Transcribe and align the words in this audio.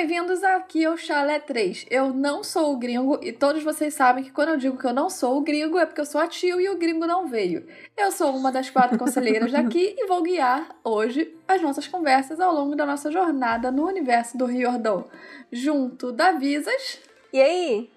bem-vindos 0.00 0.42
aqui 0.42 0.82
ao 0.86 0.96
Chalé 0.96 1.38
3. 1.38 1.84
Eu 1.90 2.08
não 2.08 2.42
sou 2.42 2.72
o 2.72 2.78
gringo 2.78 3.20
e 3.22 3.32
todos 3.32 3.62
vocês 3.62 3.92
sabem 3.92 4.24
que 4.24 4.30
quando 4.30 4.48
eu 4.48 4.56
digo 4.56 4.78
que 4.78 4.86
eu 4.86 4.94
não 4.94 5.10
sou 5.10 5.36
o 5.36 5.42
gringo 5.42 5.78
é 5.78 5.84
porque 5.84 6.00
eu 6.00 6.06
sou 6.06 6.18
a 6.18 6.26
tio 6.26 6.58
e 6.58 6.70
o 6.70 6.78
gringo 6.78 7.06
não 7.06 7.26
veio. 7.26 7.66
Eu 7.94 8.10
sou 8.10 8.34
uma 8.34 8.50
das 8.50 8.70
quatro 8.70 8.96
conselheiras 8.98 9.52
daqui 9.52 9.94
e 9.98 10.06
vou 10.06 10.22
guiar 10.22 10.74
hoje 10.82 11.36
as 11.46 11.60
nossas 11.60 11.86
conversas 11.86 12.40
ao 12.40 12.54
longo 12.54 12.74
da 12.74 12.86
nossa 12.86 13.12
jornada 13.12 13.70
no 13.70 13.86
universo 13.86 14.38
do 14.38 14.46
Riordão, 14.46 15.04
junto 15.52 16.10
da 16.10 16.32
Visas. 16.32 16.98
E 17.30 17.38
aí? 17.38 17.90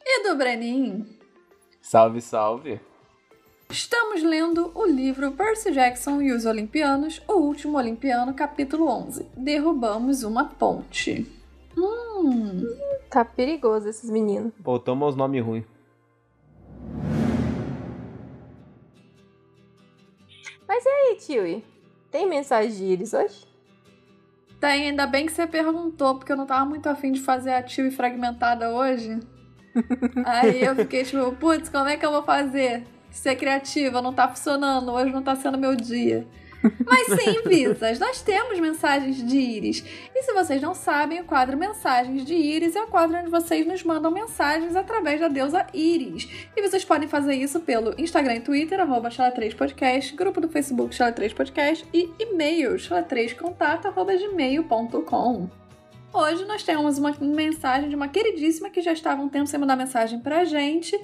E 0.00 0.28
do 0.28 0.36
Brenin. 0.36 1.04
Salve, 1.80 2.20
salve. 2.20 2.80
Estamos 3.72 4.22
lendo 4.22 4.70
o 4.74 4.84
livro 4.84 5.32
Percy 5.32 5.72
Jackson 5.72 6.20
e 6.20 6.30
os 6.30 6.44
Olimpianos, 6.44 7.22
O 7.26 7.38
Último 7.38 7.78
Olimpiano, 7.78 8.34
capítulo 8.34 8.86
11. 8.86 9.26
Derrubamos 9.34 10.24
uma 10.24 10.44
ponte. 10.44 11.26
Hum. 11.74 12.60
Tá 13.08 13.24
perigoso 13.24 13.88
esses 13.88 14.10
meninos. 14.10 14.52
Voltamos 14.60 15.06
aos 15.06 15.16
nomes 15.16 15.42
ruins. 15.42 15.64
Mas 20.68 20.84
e 20.84 20.88
aí, 20.88 21.16
tio? 21.16 21.62
Tem 22.10 22.28
mensagem 22.28 22.72
de 22.72 22.84
Iris 22.84 23.14
hoje? 23.14 23.46
Tem, 24.60 24.90
ainda 24.90 25.06
bem 25.06 25.24
que 25.24 25.32
você 25.32 25.46
perguntou, 25.46 26.16
porque 26.16 26.30
eu 26.30 26.36
não 26.36 26.44
tava 26.44 26.66
muito 26.66 26.90
afim 26.90 27.10
de 27.10 27.22
fazer 27.22 27.54
a 27.54 27.62
tio 27.62 27.90
fragmentada 27.90 28.68
hoje. 28.70 29.18
aí 30.26 30.62
eu 30.62 30.76
fiquei 30.76 31.04
tipo, 31.04 31.32
putz, 31.36 31.70
como 31.70 31.88
é 31.88 31.96
que 31.96 32.04
eu 32.04 32.10
vou 32.10 32.22
fazer? 32.22 32.84
Ser 33.12 33.36
criativa, 33.36 34.02
não 34.02 34.12
tá 34.12 34.28
funcionando, 34.28 34.90
hoje 34.92 35.12
não 35.12 35.22
tá 35.22 35.36
sendo 35.36 35.58
meu 35.58 35.76
dia. 35.76 36.26
Mas 36.86 37.06
sim, 37.20 37.42
Visas, 37.46 37.98
nós 37.98 38.22
temos 38.22 38.58
mensagens 38.60 39.16
de 39.16 39.36
Íris. 39.36 39.84
E 40.14 40.22
se 40.22 40.32
vocês 40.32 40.62
não 40.62 40.74
sabem, 40.74 41.20
o 41.20 41.24
quadro 41.24 41.56
Mensagens 41.56 42.24
de 42.24 42.34
Íris 42.34 42.76
é 42.76 42.82
o 42.82 42.86
quadro 42.86 43.18
onde 43.18 43.30
vocês 43.30 43.66
nos 43.66 43.82
mandam 43.82 44.10
mensagens 44.10 44.76
através 44.76 45.20
da 45.20 45.28
deusa 45.28 45.66
Íris. 45.74 46.28
E 46.56 46.62
vocês 46.62 46.84
podem 46.84 47.08
fazer 47.08 47.34
isso 47.34 47.60
pelo 47.60 47.94
Instagram 48.00 48.36
e 48.36 48.40
Twitter, 48.40 48.80
arroba 48.80 49.10
3 49.10 49.54
podcast 49.54 50.14
grupo 50.14 50.40
do 50.40 50.48
Facebook 50.48 50.94
Chala3podcast 50.94 51.84
e 51.92 52.10
e-mail 52.18 52.76
chala3contato, 52.76 53.86
arroba 53.86 54.16
gmail.com. 54.16 55.50
Hoje 56.14 56.44
nós 56.44 56.62
temos 56.62 56.98
uma 56.98 57.12
mensagem 57.20 57.88
de 57.88 57.96
uma 57.96 58.06
queridíssima 58.06 58.70
que 58.70 58.82
já 58.82 58.92
estava 58.92 59.22
um 59.22 59.28
tempo 59.28 59.46
sem 59.46 59.58
mandar 59.58 59.76
mensagem 59.76 60.20
pra 60.20 60.44
gente 60.44 61.00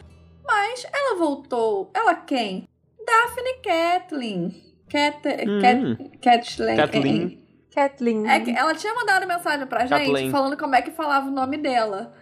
mas 0.48 0.86
ela 0.92 1.18
voltou. 1.18 1.90
Ela 1.94 2.14
quem? 2.14 2.66
Daphne 3.06 3.54
Kathleen. 3.62 4.62
Cat, 4.90 5.18
hum. 5.46 5.60
Cat, 5.60 6.56
Kathleen. 6.56 6.76
Kathleen. 6.76 7.48
Kathleen. 7.74 8.26
É, 8.28 8.50
ela 8.58 8.74
tinha 8.74 8.94
mandado 8.94 9.26
mensagem 9.26 9.66
pra 9.66 9.80
gente 9.86 9.90
Kathleen. 9.90 10.30
falando 10.30 10.56
como 10.56 10.74
é 10.74 10.80
que 10.80 10.90
falava 10.90 11.28
o 11.28 11.30
nome 11.30 11.58
dela. 11.58 12.14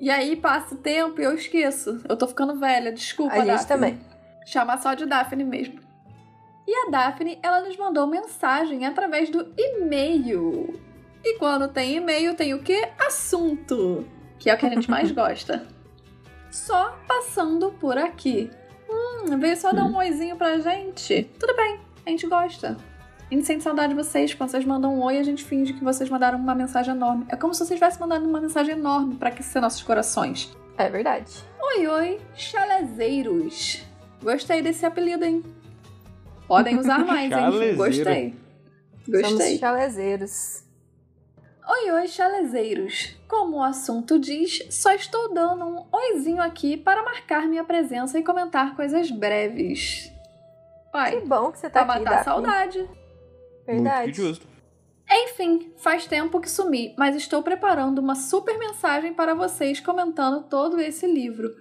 E 0.00 0.10
aí 0.10 0.34
passa 0.36 0.74
o 0.74 0.78
tempo 0.78 1.20
e 1.20 1.24
eu 1.24 1.34
esqueço. 1.34 2.00
Eu 2.08 2.16
tô 2.16 2.26
ficando 2.26 2.58
velha, 2.58 2.92
desculpa, 2.92 3.34
A 3.34 3.38
gente 3.38 3.48
Daphne. 3.48 3.68
também. 3.68 4.00
Chama 4.44 4.76
só 4.78 4.94
de 4.94 5.06
Daphne 5.06 5.44
mesmo. 5.44 5.80
E 6.66 6.86
a 6.86 6.90
Daphne, 6.90 7.38
ela 7.42 7.60
nos 7.62 7.76
mandou 7.76 8.06
mensagem 8.06 8.84
através 8.84 9.30
do 9.30 9.54
e-mail. 9.56 10.78
E 11.24 11.38
quando 11.38 11.68
tem 11.68 11.96
e-mail, 11.96 12.34
tem 12.34 12.52
o 12.54 12.62
quê? 12.62 12.88
Assunto. 12.98 14.06
Que 14.38 14.50
é 14.50 14.54
o 14.54 14.58
que 14.58 14.66
a 14.66 14.70
gente 14.70 14.90
mais 14.90 15.10
gosta 15.12 15.66
só 16.58 16.98
passando 17.06 17.70
por 17.72 17.96
aqui. 17.96 18.50
Hum, 18.88 19.38
veio 19.38 19.56
só 19.56 19.72
dar 19.72 19.84
um 19.84 19.92
hum. 19.92 19.96
oizinho 19.96 20.36
pra 20.36 20.58
gente. 20.58 21.30
Tudo 21.38 21.54
bem, 21.54 21.80
a 22.04 22.10
gente 22.10 22.26
gosta. 22.26 22.76
A 23.30 23.34
gente 23.34 23.46
sente 23.46 23.62
saudade 23.62 23.90
de 23.90 23.94
vocês. 23.94 24.34
Quando 24.34 24.50
vocês 24.50 24.64
mandam 24.64 24.94
um 24.94 25.02
oi, 25.02 25.18
a 25.18 25.22
gente 25.22 25.44
finge 25.44 25.74
que 25.74 25.84
vocês 25.84 26.08
mandaram 26.08 26.38
uma 26.38 26.54
mensagem 26.54 26.94
enorme. 26.94 27.26
É 27.28 27.36
como 27.36 27.52
se 27.52 27.64
vocês 27.64 27.78
tivessem 27.78 28.00
mandado 28.00 28.26
uma 28.26 28.40
mensagem 28.40 28.74
enorme 28.74 29.16
para 29.16 29.28
aquecer 29.28 29.60
nossos 29.60 29.82
corações. 29.82 30.50
É 30.76 30.88
verdade. 30.88 31.44
Oi, 31.60 31.86
oi, 31.86 32.20
chalezeiros. 32.34 33.84
Gostei 34.22 34.62
desse 34.62 34.86
apelido, 34.86 35.24
hein? 35.24 35.42
Podem 36.46 36.78
usar 36.78 37.00
mais, 37.04 37.30
hein? 37.30 37.76
Gostei. 37.76 38.34
Gostei. 39.06 39.30
Somos 39.30 39.58
chalezeiros. 39.58 40.67
Oi, 41.70 41.90
oi, 41.90 42.08
chalezeiros! 42.08 43.14
Como 43.28 43.58
o 43.58 43.62
assunto 43.62 44.18
diz, 44.18 44.66
só 44.70 44.90
estou 44.92 45.34
dando 45.34 45.66
um 45.66 45.86
oizinho 45.92 46.40
aqui 46.40 46.78
para 46.78 47.02
marcar 47.02 47.46
minha 47.46 47.62
presença 47.62 48.18
e 48.18 48.24
comentar 48.24 48.74
coisas 48.74 49.10
breves. 49.10 50.10
Pai, 50.90 51.20
que 51.20 51.26
bom 51.26 51.52
que 51.52 51.58
você 51.58 51.68
tá 51.68 51.84
pra 51.84 51.96
aqui, 51.96 52.04
matar 52.04 52.20
a 52.20 52.24
saudade. 52.24 52.88
Verdade. 53.66 54.04
Muito 54.04 54.16
justo. 54.16 54.46
Enfim, 55.10 55.74
faz 55.76 56.06
tempo 56.06 56.40
que 56.40 56.48
sumi, 56.48 56.94
mas 56.96 57.14
estou 57.14 57.42
preparando 57.42 57.98
uma 57.98 58.14
super 58.14 58.58
mensagem 58.58 59.12
para 59.12 59.34
vocês 59.34 59.78
comentando 59.78 60.44
todo 60.44 60.80
esse 60.80 61.06
livro. 61.06 61.54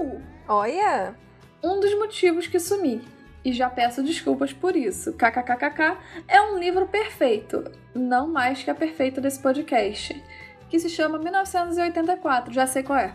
Uh! 0.00 0.22
Olha! 0.48 1.14
Um 1.62 1.78
dos 1.80 1.94
motivos 1.98 2.46
que 2.46 2.58
sumi 2.58 3.02
e 3.44 3.52
já 3.52 3.70
peço 3.70 4.02
desculpas 4.02 4.52
por 4.52 4.76
isso. 4.76 5.12
KKKKK 5.12 5.96
é 6.26 6.40
um 6.40 6.58
livro 6.58 6.86
perfeito, 6.86 7.64
não 7.94 8.28
mais 8.28 8.62
que 8.62 8.70
a 8.70 8.74
perfeita 8.74 9.20
desse 9.20 9.40
podcast, 9.40 10.22
que 10.68 10.78
se 10.78 10.88
chama 10.88 11.18
1984, 11.18 12.52
já 12.52 12.66
sei 12.66 12.82
qual 12.82 12.98
é. 12.98 13.14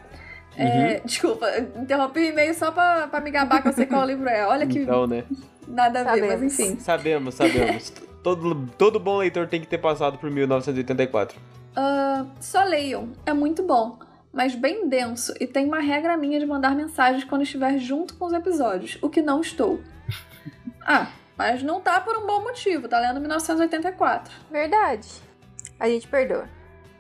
é 0.58 0.64
uhum. 0.64 0.72
é 0.72 1.00
desculpa, 1.06 1.48
interrompi 1.78 2.20
o 2.20 2.24
e-mail 2.24 2.54
só 2.54 2.72
pra, 2.72 3.08
pra 3.08 3.22
me 3.22 3.32
gabar 3.32 3.62
que 3.62 3.68
eu 3.68 3.74
sei 3.74 3.86
qual 3.86 4.06
livro 4.06 4.28
é. 4.28 4.46
Olha 4.46 4.66
que. 4.66 4.80
Então, 4.80 5.06
né? 5.08 5.24
Nada 5.68 6.02
a 6.02 6.04
ver, 6.04 6.22
sabemos. 6.22 6.42
mas 6.42 6.60
enfim. 6.60 6.80
Sabemos, 6.80 7.36
sabemos. 7.36 7.94
todo, 8.24 8.68
todo 8.78 9.00
bom 9.00 9.18
leitor 9.18 9.48
tem 9.48 9.62
que 9.62 9.68
ter 9.68 9.78
passado 9.78 10.18
por 10.18 10.30
1984. 10.30 11.40
Uh, 11.76 12.28
só 12.40 12.64
leiam, 12.64 13.10
é 13.26 13.34
muito 13.34 13.64
bom 13.64 13.98
mas 14.34 14.56
bem 14.56 14.90
denso 14.90 15.32
e 15.40 15.46
tem 15.46 15.68
uma 15.68 15.80
regra 15.80 16.18
minha 16.18 16.40
de 16.40 16.46
mandar 16.46 16.76
mensagens 16.76 17.24
quando 17.24 17.44
estiver 17.44 17.78
junto 17.78 18.16
com 18.16 18.26
os 18.26 18.34
episódios, 18.34 18.98
o 19.00 19.08
que 19.08 19.22
não 19.22 19.40
estou. 19.40 19.80
Ah, 20.86 21.08
mas 21.38 21.64
não 21.64 21.81
tá 21.81 22.00
por 22.00 22.18
um 22.18 22.28
bom 22.28 22.42
motivo, 22.42 22.88
tá 22.88 23.00
lendo 23.00 23.20
1984. 23.20 24.34
Verdade. 24.52 25.08
A 25.80 25.88
gente 25.88 26.08
perdoa. 26.08 26.48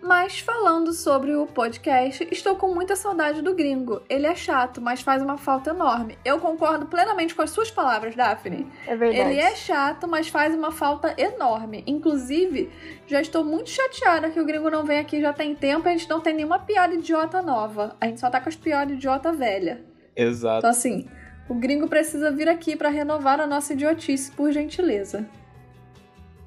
Mas 0.03 0.37
falando 0.41 0.91
sobre 0.91 1.33
o 1.33 1.47
podcast, 1.47 2.27
estou 2.29 2.57
com 2.57 2.75
muita 2.75 2.93
saudade 2.93 3.41
do 3.41 3.55
gringo. 3.55 4.01
Ele 4.09 4.27
é 4.27 4.35
chato, 4.35 4.81
mas 4.81 4.99
faz 4.99 5.23
uma 5.23 5.37
falta 5.37 5.69
enorme. 5.69 6.19
Eu 6.25 6.39
concordo 6.41 6.85
plenamente 6.87 7.33
com 7.33 7.41
as 7.41 7.51
suas 7.51 7.71
palavras, 7.71 8.13
Daphne. 8.13 8.69
É 8.85 8.97
verdade. 8.97 9.31
Ele 9.31 9.39
é 9.39 9.55
chato, 9.55 10.05
mas 10.05 10.27
faz 10.27 10.53
uma 10.53 10.73
falta 10.73 11.15
enorme. 11.17 11.85
Inclusive, 11.87 12.69
já 13.07 13.21
estou 13.21 13.45
muito 13.45 13.69
chateada 13.69 14.29
que 14.29 14.41
o 14.41 14.45
gringo 14.45 14.69
não 14.69 14.83
vem 14.83 14.99
aqui 14.99 15.21
já 15.21 15.31
tem 15.31 15.55
tempo 15.55 15.87
e 15.87 15.91
a 15.91 15.93
gente 15.93 16.09
não 16.09 16.19
tem 16.19 16.33
nenhuma 16.33 16.59
piada 16.59 16.93
idiota 16.93 17.41
nova. 17.41 17.95
A 18.01 18.05
gente 18.07 18.19
só 18.19 18.29
tá 18.29 18.41
com 18.41 18.49
as 18.49 18.57
piadas 18.57 18.97
idiota 18.97 19.31
velha. 19.31 19.85
Exato. 20.13 20.57
Então 20.57 20.69
assim, 20.69 21.07
o 21.47 21.53
gringo 21.53 21.87
precisa 21.87 22.31
vir 22.31 22.47
aqui 22.47 22.75
para 22.75 22.89
renovar 22.89 23.39
a 23.39 23.47
nossa 23.47 23.73
idiotice, 23.73 24.31
por 24.31 24.51
gentileza. 24.51 25.25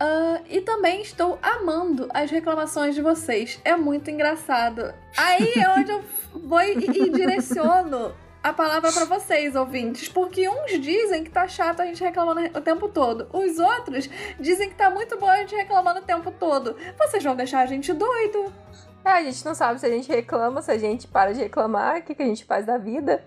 Uh, 0.01 0.45
e 0.51 0.61
também 0.61 1.01
estou 1.01 1.39
amando 1.41 2.09
as 2.13 2.31
reclamações 2.31 2.95
de 2.95 3.01
vocês. 3.01 3.61
É 3.65 3.77
muito 3.77 4.11
engraçado. 4.11 4.93
Aí 5.17 5.53
é 5.57 5.71
onde 5.71 5.91
eu 5.91 6.05
vou 6.35 6.61
e, 6.61 7.11
direciono 7.11 8.15
a 8.43 8.53
palavra 8.53 8.93
para 8.93 9.07
vocês, 9.07 9.57
ouvintes, 9.57 10.09
porque 10.09 10.49
uns 10.49 10.79
dizem 10.81 11.25
que 11.25 11.31
tá 11.31 11.49
chato 11.49 11.81
a 11.81 11.87
gente 11.87 12.05
reclamando 12.05 12.43
o 12.57 12.61
tempo 12.61 12.89
todo. 12.89 13.27
Os 13.33 13.59
outros 13.59 14.09
dizem 14.39 14.69
que 14.69 14.75
tá 14.77 14.89
muito 14.89 15.19
bom 15.19 15.27
a 15.29 15.39
gente 15.39 15.57
reclamando 15.57 16.01
o 16.01 16.05
tempo 16.05 16.31
todo. 16.31 16.77
Vocês 16.97 17.25
vão 17.25 17.35
deixar 17.35 17.61
a 17.61 17.67
gente 17.67 17.93
doido. 17.93 18.53
É, 19.05 19.11
a 19.11 19.23
gente 19.23 19.45
não 19.45 19.55
sabe 19.55 19.81
se 19.81 19.87
a 19.87 19.91
gente 19.91 20.09
reclama, 20.09 20.63
se 20.63 20.71
a 20.71 20.79
gente 20.79 21.09
para 21.09 21.33
de 21.33 21.41
reclamar, 21.41 21.99
o 21.99 22.03
que, 22.03 22.15
que 22.15 22.23
a 22.23 22.27
gente 22.27 22.45
faz 22.45 22.67
da 22.67 22.77
vida. 22.77 23.25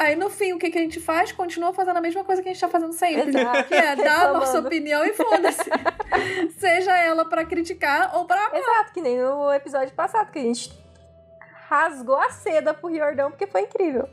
Aí 0.00 0.16
no 0.16 0.30
fim, 0.30 0.54
o 0.54 0.58
que, 0.58 0.70
que 0.70 0.78
a 0.78 0.80
gente 0.80 0.98
faz? 0.98 1.30
Continua 1.30 1.74
fazendo 1.74 1.98
a 1.98 2.00
mesma 2.00 2.24
coisa 2.24 2.42
que 2.42 2.48
a 2.48 2.52
gente 2.52 2.60
tá 2.60 2.70
fazendo 2.70 2.94
sempre. 2.94 3.28
Exato. 3.28 3.68
Que 3.68 3.74
é 3.74 3.94
dar 4.02 4.28
a 4.28 4.32
nossa 4.32 4.58
opinião 4.58 5.04
e 5.04 5.12
foda-se. 5.12 5.70
Seja 6.56 6.96
ela 6.96 7.26
para 7.26 7.44
criticar 7.44 8.16
ou 8.16 8.24
pra 8.24 8.46
amar. 8.46 8.58
Exato, 8.58 8.94
que 8.94 9.02
nem 9.02 9.18
no 9.20 9.52
episódio 9.52 9.92
passado, 9.94 10.32
que 10.32 10.38
a 10.38 10.42
gente 10.42 10.72
rasgou 11.68 12.16
a 12.16 12.30
seda 12.30 12.72
pro 12.72 12.88
Riordão 12.88 13.30
porque 13.30 13.46
foi 13.46 13.60
incrível. 13.60 14.08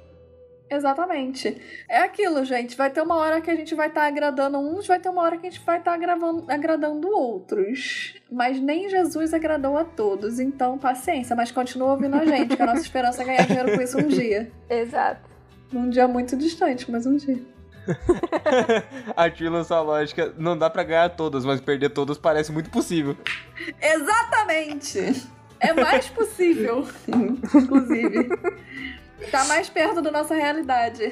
Exatamente. 0.69 1.56
É 1.90 2.00
aquilo, 2.00 2.44
gente. 2.44 2.75
Vai 2.75 2.90
ter 2.90 3.01
uma 3.01 3.16
hora 3.16 3.40
que 3.40 3.50
a 3.50 3.56
gente 3.56 3.74
vai 3.74 3.88
estar 3.88 4.01
tá 4.01 4.07
agradando 4.07 4.57
uns, 4.57 4.86
vai 4.86 5.00
ter 5.00 5.07
uma 5.07 5.22
hora 5.22 5.38
que 5.38 5.48
a 5.48 5.50
gente 5.50 5.63
vai 5.63 5.78
estar 5.78 5.98
tá 5.98 6.54
agradando 6.54 7.07
outros. 7.07 8.13
Mas 8.30 8.60
nem 8.60 8.90
Jesus 8.90 9.33
agradou 9.33 9.78
a 9.78 9.86
todos. 9.86 10.38
Então, 10.38 10.78
paciência, 10.78 11.33
mas 11.33 11.50
continua 11.50 11.92
ouvindo 11.92 12.18
a 12.18 12.25
gente, 12.25 12.57
que 12.57 12.62
a 12.62 12.66
nossa 12.66 12.81
esperança 12.81 13.22
é 13.22 13.25
ganhar 13.25 13.48
dinheiro 13.48 13.78
com 13.78 13.81
isso 13.81 13.98
um 13.98 14.07
dia. 14.07 14.51
Exato. 14.69 15.26
Um 15.74 15.90
dia 15.90 16.08
muito 16.08 16.36
distante, 16.38 16.90
mas 16.90 17.06
um 17.06 17.18
dia. 17.18 17.40
a 19.16 19.30
Tila, 19.30 19.64
sua 19.64 19.81
lógica, 19.81 20.34
não 20.38 20.58
dá 20.58 20.69
para 20.69 20.84
ganhar 20.84 21.10
todas, 21.10 21.46
mas 21.46 21.62
perder 21.62 21.90
todas 21.90 22.18
parece 22.18 22.52
muito 22.52 22.69
possível. 22.69 23.16
Exatamente! 23.81 25.28
É 25.60 25.74
mais 25.74 26.08
possível, 26.10 26.88
inclusive. 27.08 28.30
Tá 29.31 29.46
mais 29.46 29.69
perto 29.69 30.02
da 30.02 30.12
nossa 30.12 30.36
realidade. 30.36 31.12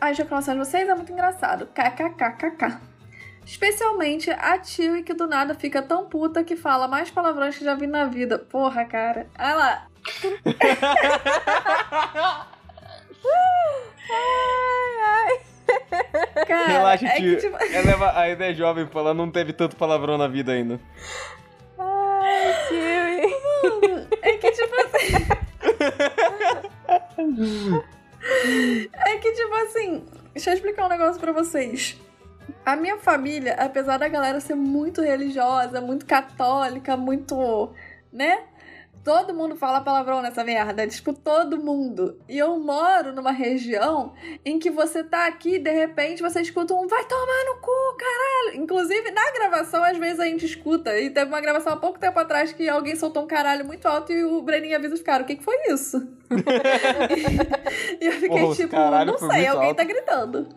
As 0.00 0.16
reclamações 0.16 0.58
de 0.58 0.64
vocês 0.64 0.88
é 0.88 0.94
muito 0.94 1.12
engraçado. 1.12 1.66
KKKKK. 1.66 2.78
Especialmente 3.44 4.30
a 4.30 4.58
Tio 4.58 5.02
que 5.02 5.14
do 5.14 5.26
nada 5.26 5.54
fica 5.54 5.80
tão 5.80 6.04
puta 6.04 6.44
que 6.44 6.54
fala 6.54 6.86
mais 6.86 7.10
palavrões 7.10 7.56
que 7.56 7.64
já 7.64 7.74
vi 7.74 7.86
na 7.86 8.04
vida. 8.04 8.38
Porra, 8.38 8.84
cara. 8.84 9.26
Olha 9.38 9.54
lá. 9.54 9.86
Ai, 14.10 15.00
ai. 15.02 15.40
Cara, 16.46 16.66
Relaxa, 16.68 17.06
é 17.06 17.16
tio. 17.16 17.36
que, 17.36 17.42
tipo, 17.42 17.56
Ela 17.56 17.90
é, 17.90 18.22
ainda 18.22 18.46
é 18.46 18.54
jovem, 18.54 18.86
pô. 18.86 19.00
Ela 19.00 19.14
não 19.14 19.30
teve 19.30 19.52
tanto 19.52 19.76
palavrão 19.76 20.16
na 20.16 20.26
vida 20.28 20.52
ainda. 20.52 20.80
Ai, 21.78 22.54
tio. 22.68 24.08
é 24.22 24.32
que 24.36 24.50
tipo 24.50 24.74
assim. 24.80 25.26
é 28.94 29.16
que 29.18 29.32
tipo 29.32 29.54
assim. 29.54 30.06
Deixa 30.32 30.50
eu 30.50 30.54
explicar 30.54 30.86
um 30.86 30.88
negócio 30.88 31.20
pra 31.20 31.32
vocês. 31.32 32.00
A 32.64 32.76
minha 32.76 32.98
família, 32.98 33.54
apesar 33.54 33.98
da 33.98 34.08
galera 34.08 34.40
ser 34.40 34.54
muito 34.54 35.02
religiosa, 35.02 35.80
muito 35.80 36.06
católica, 36.06 36.96
muito. 36.96 37.72
né? 38.12 38.44
Todo 39.08 39.32
mundo 39.32 39.56
fala 39.56 39.80
palavrão 39.80 40.20
nessa 40.20 40.44
merda. 40.44 40.86
Tipo, 40.86 41.14
todo 41.14 41.56
mundo. 41.56 42.20
E 42.28 42.36
eu 42.36 42.58
moro 42.58 43.10
numa 43.14 43.32
região 43.32 44.12
em 44.44 44.58
que 44.58 44.68
você 44.68 45.02
tá 45.02 45.26
aqui 45.26 45.54
e 45.54 45.58
de 45.58 45.70
repente 45.70 46.20
você 46.20 46.42
escuta 46.42 46.74
um 46.74 46.86
vai 46.86 47.06
tomar 47.06 47.44
no 47.46 47.54
cu, 47.58 47.96
caralho. 47.96 48.62
Inclusive, 48.62 49.10
na 49.10 49.32
gravação, 49.32 49.82
às 49.82 49.96
vezes 49.96 50.20
a 50.20 50.26
gente 50.26 50.44
escuta. 50.44 51.00
E 51.00 51.08
teve 51.08 51.26
uma 51.26 51.40
gravação 51.40 51.72
há 51.72 51.76
pouco 51.78 51.98
tempo 51.98 52.18
atrás 52.18 52.52
que 52.52 52.68
alguém 52.68 52.96
soltou 52.96 53.22
um 53.22 53.26
caralho 53.26 53.64
muito 53.64 53.88
alto 53.88 54.12
e 54.12 54.22
o 54.22 54.42
Breninho 54.42 54.76
avisa 54.76 54.92
os 54.92 55.00
caras: 55.00 55.24
o 55.24 55.26
que, 55.26 55.36
que 55.36 55.42
foi 55.42 55.56
isso? 55.70 56.06
e 57.98 58.04
eu 58.04 58.12
fiquei 58.12 58.28
Porra, 58.28 58.56
tipo, 58.56 58.76
não 58.76 59.16
sei, 59.16 59.46
alguém 59.46 59.68
alto. 59.68 59.76
tá 59.78 59.84
gritando. 59.84 60.48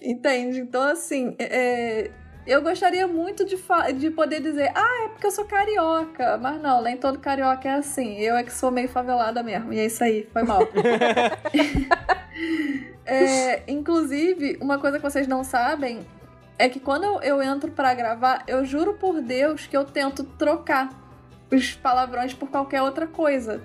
Entende? 0.00 0.60
Então, 0.60 0.82
assim, 0.82 1.34
é, 1.36 2.12
eu 2.48 2.62
gostaria 2.62 3.06
muito 3.06 3.44
de, 3.44 3.56
de 3.98 4.10
poder 4.10 4.40
dizer, 4.40 4.72
ah, 4.74 5.04
é 5.04 5.08
porque 5.08 5.26
eu 5.26 5.30
sou 5.30 5.44
carioca. 5.44 6.38
Mas 6.38 6.60
não, 6.60 6.82
nem 6.82 6.96
todo 6.96 7.18
carioca 7.18 7.68
é 7.68 7.74
assim. 7.74 8.18
Eu 8.18 8.36
é 8.36 8.42
que 8.42 8.52
sou 8.52 8.70
meio 8.70 8.88
favelada 8.88 9.42
mesmo. 9.42 9.72
E 9.72 9.78
é 9.78 9.86
isso 9.86 10.02
aí, 10.02 10.26
foi 10.32 10.42
mal. 10.42 10.60
É, 13.10 13.62
inclusive, 13.66 14.58
uma 14.60 14.78
coisa 14.78 14.98
que 14.98 15.02
vocês 15.02 15.26
não 15.26 15.42
sabem 15.42 16.06
é 16.58 16.68
que 16.68 16.78
quando 16.78 17.04
eu, 17.04 17.20
eu 17.22 17.42
entro 17.42 17.70
pra 17.70 17.94
gravar, 17.94 18.44
eu 18.46 18.66
juro 18.66 18.94
por 18.94 19.22
Deus 19.22 19.66
que 19.66 19.74
eu 19.74 19.86
tento 19.86 20.22
trocar 20.22 20.90
os 21.50 21.72
palavrões 21.74 22.34
por 22.34 22.50
qualquer 22.50 22.82
outra 22.82 23.06
coisa. 23.06 23.62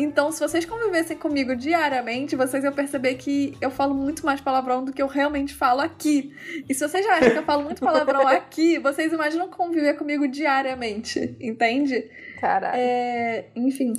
Então, 0.00 0.30
se 0.30 0.38
vocês 0.38 0.64
convivessem 0.64 1.16
comigo 1.16 1.56
diariamente, 1.56 2.36
vocês 2.36 2.62
iam 2.62 2.72
perceber 2.72 3.16
que 3.16 3.58
eu 3.60 3.68
falo 3.68 3.92
muito 3.92 4.24
mais 4.24 4.40
palavrão 4.40 4.84
do 4.84 4.92
que 4.92 5.02
eu 5.02 5.08
realmente 5.08 5.52
falo 5.52 5.80
aqui. 5.80 6.32
E 6.68 6.72
se 6.72 6.88
vocês 6.88 7.04
já 7.04 7.14
acham 7.14 7.32
que 7.32 7.38
eu 7.38 7.42
falo 7.42 7.64
muito 7.64 7.80
palavrão 7.80 8.22
aqui, 8.28 8.78
vocês 8.78 9.12
imaginam 9.12 9.48
conviver 9.48 9.94
comigo 9.94 10.28
diariamente, 10.28 11.36
entende? 11.40 12.08
Caralho. 12.40 12.76
É, 12.78 13.46
enfim. 13.56 13.92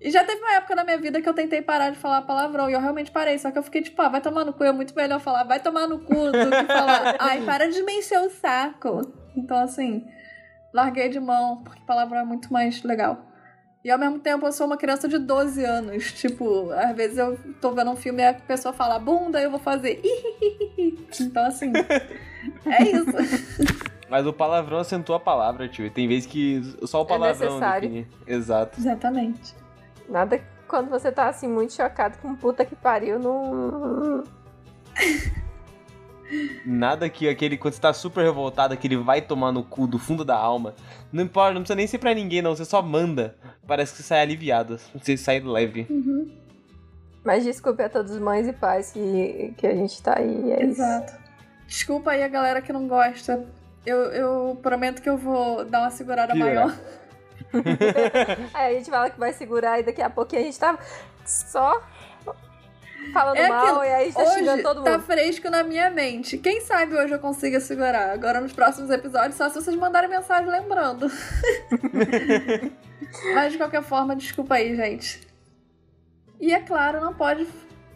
E 0.00 0.10
já 0.10 0.24
teve 0.24 0.40
uma 0.40 0.54
época 0.54 0.74
na 0.74 0.84
minha 0.84 0.96
vida 0.96 1.20
que 1.20 1.28
eu 1.28 1.34
tentei 1.34 1.60
parar 1.60 1.90
de 1.90 1.98
falar 1.98 2.22
palavrão 2.22 2.70
e 2.70 2.72
eu 2.72 2.80
realmente 2.80 3.10
parei. 3.10 3.38
Só 3.38 3.50
que 3.50 3.58
eu 3.58 3.62
fiquei 3.62 3.82
tipo, 3.82 4.00
ah, 4.00 4.08
vai 4.08 4.22
tomar 4.22 4.42
no 4.42 4.54
cu. 4.54 4.64
É 4.64 4.72
muito 4.72 4.96
melhor 4.96 5.20
falar, 5.20 5.44
vai 5.44 5.60
tomar 5.60 5.86
no 5.86 5.98
cu 5.98 6.14
do 6.14 6.50
que 6.50 6.66
falar, 6.66 7.16
ai, 7.20 7.42
para 7.42 7.70
de 7.70 7.82
me 7.82 7.98
encher 7.98 8.20
o 8.20 8.30
saco. 8.30 9.02
Então, 9.36 9.58
assim, 9.58 10.02
larguei 10.72 11.10
de 11.10 11.20
mão, 11.20 11.62
porque 11.62 11.82
palavrão 11.86 12.20
é 12.20 12.24
muito 12.24 12.50
mais 12.50 12.82
legal. 12.82 13.35
E 13.86 13.90
ao 13.90 13.96
mesmo 14.00 14.18
tempo 14.18 14.44
eu 14.44 14.50
sou 14.50 14.66
uma 14.66 14.76
criança 14.76 15.06
de 15.06 15.16
12 15.16 15.64
anos. 15.64 16.10
Tipo, 16.12 16.72
às 16.72 16.96
vezes 16.96 17.18
eu 17.18 17.38
tô 17.60 17.70
vendo 17.70 17.92
um 17.92 17.94
filme 17.94 18.20
e 18.20 18.26
a 18.26 18.34
pessoa 18.34 18.74
fala 18.74 18.98
bunda, 18.98 19.40
eu 19.40 19.48
vou 19.48 19.60
fazer. 19.60 20.02
Então, 21.20 21.46
assim, 21.46 21.72
é 22.66 22.82
isso. 22.82 23.06
Mas 24.10 24.26
o 24.26 24.32
palavrão 24.32 24.78
acentua 24.78 25.16
a 25.16 25.20
palavra, 25.20 25.68
tio. 25.68 25.86
E 25.86 25.90
tem 25.90 26.06
vezes 26.06 26.26
que 26.26 26.62
só 26.82 27.02
o 27.02 27.06
palavrão 27.06 27.54
necessário. 27.54 27.88
define. 27.88 28.08
Exato. 28.26 28.78
Exatamente. 28.78 29.54
Nada 30.08 30.40
quando 30.68 30.90
você 30.90 31.10
tá 31.10 31.28
assim, 31.28 31.48
muito 31.48 31.72
chocado 31.72 32.18
com 32.18 32.34
puta 32.34 32.64
que 32.64 32.74
pariu, 32.74 33.18
não. 33.18 34.24
Nada 36.64 37.08
que 37.08 37.28
aquele, 37.28 37.56
quando 37.56 37.74
você 37.74 37.80
tá 37.80 37.92
super 37.92 38.24
revoltado, 38.24 38.74
aquele 38.74 38.96
vai 38.96 39.20
tomar 39.20 39.52
no 39.52 39.62
cu 39.62 39.86
do 39.86 39.98
fundo 39.98 40.24
da 40.24 40.36
alma. 40.36 40.74
Não 41.12 41.22
importa, 41.22 41.54
não 41.54 41.60
precisa 41.60 41.76
nem 41.76 41.86
ser 41.86 41.98
pra 41.98 42.14
ninguém, 42.14 42.42
não. 42.42 42.54
Você 42.54 42.64
só 42.64 42.82
manda. 42.82 43.36
Parece 43.66 43.92
que 43.92 43.98
você 43.98 44.04
sai 44.04 44.20
aliviado. 44.22 44.78
Você 44.94 45.16
sai 45.16 45.40
leve. 45.40 45.86
Uhum. 45.88 46.30
Mas 47.24 47.44
desculpe 47.44 47.82
a 47.82 47.88
todos 47.88 48.12
os 48.12 48.20
mães 48.20 48.46
e 48.46 48.52
pais 48.52 48.92
que, 48.92 49.54
que 49.56 49.66
a 49.66 49.74
gente 49.74 50.00
tá 50.02 50.18
aí. 50.18 50.52
É 50.52 50.64
isso. 50.64 50.80
Exato. 50.80 51.12
Desculpa 51.66 52.12
aí 52.12 52.22
a 52.22 52.28
galera 52.28 52.62
que 52.62 52.72
não 52.72 52.86
gosta. 52.86 53.44
Eu, 53.84 53.98
eu 54.12 54.58
prometo 54.62 55.02
que 55.02 55.08
eu 55.08 55.16
vou 55.16 55.64
dar 55.64 55.80
uma 55.80 55.90
segurada 55.90 56.34
maior. 56.34 56.76
Aí 58.54 58.74
a 58.74 58.78
gente 58.78 58.90
fala 58.90 59.10
que 59.10 59.18
vai 59.18 59.32
segurar 59.32 59.80
e 59.80 59.82
daqui 59.82 60.02
a 60.02 60.10
pouquinho 60.10 60.42
a 60.42 60.44
gente 60.44 60.58
tá 60.58 60.78
só 61.24 61.82
falando 63.12 63.36
É 63.36 63.48
mal 63.48 63.64
aquilo. 63.66 63.84
e 63.84 63.88
aí 63.88 64.12
tá 64.12 64.26
xingando 64.26 64.52
Hoje 64.54 64.62
todo 64.62 64.82
tá 64.84 64.92
mundo. 64.92 65.02
fresco 65.04 65.50
na 65.50 65.62
minha 65.62 65.90
mente. 65.90 66.38
Quem 66.38 66.60
sabe 66.60 66.96
hoje 66.96 67.12
eu 67.14 67.18
consiga 67.18 67.60
segurar. 67.60 68.10
Agora 68.10 68.40
nos 68.40 68.52
próximos 68.52 68.90
episódios, 68.90 69.36
só 69.36 69.48
se 69.48 69.54
vocês 69.56 69.76
mandarem 69.76 70.08
mensagem 70.10 70.48
lembrando. 70.50 71.10
Mas 73.34 73.52
de 73.52 73.58
qualquer 73.58 73.82
forma, 73.82 74.16
desculpa 74.16 74.56
aí, 74.56 74.74
gente. 74.76 75.26
E 76.40 76.52
é 76.52 76.60
claro, 76.60 77.00
não 77.00 77.14
pode 77.14 77.46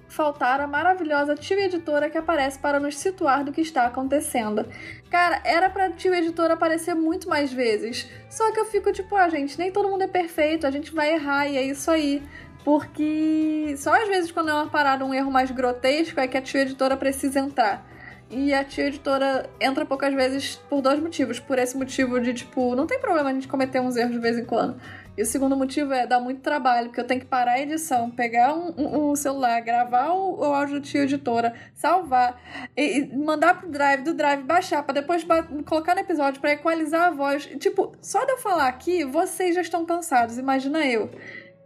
faltar 0.08 0.60
a 0.60 0.66
maravilhosa 0.66 1.36
tio 1.36 1.58
editora 1.58 2.10
que 2.10 2.18
aparece 2.18 2.58
para 2.58 2.80
nos 2.80 2.96
situar 2.98 3.44
do 3.44 3.52
que 3.52 3.60
está 3.60 3.86
acontecendo. 3.86 4.66
Cara, 5.08 5.40
era 5.44 5.70
pra 5.70 5.90
tio 5.90 6.12
editora 6.14 6.54
aparecer 6.54 6.94
muito 6.94 7.28
mais 7.28 7.52
vezes. 7.52 8.08
Só 8.28 8.50
que 8.52 8.58
eu 8.58 8.64
fico 8.64 8.92
tipo, 8.92 9.14
ah, 9.14 9.28
gente, 9.28 9.56
nem 9.58 9.70
todo 9.70 9.88
mundo 9.88 10.02
é 10.02 10.08
perfeito, 10.08 10.66
a 10.66 10.70
gente 10.70 10.92
vai 10.92 11.12
errar 11.14 11.46
e 11.46 11.56
é 11.56 11.62
isso 11.62 11.90
aí. 11.90 12.22
Porque 12.64 13.74
só 13.76 13.94
às 13.94 14.08
vezes 14.08 14.30
quando 14.30 14.50
é 14.50 14.54
uma 14.54 14.68
parada, 14.68 15.04
um 15.04 15.14
erro 15.14 15.30
mais 15.30 15.50
grotesco, 15.50 16.20
é 16.20 16.26
que 16.28 16.36
a 16.36 16.42
tio 16.42 16.60
editora 16.60 16.96
precisa 16.96 17.40
entrar. 17.40 17.86
E 18.30 18.54
a 18.54 18.62
tia 18.62 18.86
editora 18.86 19.50
entra 19.60 19.84
poucas 19.84 20.14
vezes 20.14 20.54
por 20.68 20.80
dois 20.80 21.00
motivos. 21.00 21.40
Por 21.40 21.58
esse 21.58 21.76
motivo 21.76 22.20
de, 22.20 22.32
tipo, 22.32 22.76
não 22.76 22.86
tem 22.86 23.00
problema 23.00 23.30
a 23.30 23.32
gente 23.32 23.48
cometer 23.48 23.80
uns 23.80 23.96
erros 23.96 24.12
de 24.12 24.18
vez 24.20 24.38
em 24.38 24.44
quando. 24.44 24.80
E 25.18 25.22
o 25.22 25.26
segundo 25.26 25.56
motivo 25.56 25.92
é 25.92 26.06
dar 26.06 26.20
muito 26.20 26.40
trabalho, 26.40 26.86
porque 26.86 27.00
eu 27.00 27.06
tenho 27.06 27.20
que 27.20 27.26
parar 27.26 27.54
a 27.54 27.60
edição, 27.60 28.08
pegar 28.08 28.54
um, 28.54 28.72
um- 28.78 29.10
um 29.10 29.16
celular, 29.16 29.60
gravar 29.60 30.10
o, 30.12 30.38
o 30.38 30.44
áudio 30.44 30.76
do 30.76 30.80
tio 30.80 31.02
editora, 31.02 31.52
salvar, 31.74 32.40
e, 32.76 33.00
e 33.00 33.16
mandar 33.16 33.58
pro 33.58 33.68
drive, 33.68 34.02
do 34.02 34.14
drive 34.14 34.44
baixar, 34.44 34.84
pra 34.84 34.94
depois 34.94 35.26
colocar 35.66 35.94
no 35.96 36.00
episódio 36.00 36.40
pra 36.40 36.52
equalizar 36.52 37.08
a 37.08 37.10
voz. 37.10 37.44
Tipo, 37.58 37.92
só 38.00 38.24
de 38.24 38.30
eu 38.32 38.38
falar 38.38 38.68
aqui, 38.68 39.04
vocês 39.04 39.56
já 39.56 39.60
estão 39.60 39.84
cansados, 39.84 40.38
imagina 40.38 40.86
eu. 40.86 41.10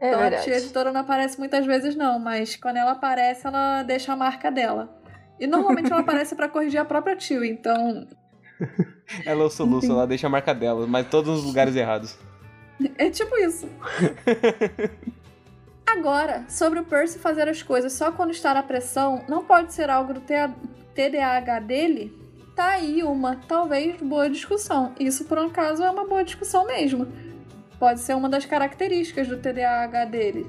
É 0.05 0.09
então 0.09 0.21
a 0.21 0.23
verdade. 0.23 0.45
tia 0.45 0.57
editora 0.57 0.93
não 0.93 1.01
aparece 1.01 1.39
muitas 1.39 1.65
vezes, 1.65 1.97
não, 1.97 2.19
mas 2.19 2.57
quando 2.57 2.77
ela 2.77 2.93
aparece, 2.93 3.47
ela 3.47 3.83
deixa 3.83 4.13
a 4.13 4.17
marca 4.17 4.51
dela. 4.51 4.97
E 5.39 5.47
normalmente 5.47 5.91
ela 5.91 6.01
aparece 6.03 6.35
pra 6.35 6.49
corrigir 6.49 6.81
a 6.81 6.85
própria 6.85 7.17
tio, 7.17 7.45
então 7.45 8.07
Ela 9.25 9.43
é 9.43 9.47
o 9.47 9.51
soluço, 9.51 9.91
ela 9.91 10.07
deixa 10.07 10.27
a 10.27 10.31
marca 10.31 10.55
dela, 10.55 10.87
mas 10.87 11.09
todos 11.09 11.37
nos 11.37 11.45
lugares 11.45 11.77
errados. 11.77 12.17
É 12.99 13.11
tipo 13.11 13.37
isso. 13.37 13.69
Agora, 15.87 16.45
sobre 16.49 16.81
o 16.81 16.85
Percy 16.85 17.19
fazer 17.19 17.49
as 17.49 17.63
coisas 17.63 17.93
só 17.93 18.11
quando 18.11 18.31
está 18.31 18.55
na 18.55 18.63
pressão, 18.63 19.25
não 19.29 19.45
pode 19.45 19.73
ser 19.73 19.91
algo 19.91 20.15
do 20.15 20.21
TDAH 20.21 21.61
dele? 21.61 22.13
Tá 22.57 22.71
aí 22.71 23.03
uma, 23.03 23.37
talvez, 23.37 24.01
boa 24.01 24.29
discussão. 24.31 24.95
Isso, 24.99 25.25
por 25.25 25.39
um 25.39 25.47
acaso, 25.47 25.83
é 25.83 25.91
uma 25.91 26.07
boa 26.07 26.25
discussão 26.25 26.67
mesmo. 26.67 27.07
Pode 27.85 28.01
ser 28.01 28.17
uma 28.17 28.31
das 28.31 28.47
características 28.47 29.29
do 29.29 29.37
TDAH 29.37 30.07
dele. 30.07 30.47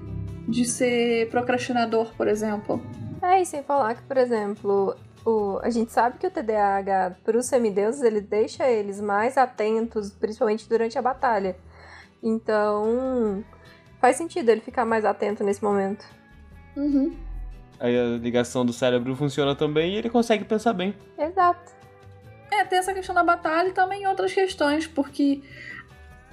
De 0.47 0.63
ser 0.63 1.29
procrastinador, 1.29 2.15
por 2.15 2.29
exemplo. 2.29 2.81
É, 3.21 3.41
e 3.41 3.45
sem 3.45 3.61
falar 3.61 3.95
que, 3.95 4.03
por 4.03 4.15
exemplo, 4.15 4.95
o, 5.25 5.59
a 5.61 5.69
gente 5.69 5.91
sabe 5.91 6.17
que 6.17 6.25
o 6.25 6.31
TDAH 6.31 7.17
para 7.25 7.37
os 7.37 7.45
semideuses 7.47 8.01
ele 8.03 8.21
deixa 8.21 8.65
eles 8.69 9.01
mais 9.01 9.37
atentos, 9.37 10.11
principalmente 10.11 10.69
durante 10.69 10.97
a 10.97 11.01
batalha. 11.01 11.57
Então, 12.23 13.43
faz 13.99 14.15
sentido 14.15 14.47
ele 14.47 14.61
ficar 14.61 14.85
mais 14.85 15.03
atento 15.03 15.43
nesse 15.43 15.61
momento. 15.61 16.05
Uhum. 16.73 17.17
Aí 17.77 17.99
a 17.99 18.17
ligação 18.17 18.65
do 18.65 18.71
cérebro 18.71 19.13
funciona 19.13 19.53
também 19.53 19.95
e 19.95 19.97
ele 19.97 20.09
consegue 20.09 20.45
pensar 20.45 20.71
bem. 20.71 20.95
Exato. 21.17 21.73
É, 22.49 22.63
tem 22.63 22.79
essa 22.79 22.93
questão 22.93 23.13
da 23.13 23.25
batalha 23.25 23.67
e 23.67 23.73
também 23.73 24.07
outras 24.07 24.33
questões, 24.33 24.87
porque 24.87 25.41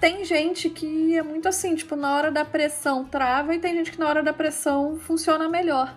tem 0.02 0.24
gente 0.24 0.68
que 0.68 1.16
é 1.16 1.22
muito 1.22 1.48
assim, 1.48 1.76
tipo, 1.76 1.94
na 1.94 2.16
hora 2.16 2.28
da 2.32 2.44
pressão 2.44 3.04
trava 3.04 3.54
e 3.54 3.60
tem 3.60 3.72
gente 3.76 3.92
que 3.92 4.00
na 4.00 4.08
hora 4.08 4.20
da 4.20 4.32
pressão 4.32 4.98
funciona 4.98 5.48
melhor. 5.48 5.96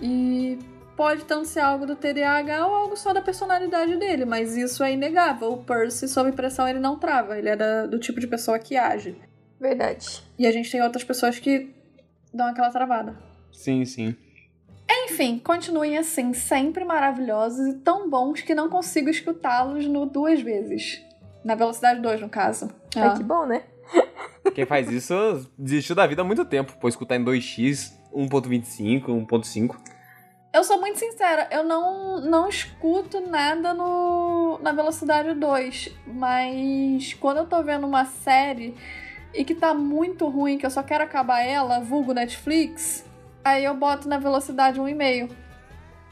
E 0.00 0.56
pode 0.96 1.24
tanto 1.24 1.48
ser 1.48 1.58
algo 1.58 1.84
do 1.84 1.96
TDAH 1.96 2.64
ou 2.64 2.72
algo 2.72 2.96
só 2.96 3.12
da 3.12 3.20
personalidade 3.20 3.96
dele, 3.96 4.24
mas 4.24 4.56
isso 4.56 4.84
é 4.84 4.92
inegável. 4.92 5.52
O 5.52 5.64
Percy, 5.64 6.06
sob 6.06 6.30
pressão, 6.30 6.68
ele 6.68 6.78
não 6.78 6.96
trava, 6.96 7.36
ele 7.36 7.48
é 7.48 7.56
da- 7.56 7.86
do 7.86 7.98
tipo 7.98 8.20
de 8.20 8.28
pessoa 8.28 8.56
que 8.56 8.76
age. 8.76 9.16
E 10.38 10.46
a 10.46 10.52
gente 10.52 10.70
tem 10.70 10.80
outras 10.80 11.02
pessoas 11.02 11.40
que 11.40 11.74
dão 12.32 12.46
aquela 12.46 12.70
travada. 12.70 13.18
Sim, 13.52 13.84
sim. 13.84 14.14
Enfim, 14.88 15.40
continuem 15.40 15.98
assim, 15.98 16.32
sempre 16.32 16.84
maravilhosos 16.84 17.66
e 17.66 17.74
tão 17.78 18.08
bons 18.08 18.42
que 18.42 18.54
não 18.54 18.70
consigo 18.70 19.10
escutá-los 19.10 19.86
no 19.86 20.06
duas 20.06 20.40
vezes. 20.40 21.02
Na 21.44 21.54
velocidade 21.54 22.00
2, 22.00 22.20
no 22.20 22.28
caso. 22.28 22.70
Ai, 22.96 23.08
Ah. 23.08 23.14
que 23.14 23.22
bom, 23.22 23.46
né? 23.46 23.62
Quem 24.54 24.66
faz 24.66 24.90
isso 24.90 25.48
desistiu 25.58 25.94
da 25.94 26.06
vida 26.06 26.22
há 26.22 26.24
muito 26.24 26.44
tempo. 26.44 26.72
Pô, 26.80 26.88
escutar 26.88 27.16
em 27.16 27.24
2x, 27.24 27.92
1.25, 28.12 29.06
1.5. 29.06 29.76
Eu 30.52 30.64
sou 30.64 30.80
muito 30.80 30.98
sincera, 30.98 31.46
eu 31.52 31.62
não, 31.62 32.20
não 32.22 32.48
escuto 32.48 33.20
nada 33.20 33.72
no, 33.72 34.58
na 34.60 34.72
velocidade 34.72 35.32
2, 35.32 35.94
mas 36.08 37.14
quando 37.14 37.36
eu 37.36 37.46
tô 37.46 37.62
vendo 37.62 37.86
uma 37.86 38.04
série 38.04 38.74
e 39.32 39.44
que 39.44 39.54
tá 39.54 39.72
muito 39.72 40.26
ruim, 40.28 40.58
que 40.58 40.66
eu 40.66 40.70
só 40.70 40.82
quero 40.82 41.04
acabar 41.04 41.40
ela, 41.40 41.78
vulgo 41.78 42.12
Netflix, 42.12 43.04
aí 43.44 43.64
eu 43.64 43.74
boto 43.76 44.08
na 44.08 44.18
velocidade 44.18 44.80
1,5. 44.80 45.30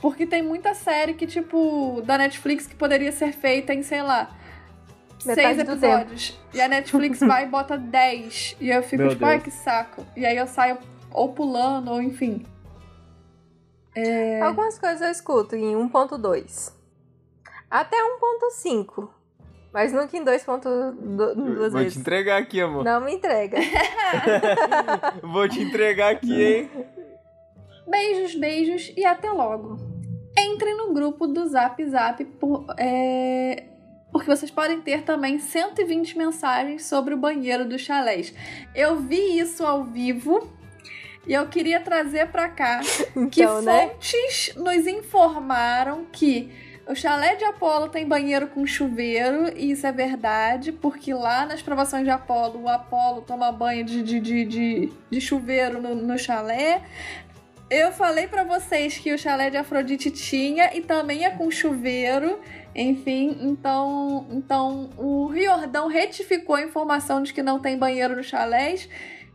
Porque 0.00 0.24
tem 0.24 0.40
muita 0.40 0.72
série 0.72 1.14
que, 1.14 1.26
tipo, 1.26 2.00
da 2.06 2.16
Netflix 2.16 2.64
que 2.64 2.76
poderia 2.76 3.10
ser 3.10 3.32
feita 3.32 3.74
em, 3.74 3.82
sei 3.82 4.02
lá, 4.02 4.30
seis 5.18 5.56
do 5.56 5.62
episódios. 5.62 6.38
E 6.54 6.60
a 6.60 6.68
Netflix 6.68 7.20
vai 7.26 7.44
e 7.44 7.48
bota 7.48 7.76
10. 7.76 8.56
E 8.60 8.70
eu 8.70 8.82
fico 8.82 9.02
Meu 9.02 9.10
tipo, 9.10 9.24
ai 9.24 9.40
que 9.40 9.50
saco. 9.50 10.04
E 10.16 10.24
aí 10.24 10.36
eu 10.36 10.46
saio 10.46 10.78
ou 11.12 11.32
pulando, 11.32 11.90
ou 11.90 12.00
enfim. 12.02 12.44
É. 13.94 14.40
Algumas 14.42 14.78
coisas 14.78 15.00
eu 15.00 15.10
escuto 15.10 15.56
em 15.56 15.74
1.2. 15.74 16.72
Até 17.70 17.96
1.5. 17.96 19.08
Mas 19.72 19.92
nunca 19.92 20.16
em 20.16 20.24
2.2 20.24 21.70
Vou 21.70 21.84
te 21.86 21.98
entregar 21.98 22.38
aqui, 22.38 22.60
amor. 22.60 22.84
Não 22.84 23.00
me 23.00 23.14
entrega. 23.14 23.58
Vou 25.22 25.48
te 25.48 25.60
entregar 25.60 26.12
aqui, 26.12 26.42
hein? 26.42 26.70
Beijos, 27.86 28.34
beijos 28.34 28.92
e 28.96 29.04
até 29.04 29.30
logo. 29.30 29.76
Entrem 30.38 30.76
no 30.76 30.92
grupo 30.94 31.26
do 31.26 31.46
Zap 31.48 31.84
Zap 31.86 32.24
por- 32.24 32.66
é, 32.78 33.64
porque 34.12 34.28
vocês 34.28 34.50
podem 34.50 34.80
ter 34.80 35.02
também 35.02 35.38
120 35.38 36.16
mensagens 36.16 36.84
sobre 36.84 37.14
o 37.14 37.16
banheiro 37.16 37.64
dos 37.64 37.80
chalés. 37.80 38.32
Eu 38.74 38.96
vi 39.00 39.38
isso 39.38 39.64
ao 39.64 39.84
vivo 39.84 40.50
e 41.26 41.34
eu 41.34 41.46
queria 41.46 41.80
trazer 41.80 42.28
pra 42.28 42.48
cá 42.48 42.80
que 43.30 43.42
Então, 43.42 43.62
né? 43.62 43.88
fontes 43.88 44.54
nos 44.56 44.86
informaram 44.86 46.06
que 46.10 46.50
o 46.88 46.94
chalé 46.94 47.36
de 47.36 47.44
Apolo 47.44 47.90
tem 47.90 48.08
banheiro 48.08 48.46
com 48.46 48.66
chuveiro, 48.66 49.52
e 49.54 49.72
isso 49.72 49.86
é 49.86 49.92
verdade, 49.92 50.72
porque 50.72 51.12
lá 51.12 51.44
nas 51.44 51.60
provações 51.60 52.02
de 52.02 52.08
Apolo, 52.08 52.62
o 52.62 52.68
Apolo 52.68 53.20
toma 53.20 53.52
banho 53.52 53.84
de, 53.84 54.02
de, 54.02 54.18
de, 54.18 54.44
de, 54.46 54.92
de 55.10 55.20
chuveiro 55.20 55.82
no, 55.82 55.94
no 55.94 56.18
chalé. 56.18 56.80
Eu 57.68 57.92
falei 57.92 58.26
pra 58.26 58.42
vocês 58.42 58.96
que 58.96 59.12
o 59.12 59.18
chalé 59.18 59.50
de 59.50 59.58
Afrodite 59.58 60.10
tinha 60.10 60.74
e 60.74 60.80
também 60.80 61.26
é 61.26 61.30
com 61.30 61.50
chuveiro. 61.50 62.40
Enfim, 62.74 63.36
então, 63.40 64.26
então 64.30 64.90
o 64.96 65.26
Riordão 65.26 65.88
retificou 65.88 66.54
a 66.54 66.62
informação 66.62 67.22
de 67.22 67.32
que 67.32 67.42
não 67.42 67.58
tem 67.58 67.76
banheiro 67.76 68.14
no 68.16 68.22
chalés. 68.22 68.88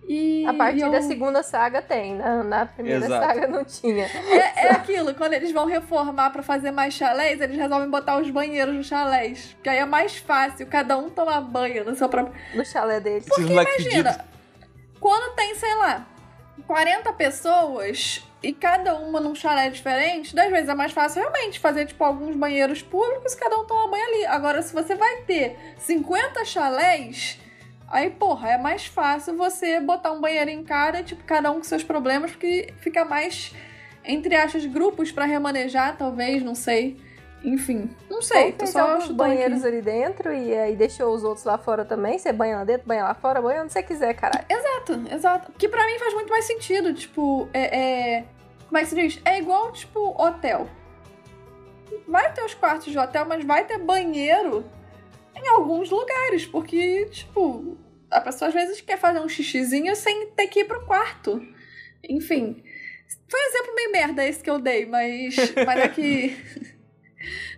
E 0.06 0.46
A 0.46 0.54
partir 0.54 0.82
eu- 0.82 0.92
da 0.92 1.02
segunda 1.02 1.42
saga 1.44 1.82
tem. 1.82 2.16
Na, 2.16 2.44
na 2.44 2.66
primeira 2.66 3.06
Exato. 3.06 3.26
saga 3.26 3.48
não 3.48 3.64
tinha. 3.64 4.06
é, 4.06 4.68
é 4.68 4.72
aquilo, 4.72 5.14
quando 5.16 5.32
eles 5.34 5.52
vão 5.54 5.66
reformar 5.66 6.30
pra 6.30 6.44
fazer 6.44 6.72
mais 6.72 6.94
chalés, 6.94 7.40
eles 7.40 7.56
resolvem 7.56 7.90
botar 7.90 8.18
os 8.20 8.30
banheiros 8.30 8.76
nos 8.76 8.86
chalés. 8.88 9.56
Que 9.64 9.70
aí 9.70 9.78
é 9.78 9.86
mais 9.86 10.18
fácil, 10.18 10.68
cada 10.68 10.98
um 10.98 11.10
tomar 11.10 11.40
banho 11.42 11.86
no 11.86 11.96
seu 11.96 12.10
próprio. 12.10 12.36
No 12.54 12.66
chalé 12.66 13.00
deles. 13.00 13.26
Pedidos. 13.26 13.52
Imagina, 13.52 14.26
quando 15.00 15.36
tem, 15.36 15.56
sei 15.56 15.74
lá, 15.76 16.06
40 16.68 17.14
pessoas 17.14 18.24
e 18.44 18.52
cada 18.52 18.96
uma 18.96 19.22
num 19.22 19.34
chalé 19.34 19.70
diferente, 19.70 20.36
das 20.36 20.52
vezes 20.52 20.68
é 20.68 20.76
mais 20.76 20.92
fácil 20.92 21.22
realmente 21.22 21.60
fazer, 21.60 21.86
tipo, 21.86 22.04
alguns 22.04 22.36
banheiros 22.36 22.82
públicos 22.82 23.34
cada 23.34 23.58
um 23.58 23.66
toma 23.66 23.90
banho 23.90 24.04
ali. 24.04 24.26
Agora, 24.26 24.62
se 24.62 24.74
você 24.74 24.96
vai 24.96 25.22
ter 25.22 25.58
50 25.80 26.44
chalés, 26.44 27.40
aí, 27.88 28.10
porra, 28.10 28.52
é 28.52 28.58
mais 28.58 28.86
fácil 28.86 29.38
você 29.38 29.80
botar 29.80 30.12
um 30.12 30.20
banheiro 30.20 30.50
em 30.50 30.62
cada, 30.62 31.02
tipo, 31.02 31.24
cada 31.24 31.50
um 31.52 31.56
com 31.56 31.64
seus 31.64 31.86
problemas, 31.86 32.32
porque 32.32 32.74
fica 32.82 33.06
mais, 33.06 33.56
entre 34.04 34.36
aspas, 34.36 34.66
grupos 34.66 35.10
pra 35.10 35.24
remanejar, 35.24 35.96
talvez, 35.98 36.44
não 36.44 36.54
sei. 36.54 36.98
Enfim, 37.44 37.90
não 38.10 38.22
sei, 38.22 38.46
Ou 38.46 38.52
tô 38.54 38.66
só 38.68 38.80
alguns 38.80 39.04
chutando 39.04 39.22
aqui. 39.24 39.32
banheiros 39.34 39.66
ali 39.66 39.82
dentro 39.82 40.34
e 40.34 40.56
aí 40.56 40.76
deixou 40.78 41.14
os 41.14 41.24
outros 41.26 41.46
lá 41.46 41.58
fora 41.58 41.84
também. 41.84 42.18
Você 42.18 42.32
banha 42.32 42.58
lá 42.58 42.64
dentro, 42.64 42.88
banha 42.88 43.04
lá 43.04 43.14
fora, 43.14 43.42
banha 43.42 43.64
onde 43.64 43.74
você 43.74 43.84
quiser, 43.84 44.14
caralho. 44.14 44.46
Exato, 44.50 45.04
exato. 45.14 45.52
Que 45.58 45.68
pra 45.68 45.86
mim 45.86 46.00
faz 46.00 46.14
muito 46.14 46.30
mais 46.30 46.46
sentido. 46.46 46.94
Tipo, 46.94 47.50
é, 47.54 47.80
é- 48.20 48.26
Como 48.68 48.78
é 48.78 48.82
que 48.82 48.88
se 48.88 48.96
diz? 48.96 49.22
É 49.26 49.38
igual, 49.40 49.72
tipo, 49.74 50.00
hotel. 50.22 50.68
Vai 52.08 52.32
ter 52.34 52.44
os 52.44 52.54
quartos 52.54 52.92
de 52.92 52.98
hotel, 52.98 53.26
mas 53.26 53.44
vai 53.44 53.66
ter 53.66 53.78
banheiro 53.78 54.64
em 55.36 55.48
alguns 55.50 55.90
lugares. 55.90 56.46
Porque, 56.46 57.06
tipo, 57.08 57.78
a 58.10 58.22
pessoa 58.22 58.48
às 58.48 58.54
vezes 58.54 58.80
quer 58.82 58.98
fazer 58.98 59.20
um 59.20 59.28
xixizinho 59.30 59.96
sem 59.96 60.28
ter 60.32 60.48
que 60.48 60.62
ir 60.62 60.66
pro 60.66 60.86
quarto. 60.86 61.42
Enfim. 62.08 62.64
Foi 63.30 63.40
um 63.40 63.48
exemplo 63.50 63.76
meio 63.76 63.92
merda 63.92 64.26
esse 64.26 64.42
que 64.42 64.50
eu 64.50 64.60
dei, 64.60 64.86
mas, 64.86 65.36
mas 65.66 65.80
é 65.80 65.88
que. 65.90 66.36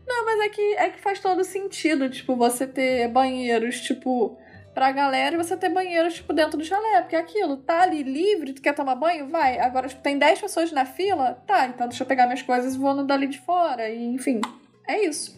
Não, 0.05 0.25
mas 0.25 0.39
é 0.41 0.49
que, 0.49 0.75
é 0.75 0.89
que 0.89 0.99
faz 0.99 1.19
todo 1.19 1.43
sentido, 1.43 2.09
tipo, 2.09 2.35
você 2.35 2.67
ter 2.67 3.07
banheiros, 3.07 3.81
tipo, 3.81 4.37
pra 4.73 4.91
galera 4.91 5.35
e 5.35 5.37
você 5.37 5.55
ter 5.57 5.69
banheiros, 5.69 6.15
tipo, 6.15 6.33
dentro 6.33 6.57
do 6.57 6.63
chalé. 6.63 7.01
Porque 7.01 7.15
é 7.15 7.19
aquilo, 7.19 7.57
tá 7.57 7.81
ali 7.81 8.03
livre, 8.03 8.53
tu 8.53 8.61
quer 8.61 8.73
tomar 8.73 8.95
banho? 8.95 9.27
Vai. 9.27 9.59
Agora, 9.59 9.87
tipo, 9.87 10.01
tem 10.01 10.17
10 10.17 10.41
pessoas 10.41 10.71
na 10.71 10.85
fila? 10.85 11.41
Tá, 11.47 11.67
então 11.67 11.87
deixa 11.87 12.03
eu 12.03 12.07
pegar 12.07 12.25
minhas 12.25 12.41
coisas 12.41 12.75
e 12.75 12.77
vou 12.77 12.93
no 12.93 13.05
dali 13.05 13.27
de 13.27 13.39
fora. 13.39 13.89
E, 13.89 14.05
enfim, 14.05 14.41
é 14.87 15.03
isso. 15.05 15.35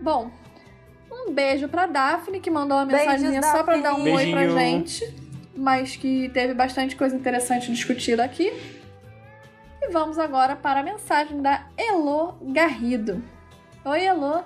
Bom, 0.00 0.30
um 1.10 1.32
beijo 1.32 1.68
pra 1.68 1.86
Daphne, 1.86 2.40
que 2.40 2.50
mandou 2.50 2.76
uma 2.76 2.86
Beijos, 2.86 3.06
mensagenzinha 3.06 3.42
só 3.42 3.62
pra 3.62 3.76
dar 3.78 3.94
um 3.94 4.04
Daphne. 4.04 4.12
oi 4.12 4.30
pra 4.30 4.40
Beijinho. 4.40 4.58
gente. 4.60 5.24
Mas 5.56 5.96
que 5.96 6.28
teve 6.30 6.52
bastante 6.52 6.96
coisa 6.96 7.14
interessante 7.16 7.70
discutida 7.72 8.24
aqui. 8.24 8.52
E 9.80 9.88
vamos 9.90 10.18
agora 10.18 10.56
para 10.56 10.80
a 10.80 10.82
mensagem 10.82 11.40
da 11.40 11.66
Elo 11.76 12.36
Garrido. 12.42 13.22
Oi, 13.86 14.02
Elo. 14.02 14.42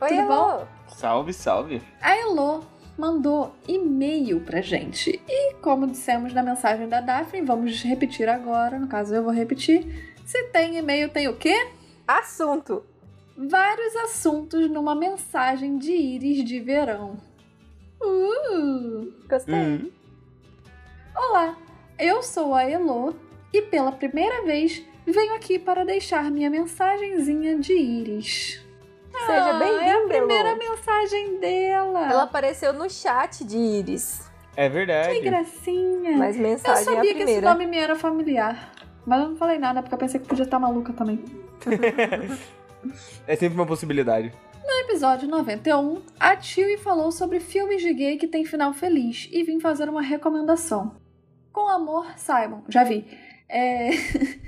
Oi, 0.00 0.08
Tudo 0.08 0.20
Elô. 0.20 0.64
Salve, 0.86 1.32
salve. 1.32 1.82
A 2.00 2.16
Elo 2.16 2.64
mandou 2.96 3.52
e-mail 3.66 4.40
pra 4.42 4.60
gente. 4.60 5.20
E 5.28 5.54
como 5.54 5.88
dissemos 5.88 6.32
na 6.32 6.40
mensagem 6.40 6.88
da 6.88 7.00
Daphne, 7.00 7.42
vamos 7.42 7.82
repetir 7.82 8.28
agora, 8.28 8.78
no 8.78 8.86
caso 8.86 9.12
eu 9.12 9.24
vou 9.24 9.32
repetir. 9.32 10.14
Se 10.24 10.40
tem 10.50 10.78
e-mail, 10.78 11.08
tem 11.08 11.26
o 11.26 11.36
quê? 11.36 11.66
Assunto. 12.06 12.84
Vários 13.36 13.96
assuntos 13.96 14.70
numa 14.70 14.94
mensagem 14.94 15.78
de 15.78 15.90
íris 15.90 16.44
de 16.44 16.60
verão. 16.60 17.16
Uh! 18.00 19.12
Gostei. 19.28 19.52
Hum. 19.52 19.90
Olá, 21.12 21.56
eu 21.98 22.22
sou 22.22 22.54
a 22.54 22.62
Elo 22.62 23.16
e 23.52 23.62
pela 23.62 23.90
primeira 23.90 24.44
vez 24.44 24.80
venho 25.04 25.34
aqui 25.34 25.58
para 25.58 25.84
deixar 25.84 26.30
minha 26.30 26.48
mensagenzinha 26.48 27.58
de 27.58 27.72
íris. 27.72 28.65
Seja 29.24 29.32
Ah, 29.32 29.48
É 29.48 29.50
a 29.50 29.58
bem-vinda, 29.58 30.08
primeira 30.08 30.48
Elô. 30.50 30.58
mensagem 30.58 31.38
dela. 31.40 32.10
Ela 32.10 32.22
apareceu 32.24 32.72
no 32.72 32.88
chat 32.90 33.44
de 33.44 33.56
Iris. 33.56 34.30
É 34.56 34.68
Que 34.68 34.74
verdade. 34.74 35.20
gracinha. 35.20 36.16
Mas 36.16 36.36
Eu 36.36 36.42
mensagem 36.42 36.78
é 36.78 36.90
a 36.92 36.94
sabia 36.96 37.14
que 37.14 37.22
esse 37.22 37.40
nome 37.40 37.66
me 37.66 37.78
era 37.78 37.94
familiar. 37.96 38.72
Mas 39.06 39.20
eu 39.22 39.28
não 39.28 39.36
falei 39.36 39.58
nada, 39.58 39.82
porque 39.82 39.94
eu 39.94 39.98
pensei 39.98 40.18
que 40.20 40.26
podia 40.26 40.44
estar 40.44 40.58
maluca 40.58 40.92
também. 40.92 41.22
É 43.26 43.34
sempre 43.34 43.56
uma 43.58 43.66
possibilidade. 43.66 44.32
No 44.64 44.70
episódio 44.88 45.26
91, 45.28 46.02
a 46.20 46.40
Chewie 46.40 46.78
falou 46.78 47.10
sobre 47.10 47.40
filmes 47.40 47.82
de 47.82 47.92
gay 47.92 48.16
que 48.16 48.28
tem 48.28 48.44
final 48.44 48.72
feliz 48.72 49.28
e 49.32 49.42
vim 49.42 49.58
fazer 49.58 49.88
uma 49.88 50.00
recomendação. 50.02 50.94
Com 51.52 51.68
amor, 51.68 52.06
Simon. 52.16 52.62
Já 52.68 52.84
vi. 52.84 53.04
É... 53.48 53.90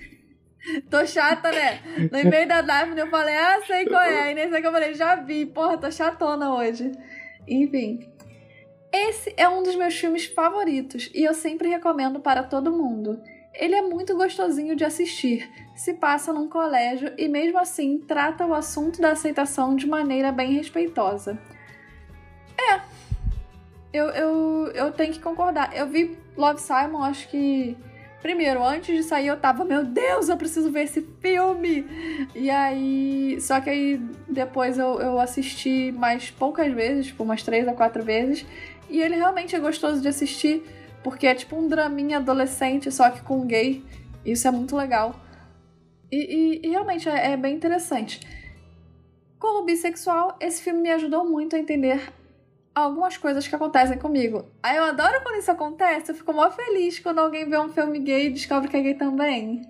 tô 0.90 1.06
chata, 1.06 1.50
né? 1.50 1.80
No 2.10 2.18
e-mail 2.18 2.48
da 2.48 2.60
Daphne 2.60 3.00
eu 3.00 3.08
falei, 3.08 3.36
ah, 3.36 3.60
sei 3.66 3.86
qual 3.86 4.02
é. 4.02 4.22
Aí 4.22 4.34
nesse 4.34 4.54
aqui 4.54 4.66
eu 4.66 4.72
falei, 4.72 4.94
já 4.94 5.14
vi. 5.16 5.46
Porra, 5.46 5.78
tô 5.78 5.90
chatona 5.90 6.54
hoje. 6.54 6.92
Enfim. 7.46 8.08
Esse 8.92 9.34
é 9.36 9.48
um 9.48 9.62
dos 9.62 9.76
meus 9.76 9.98
filmes 9.98 10.26
favoritos 10.26 11.10
e 11.14 11.22
eu 11.22 11.34
sempre 11.34 11.68
recomendo 11.68 12.20
para 12.20 12.42
todo 12.42 12.72
mundo. 12.72 13.20
Ele 13.54 13.74
é 13.74 13.82
muito 13.82 14.16
gostosinho 14.16 14.76
de 14.76 14.84
assistir, 14.84 15.50
se 15.74 15.94
passa 15.94 16.32
num 16.32 16.48
colégio 16.48 17.12
e, 17.18 17.28
mesmo 17.28 17.58
assim, 17.58 17.98
trata 17.98 18.46
o 18.46 18.54
assunto 18.54 19.00
da 19.00 19.10
aceitação 19.10 19.74
de 19.74 19.86
maneira 19.86 20.30
bem 20.30 20.52
respeitosa. 20.52 21.38
É, 22.56 22.80
eu, 23.92 24.06
eu, 24.10 24.66
eu 24.74 24.92
tenho 24.92 25.12
que 25.12 25.20
concordar. 25.20 25.76
Eu 25.76 25.86
vi 25.88 26.16
Love 26.36 26.60
Simon, 26.60 27.02
acho 27.02 27.28
que. 27.28 27.76
Primeiro, 28.20 28.64
antes 28.64 28.96
de 28.96 29.02
sair, 29.04 29.28
eu 29.28 29.38
tava, 29.38 29.64
meu 29.64 29.84
Deus, 29.84 30.28
eu 30.28 30.36
preciso 30.36 30.70
ver 30.72 30.82
esse 30.82 31.02
filme! 31.20 31.86
E 32.34 32.50
aí. 32.50 33.40
Só 33.40 33.60
que 33.60 33.70
aí 33.70 34.00
depois 34.28 34.76
eu, 34.76 35.00
eu 35.00 35.20
assisti 35.20 35.92
mais 35.92 36.30
poucas 36.30 36.72
vezes, 36.72 37.06
tipo 37.06 37.22
umas 37.22 37.42
três 37.42 37.66
ou 37.68 37.74
quatro 37.74 38.02
vezes. 38.02 38.44
E 38.90 39.00
ele 39.00 39.16
realmente 39.16 39.54
é 39.54 39.60
gostoso 39.60 40.00
de 40.00 40.08
assistir, 40.08 40.64
porque 41.04 41.26
é 41.26 41.34
tipo 41.34 41.56
um 41.56 41.68
draminha 41.68 42.16
adolescente, 42.16 42.90
só 42.90 43.08
que 43.10 43.22
com 43.22 43.46
gay. 43.46 43.84
Isso 44.24 44.48
é 44.48 44.50
muito 44.50 44.74
legal. 44.74 45.14
E, 46.10 46.16
e, 46.16 46.66
e 46.66 46.70
realmente 46.70 47.08
é, 47.08 47.32
é 47.32 47.36
bem 47.36 47.54
interessante. 47.54 48.20
Como 49.38 49.64
bissexual, 49.64 50.36
esse 50.40 50.60
filme 50.62 50.80
me 50.80 50.90
ajudou 50.90 51.24
muito 51.24 51.54
a 51.54 51.58
entender 51.58 52.12
algumas 52.82 53.16
coisas 53.16 53.46
que 53.46 53.54
acontecem 53.54 53.98
comigo. 53.98 54.44
Aí 54.62 54.76
eu 54.76 54.84
adoro 54.84 55.22
quando 55.22 55.36
isso 55.36 55.50
acontece, 55.50 56.10
eu 56.10 56.14
fico 56.14 56.32
mó 56.32 56.50
feliz 56.50 56.98
quando 56.98 57.18
alguém 57.18 57.48
vê 57.48 57.58
um 57.58 57.68
filme 57.68 57.98
gay 57.98 58.26
e 58.26 58.30
descobre 58.30 58.68
que 58.68 58.76
é 58.76 58.80
gay 58.80 58.94
também. 58.94 59.62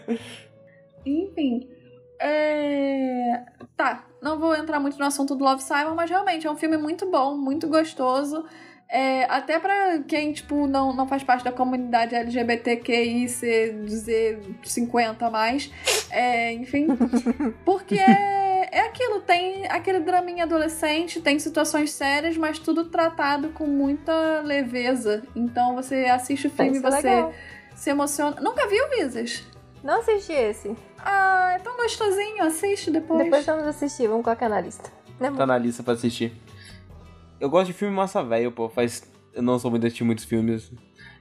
Enfim. 1.04 1.68
É... 2.20 3.42
Tá, 3.76 4.06
não 4.22 4.38
vou 4.38 4.54
entrar 4.54 4.80
muito 4.80 4.98
no 4.98 5.04
assunto 5.04 5.34
do 5.34 5.44
Love 5.44 5.62
Simon, 5.62 5.94
mas 5.94 6.10
realmente 6.10 6.46
é 6.46 6.50
um 6.50 6.56
filme 6.56 6.76
muito 6.76 7.10
bom, 7.10 7.36
muito 7.36 7.68
gostoso. 7.68 8.44
É, 8.88 9.24
até 9.24 9.58
pra 9.58 9.98
quem, 10.06 10.32
tipo, 10.32 10.66
não, 10.66 10.92
não 10.92 11.08
faz 11.08 11.24
parte 11.24 11.44
da 11.44 11.50
comunidade 11.50 12.14
LGBTQI, 12.14 13.26
dizer 13.84 14.40
50 14.62 15.28
mais. 15.28 15.70
É, 16.10 16.52
enfim. 16.52 16.86
Porque 17.64 17.96
é, 17.96 18.45
é 18.76 18.82
aquilo, 18.82 19.22
tem 19.22 19.66
aquele 19.68 20.00
draminha 20.00 20.44
adolescente, 20.44 21.22
tem 21.22 21.38
situações 21.38 21.92
sérias, 21.92 22.36
mas 22.36 22.58
tudo 22.58 22.84
tratado 22.84 23.48
com 23.48 23.66
muita 23.66 24.42
leveza. 24.42 25.22
Então 25.34 25.74
você 25.74 26.04
assiste 26.04 26.46
o 26.46 26.50
filme 26.50 26.76
e 26.76 26.80
você 26.80 26.96
legal. 26.96 27.32
se 27.74 27.88
emociona. 27.88 28.38
Nunca 28.38 28.68
viu, 28.68 28.84
Visas? 28.90 29.44
Não 29.82 30.00
assisti 30.00 30.32
esse. 30.32 30.76
Ah, 30.98 31.52
é 31.54 31.58
tão 31.58 31.74
gostosinho, 31.78 32.44
assiste 32.44 32.90
depois. 32.90 33.24
Depois 33.24 33.46
vamos 33.46 33.66
assistir, 33.66 34.08
vamos 34.08 34.22
colocar 34.22 34.46
na 34.46 34.60
lista. 34.60 34.92
Né, 35.18 35.32
tá 35.34 35.46
na 35.46 35.56
lista 35.56 35.82
pra 35.82 35.94
assistir. 35.94 36.34
Eu 37.40 37.48
gosto 37.48 37.68
de 37.68 37.72
filme 37.72 37.94
massa 37.94 38.22
velho, 38.22 38.52
pô. 38.52 38.68
Faz. 38.68 39.10
Eu 39.32 39.42
não 39.42 39.58
sou 39.58 39.70
muito 39.70 39.80
de 39.80 39.86
assistir 39.86 40.04
muitos 40.04 40.24
filmes. 40.26 40.70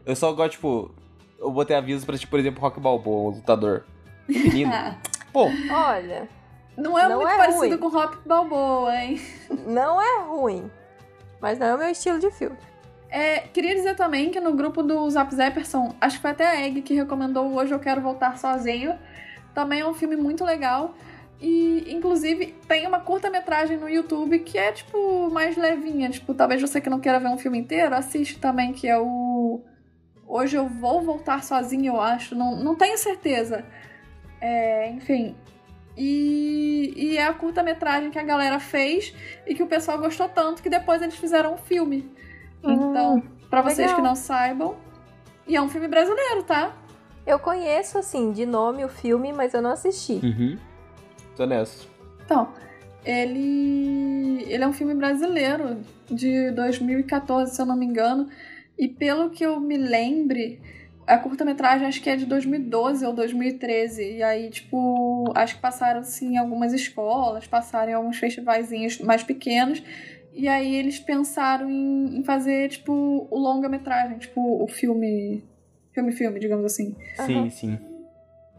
Eu 0.06 0.16
só 0.16 0.34
gosto, 0.34 0.52
tipo. 0.52 0.94
Eu 1.40 1.52
botei 1.52 1.78
aviso 1.78 2.06
pra 2.06 2.16
assistir, 2.16 2.30
por 2.30 2.38
exemplo, 2.38 2.60
Rock 2.62 2.82
Balboa, 2.82 3.32
o 3.32 3.36
lutador. 3.36 3.86
Menino. 4.28 4.72
pô. 5.32 5.46
Olha. 5.72 6.28
Não 6.78 6.98
é 6.98 7.08
não 7.08 7.18
muito 7.18 7.32
é 7.32 7.38
parecido 7.38 7.68
ruim. 7.68 7.78
com 7.78 7.88
Rock 7.88 8.18
Balboa, 8.26 8.96
hein? 8.96 9.22
Não 9.66 10.02
é 10.02 10.22
ruim. 10.24 10.70
Mas 11.40 11.58
não 11.58 11.68
é 11.68 11.76
o 11.76 11.78
meu 11.78 11.90
estilo 11.90 12.20
de 12.20 12.30
filme. 12.32 12.58
É, 13.10 13.40
queria 13.40 13.74
dizer 13.76 13.96
também 13.96 14.30
que 14.30 14.40
no 14.40 14.54
grupo 14.54 14.84
do 14.84 15.10
Zap 15.10 15.34
Zapperson, 15.34 15.96
acho 16.02 16.18
que 16.18 16.22
foi 16.22 16.32
até 16.32 16.48
a 16.48 16.66
Egg 16.66 16.82
que 16.82 16.94
recomendou 16.94 17.54
Hoje 17.56 17.74
Eu 17.74 17.80
Quero 17.80 18.02
Voltar 18.02 18.38
Sozinho. 18.38 18.98
Também 19.54 19.80
é 19.80 19.88
um 19.88 19.94
filme 19.94 20.16
muito 20.18 20.44
legal. 20.44 20.94
E, 21.40 21.94
inclusive, 21.94 22.56
tem 22.68 22.88
uma 22.88 23.00
curta-metragem 23.00 23.78
no 23.78 23.90
YouTube 23.90 24.40
que 24.40 24.58
é, 24.58 24.72
tipo, 24.72 25.30
mais 25.30 25.56
levinha. 25.56 26.10
Tipo, 26.10 26.34
talvez 26.34 26.62
você 26.62 26.82
que 26.82 26.90
não 26.90 27.00
queira 27.00 27.20
ver 27.20 27.28
um 27.28 27.38
filme 27.38 27.58
inteiro, 27.58 27.96
assiste 27.96 28.40
também, 28.40 28.74
que 28.74 28.88
é 28.88 28.98
o. 28.98 29.62
Hoje 30.28 30.58
eu 30.58 30.68
vou 30.68 31.02
voltar 31.02 31.44
sozinho, 31.44 31.94
eu 31.94 32.02
acho. 32.02 32.36
Não, 32.36 32.56
não 32.56 32.76
tenho 32.76 32.98
certeza. 32.98 33.64
É, 34.42 34.90
enfim. 34.90 35.36
E, 35.98 36.94
e 36.96 37.18
é 37.18 37.26
a 37.26 37.34
curta-metragem 37.34 38.12
que 38.12 38.20
a 38.20 38.24
galera 38.24 38.60
fez 38.60 39.14
e 39.48 39.56
que 39.56 39.64
o 39.64 39.68
pessoal 39.68 39.98
gostou 39.98 40.28
tanto 40.28 40.62
que 40.62 40.70
depois 40.70 41.02
eles 41.02 41.16
fizeram 41.16 41.54
um 41.54 41.58
filme. 41.58 42.12
Hum, 42.64 42.74
então, 42.74 43.24
para 43.50 43.62
vocês 43.62 43.94
que 43.94 44.02
não 44.02 44.16
saibam. 44.16 44.76
E 45.48 45.56
é 45.56 45.62
um 45.62 45.70
filme 45.70 45.88
brasileiro, 45.88 46.44
tá? 46.44 46.76
Eu 47.26 47.40
conheço, 47.40 47.98
assim, 47.98 48.32
de 48.32 48.46
nome 48.46 48.84
o 48.84 48.90
filme, 48.90 49.32
mas 49.32 49.54
eu 49.54 49.62
não 49.62 49.72
assisti. 49.72 50.14
Uhum. 50.14 50.58
Tô 51.36 51.44
honesto. 51.44 51.88
Então, 52.24 52.50
ele, 53.04 54.44
ele 54.48 54.64
é 54.64 54.68
um 54.68 54.74
filme 54.74 54.94
brasileiro 54.96 55.82
de 56.10 56.52
2014, 56.52 57.56
se 57.56 57.62
eu 57.62 57.66
não 57.66 57.76
me 57.76 57.86
engano. 57.86 58.28
E 58.78 58.88
pelo 58.88 59.30
que 59.30 59.46
eu 59.46 59.60
me 59.60 59.78
lembre, 59.78 60.60
a 61.08 61.18
curta-metragem 61.18 61.88
acho 61.88 62.02
que 62.02 62.10
é 62.10 62.16
de 62.16 62.26
2012 62.26 63.06
ou 63.06 63.14
2013. 63.14 64.18
E 64.18 64.24
aí, 64.24 64.50
tipo, 64.50 65.32
acho 65.36 65.56
que 65.56 65.62
passaram 65.62 66.00
assim 66.00 66.34
em 66.34 66.38
algumas 66.38 66.74
escolas, 66.74 67.48
passaram 67.48 67.92
em 67.92 67.94
alguns 67.94 68.18
festivaizinhos 68.18 69.00
mais 69.00 69.24
pequenos. 69.24 69.84
E 70.34 70.48
aí 70.48 70.76
eles 70.76 71.00
pensaram 71.00 71.70
em, 71.70 72.18
em 72.18 72.24
fazer, 72.24 72.70
tipo, 72.70 73.28
o 73.30 73.40
longa-metragem, 73.40 74.18
tipo, 74.18 74.64
o 74.64 74.68
filme. 74.68 75.44
Filme-filme, 75.94 76.40
digamos 76.40 76.66
assim. 76.66 76.94
Sim, 77.26 77.36
uhum. 77.36 77.50
sim. 77.50 77.80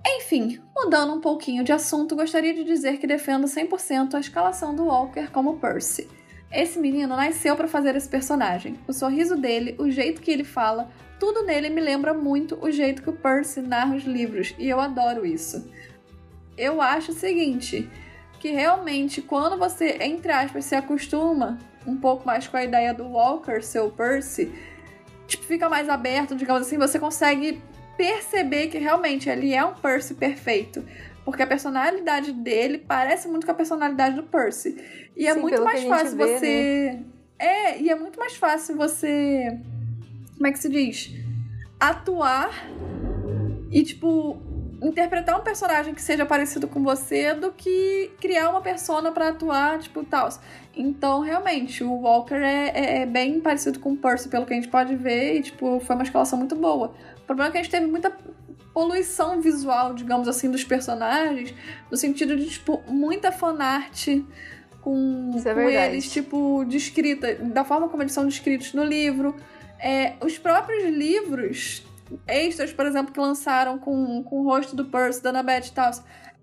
Enfim, 0.07 0.59
mudando 0.75 1.13
um 1.13 1.21
pouquinho 1.21 1.63
de 1.63 1.73
assunto, 1.73 2.17
gostaria 2.17 2.55
de 2.55 2.65
dizer 2.65 2.99
que 2.99 3.07
defendo 3.07 3.47
100% 3.47 4.15
a 4.15 4.21
escalação 4.21 4.75
do 4.75 4.87
Walker 4.87 5.31
como 5.31 5.59
Percy. 5.59 6.09
Esse 6.57 6.79
menino 6.79 7.15
nasceu 7.15 7.55
para 7.55 7.69
fazer 7.69 7.95
esse 7.97 8.09
personagem. 8.09 8.79
O 8.89 8.93
sorriso 8.95 9.37
dele, 9.37 9.77
o 9.79 9.91
jeito 9.91 10.23
que 10.23 10.31
ele 10.31 10.43
fala, 10.43 10.89
tudo 11.21 11.45
nele 11.45 11.69
me 11.69 11.83
lembra 11.83 12.15
muito 12.15 12.59
o 12.63 12.71
jeito 12.71 13.03
que 13.03 13.11
o 13.11 13.13
Percy 13.13 13.61
narra 13.61 13.95
os 13.95 14.05
livros, 14.05 14.55
e 14.59 14.67
eu 14.67 14.81
adoro 14.81 15.27
isso. 15.27 15.71
Eu 16.57 16.81
acho 16.81 17.13
o 17.13 17.15
seguinte, 17.15 17.87
que 18.41 18.53
realmente 18.53 19.21
quando 19.21 19.59
você, 19.59 19.99
entre 20.01 20.33
aspas, 20.33 20.65
se 20.65 20.75
acostuma 20.75 21.59
um 21.87 21.99
pouco 21.99 22.27
mais 22.27 22.49
com 22.49 22.57
a 22.57 22.65
ideia 22.65 22.95
do 22.95 23.05
Walker, 23.05 23.61
seu 23.63 23.91
Percy, 23.91 24.51
tipo, 25.27 25.45
fica 25.45 25.69
mais 25.69 25.91
aberto, 25.91 26.35
digamos 26.35 26.63
assim, 26.63 26.79
você 26.79 26.99
consegue 26.99 27.61
perceber 27.99 28.69
que 28.69 28.79
realmente 28.79 29.29
ele 29.29 29.53
é 29.53 29.63
um 29.63 29.75
Percy 29.75 30.15
perfeito. 30.15 30.83
Porque 31.27 31.43
a 31.43 31.47
personalidade 31.47 32.31
dele 32.31 32.79
parece 32.79 33.27
muito 33.27 33.45
com 33.45 33.51
a 33.51 33.55
personalidade 33.55 34.15
do 34.15 34.23
Percy. 34.23 34.81
E 35.17 35.27
é 35.27 35.35
Sim, 35.35 35.41
muito 35.41 35.61
mais 35.65 35.83
fácil 35.83 36.17
vê, 36.17 36.25
você. 36.25 36.93
Né? 36.93 37.05
É, 37.37 37.81
e 37.81 37.91
é 37.91 37.97
muito 37.97 38.17
mais 38.17 38.37
fácil 38.37 38.77
você. 38.77 39.59
Como 40.37 40.47
é 40.47 40.53
que 40.53 40.59
se 40.61 40.69
diz? 40.69 41.11
Atuar 41.81 42.71
e, 43.73 43.83
tipo, 43.83 44.41
interpretar 44.81 45.37
um 45.37 45.43
personagem 45.43 45.95
que 45.95 46.01
seja 46.01 46.25
parecido 46.25 46.69
com 46.69 46.81
você 46.85 47.35
do 47.35 47.51
que 47.51 48.13
criar 48.21 48.51
uma 48.51 48.61
persona 48.61 49.11
para 49.11 49.31
atuar, 49.31 49.81
tipo, 49.81 50.05
tal. 50.05 50.29
Então, 50.77 51.23
realmente, 51.23 51.83
o 51.83 51.93
Walker 51.93 52.37
é, 52.37 52.69
é, 52.69 53.03
é, 53.03 53.07
bem 53.07 53.41
parecido 53.41 53.81
com 53.81 53.95
o 53.95 53.97
Percy, 53.97 54.29
pelo 54.29 54.47
que 54.47 54.53
a 54.53 54.57
gente 54.57 54.69
pode 54.69 54.95
ver, 54.95 55.39
e, 55.39 55.43
tipo, 55.43 55.81
foi 55.81 55.97
uma 55.97 56.05
escalação 56.05 56.39
muito 56.39 56.55
boa. 56.55 56.95
O 57.17 57.27
problema 57.27 57.49
é 57.49 57.51
que 57.51 57.59
a 57.59 57.63
gente 57.63 57.73
teve 57.73 57.87
muita 57.87 58.17
poluição 58.77 59.41
visual, 59.41 59.95
digamos 59.95 60.29
assim, 60.29 60.51
dos 60.51 60.63
personagens, 60.63 61.55
no 61.91 61.97
sentido 61.97 62.37
de, 62.37 62.47
tipo, 62.47 62.83
muita 62.87 63.33
fanart 63.33 64.09
com, 64.83 65.31
é 65.35 65.55
com 65.55 65.61
eles, 65.61 66.13
tipo, 66.13 66.63
descrita, 66.67 67.37
da 67.37 67.65
forma 67.65 67.89
como 67.89 68.03
eles 68.03 68.13
são 68.13 68.27
descritos 68.27 68.75
no 68.75 68.85
livro. 68.85 69.35
É, 69.79 70.13
os 70.21 70.37
próprios 70.37 70.95
livros 70.95 71.87
extras, 72.27 72.71
por 72.71 72.85
exemplo, 72.85 73.15
que 73.15 73.19
lançaram 73.19 73.79
com, 73.79 74.23
com 74.23 74.41
o 74.41 74.45
rosto 74.45 74.77
do 74.77 74.85
Percy, 74.85 75.23
da 75.23 75.31
Annabeth 75.31 75.69
e 75.69 75.73
tal, 75.73 75.91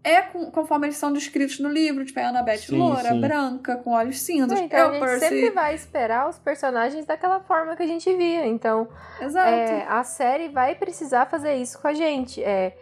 é 0.04 0.22
com, 0.22 0.52
conforme 0.52 0.88
eles 0.88 0.98
são 0.98 1.14
descritos 1.14 1.60
no 1.60 1.70
livro, 1.70 2.04
tipo, 2.04 2.20
é 2.20 2.26
a 2.26 2.30
Annabeth 2.30 2.58
sim, 2.58 2.78
loura, 2.78 3.10
sim. 3.10 3.22
branca, 3.22 3.78
com 3.78 3.92
olhos 3.92 4.20
cinzas. 4.20 4.60
então, 4.60 4.80
é 4.80 4.84
o 4.84 4.90
a 4.90 4.92
gente 4.92 5.02
Percy... 5.02 5.30
sempre 5.30 5.50
vai 5.52 5.76
esperar 5.76 6.30
os 6.30 6.38
personagens 6.38 7.06
daquela 7.06 7.40
forma 7.40 7.76
que 7.76 7.84
a 7.84 7.88
gente 7.88 8.14
via. 8.16 8.46
Então, 8.46 8.90
é, 9.22 9.86
a 9.88 10.04
série 10.04 10.50
vai 10.50 10.76
precisar 10.76 11.28
fazer 11.28 11.56
isso 11.56 11.82
com 11.82 11.88
a 11.88 11.94
gente. 11.94 12.44
É, 12.44 12.76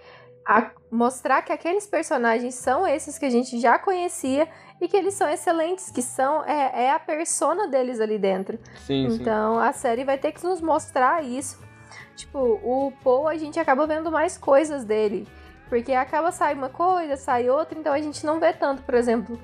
a, 0.48 0.72
mostrar 0.90 1.44
que 1.44 1.54
aqueles 1.54 1.86
personagens 1.86 2.56
são 2.56 2.88
esses 2.88 3.20
que 3.20 3.26
a 3.26 3.30
gente 3.30 3.60
já 3.60 3.78
conhecia 3.78 4.48
e 4.82 4.88
que 4.88 4.98
eles 4.98 5.14
são 5.14 5.30
excelentes, 5.30 5.92
que 5.92 6.02
são 6.02 6.44
é, 6.44 6.86
é 6.86 6.92
a 6.92 7.00
persona 7.00 7.68
deles 7.68 8.00
ali 8.00 8.18
dentro. 8.18 8.58
Sim, 8.88 9.06
então 9.06 9.56
sim. 9.56 9.68
a 9.68 9.72
série 9.72 10.04
vai 10.04 10.18
ter 10.18 10.32
que 10.32 10.44
nos 10.44 10.60
mostrar 10.60 11.24
isso. 11.24 11.60
Tipo, 12.16 12.40
o 12.40 12.92
Paul 13.04 13.28
a 13.28 13.38
gente 13.38 13.60
acaba 13.60 13.86
vendo 13.86 14.12
mais 14.12 14.38
coisas 14.38 14.84
dele. 14.84 15.28
Porque 15.72 15.94
acaba 15.94 16.34
sai 16.34 16.54
uma 16.54 16.68
coisa, 16.68 17.16
sai 17.16 17.50
outra, 17.50 17.80
então 17.80 17.94
a 17.94 18.02
gente 18.02 18.26
não 18.26 18.42
vê 18.42 18.52
tanto, 18.52 18.84
por 18.84 18.94
exemplo, 18.94 19.40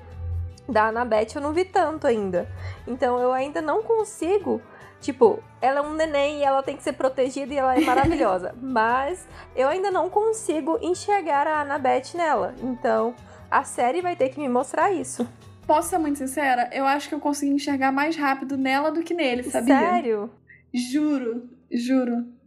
da 0.68 0.88
Annabeth 0.88 1.28
eu 1.34 1.40
não 1.40 1.54
vi 1.54 1.64
tanto 1.64 2.06
ainda. 2.06 2.46
Então 2.86 3.18
eu 3.18 3.32
ainda 3.32 3.62
não 3.62 3.82
consigo. 3.82 4.60
Tipo, 5.00 5.42
ela 5.58 5.78
é 5.78 5.82
um 5.82 5.94
neném 5.94 6.40
e 6.40 6.44
ela 6.44 6.62
tem 6.62 6.76
que 6.76 6.82
ser 6.82 6.92
protegida 6.92 7.54
e 7.54 7.56
ela 7.56 7.74
é 7.74 7.80
maravilhosa. 7.80 8.54
Mas 8.60 9.26
eu 9.56 9.68
ainda 9.68 9.90
não 9.90 10.10
consigo 10.10 10.78
enxergar 10.82 11.46
a 11.46 11.62
Annabeth 11.62 12.14
nela. 12.14 12.54
Então 12.62 13.14
a 13.50 13.64
série 13.64 14.02
vai 14.02 14.14
ter 14.14 14.28
que 14.28 14.38
me 14.38 14.50
mostrar 14.50 14.92
isso. 14.92 15.26
Posso 15.66 15.88
ser 15.88 15.96
muito 15.96 16.18
sincera? 16.18 16.68
Eu 16.74 16.84
acho 16.84 17.08
que 17.08 17.14
eu 17.14 17.20
consegui 17.20 17.52
enxergar 17.52 17.90
mais 17.90 18.18
rápido 18.18 18.58
nela 18.58 18.90
do 18.90 19.02
que 19.02 19.14
nele, 19.14 19.44
sabia? 19.44 19.78
Sério? 19.78 20.30
Juro, 20.74 21.48
juro. 21.72 22.37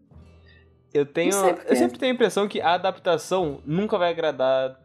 Eu 0.94 1.06
tenho. 1.06 1.34
Eu 1.34 1.76
sempre 1.76 1.98
tenho 1.98 2.12
a 2.12 2.16
impressão 2.16 2.48
que 2.48 2.60
a 2.60 2.74
adaptação 2.74 3.62
nunca 3.66 3.98
vai 3.98 4.12
agradar. 4.12 4.80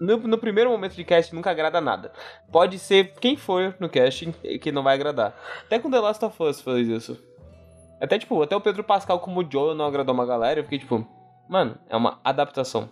No, 0.00 0.16
no, 0.16 0.38
primeiro 0.38 0.70
momento 0.70 0.94
de 0.94 1.04
cast 1.04 1.34
nunca 1.34 1.50
agrada 1.50 1.80
nada. 1.80 2.12
Pode 2.50 2.78
ser 2.78 3.14
quem 3.14 3.36
for 3.36 3.74
no 3.80 3.88
casting 3.88 4.32
que 4.60 4.70
não 4.70 4.82
vai 4.82 4.94
agradar. 4.94 5.34
Até 5.66 5.78
com 5.78 5.90
The 5.90 5.98
Last 5.98 6.24
of 6.24 6.42
Us 6.42 6.60
fez 6.60 6.88
isso. 6.88 7.18
Até 8.00 8.18
tipo, 8.18 8.40
até 8.40 8.56
o 8.56 8.60
Pedro 8.60 8.84
Pascal 8.84 9.20
como 9.20 9.46
Joe 9.48 9.74
não 9.74 9.84
agradou 9.84 10.14
uma 10.14 10.24
galera. 10.24 10.60
Eu 10.60 10.64
fiquei 10.64 10.78
tipo, 10.78 11.06
mano, 11.48 11.76
é 11.88 11.96
uma 11.96 12.20
adaptação. 12.24 12.88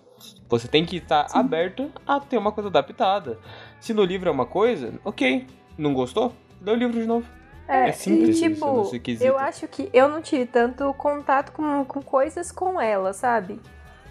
Você 0.49 0.69
tem 0.69 0.85
que 0.85 0.97
estar 0.97 1.29
aberto 1.33 1.91
a 2.07 2.21
ter 2.21 2.37
uma 2.37 2.53
coisa 2.53 2.69
adaptada. 2.69 3.39
Se 3.81 3.95
no 3.95 4.05
livro 4.05 4.29
é 4.29 4.33
uma 4.33 4.47
coisa, 4.47 4.93
ok. 5.05 5.47
Não 5.79 5.95
gostou? 5.95 6.33
Lê 6.61 6.73
o 6.73 6.77
livro 6.77 7.01
de 7.01 7.07
novo. 7.07 7.40
É, 7.71 7.89
é 7.89 7.93
simples 7.93 8.37
e, 8.41 8.49
tipo, 8.49 8.91
eu 9.21 9.39
acho 9.39 9.69
que 9.69 9.89
eu 9.93 10.09
não 10.09 10.21
tive 10.21 10.45
tanto 10.45 10.93
contato 10.95 11.53
com, 11.53 11.85
com 11.85 12.03
coisas 12.03 12.51
com 12.51 12.81
ela, 12.81 13.13
sabe? 13.13 13.61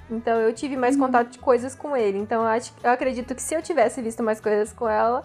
Então 0.10 0.39
eu 0.39 0.54
tive 0.54 0.78
mais 0.78 0.95
uhum. 0.95 1.02
contato 1.02 1.30
de 1.30 1.39
coisas 1.39 1.76
com 1.76 1.95
ele. 1.95 2.17
Então 2.17 2.41
eu, 2.41 2.48
acho, 2.48 2.74
eu 2.82 2.89
acredito 2.89 3.36
que 3.36 3.41
se 3.41 3.54
eu 3.54 3.62
tivesse 3.62 4.02
visto 4.02 4.24
mais 4.24 4.39
coisas 4.39 4.72
com 4.72 4.88
ela, 4.88 5.24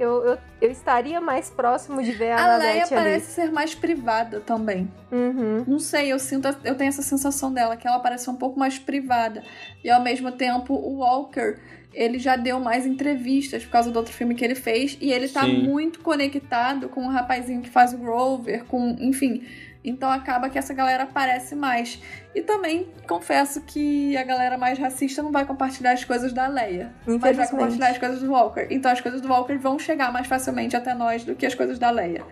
eu, 0.00 0.24
eu, 0.24 0.38
eu 0.62 0.70
estaria 0.70 1.20
mais 1.20 1.50
próximo 1.50 2.02
de 2.02 2.12
ver 2.12 2.30
a, 2.30 2.54
a 2.54 2.56
Leia 2.56 2.86
parece 2.88 3.32
ser 3.32 3.52
mais 3.52 3.74
privada 3.74 4.40
também. 4.40 4.90
Uhum. 5.12 5.62
Não 5.66 5.78
sei, 5.78 6.10
eu 6.10 6.18
sinto, 6.18 6.48
eu 6.64 6.74
tenho 6.74 6.88
essa 6.88 7.02
sensação 7.02 7.52
dela, 7.52 7.76
que 7.76 7.86
ela 7.86 7.98
parece 8.00 8.30
um 8.30 8.34
pouco 8.34 8.58
mais 8.58 8.78
privada. 8.78 9.42
E 9.84 9.90
ao 9.90 10.02
mesmo 10.02 10.32
tempo, 10.32 10.72
o 10.72 11.00
Walker, 11.00 11.58
ele 11.92 12.18
já 12.18 12.34
deu 12.34 12.58
mais 12.58 12.86
entrevistas 12.86 13.62
por 13.62 13.72
causa 13.72 13.90
do 13.90 13.96
outro 13.98 14.14
filme 14.14 14.34
que 14.34 14.42
ele 14.42 14.54
fez. 14.54 14.96
E 15.02 15.12
ele 15.12 15.28
tá 15.28 15.42
Sim. 15.42 15.64
muito 15.64 16.00
conectado 16.00 16.88
com 16.88 17.06
o 17.06 17.10
rapazinho 17.10 17.60
que 17.60 17.68
faz 17.68 17.92
o 17.92 17.98
Grover, 17.98 18.64
com, 18.64 18.96
enfim 18.98 19.44
então 19.82 20.10
acaba 20.10 20.50
que 20.50 20.58
essa 20.58 20.74
galera 20.74 21.04
aparece 21.04 21.54
mais. 21.54 22.00
E 22.34 22.42
também 22.42 22.88
confesso 23.08 23.62
que 23.62 24.16
a 24.16 24.22
galera 24.22 24.58
mais 24.58 24.78
racista 24.78 25.22
não 25.22 25.32
vai 25.32 25.44
compartilhar 25.46 25.92
as 25.92 26.04
coisas 26.04 26.32
da 26.32 26.46
Leia. 26.46 26.92
Mas 27.06 27.36
vai 27.36 27.48
compartilhar 27.48 27.88
as 27.88 27.98
coisas 27.98 28.20
do 28.20 28.30
Walker. 28.30 28.66
Então 28.70 28.90
as 28.90 29.00
coisas 29.00 29.20
do 29.20 29.28
Walker 29.28 29.56
vão 29.56 29.78
chegar 29.78 30.12
mais 30.12 30.26
facilmente 30.26 30.76
até 30.76 30.94
nós 30.94 31.24
do 31.24 31.34
que 31.34 31.46
as 31.46 31.54
coisas 31.54 31.78
da 31.78 31.90
Leia. 31.90 32.24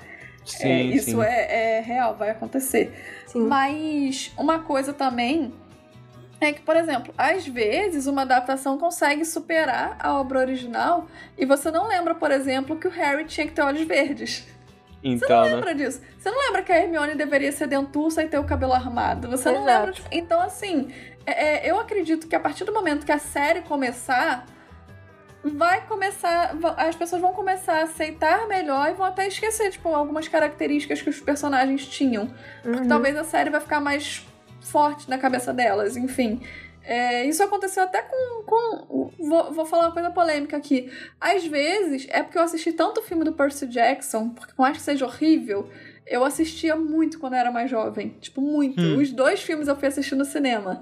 Sim, 0.45 0.69
é, 0.69 0.83
isso 0.83 1.11
sim. 1.11 1.23
É, 1.23 1.79
é 1.79 1.81
real, 1.81 2.15
vai 2.17 2.31
acontecer. 2.31 2.93
Sim. 3.27 3.47
Mas 3.47 4.33
uma 4.37 4.61
coisa 4.61 4.93
também 4.93 5.53
é 6.41 6.53
que, 6.53 6.61
por 6.61 6.77
exemplo, 6.77 7.13
às 7.19 7.47
vezes 7.47 8.07
uma 8.07 8.23
adaptação 8.23 8.79
consegue 8.79 9.25
superar 9.25 9.97
a 9.99 10.15
obra 10.15 10.39
original 10.39 11.09
e 11.37 11.45
você 11.45 11.71
não 11.71 11.89
lembra, 11.89 12.15
por 12.15 12.31
exemplo, 12.31 12.77
que 12.77 12.87
o 12.87 12.91
Harry 12.91 13.25
tinha 13.25 13.47
que 13.47 13.53
ter 13.53 13.63
olhos 13.63 13.83
verdes. 13.83 14.47
Então, 15.03 15.29
você 15.29 15.35
não 15.35 15.43
né? 15.43 15.55
lembra 15.55 15.75
né? 15.75 15.85
disso. 15.85 16.01
Você 16.19 16.31
não 16.31 16.39
lembra 16.39 16.63
que 16.63 16.73
a 16.73 16.79
Hermione 16.79 17.15
deveria 17.15 17.53
ser 17.53 17.67
dentuça 17.67 18.23
e 18.23 18.29
ter 18.29 18.39
o 18.39 18.45
cabelo 18.45 18.73
armado. 18.73 19.29
Você 19.29 19.51
não 19.51 19.65
lembra. 19.65 19.93
Tipo, 19.93 20.09
então, 20.11 20.41
assim, 20.41 20.93
é, 21.25 21.67
é, 21.67 21.71
eu 21.71 21.79
acredito 21.79 22.27
que 22.27 22.35
a 22.35 22.41
partir 22.41 22.65
do 22.65 22.73
momento 22.73 23.07
que 23.07 23.13
a 23.13 23.19
série 23.19 23.63
começar, 23.63 24.45
vai 25.45 25.87
começar. 25.87 26.57
As 26.77 26.97
pessoas 26.97 27.23
vão 27.23 27.33
começar 27.33 27.81
a 27.81 27.83
aceitar 27.85 28.47
melhor 28.49 28.91
e 28.91 28.95
vão 28.95 29.07
até 29.07 29.27
esquecer, 29.27 29.71
tipo, 29.71 29.89
algumas 29.89 30.27
características 30.27 31.01
que 31.01 31.11
os 31.11 31.21
personagens 31.21 31.87
tinham. 31.87 32.25
Uhum. 32.65 32.73
Porque 32.73 32.89
talvez 32.89 33.17
a 33.17 33.25
série 33.25 33.51
vai 33.51 33.61
ficar 33.61 33.81
mais 33.81 34.27
forte 34.61 35.09
na 35.09 35.19
cabeça 35.19 35.53
delas, 35.53 35.97
enfim. 35.97 36.41
É, 36.89 37.27
isso 37.27 37.43
aconteceu 37.43 37.83
até 37.83 38.01
com. 38.01 38.43
com 38.45 39.13
vou, 39.19 39.53
vou, 39.53 39.67
falar 39.67 39.89
uma 39.89 39.93
coisa 39.93 40.11
polêmica 40.11 40.57
aqui. 40.57 40.91
Às 41.21 41.45
vezes, 41.47 42.07
é 42.09 42.23
porque 42.23 42.39
eu 42.39 42.43
assisti 42.43 42.73
tanto 42.73 43.01
o 43.01 43.03
filme 43.03 43.25
do 43.25 43.35
Percy 43.35 43.67
Jackson, 43.67 44.31
porque 44.31 44.55
por 44.55 44.63
mais 44.63 44.79
que 44.79 44.83
seja 44.83 45.05
horrível, 45.05 45.69
eu 46.07 46.25
assistia 46.25 46.77
muito 46.77 47.19
quando 47.19 47.35
eu 47.35 47.41
era 47.41 47.51
mais 47.51 47.71
jovem. 47.71 48.17
Tipo, 48.23 48.41
muito. 48.41 48.81
Hum. 48.81 48.97
Os 48.97 49.13
dois 49.13 49.43
filmes 49.43 49.69
eu 49.69 49.77
fui 49.77 49.87
assistir 49.87 50.15
no 50.15 50.25
cinema. 50.25 50.81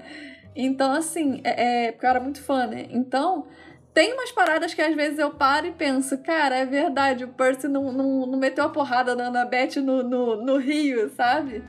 Então, 0.55 0.93
assim, 0.93 1.41
é, 1.43 1.87
é, 1.87 1.91
porque 1.91 2.05
eu 2.05 2.09
era 2.09 2.21
muito 2.21 2.41
fã, 2.41 2.67
né? 2.67 2.87
Então, 2.89 3.45
tem 3.93 4.13
umas 4.13 4.31
paradas 4.31 4.73
que 4.73 4.81
às 4.81 4.95
vezes 4.95 5.19
eu 5.19 5.31
paro 5.31 5.67
e 5.67 5.71
penso, 5.71 6.17
cara, 6.19 6.55
é 6.55 6.65
verdade, 6.65 7.25
o 7.25 7.27
Percy 7.27 7.67
não, 7.67 7.91
não, 7.91 8.25
não 8.25 8.39
meteu 8.39 8.63
a 8.63 8.69
porrada 8.69 9.13
na 9.13 9.27
Annabeth 9.27 9.81
no, 9.83 10.03
no, 10.03 10.37
no 10.37 10.57
Rio, 10.57 11.09
sabe? 11.09 11.65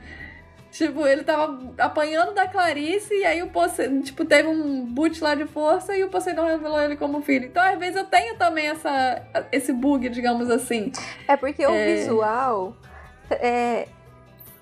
Tipo, 0.71 1.05
ele 1.07 1.23
tava 1.23 1.59
apanhando 1.79 2.33
da 2.33 2.47
Clarice 2.47 3.13
e 3.13 3.25
aí 3.25 3.41
o 3.41 3.49
Poseidon, 3.49 4.01
tipo, 4.01 4.23
teve 4.23 4.47
um 4.47 4.85
boot 4.85 5.21
lá 5.23 5.33
de 5.33 5.45
força 5.45 5.97
e 5.97 6.03
o 6.03 6.09
Poseidon 6.09 6.45
revelou 6.45 6.79
ele 6.79 6.95
como 6.95 7.21
filho. 7.21 7.47
Então, 7.47 7.63
às 7.63 7.77
vezes, 7.79 7.95
eu 7.95 8.05
tenho 8.05 8.37
também 8.37 8.67
essa, 8.67 9.23
esse 9.51 9.73
bug, 9.73 10.07
digamos 10.09 10.49
assim. 10.49 10.91
É 11.27 11.35
porque 11.35 11.63
é... 11.63 11.67
o 11.67 11.73
visual 11.73 12.75
é, 13.31 13.87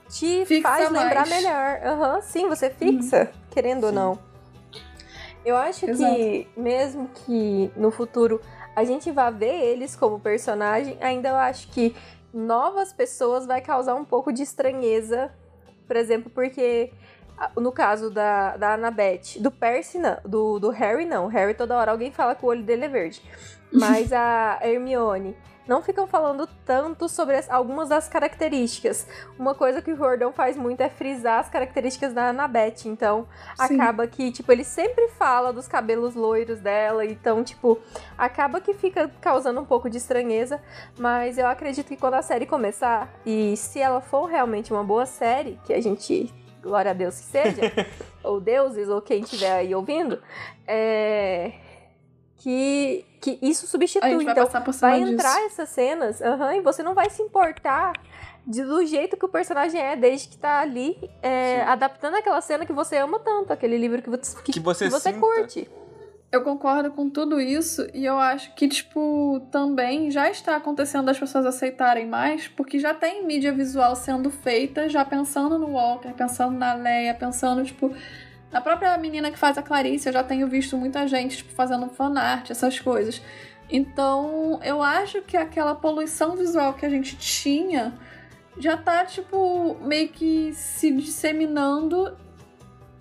te 0.10 0.46
fixa 0.46 0.67
faz 0.67 0.89
mais. 0.89 1.04
lembrar 1.04 1.28
melhor. 1.28 1.80
Uhum, 1.84 2.22
sim, 2.22 2.48
você 2.48 2.70
fixa, 2.70 3.24
uhum. 3.24 3.41
querendo 3.52 3.82
sim. 3.82 3.86
ou 3.88 3.91
não. 3.91 4.20
Eu 5.46 5.56
acho 5.56 5.89
Exato. 5.89 6.13
que, 6.13 6.48
mesmo 6.58 7.10
que 7.26 7.72
no 7.76 7.91
futuro 7.91 8.41
a 8.76 8.84
gente 8.84 9.12
vá 9.12 9.30
ver 9.30 9.56
eles 9.63 9.96
como 9.96 10.20
personagem, 10.20 10.98
ainda 11.02 11.30
eu 11.30 11.36
acho 11.36 11.70
que 11.70 11.96
novas 12.34 12.93
pessoas 12.93 13.46
vai 13.46 13.62
causar 13.62 13.96
um 13.96 14.06
pouco 14.06 14.32
de 14.32 14.43
estranheza 14.43 15.32
por 15.88 15.95
exemplo, 15.95 16.32
porque 16.34 16.91
no 17.56 17.71
caso 17.71 18.10
da, 18.10 18.58
da 18.58 18.73
Annabeth, 18.73 19.39
do 19.39 19.52
Percy, 19.52 20.00
não, 20.00 20.17
do, 20.26 20.60
do 20.60 20.69
Harry, 20.69 21.06
não. 21.06 21.26
O 21.26 21.28
Harry, 21.28 21.54
toda 21.54 21.78
hora 21.78 21.91
alguém 21.91 22.12
fala 22.12 22.36
que 22.36 22.43
o 22.43 22.50
olho 22.50 22.63
dele 22.63 22.86
é 22.86 22.89
verde. 22.89 23.21
Mas 23.71 24.12
a 24.13 24.60
Hermione 24.62 25.36
não 25.67 25.82
ficam 25.82 26.08
falando 26.08 26.47
tanto 26.65 27.10
sobre 27.10 27.36
as, 27.36 27.49
algumas 27.49 27.89
das 27.89 28.08
características. 28.08 29.08
Uma 29.38 29.53
coisa 29.53 29.82
que 29.82 29.91
o 29.91 29.97
Gordon 29.97 30.32
faz 30.32 30.56
muito 30.56 30.82
é 30.82 30.89
frisar 30.89 31.39
as 31.39 31.49
características 31.49 32.13
da 32.13 32.30
Annabeth. 32.30 32.86
Então, 32.86 33.27
Sim. 33.56 33.75
acaba 33.75 34.08
que, 34.08 34.32
tipo, 34.32 34.51
ele 34.51 34.63
sempre 34.63 35.10
fala 35.10 35.51
dos 35.51 35.67
cabelos 35.67 36.15
loiros 36.15 36.60
dela. 36.60 37.06
Então, 37.06 37.43
tipo, 37.43 37.80
acaba 38.17 38.62
que 38.62 38.73
fica 38.73 39.12
causando 39.19 39.60
um 39.60 39.65
pouco 39.65 39.89
de 39.89 39.97
estranheza. 39.97 40.62
Mas 40.97 41.38
eu 41.38 41.47
acredito 41.47 41.88
que 41.88 41.97
quando 41.97 42.15
a 42.15 42.21
série 42.21 42.45
começar, 42.45 43.13
e 43.25 43.56
se 43.58 43.80
ela 43.80 44.01
for 44.01 44.25
realmente 44.25 44.71
uma 44.71 44.84
boa 44.84 45.06
série, 45.06 45.60
que 45.65 45.73
a 45.73 45.82
gente 45.82 46.34
glória 46.62 46.91
a 46.91 46.93
Deus 46.93 47.19
que 47.19 47.25
seja, 47.25 47.62
ou 48.23 48.41
deuses, 48.41 48.89
ou 48.89 49.01
quem 49.01 49.21
estiver 49.21 49.51
aí 49.51 49.73
ouvindo, 49.73 50.21
é, 50.67 51.53
que, 52.38 53.06
que 53.19 53.39
isso 53.41 53.67
substitui. 53.67 54.23
Vai 54.23 54.34
então, 54.34 54.47
vai 54.80 55.02
entrar 55.02 55.36
disso. 55.36 55.45
essas 55.47 55.69
cenas 55.69 56.19
uhum, 56.19 56.52
e 56.54 56.62
você 56.62 56.84
não 56.84 56.93
vai 56.93 57.10
se 57.10 57.21
importar 57.21 57.93
de, 58.45 58.63
do 58.63 58.86
jeito 58.86 59.17
que 59.17 59.26
o 59.26 59.30
personagem 59.30 59.80
é, 59.82 59.95
desde 59.95 60.30
que 60.30 60.38
tá 60.38 60.60
ali 60.60 60.97
é, 61.21 61.62
adaptando 61.63 62.15
aquela 62.15 62.39
cena 62.39 62.65
que 62.65 62.71
você 62.71 62.97
ama 62.97 63.19
tanto, 63.19 63.52
aquele 63.52 63.78
livro 63.78 64.02
que 64.02 64.10
você, 64.10 64.41
que, 64.41 64.54
que 64.54 64.60
você, 64.60 64.86
que 64.86 64.91
você 64.91 65.13
curte. 65.13 65.69
Eu 66.30 66.43
concordo 66.43 66.91
com 66.91 67.10
tudo 67.10 67.39
isso 67.39 67.88
e 67.93 68.06
eu 68.06 68.17
acho 68.17 68.54
que, 68.54 68.67
tipo, 68.67 69.41
também 69.50 70.12
já 70.12 70.30
está 70.30 70.58
acontecendo 70.58 71.08
as 71.08 71.17
pessoas 71.17 71.45
aceitarem 71.45 72.06
mais, 72.06 72.50
porque 72.50 72.80
já 72.80 72.93
tem 72.93 73.26
mídia 73.26 73.54
visual 73.54 73.95
sendo 73.95 74.30
feita, 74.30 74.89
já 74.89 75.06
pensando 75.06 75.58
no 75.58 75.67
Walker, 75.67 76.12
pensando 76.13 76.58
na 76.58 76.73
Leia, 76.73 77.13
pensando, 77.13 77.63
tipo, 77.63 77.93
a 78.58 78.62
própria 78.62 78.98
menina 78.98 79.30
que 79.30 79.38
faz 79.38 79.56
a 79.58 79.62
Clarice, 79.62 80.08
eu 80.08 80.13
já 80.13 80.24
tenho 80.24 80.48
visto 80.48 80.76
muita 80.76 81.08
gente 81.08 81.38
tipo, 81.38 81.54
fazendo 81.54 81.88
fanart, 81.89 82.50
essas 82.50 82.80
coisas. 82.80 83.22
Então, 83.70 84.60
eu 84.63 84.82
acho 84.82 85.22
que 85.22 85.38
aquela 85.38 85.76
poluição 85.76 86.36
visual 86.36 86.74
que 86.74 86.86
a 86.86 86.89
gente 86.89 87.15
tinha 87.17 87.93
já 88.58 88.76
tá, 88.76 89.06
tipo, 89.06 89.78
meio 89.82 90.10
que 90.10 90.52
se 90.54 90.91
disseminando, 90.91 92.17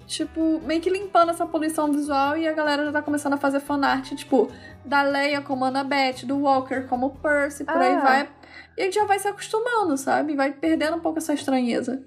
tipo, 0.07 0.61
meio 0.62 0.83
que 0.83 0.90
limpando 0.90 1.31
essa 1.31 1.47
poluição 1.47 1.90
visual 1.90 2.37
e 2.37 2.47
a 2.47 2.53
galera 2.53 2.85
já 2.85 2.92
tá 2.92 3.01
começando 3.01 3.33
a 3.33 3.38
fazer 3.38 3.61
fanart, 3.61 4.12
tipo, 4.12 4.51
da 4.85 5.01
Leia 5.01 5.40
como 5.40 5.64
Annabeth, 5.64 6.27
do 6.27 6.37
Walker 6.40 6.83
como 6.83 7.16
Percy, 7.16 7.64
por 7.64 7.77
ah. 7.77 7.81
aí 7.81 7.97
vai. 7.97 8.29
E 8.77 8.83
a 8.83 8.85
gente 8.85 8.95
já 8.95 9.07
vai 9.07 9.19
se 9.19 9.27
acostumando, 9.27 9.97
sabe? 9.97 10.37
Vai 10.37 10.53
perdendo 10.53 10.99
um 10.99 11.01
pouco 11.01 11.19
essa 11.19 11.33
estranheza. 11.33 12.03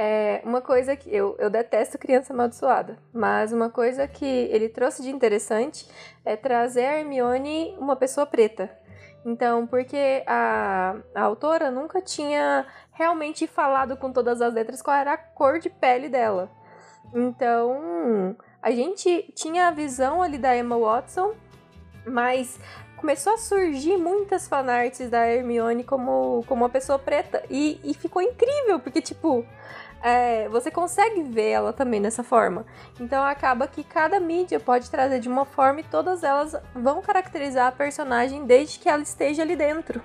É 0.00 0.40
uma 0.44 0.60
coisa 0.60 0.94
que 0.94 1.12
eu, 1.12 1.34
eu 1.40 1.50
detesto 1.50 1.98
criança 1.98 2.32
amaldiçoada, 2.32 2.96
mas 3.12 3.52
uma 3.52 3.68
coisa 3.68 4.06
que 4.06 4.24
ele 4.24 4.68
trouxe 4.68 5.02
de 5.02 5.10
interessante 5.10 5.88
é 6.24 6.36
trazer 6.36 6.84
a 6.84 7.00
Hermione 7.00 7.74
uma 7.80 7.96
pessoa 7.96 8.24
preta. 8.24 8.70
Então, 9.26 9.66
porque 9.66 10.22
a, 10.24 10.94
a 11.12 11.22
autora 11.22 11.68
nunca 11.72 12.00
tinha 12.00 12.64
realmente 12.92 13.48
falado 13.48 13.96
com 13.96 14.12
todas 14.12 14.40
as 14.40 14.54
letras 14.54 14.80
qual 14.80 14.96
era 14.96 15.14
a 15.14 15.18
cor 15.18 15.58
de 15.58 15.68
pele 15.68 16.08
dela. 16.08 16.48
Então, 17.12 18.36
a 18.62 18.70
gente 18.70 19.32
tinha 19.34 19.66
a 19.66 19.72
visão 19.72 20.22
ali 20.22 20.38
da 20.38 20.56
Emma 20.56 20.78
Watson, 20.78 21.34
mas 22.06 22.60
começou 22.98 23.34
a 23.34 23.38
surgir 23.38 23.96
muitas 23.96 24.46
fanarts 24.46 25.10
da 25.10 25.26
Hermione 25.26 25.82
como, 25.82 26.44
como 26.46 26.62
uma 26.62 26.70
pessoa 26.70 27.00
preta. 27.00 27.42
E, 27.50 27.80
e 27.82 27.94
ficou 27.94 28.22
incrível, 28.22 28.78
porque, 28.78 29.00
tipo, 29.00 29.44
é, 30.02 30.48
você 30.48 30.70
consegue 30.70 31.22
ver 31.22 31.50
ela 31.50 31.72
também 31.72 32.00
dessa 32.00 32.22
forma. 32.22 32.64
Então 33.00 33.22
acaba 33.22 33.66
que 33.66 33.82
cada 33.82 34.20
mídia 34.20 34.60
pode 34.60 34.90
trazer 34.90 35.20
de 35.20 35.28
uma 35.28 35.44
forma 35.44 35.80
e 35.80 35.84
todas 35.84 36.22
elas 36.22 36.56
vão 36.74 37.02
caracterizar 37.02 37.68
a 37.68 37.72
personagem 37.72 38.44
desde 38.44 38.78
que 38.78 38.88
ela 38.88 39.02
esteja 39.02 39.42
ali 39.42 39.56
dentro. 39.56 40.00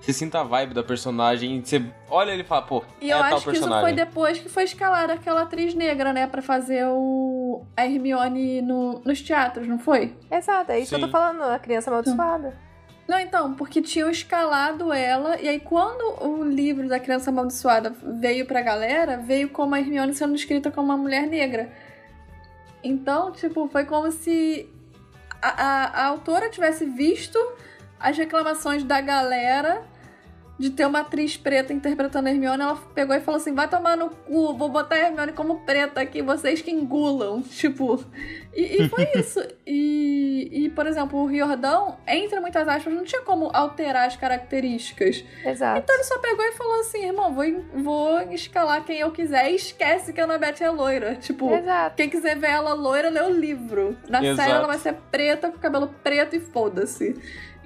Você 0.00 0.14
sinta 0.14 0.40
a 0.40 0.42
vibe 0.42 0.72
da 0.72 0.82
personagem, 0.82 1.62
você 1.62 1.84
olha 2.08 2.32
ele 2.32 2.42
e 2.42 2.44
fala, 2.44 2.62
pô, 2.62 2.82
e 3.02 3.10
é 3.10 3.14
eu 3.14 3.22
acho 3.22 3.44
que 3.44 3.56
isso 3.56 3.68
foi 3.68 3.92
depois 3.92 4.38
que 4.38 4.48
foi 4.48 4.64
escalada 4.64 5.12
aquela 5.12 5.42
atriz 5.42 5.74
negra, 5.74 6.10
né, 6.10 6.26
para 6.26 6.40
fazer 6.40 6.86
o 6.86 7.66
a 7.76 7.84
Hermione 7.84 8.62
no, 8.62 9.02
nos 9.04 9.20
teatros, 9.20 9.68
não 9.68 9.78
foi? 9.78 10.16
Exato, 10.30 10.72
é 10.72 10.80
isso 10.80 10.88
Sim. 10.88 10.96
que 10.96 11.04
eu 11.04 11.08
tô 11.08 11.12
falando, 11.12 11.42
a 11.42 11.58
criança 11.58 11.90
amaldiçoada. 11.90 12.56
Não, 13.10 13.18
então, 13.18 13.54
porque 13.54 13.82
tinham 13.82 14.08
escalado 14.08 14.92
ela, 14.92 15.36
e 15.40 15.48
aí 15.48 15.58
quando 15.58 16.24
o 16.24 16.44
livro 16.44 16.86
da 16.86 17.00
Criança 17.00 17.30
Amaldiçoada 17.30 17.92
veio 18.20 18.46
pra 18.46 18.62
galera, 18.62 19.16
veio 19.16 19.48
como 19.48 19.74
a 19.74 19.80
Hermione 19.80 20.14
sendo 20.14 20.36
escrita 20.36 20.70
como 20.70 20.92
uma 20.92 20.96
mulher 20.96 21.26
negra. 21.26 21.72
Então, 22.84 23.32
tipo, 23.32 23.66
foi 23.66 23.84
como 23.84 24.12
se 24.12 24.70
a, 25.42 25.48
a, 25.48 25.84
a 25.86 26.06
autora 26.06 26.50
tivesse 26.50 26.84
visto 26.84 27.36
as 27.98 28.16
reclamações 28.16 28.84
da 28.84 29.00
galera 29.00 29.82
de 30.56 30.70
ter 30.70 30.86
uma 30.86 31.00
atriz 31.00 31.36
preta 31.36 31.72
interpretando 31.72 32.28
a 32.28 32.30
Hermione, 32.30 32.62
ela 32.62 32.76
pegou 32.94 33.16
e 33.16 33.20
falou 33.20 33.40
assim: 33.40 33.52
vai 33.52 33.66
tomar 33.66 33.96
no 33.96 34.10
cu, 34.10 34.56
vou 34.56 34.68
botar 34.68 34.94
a 34.94 34.98
Hermione 34.98 35.32
como 35.32 35.62
preta 35.62 36.00
aqui, 36.00 36.22
vocês 36.22 36.62
que 36.62 36.70
engulam. 36.70 37.42
Tipo. 37.58 38.04
E, 38.54 38.82
e 38.82 38.88
foi 38.88 39.08
isso. 39.14 39.40
E, 39.66 40.48
e, 40.64 40.68
por 40.70 40.86
exemplo, 40.86 41.20
o 41.20 41.26
Riordão, 41.26 41.98
entre 42.06 42.40
muitas 42.40 42.66
aspas, 42.66 42.92
não 42.92 43.04
tinha 43.04 43.22
como 43.22 43.50
alterar 43.52 44.06
as 44.06 44.16
características. 44.16 45.24
Exato. 45.44 45.80
Então 45.80 45.94
ele 45.94 46.04
só 46.04 46.18
pegou 46.18 46.44
e 46.44 46.52
falou 46.52 46.80
assim: 46.80 47.06
irmão, 47.06 47.32
vou, 47.32 47.44
vou 47.74 48.20
escalar 48.32 48.84
quem 48.84 48.98
eu 48.98 49.10
quiser 49.10 49.50
e 49.50 49.54
esquece 49.54 50.12
que 50.12 50.20
a 50.20 50.24
Annabeth 50.24 50.60
é 50.60 50.70
loira. 50.70 51.16
Tipo, 51.20 51.52
Exato. 51.54 51.96
quem 51.96 52.08
quiser 52.08 52.36
ver 52.36 52.50
ela 52.50 52.72
loira, 52.72 53.08
lê 53.08 53.22
o 53.22 53.30
livro. 53.30 53.96
Na 54.08 54.22
Exato. 54.22 54.36
série 54.36 54.52
ela 54.52 54.66
vai 54.66 54.78
ser 54.78 54.94
preta, 55.10 55.50
com 55.50 55.58
cabelo 55.58 55.88
preto 56.02 56.34
e 56.34 56.40
foda-se. 56.40 57.14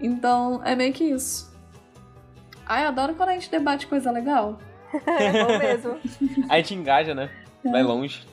Então 0.01 0.61
é 0.65 0.75
meio 0.75 0.93
que 0.93 1.05
isso. 1.05 1.53
Ai, 2.67 2.85
eu 2.85 2.89
adoro 2.89 3.15
quando 3.15 3.31
a 3.31 3.33
gente 3.33 3.51
debate 3.51 3.87
coisa 3.87 4.11
legal. 4.11 4.59
é 5.07 5.45
bom 5.45 5.59
mesmo. 5.59 5.99
A 6.49 6.57
gente 6.57 6.75
engaja, 6.75 7.15
né? 7.15 7.31
Vai 7.65 7.83
longe. 7.83 8.27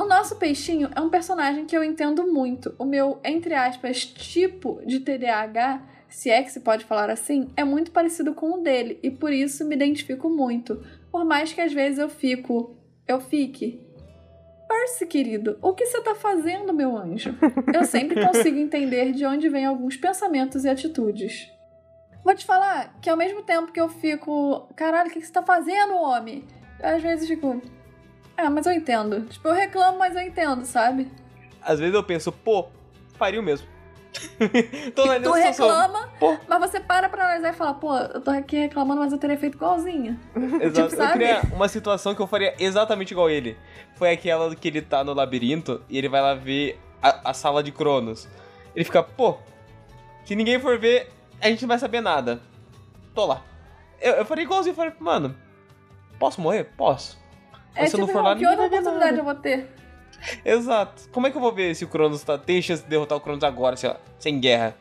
O 0.00 0.06
nosso 0.06 0.36
peixinho 0.36 0.88
é 0.96 1.00
um 1.02 1.10
personagem 1.10 1.66
que 1.66 1.76
eu 1.76 1.84
entendo 1.84 2.26
muito. 2.26 2.74
O 2.78 2.86
meu, 2.86 3.20
entre 3.22 3.52
aspas, 3.52 4.02
tipo 4.06 4.80
de 4.86 5.00
TDAH, 5.00 5.82
se 6.08 6.30
é 6.30 6.42
que 6.42 6.50
se 6.50 6.60
pode 6.60 6.86
falar 6.86 7.10
assim, 7.10 7.50
é 7.54 7.64
muito 7.64 7.90
parecido 7.90 8.32
com 8.32 8.54
o 8.54 8.62
dele 8.62 8.98
e 9.02 9.10
por 9.10 9.30
isso 9.30 9.62
me 9.62 9.76
identifico 9.76 10.30
muito. 10.30 10.82
Por 11.12 11.22
mais 11.26 11.52
que 11.52 11.60
às 11.60 11.74
vezes 11.74 11.98
eu 11.98 12.08
fico, 12.08 12.74
eu 13.06 13.20
fique. 13.20 13.78
Percy, 14.66 15.04
querido, 15.04 15.58
o 15.60 15.74
que 15.74 15.84
você 15.84 16.00
tá 16.00 16.14
fazendo, 16.14 16.72
meu 16.72 16.96
anjo? 16.96 17.36
Eu 17.74 17.84
sempre 17.84 18.24
consigo 18.26 18.56
entender 18.56 19.12
de 19.12 19.26
onde 19.26 19.50
vêm 19.50 19.66
alguns 19.66 19.98
pensamentos 19.98 20.64
e 20.64 20.70
atitudes. 20.70 21.52
Vou 22.24 22.34
te 22.34 22.46
falar 22.46 22.98
que 23.02 23.10
ao 23.10 23.18
mesmo 23.18 23.42
tempo 23.42 23.70
que 23.70 23.80
eu 23.80 23.90
fico, 23.90 24.66
caralho, 24.74 25.10
o 25.10 25.12
que 25.12 25.20
você 25.20 25.30
tá 25.30 25.42
fazendo, 25.42 25.92
homem? 25.92 26.42
Eu, 26.82 26.96
às 26.96 27.02
vezes 27.02 27.28
fico, 27.28 27.60
ah, 28.46 28.50
mas 28.50 28.66
eu 28.66 28.72
entendo. 28.72 29.22
Tipo, 29.26 29.48
eu 29.48 29.54
reclamo, 29.54 29.98
mas 29.98 30.14
eu 30.14 30.22
entendo, 30.22 30.64
sabe? 30.64 31.10
Às 31.62 31.78
vezes 31.78 31.94
eu 31.94 32.02
penso, 32.02 32.32
pô, 32.32 32.68
pariu 33.18 33.42
mesmo. 33.42 33.66
Tô 34.94 35.06
na 35.06 35.20
tu 35.20 35.32
reclama, 35.32 36.08
Pô. 36.18 36.36
mas 36.48 36.60
você 36.60 36.80
para 36.80 37.08
pra 37.08 37.24
analisar 37.24 37.50
e 37.50 37.56
fala, 37.56 37.74
pô, 37.74 37.96
eu 37.96 38.20
tô 38.20 38.30
aqui 38.30 38.56
reclamando, 38.56 39.00
mas 39.00 39.12
eu 39.12 39.18
teria 39.18 39.38
feito 39.38 39.54
igualzinha. 39.54 40.18
Exato. 40.60 40.72
Tipo, 40.72 40.80
eu 40.80 40.90
sabe? 40.90 41.12
queria 41.12 41.42
uma 41.52 41.68
situação 41.68 42.14
que 42.14 42.20
eu 42.20 42.26
faria 42.26 42.54
exatamente 42.58 43.12
igual 43.12 43.30
ele. 43.30 43.56
Foi 43.94 44.10
aquela 44.10 44.54
que 44.54 44.68
ele 44.68 44.82
tá 44.82 45.04
no 45.04 45.14
labirinto 45.14 45.82
e 45.88 45.96
ele 45.96 46.08
vai 46.08 46.20
lá 46.20 46.34
ver 46.34 46.80
a, 47.00 47.30
a 47.30 47.34
sala 47.34 47.62
de 47.62 47.70
Cronos. 47.70 48.28
Ele 48.74 48.84
fica, 48.84 49.02
pô, 49.02 49.38
se 50.24 50.34
ninguém 50.34 50.58
for 50.58 50.78
ver, 50.78 51.08
a 51.40 51.48
gente 51.48 51.62
não 51.62 51.68
vai 51.68 51.78
saber 51.78 52.00
nada. 52.00 52.40
Tô 53.14 53.26
lá. 53.26 53.42
Eu, 54.00 54.14
eu 54.14 54.24
faria 54.24 54.44
igualzinho, 54.44 54.72
eu 54.72 54.76
falei, 54.76 54.92
mano, 54.98 55.36
posso 56.18 56.40
morrer? 56.40 56.64
Posso. 56.76 57.19
Mas 57.74 57.84
é 57.84 57.86
se 57.88 57.96
eu 57.96 58.00
tipo, 58.00 58.06
não 58.06 58.08
for 58.08 58.22
lá, 58.22 58.36
que 58.36 58.46
outra 58.46 58.66
oportunidade 58.66 59.18
eu 59.18 59.24
vou 59.24 59.34
ter? 59.34 59.68
Exato. 60.44 61.08
Como 61.10 61.26
é 61.26 61.30
que 61.30 61.36
eu 61.36 61.40
vou 61.40 61.52
ver 61.52 61.74
se 61.74 61.84
o 61.84 61.88
Cronos 61.88 62.22
tá, 62.22 62.36
tem 62.36 62.60
chance 62.60 62.82
de 62.82 62.88
derrotar 62.88 63.16
o 63.16 63.20
Cronos 63.20 63.42
agora, 63.44 63.74
assim, 63.74 63.86
ó, 63.86 63.96
sem 64.18 64.38
guerra? 64.38 64.76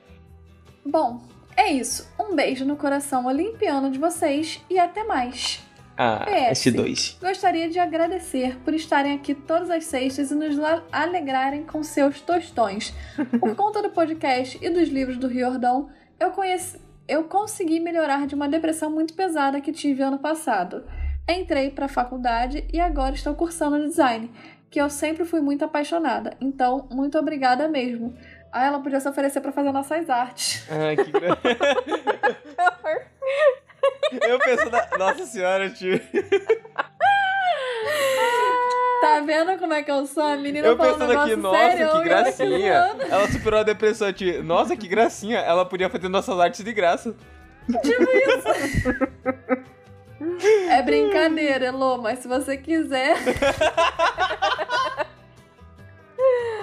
Bom, 0.85 1.21
é 1.55 1.71
isso. 1.71 2.07
Um 2.19 2.35
beijo 2.35 2.65
no 2.65 2.75
coração 2.75 3.25
olimpiano 3.25 3.91
de 3.91 3.99
vocês 3.99 4.63
e 4.69 4.79
até 4.79 5.03
mais. 5.03 5.61
Ah, 6.01 6.25
PS. 6.25 6.65
S2. 6.65 7.19
Gostaria 7.19 7.69
de 7.69 7.77
agradecer 7.77 8.57
por 8.59 8.73
estarem 8.73 9.13
aqui 9.13 9.35
todas 9.35 9.69
as 9.69 9.83
sextas 9.83 10.31
e 10.31 10.35
nos 10.35 10.55
alegrarem 10.93 11.63
com 11.63 11.83
seus 11.83 12.21
tostões. 12.21 12.93
Por 13.37 13.53
conta 13.53 13.81
do 13.81 13.89
podcast 13.89 14.57
e 14.61 14.69
dos 14.69 14.87
livros 14.87 15.17
do 15.17 15.27
Riordão, 15.27 15.89
eu, 16.17 16.31
conheci, 16.31 16.79
eu 17.05 17.25
consegui 17.25 17.81
melhorar 17.81 18.25
de 18.27 18.33
uma 18.33 18.47
depressão 18.47 18.89
muito 18.89 19.13
pesada 19.13 19.59
que 19.59 19.73
tive 19.73 20.01
ano 20.01 20.19
passado. 20.19 20.85
Entrei 21.29 21.69
para 21.69 21.85
a 21.85 21.89
faculdade 21.89 22.65
e 22.73 22.79
agora 22.79 23.13
estou 23.13 23.35
cursando 23.35 23.87
design, 23.87 24.31
que 24.67 24.81
eu 24.81 24.89
sempre 24.89 25.23
fui 25.25 25.39
muito 25.39 25.63
apaixonada. 25.63 26.35
Então, 26.41 26.87
muito 26.89 27.19
obrigada 27.19 27.67
mesmo. 27.67 28.15
Ah, 28.51 28.65
ela 28.65 28.79
podia 28.79 28.99
se 28.99 29.07
oferecer 29.07 29.39
para 29.39 29.51
fazer 29.51 29.71
nossas 29.71 30.09
artes. 30.09 30.67
Ah, 30.71 30.95
que 30.95 31.11
gra... 31.11 31.37
Eu 34.27 34.39
penso 34.39 34.69
na... 34.71 34.97
Nossa 34.97 35.23
senhora, 35.27 35.69
tio. 35.69 36.01
Tá 39.01 39.21
vendo 39.23 39.55
como 39.59 39.73
é 39.73 39.83
que 39.83 39.91
eu 39.91 40.07
sou? 40.07 40.23
A 40.23 40.35
menina 40.35 40.67
Eu 40.67 40.75
pensando 40.75 41.15
aqui, 41.15 41.35
nossa, 41.35 41.57
sério, 41.57 41.91
que 41.91 42.03
gracinha. 42.03 42.73
Ela 43.07 43.27
superou 43.27 43.59
a 43.59 43.63
depressão, 43.63 44.11
tio. 44.11 44.43
Nossa, 44.43 44.75
que 44.75 44.87
gracinha. 44.87 45.37
Ela 45.37 45.63
podia 45.63 45.91
fazer 45.91 46.09
nossas 46.09 46.39
artes 46.39 46.63
de 46.63 46.73
graça. 46.73 47.15
É 50.79 50.83
brincadeira, 50.83 51.65
Elô, 51.65 51.97
mas 51.97 52.19
se 52.19 52.27
você 52.27 52.57
quiser. 52.57 53.15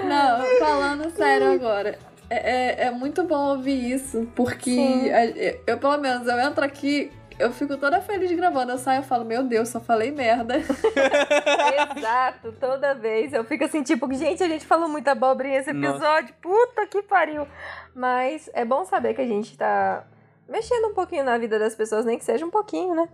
Não, 0.04 0.58
falando 0.58 1.10
sério 1.10 1.52
agora. 1.52 1.98
É, 2.28 2.84
é, 2.84 2.86
é 2.86 2.90
muito 2.90 3.22
bom 3.24 3.50
ouvir 3.50 3.92
isso, 3.92 4.28
porque 4.34 5.10
a- 5.12 5.26
eu, 5.66 5.78
pelo 5.78 5.96
menos, 5.98 6.26
eu 6.26 6.38
entro 6.40 6.64
aqui, 6.64 7.10
eu 7.38 7.52
fico 7.52 7.76
toda 7.76 8.00
feliz 8.00 8.30
gravando. 8.32 8.72
Eu 8.72 8.78
saio 8.78 9.00
e 9.02 9.04
falo, 9.04 9.24
meu 9.24 9.42
Deus, 9.44 9.68
só 9.68 9.78
falei 9.80 10.10
merda. 10.10 10.56
Exato, 11.96 12.52
toda 12.58 12.94
vez. 12.94 13.32
Eu 13.32 13.44
fico 13.44 13.64
assim, 13.64 13.82
tipo, 13.82 14.12
gente, 14.12 14.42
a 14.42 14.48
gente 14.48 14.66
falou 14.66 14.88
muita 14.88 15.12
abobrinha 15.12 15.58
esse 15.60 15.72
Nossa. 15.72 15.96
episódio, 15.96 16.34
puta 16.42 16.86
que 16.86 17.02
pariu. 17.02 17.46
Mas 17.94 18.50
é 18.54 18.64
bom 18.64 18.84
saber 18.84 19.14
que 19.14 19.20
a 19.22 19.26
gente 19.26 19.56
tá 19.56 20.04
mexendo 20.48 20.88
um 20.88 20.94
pouquinho 20.94 21.24
na 21.24 21.38
vida 21.38 21.58
das 21.58 21.74
pessoas, 21.74 22.04
nem 22.04 22.18
que 22.18 22.24
seja 22.24 22.44
um 22.44 22.50
pouquinho, 22.50 22.94
né? 22.94 23.08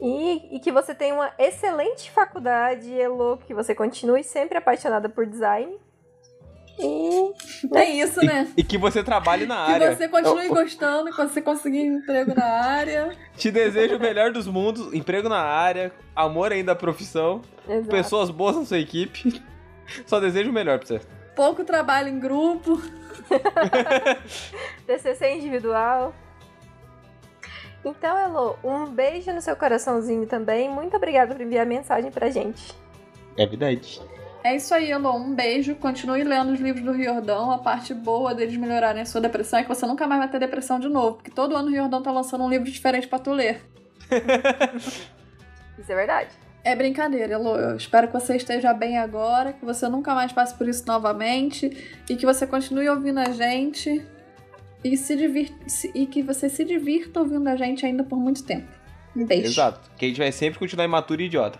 E, 0.00 0.56
e 0.56 0.60
que 0.60 0.70
você 0.70 0.94
tenha 0.94 1.14
uma 1.14 1.32
excelente 1.38 2.10
faculdade, 2.10 2.92
Elo, 2.98 3.38
que 3.46 3.52
você 3.52 3.74
continue 3.74 4.22
sempre 4.22 4.56
apaixonada 4.58 5.08
por 5.08 5.26
design. 5.26 5.76
E 6.80 7.32
É 7.74 7.84
isso, 7.84 8.24
né? 8.24 8.46
E 8.56 8.62
que 8.62 8.78
você 8.78 9.02
trabalhe 9.02 9.44
na 9.46 9.66
Que 9.66 9.72
área. 9.72 9.96
você 9.96 10.06
continue 10.08 10.48
gostando, 10.48 11.10
que 11.10 11.16
você 11.16 11.42
conseguir 11.42 11.80
emprego 11.84 12.32
na 12.34 12.44
área. 12.44 13.10
Te 13.36 13.50
desejo 13.50 13.96
o 13.96 14.00
melhor 14.00 14.30
dos 14.30 14.46
mundos, 14.46 14.94
emprego 14.94 15.28
na 15.28 15.40
área, 15.42 15.92
amor 16.14 16.52
ainda 16.52 16.72
à 16.72 16.76
profissão, 16.76 17.42
exato. 17.68 17.88
pessoas 17.88 18.30
boas 18.30 18.54
na 18.56 18.64
sua 18.64 18.78
equipe. 18.78 19.42
Só 20.06 20.20
desejo 20.20 20.50
o 20.50 20.52
melhor 20.52 20.78
pra 20.78 20.86
você. 20.86 21.00
Pouco 21.34 21.64
trabalho 21.64 22.08
em 22.08 22.20
grupo. 22.20 22.80
TCC 24.86 25.34
individual. 25.34 26.14
Então, 27.84 28.18
Elo, 28.18 28.58
um 28.62 28.86
beijo 28.86 29.32
no 29.32 29.40
seu 29.40 29.56
coraçãozinho 29.56 30.26
também. 30.26 30.68
Muito 30.68 30.96
obrigada 30.96 31.34
por 31.34 31.40
enviar 31.40 31.64
mensagem 31.64 32.10
pra 32.10 32.30
gente. 32.30 32.74
É 33.36 33.46
verdade. 33.46 34.00
É 34.42 34.56
isso 34.56 34.74
aí, 34.74 34.90
Elô. 34.90 35.14
Um 35.16 35.34
beijo. 35.34 35.74
Continue 35.76 36.24
lendo 36.24 36.52
os 36.52 36.60
livros 36.60 36.84
do 36.84 36.92
Riordão. 36.92 37.50
A 37.50 37.58
parte 37.58 37.92
boa 37.94 38.34
deles 38.34 38.56
melhorarem 38.56 39.02
a 39.02 39.06
sua 39.06 39.20
depressão 39.20 39.58
é 39.58 39.62
que 39.62 39.68
você 39.68 39.86
nunca 39.86 40.06
mais 40.06 40.20
vai 40.20 40.28
ter 40.28 40.38
depressão 40.38 40.78
de 40.78 40.88
novo. 40.88 41.16
Porque 41.16 41.30
todo 41.30 41.56
ano 41.56 41.68
o 41.68 41.70
Riordão 41.70 42.02
tá 42.02 42.10
lançando 42.10 42.44
um 42.44 42.48
livro 42.48 42.70
diferente 42.70 43.06
pra 43.06 43.18
tu 43.18 43.32
ler. 43.32 43.62
Isso 45.78 45.92
é 45.92 45.94
verdade. 45.94 46.30
É 46.64 46.74
brincadeira, 46.74 47.34
Elô. 47.34 47.56
Eu 47.56 47.76
espero 47.76 48.08
que 48.08 48.12
você 48.12 48.36
esteja 48.36 48.72
bem 48.74 48.98
agora, 48.98 49.52
que 49.52 49.64
você 49.64 49.88
nunca 49.88 50.14
mais 50.14 50.32
passe 50.32 50.54
por 50.54 50.68
isso 50.68 50.84
novamente 50.86 51.94
e 52.10 52.16
que 52.16 52.26
você 52.26 52.46
continue 52.46 52.88
ouvindo 52.88 53.20
a 53.20 53.30
gente 53.30 54.04
e, 54.82 54.96
se 54.96 55.16
divir... 55.16 55.52
e 55.94 56.06
que 56.06 56.22
você 56.22 56.48
se 56.48 56.64
divirta 56.64 57.20
ouvindo 57.20 57.48
a 57.48 57.56
gente 57.56 57.84
ainda 57.84 58.04
por 58.04 58.16
muito 58.18 58.44
tempo. 58.44 58.68
Um 59.16 59.26
beijo. 59.26 59.46
Exato. 59.46 59.90
Que 59.96 60.04
a 60.04 60.08
gente 60.08 60.18
vai 60.18 60.32
sempre 60.32 60.58
continuar 60.58 60.84
imaturo 60.84 61.20
e 61.22 61.26
idiota. 61.26 61.58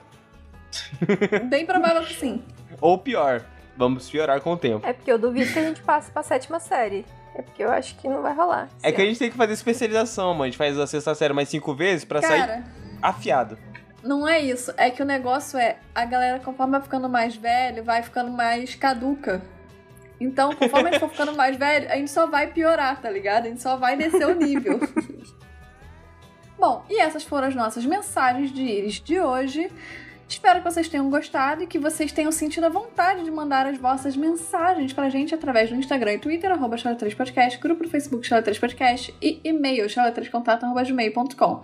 Bem 1.49 1.65
provável 1.67 2.03
que 2.03 2.15
sim. 2.15 2.43
Ou 2.81 2.99
pior, 2.99 3.45
vamos 3.77 4.09
piorar 4.09 4.41
com 4.41 4.53
o 4.53 4.57
tempo. 4.57 4.87
É 4.87 4.93
porque 4.93 5.11
eu 5.11 5.19
duvido 5.19 5.53
que 5.53 5.59
a 5.59 5.65
gente 5.65 5.83
passe 5.83 6.11
pra 6.11 6.23
sétima 6.23 6.61
série. 6.61 7.05
É 7.35 7.43
porque 7.43 7.63
eu 7.63 7.71
acho 7.71 7.97
que 7.97 8.09
não 8.09 8.21
vai 8.21 8.35
rolar. 8.35 8.69
É 8.83 8.91
que 8.91 9.01
a 9.01 9.05
gente 9.05 9.19
tem 9.19 9.31
que 9.31 9.37
fazer 9.37 9.53
especialização, 9.53 10.33
mano. 10.33 10.45
A 10.45 10.47
gente 10.47 10.57
faz 10.57 10.79
a 10.79 10.87
sexta 10.87 11.15
série 11.15 11.33
mais 11.33 11.49
cinco 11.49 11.75
vezes 11.75 12.05
pra 12.05 12.21
sair 12.21 12.41
Cara, 12.41 12.65
afiado. 13.01 13.59
Não 14.03 14.27
é 14.27 14.41
isso. 14.41 14.73
É 14.77 14.91
que 14.91 15.03
o 15.03 15.07
negócio 15.07 15.59
é, 15.59 15.79
a 15.95 16.05
galera, 16.05 16.39
conforme 16.41 16.73
vai 16.73 16.83
ficando 16.83 17.09
mais 17.09 17.37
velho, 17.37 17.85
vai 17.85 18.03
ficando 18.03 18.31
mais 18.31 18.75
caduca. 18.75 19.43
Então, 20.21 20.55
conforme 20.55 20.89
a 20.89 20.93
gente 20.93 21.01
for 21.01 21.11
ficando 21.11 21.35
mais 21.37 21.57
velho, 21.57 21.91
a 21.91 21.97
gente 21.97 22.11
só 22.11 22.27
vai 22.27 22.49
piorar, 22.49 23.01
tá 23.01 23.11
ligado? 23.11 23.47
A 23.47 23.49
gente 23.49 23.63
só 23.63 23.77
vai 23.77 23.97
descer 23.97 24.27
o 24.27 24.35
nível. 24.35 24.81
Bom, 26.59 26.85
e 26.91 27.01
essas 27.01 27.23
foram 27.23 27.47
as 27.47 27.55
nossas 27.55 27.87
mensagens 27.87 28.51
de 28.51 28.63
íris 28.63 28.95
de 28.95 29.21
hoje. 29.21 29.71
Espero 30.29 30.59
que 30.59 30.71
vocês 30.71 30.89
tenham 30.89 31.09
gostado 31.09 31.63
e 31.63 31.67
que 31.67 31.79
vocês 31.79 32.13
tenham 32.13 32.31
sentido 32.31 32.65
a 32.65 32.69
vontade 32.69 33.25
de 33.25 33.31
mandar 33.31 33.67
as 33.67 33.79
vossas 33.79 34.15
mensagens 34.15 34.93
pra 34.93 35.09
gente 35.09 35.35
através 35.35 35.71
do 35.71 35.77
Instagram 35.77 36.15
e 36.15 36.19
Twitter, 36.19 36.51
arroba 36.51 36.77
Chala3podcast, 36.77 37.59
grupo 37.59 37.85
do 37.85 37.89
Facebook 37.89 38.29
Chala3podcast 38.29 39.15
e 39.23 39.41
e-mail 39.43 39.87
chala3contato.gmail.com. 39.87 41.63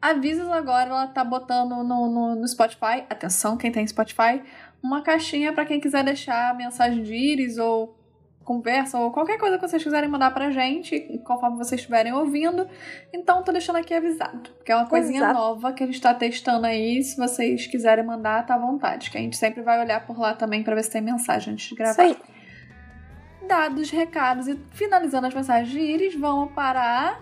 Avisos 0.00 0.48
agora, 0.48 0.90
ela 0.90 1.06
tá 1.08 1.24
botando 1.24 1.82
no, 1.82 2.06
no, 2.06 2.34
no 2.36 2.46
Spotify, 2.46 3.04
atenção 3.08 3.56
quem 3.56 3.72
tem 3.72 3.86
Spotify, 3.86 4.42
uma 4.84 5.00
caixinha 5.00 5.50
pra 5.50 5.64
quem 5.64 5.80
quiser 5.80 6.04
deixar 6.04 6.54
mensagem 6.54 7.02
de 7.02 7.14
íris 7.14 7.56
ou 7.56 7.96
conversa 8.44 8.98
ou 8.98 9.10
qualquer 9.10 9.38
coisa 9.38 9.58
que 9.58 9.66
vocês 9.66 9.82
quiserem 9.82 10.10
mandar 10.10 10.30
pra 10.30 10.50
gente, 10.50 11.00
conforme 11.24 11.56
vocês 11.56 11.80
estiverem 11.80 12.12
ouvindo. 12.12 12.68
Então, 13.10 13.42
tô 13.42 13.50
deixando 13.50 13.76
aqui 13.76 13.94
avisado. 13.94 14.50
Que 14.62 14.70
é 14.70 14.76
uma 14.76 14.86
coisinha 14.86 15.20
Exato. 15.20 15.32
nova 15.32 15.72
que 15.72 15.82
a 15.82 15.86
gente 15.86 15.98
tá 15.98 16.12
testando 16.12 16.66
aí. 16.66 17.02
Se 17.02 17.16
vocês 17.16 17.66
quiserem 17.66 18.04
mandar, 18.04 18.44
tá 18.44 18.56
à 18.56 18.58
vontade. 18.58 19.10
Que 19.10 19.16
a 19.16 19.20
gente 19.22 19.38
sempre 19.38 19.62
vai 19.62 19.80
olhar 19.80 20.06
por 20.06 20.18
lá 20.18 20.34
também 20.34 20.62
para 20.62 20.74
ver 20.74 20.82
se 20.84 20.90
tem 20.90 21.00
mensagem 21.00 21.54
antes 21.54 21.66
de 21.66 21.74
gravar. 21.74 21.92
Isso 21.92 22.00
aí. 22.02 23.48
Dados, 23.48 23.90
recados 23.90 24.46
e 24.46 24.60
finalizando 24.72 25.26
as 25.26 25.32
mensagens 25.34 25.70
de 25.70 25.80
Iris, 25.80 26.14
vamos 26.14 26.52
para 26.52 26.82
a 26.82 27.18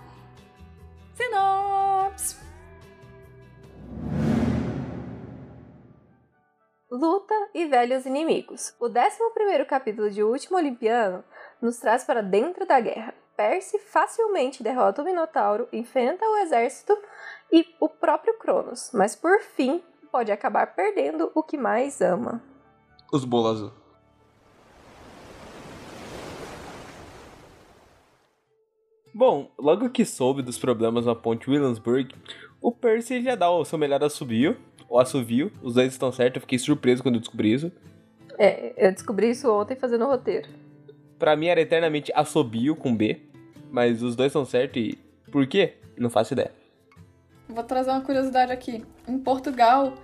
sinopse. 1.14 2.42
Luta 6.94 7.35
e 7.55 7.64
velhos 7.64 8.05
inimigos. 8.05 8.74
O 8.78 8.85
11 8.85 9.64
capítulo 9.66 10.11
de 10.11 10.22
O 10.22 10.28
Último 10.28 10.59
Olimpiano 10.59 11.24
nos 11.59 11.78
traz 11.78 12.05
para 12.05 12.20
dentro 12.20 12.66
da 12.66 12.78
guerra. 12.81 13.14
Percy 13.35 13.78
facilmente 13.78 14.62
derrota 14.62 15.00
o 15.00 15.05
Minotauro, 15.07 15.66
enfrenta 15.72 16.22
o 16.22 16.37
exército 16.37 16.94
e 17.50 17.64
o 17.81 17.88
próprio 17.88 18.37
Cronos, 18.37 18.90
mas 18.92 19.16
por 19.16 19.40
fim 19.40 19.83
pode 20.11 20.31
acabar 20.31 20.74
perdendo 20.74 21.33
o 21.35 21.42
que 21.42 21.57
mais 21.57 22.02
ama. 22.02 22.42
Os 23.11 23.24
bolos 23.24 23.72
Bom, 29.14 29.50
logo 29.59 29.88
que 29.88 30.05
soube 30.05 30.42
dos 30.42 30.59
problemas 30.59 31.07
na 31.07 31.14
ponte 31.14 31.48
Williamsburg, 31.48 32.14
o 32.62 32.70
Percy 32.70 33.22
já 33.22 33.35
dá 33.35 33.50
o 33.50 33.64
seu 33.64 33.78
melhor 33.78 34.02
assobio, 34.05 34.57
o 34.92 34.98
assovio, 34.98 35.50
os 35.62 35.72
dois 35.72 35.90
estão 35.90 36.12
certos, 36.12 36.37
eu 36.37 36.40
fiquei 36.42 36.59
surpreso 36.59 37.02
quando 37.02 37.14
eu 37.14 37.20
descobri 37.20 37.50
isso. 37.50 37.72
É, 38.38 38.74
eu 38.76 38.92
descobri 38.92 39.31
isso 39.31 39.50
ontem 39.50 39.74
fazendo 39.74 40.05
o 40.05 40.07
roteiro. 40.07 40.50
Pra 41.18 41.35
mim 41.35 41.46
era 41.46 41.62
eternamente 41.62 42.12
assobio 42.14 42.76
com 42.76 42.94
B, 42.94 43.22
mas 43.70 44.02
os 44.02 44.14
dois 44.14 44.28
estão 44.28 44.44
certos 44.44 44.83
e 44.83 44.98
por 45.31 45.46
quê? 45.46 45.76
Não 45.96 46.11
faço 46.11 46.35
ideia. 46.35 46.52
Vou 47.48 47.64
trazer 47.64 47.90
uma 47.90 48.02
curiosidade 48.02 48.52
aqui. 48.52 48.85
Em 49.09 49.18
Portugal, 49.18 49.94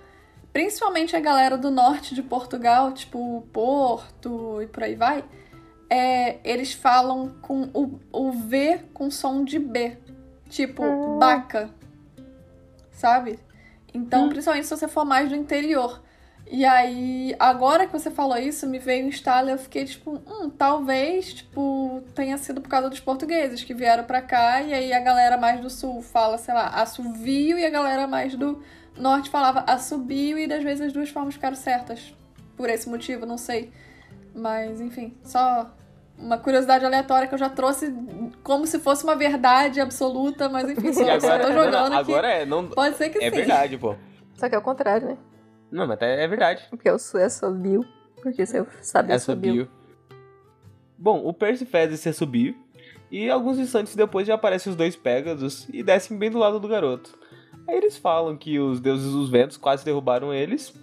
principalmente 0.51 1.15
a 1.15 1.19
galera 1.19 1.55
do 1.55 1.69
norte 1.69 2.15
de 2.15 2.23
Portugal, 2.23 2.91
tipo 2.91 3.47
Porto 3.53 4.59
e 4.59 4.65
por 4.65 4.81
aí 4.81 4.95
vai, 4.95 5.23
é, 5.87 6.39
eles 6.43 6.73
falam 6.73 7.35
com 7.43 7.69
o, 7.75 7.99
o 8.11 8.31
V 8.31 8.79
com 8.91 9.11
som 9.11 9.43
de 9.43 9.59
B. 9.59 9.97
Tipo, 10.49 10.83
hum. 10.83 11.19
baca. 11.19 11.69
Sabe? 12.91 13.37
Então, 13.93 14.25
hum. 14.25 14.29
principalmente 14.29 14.67
se 14.67 14.75
você 14.75 14.87
for 14.87 15.05
mais 15.05 15.29
do 15.29 15.35
interior. 15.35 16.01
E 16.51 16.65
aí, 16.65 17.35
agora 17.37 17.85
que 17.85 17.91
você 17.93 18.09
falou 18.09 18.35
isso, 18.37 18.65
me 18.65 18.79
veio 18.79 19.05
um 19.05 19.09
estalo 19.09 19.51
eu 19.51 19.57
fiquei 19.57 19.85
tipo, 19.85 20.19
hum, 20.25 20.49
talvez, 20.49 21.33
tipo, 21.33 22.01
tenha 22.15 22.37
sido 22.39 22.59
por 22.59 22.69
causa 22.69 22.89
dos 22.89 22.99
portugueses 22.99 23.63
que 23.63 23.73
vieram 23.73 24.03
pra 24.03 24.19
cá 24.19 24.61
e 24.63 24.73
aí 24.73 24.91
a 24.91 24.99
galera 24.99 25.37
mais 25.37 25.61
do 25.61 25.69
sul 25.69 26.01
fala, 26.01 26.39
sei 26.39 26.55
lá, 26.55 26.67
assovio 26.69 27.59
e 27.59 27.65
a 27.65 27.69
galera 27.69 28.07
mais 28.07 28.35
do 28.35 28.63
norte 28.97 29.29
falava 29.29 29.63
assobio 29.67 30.39
e 30.39 30.47
das 30.47 30.63
vezes 30.63 30.87
as 30.87 30.93
duas 30.93 31.09
formas 31.09 31.35
ficaram 31.35 31.55
certas. 31.55 32.15
Por 32.57 32.67
esse 32.67 32.89
motivo, 32.89 33.27
não 33.27 33.37
sei. 33.37 33.71
Mas, 34.33 34.81
enfim, 34.81 35.15
só 35.23 35.71
uma 36.19 36.37
curiosidade 36.37 36.85
aleatória 36.85 37.27
que 37.27 37.33
eu 37.33 37.39
já 37.39 37.49
trouxe 37.49 37.93
como 38.43 38.67
se 38.67 38.79
fosse 38.79 39.03
uma 39.03 39.15
verdade 39.15 39.79
absoluta, 39.79 40.49
mas 40.49 40.69
enfim, 40.71 40.93
só, 40.93 41.03
agora, 41.03 41.19
só 41.21 41.39
tô 41.39 41.51
jogando 41.53 41.89
não, 41.89 41.97
Agora 41.97 42.27
é, 42.27 42.45
não... 42.45 42.67
Pode 42.67 42.97
ser 42.97 43.09
que 43.09 43.17
é 43.17 43.21
sim. 43.21 43.27
É 43.27 43.31
verdade, 43.31 43.77
pô. 43.77 43.95
Só 44.35 44.49
que 44.49 44.55
é 44.55 44.57
o 44.57 44.61
contrário, 44.61 45.07
né? 45.07 45.17
Não, 45.71 45.87
mas 45.87 46.01
é 46.01 46.27
verdade. 46.27 46.65
Porque 46.69 46.89
eu 46.89 46.99
sou 46.99 47.19
é 47.19 47.29
subiu. 47.29 47.85
Porque 48.21 48.45
você 48.45 48.65
sabe 48.81 49.13
é 49.13 49.19
subiu. 49.19 49.67
Bom, 50.97 51.25
o 51.25 51.33
Percy 51.33 51.65
fez 51.65 51.93
esse 51.93 52.11
subiu. 52.11 52.55
E 53.11 53.29
alguns 53.29 53.57
instantes 53.57 53.95
depois 53.95 54.27
já 54.27 54.35
aparecem 54.35 54.69
os 54.69 54.75
dois 54.75 54.95
Pegasus 54.95 55.67
e 55.73 55.81
descem 55.81 56.17
bem 56.17 56.29
do 56.29 56.37
lado 56.37 56.59
do 56.59 56.67
garoto. 56.67 57.17
Aí 57.67 57.77
eles 57.77 57.97
falam 57.97 58.35
que 58.37 58.59
os 58.59 58.79
deuses 58.79 59.11
dos 59.11 59.29
ventos 59.29 59.57
quase 59.57 59.85
derrubaram 59.85 60.33
eles. 60.33 60.73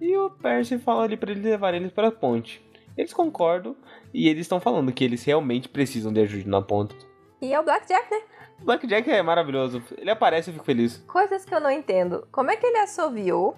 E 0.00 0.16
o 0.16 0.30
Percy 0.30 0.78
fala 0.78 1.04
ali 1.04 1.16
para 1.16 1.30
eles 1.30 1.44
levarem 1.44 1.80
eles 1.80 1.92
para 1.92 2.08
a 2.08 2.12
ponte. 2.12 2.62
Eles 2.96 3.12
concordam 3.12 3.76
e 4.12 4.28
eles 4.28 4.42
estão 4.42 4.60
falando 4.60 4.92
que 4.92 5.04
eles 5.04 5.24
realmente 5.24 5.68
precisam 5.68 6.12
de 6.12 6.20
ajuda 6.20 6.48
na 6.48 6.62
ponta. 6.62 6.94
E 7.40 7.52
é 7.52 7.60
o 7.60 7.62
Blackjack, 7.62 8.10
né? 8.10 8.20
O 8.60 8.64
Blackjack 8.64 9.10
é 9.10 9.22
maravilhoso. 9.22 9.82
Ele 9.96 10.10
aparece 10.10 10.48
e 10.48 10.50
eu 10.50 10.54
fico 10.54 10.64
feliz. 10.64 10.98
Coisas 11.06 11.44
que 11.44 11.54
eu 11.54 11.60
não 11.60 11.70
entendo. 11.70 12.26
Como 12.30 12.50
é 12.50 12.56
que 12.56 12.66
ele 12.66 12.78
assoviou 12.78 13.56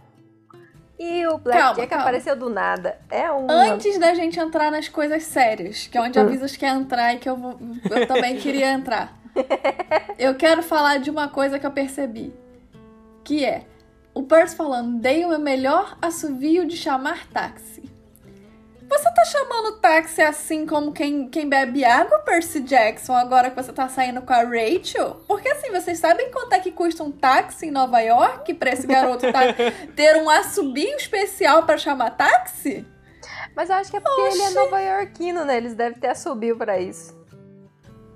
e 0.99 1.27
o 1.27 1.38
Blackjack 1.38 1.93
apareceu 1.93 2.37
do 2.37 2.49
nada? 2.49 3.01
É 3.11 3.31
um. 3.33 3.51
Antes 3.51 3.99
da 3.99 4.15
gente 4.15 4.38
entrar 4.38 4.71
nas 4.71 4.88
coisas 4.88 5.25
sérias, 5.25 5.88
que 5.88 5.99
é 5.99 6.01
onde 6.01 6.19
a 6.19 6.25
Visas 6.25 6.57
quer 6.57 6.75
entrar 6.75 7.15
e 7.15 7.19
que 7.19 7.29
eu, 7.29 7.37
vou, 7.37 7.59
eu 7.91 8.07
também 8.07 8.37
queria 8.37 8.71
entrar. 8.73 9.19
eu 10.19 10.35
quero 10.37 10.62
falar 10.62 10.99
de 10.99 11.11
uma 11.11 11.29
coisa 11.29 11.59
que 11.59 11.67
eu 11.67 11.73
percebi. 11.73 12.33
Que 13.25 13.45
é 13.45 13.65
o 14.15 14.23
Percy 14.23 14.55
falando, 14.55 15.01
dei 15.01 15.25
o 15.25 15.31
meu 15.31 15.38
melhor 15.38 15.97
assovio 16.01 16.67
de 16.67 16.77
chamar 16.77 17.27
táxi. 17.29 17.83
Você 18.88 19.14
tá 19.14 19.25
chamando 19.25 19.79
táxi 19.79 20.21
assim 20.21 20.66
como 20.66 20.92
quem, 20.92 21.29
quem 21.29 21.49
bebe 21.49 21.85
água, 21.85 22.18
Percy 22.21 22.61
Jackson, 22.61 23.14
agora 23.14 23.51
que 23.51 23.57
você 23.57 23.73
tá 23.73 23.88
saindo 23.88 24.23
com 24.23 24.33
a 24.33 24.42
Rachel? 24.42 25.23
Porque 25.27 25.49
assim, 25.49 25.71
vocês 25.71 25.99
sabem 25.99 26.31
quanto 26.31 26.53
é 26.53 26.59
que 26.59 26.73
custa 26.73 27.03
um 27.03 27.11
táxi 27.11 27.66
em 27.66 27.71
Nova 27.71 28.01
York 28.01 28.55
pra 28.55 28.73
esse 28.73 28.87
garoto 28.87 29.31
tá, 29.33 29.40
ter 29.95 30.16
um 30.16 30.29
assobio 30.29 30.97
especial 30.97 31.64
para 31.64 31.79
chamar 31.79 32.11
táxi? 32.11 32.87
Mas 33.55 33.71
eu 33.71 33.77
acho 33.77 33.90
que 33.90 33.97
é 33.97 34.01
porque 34.01 34.23
Oxi. 34.23 34.38
ele 34.38 34.42
é 34.42 34.51
nova 34.51 34.81
iorquino, 34.81 35.45
né? 35.45 35.57
Eles 35.57 35.75
devem 35.75 35.99
ter 35.99 36.09
assobio 36.09 36.57
para 36.57 36.79
isso. 36.81 37.14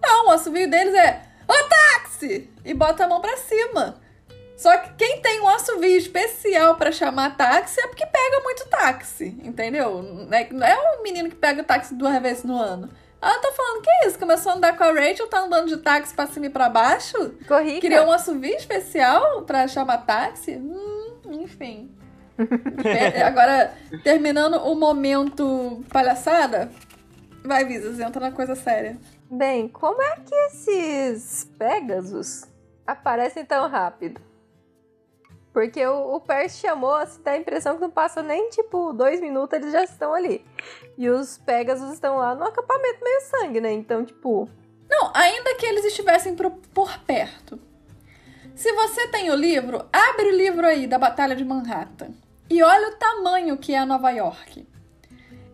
Não, 0.03 0.29
o 0.29 0.31
assobio 0.31 0.71
deles 0.71 0.95
é 0.95 1.23
Ô 1.49 1.55
táxi! 1.69 2.51
E 2.65 2.75
bota 2.75 3.05
a 3.05 3.09
mão 3.09 3.21
pra 3.21 3.37
cima. 3.37 4.01
Só 4.57 4.77
que 4.79 4.95
quem 4.95 5.21
tem 5.21 5.41
um 5.43 5.49
assovio 5.49 5.97
especial 5.99 6.77
para 6.77 6.91
chamar 6.91 7.37
táxi 7.37 7.79
é 7.79 7.87
porque 7.87 8.07
pega 8.07 8.41
muito 8.43 8.67
táxi, 8.69 9.37
entendeu? 9.45 10.03
Não 10.03 10.67
é 10.67 10.97
o 10.99 11.03
menino 11.03 11.29
que 11.29 11.37
pega 11.37 11.61
o 11.61 11.65
táxi 11.65 11.95
duas 11.95 12.21
vezes 12.23 12.43
no 12.43 12.57
ano. 12.57 12.89
Ela 13.21 13.39
tá 13.39 13.53
falando, 13.53 13.83
que 13.83 14.07
isso? 14.07 14.19
Começou 14.19 14.53
a 14.53 14.55
andar 14.55 14.77
com 14.77 14.85
a 14.85 14.93
Rachel, 14.93 15.27
tá 15.27 15.41
andando 15.41 15.69
de 15.69 15.77
táxi 15.79 16.15
pra 16.15 16.27
cima 16.27 16.47
e 16.47 16.51
pra 16.51 16.69
baixo? 16.69 17.35
Corrica. 17.47 17.81
Criou 17.81 18.07
um 18.07 18.13
assovio 18.13 18.55
especial 18.55 19.43
pra 19.43 19.69
chamar 19.69 19.99
táxi? 19.99 20.53
Hum, 20.57 21.21
enfim. 21.31 21.91
é, 22.85 23.23
agora, 23.23 23.75
terminando 24.03 24.55
o 24.55 24.75
momento 24.75 25.83
palhaçada, 25.91 26.71
vai, 27.45 27.65
Visas, 27.65 27.99
entra 27.99 28.21
na 28.21 28.33
coisa 28.33 28.55
séria. 28.55 28.97
Bem, 29.31 29.69
como 29.69 30.01
é 30.01 30.17
que 30.17 30.35
esses 30.47 31.51
Pegasus 31.59 32.45
aparecem 32.87 33.45
tão 33.45 33.69
rápido? 33.69 34.21
Porque 35.57 35.87
o, 35.87 36.17
o 36.17 36.21
Percy 36.21 36.59
chamou, 36.59 36.95
assim, 36.97 37.23
dá 37.23 37.31
a 37.31 37.39
impressão 37.39 37.77
que 37.77 37.81
não 37.81 37.91
passa 37.91 38.23
nem, 38.23 38.51
tipo, 38.51 38.93
dois 38.93 39.23
minutos, 39.23 39.59
eles 39.59 39.73
já 39.73 39.83
estão 39.85 40.13
ali. 40.13 40.45
E 40.99 41.09
os 41.09 41.39
Pegasus 41.39 41.95
estão 41.95 42.19
lá 42.19 42.35
no 42.35 42.45
acampamento 42.45 43.03
meio 43.03 43.21
sangue, 43.23 43.59
né? 43.59 43.73
Então, 43.73 44.05
tipo... 44.05 44.51
Não, 44.87 45.11
ainda 45.15 45.55
que 45.55 45.65
eles 45.65 45.87
estivessem 45.87 46.37
por, 46.37 46.51
por 46.51 46.99
perto. 47.05 47.59
Se 48.55 48.71
você 48.71 49.09
tem 49.09 49.31
o 49.31 49.35
livro, 49.35 49.83
abre 49.91 50.27
o 50.27 50.37
livro 50.37 50.67
aí 50.67 50.87
da 50.87 50.99
Batalha 50.99 51.35
de 51.35 51.43
Manhattan. 51.43 52.11
E 52.51 52.63
olha 52.63 52.91
o 52.91 52.97
tamanho 52.97 53.57
que 53.57 53.73
é 53.73 53.83
Nova 53.87 54.11
York. 54.11 54.69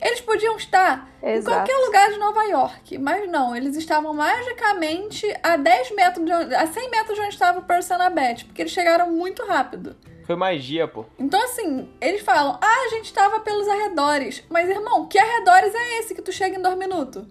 Eles 0.02 0.20
podiam 0.20 0.56
estar 0.56 1.08
Exato. 1.22 1.38
em 1.38 1.42
qualquer 1.44 1.76
lugar 1.86 2.10
de 2.10 2.18
Nova 2.18 2.42
York, 2.44 2.98
mas 2.98 3.30
não, 3.30 3.54
eles 3.54 3.76
estavam 3.76 4.12
magicamente 4.12 5.24
a 5.42 5.56
10 5.56 5.94
metros, 5.94 6.26
de 6.26 6.32
onde, 6.32 6.54
a 6.54 6.66
100 6.66 6.90
metros 6.90 7.14
de 7.14 7.20
onde 7.20 7.34
estava 7.34 7.60
o 7.60 7.62
Percy 7.62 7.94
Beth, 8.12 8.44
porque 8.46 8.62
eles 8.62 8.72
chegaram 8.72 9.12
muito 9.12 9.46
rápido. 9.46 9.96
Foi 10.26 10.34
magia, 10.34 10.88
pô. 10.88 11.04
Então, 11.18 11.40
assim, 11.44 11.88
eles 12.00 12.22
falam, 12.22 12.58
ah, 12.60 12.86
a 12.86 12.88
gente 12.90 13.06
estava 13.06 13.40
pelos 13.40 13.68
arredores. 13.68 14.42
Mas, 14.48 14.68
irmão, 14.68 15.06
que 15.06 15.18
arredores 15.18 15.74
é 15.74 15.98
esse 15.98 16.14
que 16.14 16.22
tu 16.22 16.32
chega 16.32 16.56
em 16.56 16.62
dois 16.62 16.76
minutos? 16.76 17.24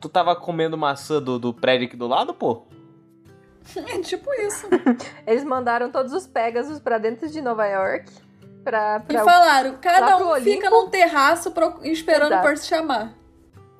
Tu 0.00 0.08
tava 0.08 0.36
comendo 0.36 0.76
maçã 0.76 1.22
do, 1.22 1.38
do 1.38 1.54
prédio 1.54 1.86
aqui 1.86 1.96
do 1.96 2.06
lado, 2.06 2.34
pô? 2.34 2.66
é 3.76 3.98
tipo 4.00 4.30
isso. 4.34 4.66
eles 5.26 5.44
mandaram 5.44 5.90
todos 5.90 6.12
os 6.12 6.26
Pegasus 6.26 6.78
para 6.78 6.98
dentro 6.98 7.28
de 7.28 7.40
Nova 7.40 7.66
York. 7.66 8.10
Pra, 8.64 9.00
pra, 9.00 9.20
e 9.20 9.24
falaram, 9.24 9.76
cada 9.80 10.16
um 10.16 10.42
fica 10.42 10.70
num 10.70 10.88
terraço 10.88 11.52
esperando 11.82 12.32
Exato. 12.32 12.48
por 12.48 12.56
se 12.56 12.66
chamar. 12.66 13.12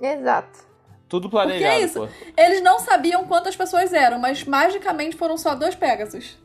Exato. 0.01 0.65
Tudo 1.09 1.31
planejado, 1.31 1.63
Porque 1.63 1.83
é 1.83 1.85
isso. 1.85 2.01
Pô. 2.01 2.09
Eles 2.37 2.63
não 2.63 2.79
sabiam 2.79 3.25
quantas 3.25 3.57
pessoas 3.57 3.93
eram, 3.93 4.19
mas 4.19 4.45
magicamente 4.45 5.17
foram 5.17 5.39
só 5.39 5.55
dois 5.55 5.75
Pegasus. 5.75 6.39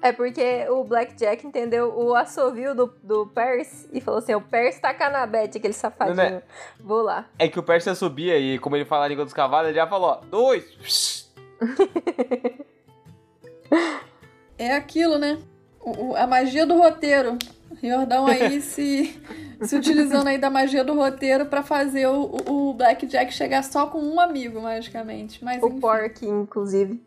É 0.00 0.12
porque 0.12 0.64
o 0.68 0.84
Blackjack 0.84 1.44
entendeu 1.44 1.92
o 1.98 2.14
assovio 2.14 2.74
do, 2.74 2.94
do 3.02 3.26
Percy 3.26 3.88
e 3.92 4.00
falou 4.00 4.18
assim: 4.18 4.34
o 4.34 4.40
Percy 4.40 4.80
tá 4.80 4.94
canabete, 4.94 5.58
aquele 5.58 5.72
safadinho. 5.72 6.16
Não, 6.16 6.30
né? 6.30 6.42
Vou 6.78 7.02
lá. 7.02 7.26
É 7.38 7.48
que 7.48 7.58
o 7.58 7.62
Percy 7.62 7.94
subia 7.96 8.38
e, 8.38 8.58
como 8.60 8.76
ele 8.76 8.84
fala 8.84 9.06
a 9.06 9.08
língua 9.08 9.24
dos 9.24 9.34
cavalos, 9.34 9.70
ele 9.70 9.78
já 9.78 9.88
falou: 9.88 10.10
ó, 10.10 10.20
dois. 10.30 11.32
é 14.56 14.72
aquilo, 14.72 15.18
né? 15.18 15.38
O, 15.80 16.14
a 16.16 16.26
magia 16.26 16.66
do 16.66 16.76
roteiro. 16.76 17.38
Riordão 17.80 18.26
aí 18.26 18.60
se, 18.62 19.20
se 19.62 19.76
utilizando 19.76 20.26
aí 20.26 20.38
da 20.38 20.50
magia 20.50 20.84
do 20.84 20.94
roteiro 20.94 21.46
para 21.46 21.62
fazer 21.62 22.06
o, 22.08 22.36
o 22.46 22.74
Blackjack 22.74 23.32
chegar 23.32 23.62
só 23.62 23.86
com 23.86 24.00
um 24.00 24.18
amigo, 24.18 24.60
magicamente. 24.60 25.44
Mas, 25.44 25.62
o 25.62 25.70
Pork, 25.70 26.26
inclusive. 26.26 27.00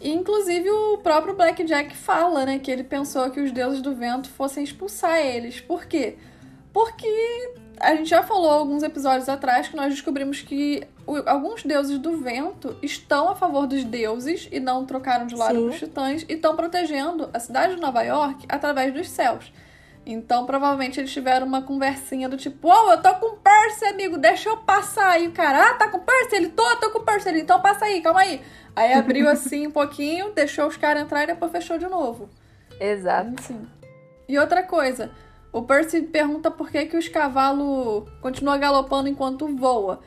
Inclusive 0.00 0.70
o 0.70 0.98
próprio 0.98 1.34
Blackjack 1.34 1.96
fala, 1.96 2.46
né, 2.46 2.58
que 2.58 2.70
ele 2.70 2.84
pensou 2.84 3.28
que 3.30 3.40
os 3.40 3.50
deuses 3.50 3.82
do 3.82 3.94
vento 3.94 4.28
fossem 4.30 4.62
expulsar 4.62 5.18
eles. 5.18 5.60
Por 5.60 5.86
quê? 5.86 6.16
Porque 6.72 7.52
a 7.80 7.94
gente 7.96 8.08
já 8.08 8.22
falou 8.22 8.50
alguns 8.50 8.82
episódios 8.82 9.28
atrás 9.28 9.68
que 9.68 9.76
nós 9.76 9.92
descobrimos 9.92 10.40
que 10.40 10.86
alguns 11.26 11.62
deuses 11.62 11.98
do 11.98 12.18
vento 12.18 12.76
estão 12.82 13.28
a 13.28 13.34
favor 13.34 13.66
dos 13.66 13.84
deuses 13.84 14.48
e 14.50 14.60
não 14.60 14.84
trocaram 14.84 15.26
de 15.26 15.34
lado 15.34 15.60
com 15.60 15.66
os 15.68 15.78
titãs 15.78 16.24
e 16.28 16.34
estão 16.34 16.54
protegendo 16.54 17.30
a 17.32 17.40
cidade 17.40 17.74
de 17.74 17.80
Nova 17.80 18.02
York 18.02 18.44
através 18.48 18.92
dos 18.92 19.08
céus. 19.08 19.52
Então, 20.10 20.46
provavelmente 20.46 20.98
eles 20.98 21.12
tiveram 21.12 21.46
uma 21.46 21.60
conversinha 21.60 22.28
do 22.28 22.36
tipo: 22.36 22.68
Ô, 22.68 22.72
oh, 22.72 22.92
eu 22.92 23.02
tô 23.02 23.14
com 23.16 23.36
Percy, 23.36 23.84
amigo, 23.84 24.16
deixa 24.16 24.48
eu 24.48 24.56
passar 24.56 25.10
aí. 25.10 25.28
O 25.28 25.32
cara, 25.32 25.70
ah, 25.70 25.74
tá 25.74 25.88
com 25.88 25.98
Percy? 26.00 26.36
Ele 26.36 26.48
tô, 26.48 26.64
tô 26.76 26.90
com 26.90 27.04
Percy. 27.04 27.28
Ele, 27.28 27.40
então 27.40 27.60
passa 27.60 27.84
aí, 27.84 28.00
calma 28.00 28.20
aí. 28.20 28.40
Aí 28.74 28.94
abriu 28.94 29.28
assim 29.28 29.66
um 29.66 29.70
pouquinho, 29.70 30.32
deixou 30.36 30.66
os 30.66 30.78
caras 30.78 31.02
entrar 31.02 31.24
e 31.24 31.26
depois 31.26 31.52
fechou 31.52 31.76
de 31.76 31.86
novo. 31.86 32.30
Exato. 32.80 33.34
Assim. 33.38 33.68
E 34.26 34.38
outra 34.38 34.62
coisa, 34.62 35.10
o 35.52 35.62
Percy 35.62 36.02
pergunta 36.02 36.50
por 36.50 36.70
que, 36.70 36.86
que 36.86 36.96
os 36.96 37.08
cavalos 37.08 38.08
continuam 38.22 38.58
galopando 38.58 39.08
enquanto 39.08 39.54
voa. 39.56 40.00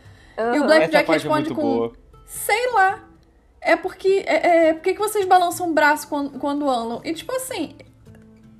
Uhum. 0.50 0.56
E 0.56 0.60
o 0.60 0.64
Blackjack 0.66 1.10
é 1.10 1.14
responde 1.14 1.52
é 1.52 1.56
com. 1.56 1.62
Boa. 1.62 1.94
Sei 2.26 2.72
lá. 2.72 3.00
É 3.60 3.76
porque. 3.76 4.24
É, 4.26 4.70
é, 4.70 4.74
por 4.74 4.82
que, 4.82 4.94
que 4.94 5.00
vocês 5.00 5.26
balançam 5.26 5.70
o 5.70 5.74
braço 5.74 6.08
quando, 6.08 6.40
quando 6.40 6.70
andam? 6.70 7.02
E 7.04 7.14
tipo 7.14 7.32
assim. 7.34 7.76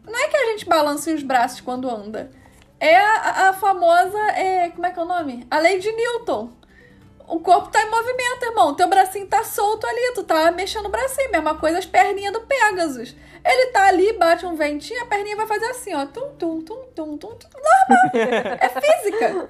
Não 0.06 0.18
é 0.18 0.28
que 0.28 0.38
a 0.38 0.46
gente 0.48 0.66
balance 0.66 1.12
os 1.14 1.24
braços 1.24 1.62
quando 1.62 1.90
anda. 1.90 2.32
É 2.80 2.98
a, 2.98 3.50
a 3.50 3.54
famosa. 3.54 4.20
É, 4.36 4.70
como 4.70 4.86
é 4.86 4.92
que 4.92 5.00
é 5.00 5.04
o 5.04 5.06
nome? 5.06 5.46
A 5.50 5.60
lei 5.60 5.80
de 5.80 5.92
Newton. 5.92 6.50
O 7.28 7.40
corpo 7.40 7.70
tá 7.70 7.82
em 7.82 7.90
movimento, 7.90 8.44
irmão. 8.44 8.74
Teu 8.76 8.90
bracinho 8.90 9.26
tá 9.26 9.44
solto 9.44 9.88
ali, 9.88 10.12
tu 10.16 10.24
tá 10.24 10.52
mexendo 10.52 10.88
o 10.88 10.90
bracinho. 10.90 11.32
Mesma 11.32 11.56
coisa 11.56 11.78
as 11.78 11.86
perninhas 11.86 12.34
do 12.34 12.42
Pegasus. 12.42 13.16
Ele 13.44 13.68
tá 13.68 13.88
ali, 13.88 14.14
bate 14.14 14.46
um 14.46 14.56
ventinho, 14.56 15.02
a 15.02 15.06
perninha 15.06 15.36
vai 15.36 15.48
fazer 15.48 15.66
assim, 15.66 15.94
ó. 15.94 16.06
Tum, 16.06 16.36
tum, 16.38 16.62
tum, 16.62 16.84
tum, 16.94 17.18
tum, 17.18 17.36
tum. 17.36 17.50
Normal. 17.54 18.12
é 18.60 18.70
física. 18.70 19.50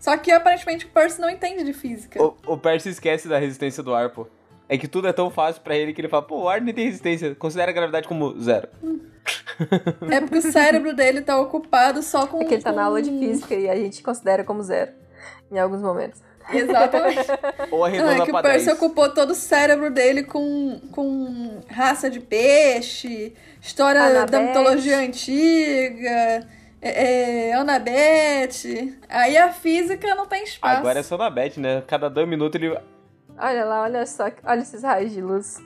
Só 0.00 0.16
que 0.16 0.32
aparentemente 0.32 0.86
o 0.86 0.88
Percy 0.88 1.20
não 1.20 1.28
entende 1.28 1.62
de 1.62 1.74
física. 1.74 2.20
O, 2.20 2.34
o 2.46 2.56
Percy 2.56 2.88
esquece 2.88 3.28
da 3.28 3.38
resistência 3.38 3.82
do 3.82 3.94
ar, 3.94 4.08
pô. 4.10 4.26
É 4.66 4.78
que 4.78 4.88
tudo 4.88 5.06
é 5.06 5.12
tão 5.12 5.30
fácil 5.30 5.60
para 5.62 5.76
ele 5.76 5.92
que 5.92 6.00
ele 6.00 6.08
fala, 6.08 6.22
pô, 6.22 6.42
o 6.42 6.48
ar 6.48 6.60
não 6.60 6.72
tem 6.72 6.86
resistência. 6.86 7.34
Considera 7.34 7.70
a 7.70 7.74
gravidade 7.74 8.08
como 8.08 8.40
zero. 8.40 8.68
É 10.10 10.20
porque 10.20 10.38
o 10.38 10.42
cérebro 10.42 10.94
dele 10.94 11.20
tá 11.20 11.38
ocupado 11.38 12.02
só 12.02 12.26
com. 12.26 12.40
É 12.40 12.44
que 12.46 12.54
ele 12.54 12.62
tá 12.62 12.72
na 12.72 12.84
aula 12.84 13.02
de 13.02 13.10
física 13.10 13.54
e 13.54 13.68
a 13.68 13.76
gente 13.76 14.02
considera 14.02 14.42
como 14.42 14.62
zero. 14.62 14.92
Em 15.52 15.58
alguns 15.58 15.82
momentos. 15.82 16.22
Exatamente. 16.52 17.26
Ou 17.70 17.84
arredonda 17.84 18.14
não, 18.14 18.22
é 18.22 18.24
que 18.24 18.32
o 18.32 18.42
Percy 18.42 18.70
ocupou 18.70 19.10
todo 19.10 19.30
o 19.30 19.34
cérebro 19.34 19.90
dele 19.90 20.22
com, 20.22 20.80
com 20.90 21.60
raça 21.68 22.08
de 22.08 22.20
peixe, 22.20 23.34
história 23.60 24.00
Anabete. 24.00 24.30
da 24.30 24.40
mitologia 24.40 24.98
antiga, 24.98 26.46
é, 26.80 27.48
é, 27.50 27.54
Anabete. 27.54 28.98
Aí 29.08 29.36
a 29.36 29.52
física 29.52 30.14
não 30.14 30.26
tem 30.26 30.44
espaço. 30.44 30.78
Agora 30.78 31.00
é 31.00 31.02
só 31.02 31.14
Anabete, 31.16 31.60
né? 31.60 31.82
Cada 31.86 32.08
dois 32.08 32.28
minutos 32.28 32.60
ele. 32.60 32.76
Olha 33.38 33.64
lá, 33.64 33.82
olha 33.82 34.06
só, 34.06 34.30
olha 34.44 34.60
esses 34.60 34.82
raios 34.82 35.12
de 35.12 35.20
luz. 35.20 35.58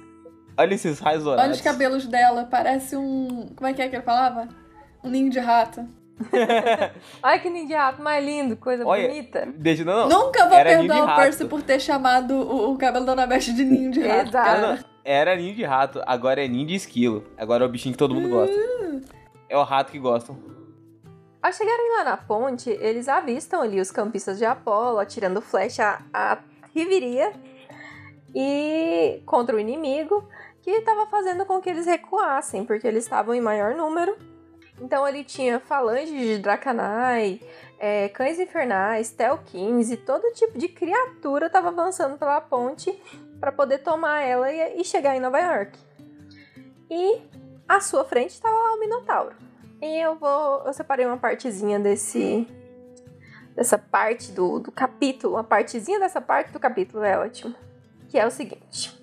Olha 0.56 0.74
esses 0.74 0.98
raios 0.98 1.24
dourados. 1.24 1.44
Olha 1.44 1.54
os 1.54 1.60
cabelos 1.60 2.06
dela, 2.06 2.46
parece 2.50 2.96
um. 2.96 3.48
Como 3.56 3.68
é 3.68 3.72
que 3.72 3.82
é 3.82 3.88
que 3.88 3.96
ele 3.96 4.02
falava? 4.02 4.48
Um 5.02 5.10
ninho 5.10 5.30
de 5.30 5.38
rato. 5.38 5.86
Ai, 7.22 7.40
que 7.40 7.50
ninho 7.50 7.66
de 7.66 7.74
rato 7.74 8.00
mais 8.00 8.24
lindo, 8.24 8.56
coisa 8.56 8.86
Olha, 8.86 9.08
bonita. 9.08 9.48
Deixa, 9.56 9.84
não, 9.84 10.08
não. 10.08 10.26
Nunca 10.26 10.48
vou 10.48 10.62
perdoar 10.62 11.12
o 11.12 11.16
Percy 11.16 11.44
por 11.46 11.62
ter 11.62 11.80
chamado 11.80 12.34
o, 12.34 12.72
o 12.72 12.78
cabelo 12.78 13.04
da 13.04 13.12
Anabete 13.12 13.52
de 13.52 13.64
ninho 13.64 13.90
de 13.90 14.06
rato. 14.06 14.28
Exato. 14.28 14.84
Era 15.04 15.36
ninho 15.36 15.54
de 15.54 15.64
rato, 15.64 16.00
agora 16.06 16.44
é 16.44 16.48
ninho 16.48 16.66
de 16.66 16.74
esquilo. 16.74 17.24
Agora 17.36 17.64
é 17.64 17.66
o 17.66 17.70
bichinho 17.70 17.92
que 17.92 17.98
todo 17.98 18.14
mundo 18.14 18.28
gosta. 18.28 18.54
Uh. 18.54 19.00
É 19.48 19.56
o 19.56 19.62
rato 19.62 19.90
que 19.92 19.98
gostam. 19.98 20.38
Ao 21.44 21.52
chegarem 21.52 21.96
lá 21.98 22.04
na 22.04 22.16
ponte, 22.16 22.70
eles 22.70 23.08
avistam 23.08 23.60
ali 23.60 23.78
os 23.78 23.90
campistas 23.90 24.38
de 24.38 24.46
Apolo 24.46 24.98
atirando 24.98 25.42
flecha 25.42 26.00
a 26.12 26.38
Riviria 26.74 27.32
e 28.34 29.22
contra 29.26 29.54
o 29.54 29.60
inimigo, 29.60 30.26
que 30.62 30.70
estava 30.70 31.06
fazendo 31.06 31.44
com 31.44 31.60
que 31.60 31.68
eles 31.68 31.84
recuassem, 31.84 32.64
porque 32.64 32.86
eles 32.88 33.04
estavam 33.04 33.34
em 33.34 33.40
maior 33.40 33.74
número 33.74 34.16
então 34.80 35.06
ele 35.06 35.22
tinha 35.22 35.60
falanges 35.60 36.10
de 36.10 36.38
Dracanai, 36.38 37.40
é, 37.78 38.08
cães 38.08 38.38
infernais, 38.38 39.10
Telkins 39.10 39.90
e 39.90 39.96
todo 39.96 40.32
tipo 40.32 40.58
de 40.58 40.68
criatura 40.68 41.46
estava 41.46 41.68
avançando 41.68 42.18
pela 42.18 42.40
ponte 42.40 42.92
para 43.38 43.52
poder 43.52 43.78
tomar 43.78 44.22
ela 44.22 44.50
e, 44.50 44.80
e, 44.80 44.84
chegar 44.84 45.16
em 45.16 45.20
Nova 45.20 45.38
York. 45.38 45.78
E 46.90 47.22
à 47.68 47.80
sua 47.80 48.04
frente 48.04 48.30
estava 48.30 48.54
o 48.54 48.80
Minotauro. 48.80 49.36
E 49.84 50.00
eu 50.00 50.14
vou. 50.16 50.62
Eu 50.64 50.72
separei 50.72 51.04
uma 51.04 51.18
partezinha 51.18 51.78
desse. 51.78 52.48
dessa 53.54 53.76
parte 53.76 54.32
do, 54.32 54.58
do 54.58 54.72
capítulo. 54.72 55.34
Uma 55.34 55.44
partezinha 55.44 56.00
dessa 56.00 56.22
parte 56.22 56.50
do 56.50 56.58
capítulo 56.58 57.04
é 57.04 57.18
ótimo. 57.18 57.54
Que 58.08 58.18
é 58.18 58.26
o 58.26 58.30
seguinte. 58.30 58.98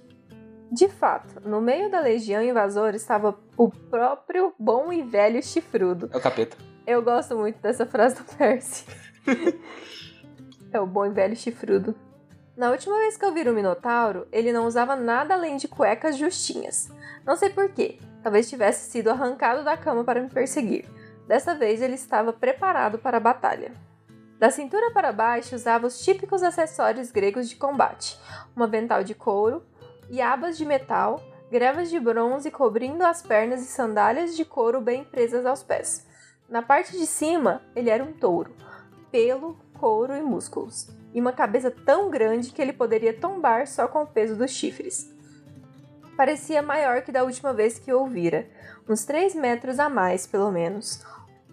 De 0.71 0.89
fato, 0.89 1.39
no 1.47 1.61
meio 1.61 1.91
da 1.91 1.99
legião 1.99 2.41
invasora 2.41 2.95
estava 2.95 3.37
o 3.55 3.69
próprio 3.69 4.55
bom 4.57 4.91
e 4.91 5.03
velho 5.03 5.43
chifrudo. 5.43 6.09
É 6.11 6.17
o 6.17 6.21
capeta. 6.21 6.57
Eu 6.87 7.03
gosto 7.03 7.37
muito 7.37 7.61
dessa 7.61 7.85
frase 7.85 8.15
do 8.15 8.23
Percy. 8.23 8.85
é 10.73 10.79
o 10.79 10.87
bom 10.87 11.05
e 11.05 11.11
velho 11.11 11.35
chifrudo. 11.35 11.93
Na 12.57 12.71
última 12.71 12.97
vez 12.97 13.17
que 13.17 13.25
eu 13.25 13.31
vi 13.31 13.47
o 13.47 13.53
Minotauro, 13.53 14.27
ele 14.31 14.51
não 14.51 14.65
usava 14.65 14.95
nada 14.95 15.35
além 15.35 15.57
de 15.57 15.67
cuecas 15.67 16.17
justinhas. 16.17 16.89
Não 17.23 17.35
sei 17.35 17.49
porquê, 17.49 17.99
talvez 18.21 18.49
tivesse 18.49 18.89
sido 18.89 19.09
arrancado 19.09 19.63
da 19.63 19.77
cama 19.77 20.03
para 20.03 20.21
me 20.21 20.29
perseguir. 20.29 20.85
Dessa 21.27 21.55
vez 21.55 21.81
ele 21.81 21.95
estava 21.95 22.33
preparado 22.33 22.97
para 22.97 23.17
a 23.17 23.21
batalha. 23.21 23.71
Da 24.39 24.49
cintura 24.49 24.91
para 24.91 25.11
baixo 25.11 25.55
usava 25.55 25.85
os 25.85 26.03
típicos 26.03 26.41
acessórios 26.41 27.11
gregos 27.11 27.47
de 27.47 27.55
combate: 27.55 28.19
um 28.57 28.63
avental 28.63 29.03
de 29.03 29.13
couro, 29.13 29.63
e 30.09 30.19
abas 30.19 30.57
de 30.57 30.65
metal, 30.65 31.21
grevas 31.51 31.89
de 31.89 31.99
bronze 31.99 32.49
cobrindo 32.49 33.05
as 33.05 33.21
pernas 33.21 33.61
e 33.61 33.65
sandálias 33.65 34.35
de 34.35 34.43
couro 34.43 34.81
bem 34.81 35.03
presas 35.03 35.45
aos 35.45 35.61
pés. 35.61 36.07
Na 36.49 36.61
parte 36.61 36.97
de 36.97 37.05
cima, 37.05 37.61
ele 37.75 37.89
era 37.89 38.03
um 38.03 38.11
touro, 38.11 38.53
pelo, 39.11 39.57
couro 39.79 40.15
e 40.15 40.21
músculos, 40.21 40.89
e 41.13 41.21
uma 41.21 41.31
cabeça 41.31 41.69
tão 41.69 42.09
grande 42.09 42.51
que 42.51 42.61
ele 42.61 42.73
poderia 42.73 43.13
tombar 43.13 43.67
só 43.67 43.87
com 43.87 44.03
o 44.03 44.07
peso 44.07 44.35
dos 44.35 44.51
chifres. 44.51 45.13
Parecia 46.15 46.61
maior 46.61 47.01
que 47.01 47.11
da 47.11 47.23
última 47.23 47.53
vez 47.53 47.79
que 47.79 47.91
o 47.91 47.99
ouvira, 47.99 48.47
uns 48.87 49.05
três 49.05 49.33
metros 49.33 49.79
a 49.79 49.89
mais, 49.89 50.27
pelo 50.27 50.51
menos. 50.51 51.03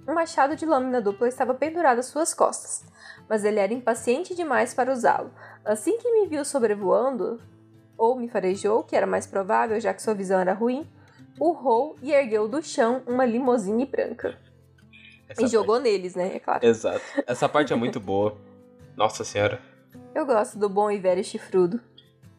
Um 0.07 0.15
machado 0.15 0.57
de 0.57 0.67
lâmina 0.67 1.01
dupla 1.01 1.29
estava 1.29 1.55
pendurado 1.55 1.99
às 1.99 2.07
suas 2.07 2.35
costas, 2.35 2.85
mas 3.29 3.45
ele 3.45 3.61
era 3.61 3.73
impaciente 3.73 4.35
demais 4.35 4.75
para 4.75 4.93
usá-lo. 4.93 5.31
Assim 5.65 5.99
que 5.99 6.11
me 6.11 6.27
viu 6.27 6.45
sobrevoando, 6.45 7.41
ou 7.97 8.17
me 8.17 8.29
farejou, 8.29 8.83
que 8.85 8.97
era 8.97 9.07
mais 9.07 9.27
provável, 9.27 9.81
já 9.81 9.93
que 9.93 10.03
sua 10.03 10.15
visão 10.15 10.41
era 10.41 10.53
ruim, 10.53 10.89
urrou 11.41 11.97
e 12.03 12.13
ergueu 12.13 12.49
do 12.49 12.63
chão 12.63 13.03
uma 13.07 13.25
limousine 13.25 13.85
branca. 13.87 14.39
Essa 15.29 15.41
e 15.41 15.45
parte... 15.45 15.53
jogou 15.53 15.79
neles, 15.79 16.15
né? 16.15 16.37
É 16.37 16.41
claro. 16.41 16.65
Exato. 16.65 17.03
Essa 17.27 17.49
parte 17.49 17.73
é 17.73 17.77
muito 17.77 18.01
boa. 18.01 18.37
Nossa 18.97 19.25
senhora. 19.25 19.61
Eu 20.15 20.25
gosto 20.25 20.59
do 20.59 20.69
bom 20.69 20.91
e 20.91 20.99
velho 20.99 21.23
chifrudo. 21.23 21.81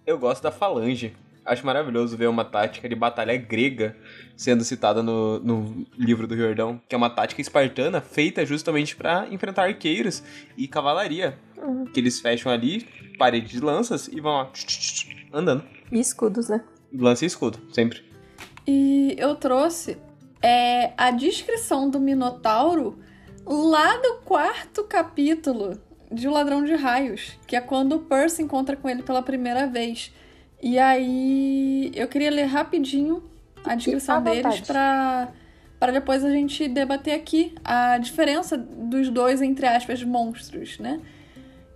Eu 0.06 0.18
gosto 0.18 0.42
da 0.42 0.52
falange. 0.52 1.16
Acho 1.50 1.66
maravilhoso 1.66 2.16
ver 2.16 2.30
uma 2.30 2.45
tática 2.45 2.88
de 2.88 2.93
batalha 2.93 3.36
grega 3.36 3.97
sendo 4.38 4.64
citada 4.64 5.02
no, 5.02 5.39
no 5.39 5.88
livro 5.97 6.28
do 6.28 6.38
Jordão, 6.38 6.80
que 6.88 6.93
é 6.93 6.97
uma 6.97 7.10
tática 7.10 7.41
espartana 7.41 8.00
feita 8.02 8.45
justamente 8.45 8.95
para 8.95 9.28
enfrentar 9.32 9.64
arqueiros 9.64 10.22
e 10.56 10.68
cavalaria. 10.68 11.39
Uhum. 11.58 11.86
Que 11.86 12.00
eles 12.00 12.20
fecham 12.20 12.52
ali, 12.52 12.88
parede 13.18 13.47
de 13.47 13.60
lanças 13.60 14.08
e 14.08 14.22
vão 14.22 14.34
lá, 14.34 14.52
andando. 15.34 15.64
E 15.91 16.00
escudos, 16.00 16.50
né? 16.50 16.64
Lança 16.93 17.26
e 17.26 17.28
escudo, 17.28 17.60
sempre. 17.74 18.04
E 18.68 19.16
eu 19.18 19.34
trouxe 19.34 19.97
é, 20.43 20.93
a 20.95 21.10
descrição 21.10 21.89
do 21.89 22.00
Minotauro 22.00 23.00
lá 23.43 23.97
do 23.97 24.20
quarto 24.24 24.84
capítulo 24.84 25.82
de 26.12 26.28
O 26.28 26.32
Ladrão 26.32 26.64
de 26.64 26.76
Raios, 26.76 27.39
que 27.47 27.56
é 27.56 27.62
quando 27.62 27.95
o 27.95 28.00
Percy 28.02 28.43
encontra 28.43 28.76
com 28.76 28.88
ele 28.88 29.02
pela 29.02 29.24
primeira 29.24 29.66
vez. 29.66 30.14
E 30.62 30.78
aí 30.78 31.91
eu 31.95 32.07
queria 32.07 32.30
ler 32.30 32.45
rapidinho 32.45 33.24
a 33.66 33.76
descrição 33.76 34.22
deles 34.22 34.62
para 34.62 35.30
para 35.80 35.93
depois 35.93 36.26
a 36.26 36.30
gente 36.30 36.68
debater 36.68 37.14
aqui 37.14 37.55
a 37.64 37.97
diferença 37.97 38.57
dos 38.57 39.10
dois 39.10 39.41
entre 39.41 39.66
aspas 39.66 40.03
monstros, 40.03 40.78
né? 40.78 40.99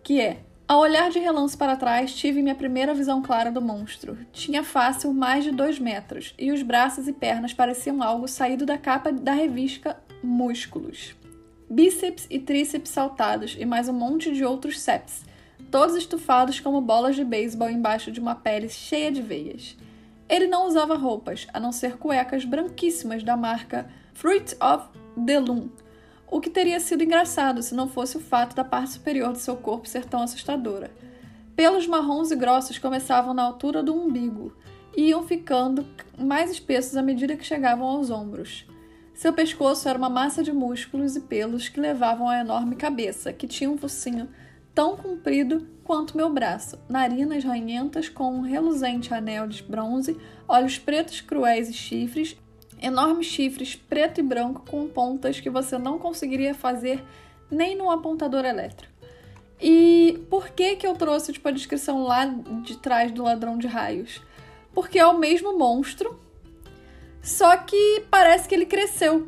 Que 0.03 0.19
é 0.19 0.39
ao 0.67 0.79
olhar 0.79 1.09
de 1.09 1.19
relance 1.19 1.55
para 1.55 1.75
trás, 1.75 2.15
tive 2.15 2.41
minha 2.41 2.55
primeira 2.55 2.93
visão 2.93 3.21
clara 3.21 3.51
do 3.51 3.61
monstro. 3.61 4.17
Tinha 4.31 4.63
fácil 4.63 5.13
mais 5.13 5.43
de 5.43 5.51
dois 5.51 5.77
metros, 5.77 6.33
e 6.37 6.51
os 6.51 6.63
braços 6.63 7.07
e 7.07 7.13
pernas 7.13 7.53
pareciam 7.53 8.01
algo 8.01 8.27
saído 8.27 8.65
da 8.65 8.77
capa 8.77 9.11
da 9.11 9.33
revista 9.33 9.97
músculos. 10.23 11.15
Bíceps 11.69 12.27
e 12.29 12.39
tríceps 12.39 12.91
saltados 12.91 13.55
e 13.59 13.65
mais 13.65 13.89
um 13.89 13.93
monte 13.93 14.33
de 14.33 14.45
outros 14.45 14.79
seps, 14.79 15.25
todos 15.73 15.95
estufados 15.95 16.59
como 16.59 16.79
bolas 16.81 17.15
de 17.15 17.25
beisebol 17.25 17.67
embaixo 17.67 18.11
de 18.11 18.19
uma 18.19 18.35
pele 18.35 18.69
cheia 18.69 19.11
de 19.11 19.23
veias. 19.23 19.75
Ele 20.29 20.45
não 20.45 20.67
usava 20.67 20.93
roupas, 20.95 21.47
a 21.51 21.59
não 21.59 21.71
ser 21.71 21.97
cuecas 21.97 22.45
branquíssimas 22.45 23.23
da 23.23 23.35
marca 23.35 23.89
Fruit 24.13 24.55
of 24.61 24.87
the 25.25 25.39
Loom, 25.39 25.69
o 26.29 26.39
que 26.39 26.51
teria 26.51 26.79
sido 26.79 27.03
engraçado 27.03 27.63
se 27.63 27.73
não 27.73 27.89
fosse 27.89 28.17
o 28.17 28.19
fato 28.19 28.55
da 28.55 28.63
parte 28.63 28.91
superior 28.91 29.31
do 29.31 29.39
seu 29.39 29.57
corpo 29.57 29.89
ser 29.89 30.05
tão 30.05 30.21
assustadora. 30.21 30.91
Pelos 31.55 31.87
marrons 31.87 32.29
e 32.29 32.35
grossos 32.35 32.77
começavam 32.77 33.33
na 33.33 33.41
altura 33.41 33.81
do 33.81 33.95
umbigo 33.95 34.55
e 34.95 35.05
iam 35.05 35.23
ficando 35.23 35.87
mais 36.15 36.51
espessos 36.51 36.95
à 36.95 37.01
medida 37.01 37.35
que 37.35 37.43
chegavam 37.43 37.87
aos 37.87 38.11
ombros. 38.11 38.67
Seu 39.15 39.33
pescoço 39.33 39.89
era 39.89 39.97
uma 39.97 40.09
massa 40.09 40.43
de 40.43 40.51
músculos 40.51 41.15
e 41.15 41.21
pelos 41.21 41.67
que 41.67 41.79
levavam 41.79 42.29
à 42.29 42.41
enorme 42.41 42.75
cabeça, 42.75 43.33
que 43.33 43.47
tinha 43.47 43.71
um 43.71 43.77
focinho 43.77 44.29
tão 44.73 44.97
comprido 44.97 45.67
quanto 45.83 46.17
meu 46.17 46.29
braço, 46.31 46.79
narinas 46.89 47.43
ranhentas 47.43 48.09
com 48.09 48.37
um 48.37 48.41
reluzente 48.41 49.13
anel 49.13 49.47
de 49.47 49.61
bronze, 49.63 50.17
olhos 50.47 50.79
pretos 50.79 51.21
cruéis 51.21 51.69
e 51.69 51.73
chifres, 51.73 52.37
enormes 52.81 53.27
chifres 53.27 53.75
preto 53.75 54.19
e 54.19 54.23
branco 54.23 54.63
com 54.69 54.87
pontas 54.87 55.39
que 55.39 55.49
você 55.49 55.77
não 55.77 55.99
conseguiria 55.99 56.53
fazer 56.53 57.03
nem 57.51 57.75
num 57.77 57.91
apontador 57.91 58.45
elétrico. 58.45 58.91
E 59.61 60.25
por 60.29 60.49
que 60.49 60.75
que 60.75 60.85
eu 60.85 60.93
trouxe 60.93 61.31
tipo, 61.31 61.47
a 61.47 61.51
descrição 61.51 62.03
lá 62.03 62.25
de 62.25 62.77
trás 62.77 63.11
do 63.11 63.23
ladrão 63.23 63.57
de 63.57 63.67
raios? 63.67 64.21
Porque 64.73 64.99
é 64.99 65.05
o 65.05 65.17
mesmo 65.17 65.57
monstro, 65.57 66.19
só 67.21 67.55
que 67.57 68.03
parece 68.09 68.49
que 68.49 68.55
ele 68.55 68.65
cresceu. 68.65 69.27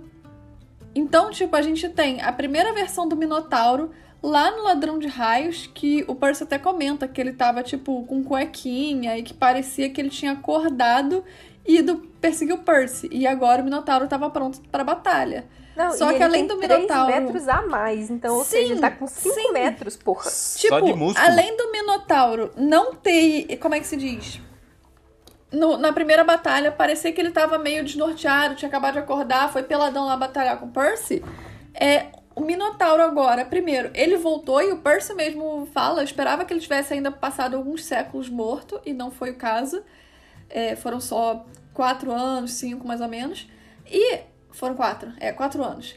Então, 0.94 1.30
tipo, 1.30 1.56
a 1.56 1.62
gente 1.62 1.88
tem 1.90 2.22
a 2.22 2.32
primeira 2.34 2.74
versão 2.74 3.08
do 3.08 3.16
Minotauro 3.16 3.92
lá 4.26 4.52
no 4.52 4.64
Ladrão 4.64 4.98
de 4.98 5.08
Raios, 5.08 5.70
que 5.74 6.04
o 6.08 6.16
Percy 6.16 6.44
até 6.44 6.58
comenta 6.58 7.08
que 7.08 7.22
ele 7.22 7.34
tava, 7.34 7.62
tipo, 7.62 8.04
com 8.06 8.24
cuequinha 8.24 9.18
e 9.18 9.24
que 9.24 9.34
parecia 9.34 9.90
que 9.90 10.02
ele 10.02 10.10
tinha 10.10 10.32
acordado 10.32 11.24
e 11.66 11.78
ido 11.78 11.98
perseguir 12.20 12.56
o 12.56 12.60
Percy. 12.60 13.08
E 13.12 13.28
agora 13.28 13.62
o 13.62 13.66
Minotauro 13.66 14.08
tava 14.08 14.30
pronto 14.30 14.60
pra 14.72 14.84
batalha. 14.84 15.46
Não, 15.76 15.92
Só 15.92 16.14
que 16.14 16.24
além 16.24 16.48
do 16.48 16.58
Minotauro. 16.58 17.12
3 17.12 17.24
metros 17.24 17.48
a 17.50 17.62
mais. 17.64 18.10
Então, 18.10 18.36
ou 18.36 18.44
sim, 18.44 18.52
seja, 18.52 18.74
ele 18.74 18.82
tá 18.82 18.90
com 18.92 19.06
5 19.06 19.52
metros, 19.52 19.98
porra. 19.98 20.24
Tipo, 20.56 20.70
Só 20.70 20.80
de 20.80 20.94
músculo. 20.94 21.28
além 21.28 21.56
do 21.58 21.72
Minotauro 21.72 22.52
não 22.56 22.96
ter. 22.96 23.58
Como 23.58 23.76
é 23.76 23.80
que 23.80 23.88
se 23.88 23.98
diz? 23.98 24.42
No, 25.52 25.78
na 25.78 25.94
primeira 25.94 26.24
batalha, 26.24 26.72
parecia 26.72 27.12
que 27.12 27.22
ele 27.22 27.32
tava 27.32 27.58
meio 27.58 27.84
desnorteado, 27.84 28.56
tinha 28.56 28.68
acabado 28.68 28.94
de 28.94 29.00
acordar, 29.00 29.52
foi 29.52 29.64
peladão 29.64 30.06
lá 30.06 30.18
batalhar 30.18 30.58
com 30.58 30.66
o 30.66 30.70
Percy. 30.70 31.24
É, 31.74 32.08
o 32.36 32.42
Minotauro 32.42 33.02
agora, 33.02 33.46
primeiro, 33.46 33.90
ele 33.94 34.18
voltou 34.18 34.62
e 34.62 34.72
o 34.74 34.80
Percy 34.80 35.14
mesmo 35.14 35.68
fala, 35.74 36.02
eu 36.02 36.04
esperava 36.04 36.44
que 36.44 36.52
ele 36.52 36.60
tivesse 36.60 36.94
ainda 36.94 37.10
passado 37.10 37.56
alguns 37.56 37.86
séculos 37.86 38.28
morto, 38.28 38.80
e 38.86 38.94
não 38.94 39.10
foi 39.10 39.32
o 39.32 39.36
caso. 39.36 39.82
É, 40.50 40.76
foram 40.76 41.00
só 41.00 41.46
quatro 41.74 42.12
anos, 42.12 42.52
cinco 42.52 42.86
mais 42.86 43.00
ou 43.00 43.08
menos. 43.08 43.48
E. 43.90 44.20
Foram 44.52 44.76
quatro, 44.76 45.12
é, 45.20 45.32
quatro 45.32 45.64
anos. 45.64 45.96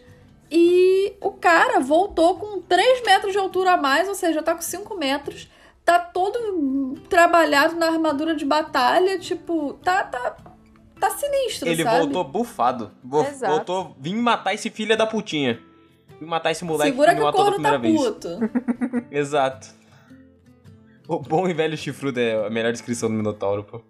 E 0.51 1.13
o 1.21 1.31
cara 1.33 1.79
voltou 1.81 2.37
com 2.37 2.61
3 2.61 3.05
metros 3.05 3.33
de 3.33 3.39
altura 3.39 3.73
a 3.73 3.77
mais, 3.77 4.09
ou 4.09 4.15
seja, 4.15 4.43
tá 4.43 4.55
com 4.55 4.63
5 4.63 4.97
metros. 4.97 5.49
Tá 5.85 5.99
todo 5.99 6.95
trabalhado 7.09 7.77
na 7.77 7.87
armadura 7.87 8.35
de 8.35 8.45
batalha, 8.45 9.19
tipo, 9.19 9.75
tá, 9.75 10.03
tá, 10.03 10.37
tá 10.99 11.11
sinistro, 11.11 11.69
Ele 11.69 11.85
sabe? 11.85 11.99
voltou 11.99 12.25
bufado. 12.25 12.91
Exato. 13.29 13.53
Voltou, 13.53 13.97
vim 14.01 14.17
matar 14.17 14.55
esse 14.55 14.71
filho 14.71 14.97
da 14.97 15.07
putinha 15.07 15.68
e 16.21 16.25
matar 16.25 16.51
esse 16.51 16.65
moleque 16.65 16.91
Segura 16.91 17.15
que, 17.15 17.21
que 17.21 17.27
o 17.27 17.33
corno 17.33 17.63
tá 17.63 17.79
puto. 17.79 18.29
Exato. 19.11 19.69
O 21.09 21.19
bom 21.19 21.49
e 21.49 21.55
velho 21.55 21.77
chifrudo 21.77 22.21
é 22.21 22.47
a 22.47 22.51
melhor 22.51 22.73
descrição 22.73 23.09
do 23.09 23.15
Minotauro, 23.15 23.65
pô. 23.65 23.81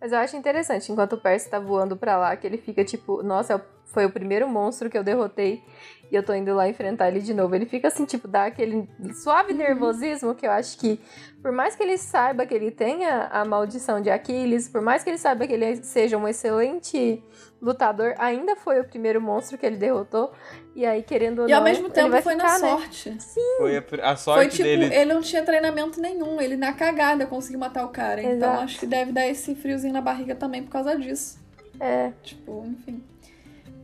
Mas 0.00 0.12
eu 0.12 0.18
acho 0.18 0.36
interessante, 0.36 0.92
enquanto 0.92 1.14
o 1.14 1.18
Percy 1.18 1.48
tá 1.48 1.58
voando 1.58 1.96
pra 1.96 2.18
lá, 2.18 2.36
que 2.36 2.46
ele 2.46 2.58
fica 2.58 2.84
tipo, 2.84 3.22
nossa, 3.22 3.64
foi 3.86 4.04
o 4.04 4.10
primeiro 4.10 4.46
monstro 4.46 4.90
que 4.90 4.98
eu 4.98 5.02
derrotei 5.02 5.62
e 6.10 6.14
eu 6.14 6.22
tô 6.22 6.34
indo 6.34 6.54
lá 6.54 6.68
enfrentar 6.68 7.08
ele 7.08 7.20
de 7.20 7.32
novo. 7.32 7.54
Ele 7.54 7.64
fica 7.64 7.88
assim, 7.88 8.04
tipo, 8.04 8.28
dá 8.28 8.44
aquele 8.44 8.86
suave 9.14 9.52
uhum. 9.52 9.58
nervosismo 9.58 10.34
que 10.34 10.46
eu 10.46 10.50
acho 10.50 10.78
que, 10.78 11.00
por 11.40 11.50
mais 11.50 11.74
que 11.74 11.82
ele 11.82 11.96
saiba 11.96 12.44
que 12.44 12.54
ele 12.54 12.70
tenha 12.70 13.28
a 13.32 13.44
maldição 13.44 14.00
de 14.00 14.10
Aquiles, 14.10 14.68
por 14.68 14.82
mais 14.82 15.02
que 15.02 15.10
ele 15.10 15.18
saiba 15.18 15.46
que 15.46 15.54
ele 15.54 15.76
seja 15.76 16.18
um 16.18 16.28
excelente 16.28 17.22
lutador, 17.66 18.14
ainda 18.18 18.56
foi 18.56 18.80
o 18.80 18.84
primeiro 18.84 19.20
monstro 19.20 19.58
que 19.58 19.66
ele 19.66 19.76
derrotou. 19.76 20.32
E 20.74 20.84
aí, 20.84 21.02
querendo 21.02 21.40
ou 21.40 21.48
e 21.48 21.50
não. 21.50 21.50
E 21.50 21.52
ao 21.52 21.62
mesmo 21.62 21.90
tempo 21.90 22.10
foi 22.22 22.34
ficar, 22.34 22.58
na 22.58 22.58
né? 22.58 22.70
sorte. 22.70 23.16
Sim. 23.18 23.56
Foi 23.58 23.76
a, 23.76 24.10
a 24.12 24.16
sorte 24.16 24.40
foi, 24.40 24.48
tipo, 24.48 24.62
dele. 24.62 24.94
Ele 24.94 25.12
não 25.12 25.20
tinha 25.20 25.42
treinamento 25.42 26.00
nenhum. 26.00 26.40
Ele 26.40 26.56
na 26.56 26.72
cagada 26.72 27.26
conseguiu 27.26 27.58
matar 27.58 27.84
o 27.84 27.88
cara. 27.88 28.20
Então, 28.20 28.32
Exato. 28.36 28.52
Então 28.52 28.64
acho 28.64 28.78
que 28.78 28.86
deve 28.86 29.12
dar 29.12 29.26
esse 29.26 29.54
friozinho 29.54 29.92
na 29.92 30.00
barriga 30.00 30.34
também 30.34 30.62
por 30.62 30.70
causa 30.70 30.96
disso. 30.96 31.38
É. 31.80 32.12
Tipo, 32.22 32.64
enfim. 32.66 33.02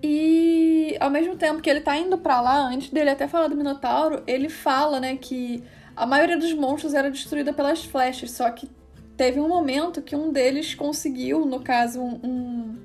E 0.03 0.97
ao 0.99 1.09
mesmo 1.09 1.37
tempo 1.37 1.63
que 1.63 1.71
ele 1.71 1.81
tá 1.81 1.97
indo 1.97 2.19
para 2.19 2.41
lá, 2.41 2.67
antes 2.67 2.91
dele 2.91 3.11
até 3.11 3.29
falar 3.29 3.47
do 3.49 3.57
Minotauro, 3.57 4.23
ele 4.27 4.49
fala, 4.49 4.99
né, 4.99 5.17
que 5.17 5.63
a 5.95 6.05
maioria 6.05 6.37
dos 6.37 6.53
monstros 6.53 6.93
era 6.93 7.09
destruída 7.11 7.53
pelas 7.53 7.85
flechas, 7.85 8.33
só 8.33 8.51
que 8.51 8.69
teve 9.17 9.39
um 9.39 9.49
momento 9.49 10.03
que 10.03 10.17
um 10.17 10.33
deles 10.33 10.75
conseguiu, 10.75 11.47
no 11.47 11.61
caso, 11.61 12.01
um, 12.01 12.21
um, 12.25 12.79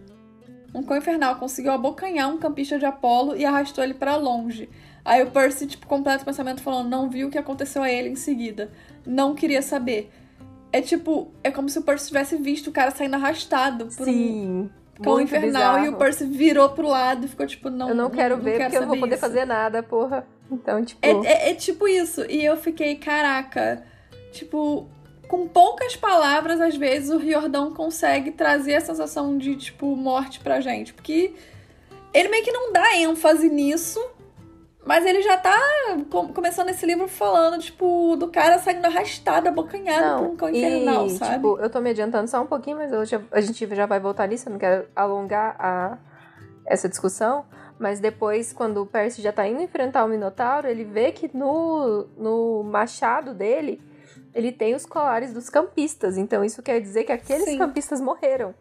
um 0.73 0.83
cão 0.83 0.97
infernal, 0.97 1.35
conseguiu 1.37 1.71
abocanhar 1.71 2.29
um 2.29 2.37
campista 2.37 2.77
de 2.77 2.85
Apolo 2.85 3.35
e 3.35 3.45
arrastou 3.45 3.83
ele 3.83 3.93
para 3.93 4.15
longe. 4.15 4.69
Aí 5.03 5.23
o 5.23 5.31
Percy, 5.31 5.67
tipo, 5.67 5.87
completa 5.87 6.23
o 6.23 6.25
pensamento 6.25 6.61
falando, 6.61 6.89
não 6.89 7.09
viu 7.09 7.29
o 7.29 7.31
que 7.31 7.37
aconteceu 7.37 7.81
a 7.81 7.89
ele 7.89 8.09
em 8.09 8.15
seguida. 8.15 8.69
Não 9.05 9.33
queria 9.33 9.61
saber. 9.61 10.11
É 10.71 10.81
tipo, 10.81 11.31
é 11.41 11.49
como 11.49 11.69
se 11.69 11.79
o 11.79 11.81
Percy 11.81 12.07
tivesse 12.07 12.35
visto 12.35 12.67
o 12.67 12.73
cara 12.73 12.91
saindo 12.91 13.15
arrastado 13.15 13.85
por 13.85 14.03
Sim. 14.03 14.69
um 14.99 15.01
cão 15.01 15.21
infernal 15.21 15.75
bizarro. 15.75 15.85
e 15.85 15.89
o 15.89 15.95
Percy 15.95 16.25
virou 16.25 16.69
pro 16.71 16.89
lado 16.89 17.25
e 17.25 17.29
ficou 17.29 17.47
tipo, 17.47 17.69
não. 17.69 17.89
Eu 17.89 17.95
não 17.95 18.09
quero 18.09 18.35
não, 18.35 18.43
ver 18.43 18.51
não 18.51 18.57
quero 18.57 18.69
porque 18.69 18.77
eu 18.77 18.81
não 18.81 18.87
vou 18.89 18.97
poder 18.99 19.15
isso. 19.15 19.21
fazer 19.21 19.45
nada, 19.45 19.81
porra. 19.81 20.27
Então, 20.51 20.83
tipo. 20.83 20.99
É, 21.01 21.11
é, 21.11 21.51
é, 21.51 21.53
tipo 21.55 21.87
isso. 21.87 22.25
E 22.29 22.43
eu 22.43 22.57
fiquei, 22.57 22.95
caraca. 22.95 23.83
Tipo, 24.33 24.89
com 25.27 25.47
poucas 25.47 25.95
palavras, 25.95 26.61
às 26.61 26.75
vezes, 26.75 27.09
o 27.09 27.17
Riordão 27.17 27.73
consegue 27.73 28.31
trazer 28.31 28.75
a 28.75 28.81
sensação 28.81 29.37
de, 29.37 29.55
tipo, 29.55 29.95
morte 29.95 30.39
pra 30.39 30.61
gente. 30.61 30.93
Porque 30.93 31.33
ele 32.13 32.29
meio 32.29 32.43
que 32.43 32.51
não 32.51 32.71
dá 32.71 32.95
ênfase 32.95 33.49
nisso, 33.49 33.99
mas 34.85 35.05
ele 35.05 35.21
já 35.21 35.35
tá 35.35 35.59
começando 36.33 36.69
esse 36.69 36.85
livro 36.85 37.09
falando, 37.09 37.61
tipo, 37.61 38.15
do 38.15 38.29
cara 38.29 38.57
saindo 38.57 38.85
arrastado, 38.85 39.49
abocanhado 39.49 40.23
por 40.23 40.31
um 40.31 40.35
cão 40.37 40.49
infernal, 40.49 41.09
sabe? 41.09 41.35
Tipo, 41.35 41.59
eu 41.59 41.69
tô 41.69 41.81
me 41.81 41.89
adiantando 41.89 42.29
só 42.29 42.41
um 42.41 42.45
pouquinho, 42.45 42.77
mas 42.77 43.09
já, 43.09 43.21
a 43.31 43.41
gente 43.41 43.75
já 43.75 43.85
vai 43.85 43.99
voltar 43.99 44.27
nisso, 44.27 44.47
eu 44.47 44.53
não 44.53 44.59
quero 44.59 44.87
alongar 44.95 45.55
a, 45.59 45.97
essa 46.65 46.87
discussão. 46.87 47.45
Mas 47.77 47.99
depois, 47.99 48.53
quando 48.53 48.81
o 48.81 48.85
Percy 48.85 49.21
já 49.21 49.31
tá 49.31 49.45
indo 49.47 49.61
enfrentar 49.61 50.05
o 50.05 50.07
Minotauro, 50.07 50.67
ele 50.67 50.83
vê 50.83 51.11
que 51.11 51.29
no, 51.35 52.07
no 52.17 52.63
machado 52.63 53.33
dele, 53.33 53.81
ele 54.33 54.51
tem 54.51 54.75
os 54.75 54.85
colares 54.85 55.33
dos 55.33 55.49
campistas. 55.49 56.17
Então 56.17 56.43
isso 56.43 56.61
quer 56.61 56.79
dizer 56.79 57.03
que 57.03 57.11
aqueles 57.11 57.45
Sim. 57.45 57.57
campistas 57.57 58.01
morreram. 58.01 58.53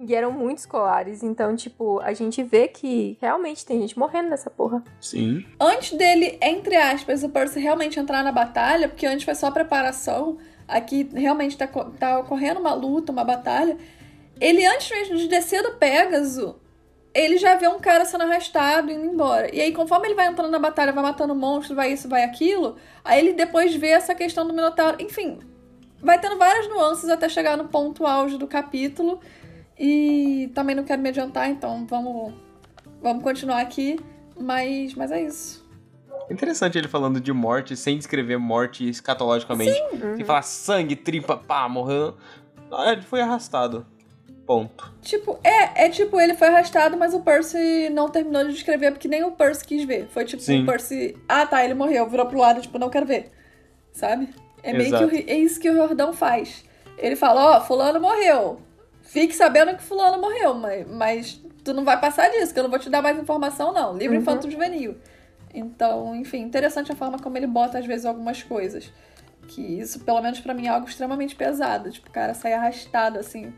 E 0.00 0.14
eram 0.14 0.32
muitos 0.32 0.66
colares. 0.66 1.22
Então, 1.22 1.54
tipo, 1.54 2.00
a 2.00 2.12
gente 2.12 2.42
vê 2.42 2.66
que 2.66 3.16
realmente 3.20 3.64
tem 3.64 3.80
gente 3.80 3.98
morrendo 3.98 4.28
nessa 4.28 4.50
porra. 4.50 4.82
Sim. 5.00 5.44
Antes 5.60 5.96
dele, 5.96 6.36
entre 6.42 6.74
aspas, 6.76 7.22
o 7.22 7.28
Percy 7.28 7.60
realmente 7.60 7.98
entrar 7.98 8.24
na 8.24 8.32
batalha, 8.32 8.88
porque 8.88 9.06
antes 9.06 9.24
foi 9.24 9.36
só 9.36 9.52
preparação, 9.52 10.36
aqui 10.66 11.08
realmente 11.14 11.56
tá, 11.56 11.68
tá 11.68 12.18
ocorrendo 12.18 12.58
uma 12.58 12.74
luta, 12.74 13.12
uma 13.12 13.24
batalha. 13.24 13.78
Ele, 14.40 14.66
antes 14.66 14.90
mesmo 14.90 15.16
de 15.16 15.28
descer 15.28 15.62
do 15.62 15.76
Pégaso, 15.76 16.56
ele 17.14 17.38
já 17.38 17.54
vê 17.54 17.68
um 17.68 17.78
cara 17.78 18.04
sendo 18.04 18.24
arrastado 18.24 18.90
indo 18.90 19.04
embora. 19.04 19.54
E 19.54 19.60
aí, 19.60 19.72
conforme 19.72 20.08
ele 20.08 20.14
vai 20.14 20.26
entrando 20.26 20.50
na 20.50 20.58
batalha, 20.58 20.92
vai 20.92 21.02
matando 21.02 21.34
monstros, 21.34 21.76
vai 21.76 21.92
isso, 21.92 22.08
vai 22.08 22.24
aquilo, 22.24 22.76
aí 23.04 23.20
ele 23.20 23.32
depois 23.32 23.74
vê 23.74 23.90
essa 23.90 24.14
questão 24.14 24.46
do 24.46 24.52
Minotauro. 24.52 24.96
Enfim, 25.00 25.38
vai 26.02 26.18
tendo 26.20 26.36
várias 26.36 26.68
nuances 26.68 27.08
até 27.08 27.28
chegar 27.28 27.56
no 27.56 27.68
ponto 27.68 28.04
auge 28.04 28.36
do 28.36 28.48
capítulo. 28.48 29.20
E 29.78 30.50
também 30.54 30.74
não 30.74 30.84
quero 30.84 31.00
me 31.00 31.08
adiantar, 31.08 31.48
então 31.48 31.86
vamos, 31.86 32.34
vamos 33.00 33.22
continuar 33.22 33.60
aqui. 33.60 33.98
Mas, 34.38 34.94
mas 34.94 35.12
é 35.12 35.22
isso. 35.22 35.64
Interessante 36.30 36.78
ele 36.78 36.88
falando 36.88 37.20
de 37.20 37.32
morte 37.32 37.76
sem 37.76 37.98
descrever 37.98 38.38
morte 38.38 38.88
escatologicamente. 38.88 39.72
Sim. 39.72 39.98
Sem 39.98 40.10
uhum. 40.10 40.24
falar 40.24 40.42
sangue, 40.42 40.96
tripa, 40.96 41.36
pá, 41.36 41.68
morrendo. 41.68 42.16
Ah, 42.72 42.92
ele 42.92 43.02
foi 43.02 43.20
arrastado. 43.20 43.86
Ponto. 44.46 44.92
Tipo, 45.00 45.38
é, 45.42 45.86
é 45.86 45.88
tipo, 45.88 46.20
ele 46.20 46.34
foi 46.34 46.48
arrastado, 46.48 46.96
mas 46.96 47.14
o 47.14 47.20
Percy 47.20 47.88
não 47.90 48.08
terminou 48.10 48.44
de 48.44 48.52
descrever, 48.52 48.90
porque 48.90 49.08
nem 49.08 49.24
o 49.24 49.32
Percy 49.32 49.64
quis 49.64 49.84
ver. 49.84 50.06
Foi 50.08 50.24
tipo, 50.24 50.42
Sim. 50.42 50.62
o 50.62 50.66
Percy. 50.66 51.16
Ah, 51.26 51.46
tá, 51.46 51.64
ele 51.64 51.74
morreu, 51.74 52.08
virou 52.08 52.26
pro 52.26 52.38
lado, 52.38 52.60
tipo, 52.60 52.78
não 52.78 52.90
quero 52.90 53.06
ver. 53.06 53.30
Sabe? 53.92 54.28
É 54.62 54.72
meio 54.72 54.96
que 54.96 55.04
o, 55.04 55.30
é 55.30 55.36
isso 55.36 55.58
que 55.58 55.70
o 55.70 55.74
Jordão 55.74 56.12
faz. 56.12 56.64
Ele 56.98 57.16
fala, 57.16 57.54
ó, 57.54 57.58
oh, 57.58 57.60
fulano 57.62 58.00
morreu. 58.00 58.60
Fique 59.02 59.34
sabendo 59.34 59.76
que 59.76 59.82
fulano 59.82 60.20
morreu, 60.20 60.54
mas, 60.54 60.86
mas 60.88 61.42
tu 61.62 61.72
não 61.72 61.84
vai 61.84 61.98
passar 61.98 62.30
disso, 62.30 62.52
que 62.52 62.58
eu 62.58 62.64
não 62.64 62.70
vou 62.70 62.78
te 62.78 62.90
dar 62.90 63.02
mais 63.02 63.18
informação, 63.18 63.72
não. 63.72 63.96
Livro 63.96 64.14
uhum. 64.14 64.22
infanto 64.22 64.50
juvenil. 64.50 64.96
Então, 65.54 66.14
enfim, 66.16 66.40
interessante 66.40 66.90
a 66.90 66.96
forma 66.96 67.18
como 67.18 67.36
ele 67.36 67.46
bota, 67.46 67.78
às 67.78 67.86
vezes, 67.86 68.04
algumas 68.04 68.42
coisas. 68.42 68.92
Que 69.46 69.60
isso, 69.60 70.00
pelo 70.00 70.20
menos 70.20 70.40
para 70.40 70.52
mim, 70.52 70.66
é 70.66 70.70
algo 70.70 70.88
extremamente 70.88 71.34
pesado. 71.36 71.90
Tipo, 71.90 72.08
o 72.08 72.12
cara 72.12 72.34
sai 72.34 72.52
arrastado, 72.52 73.18
assim. 73.18 73.52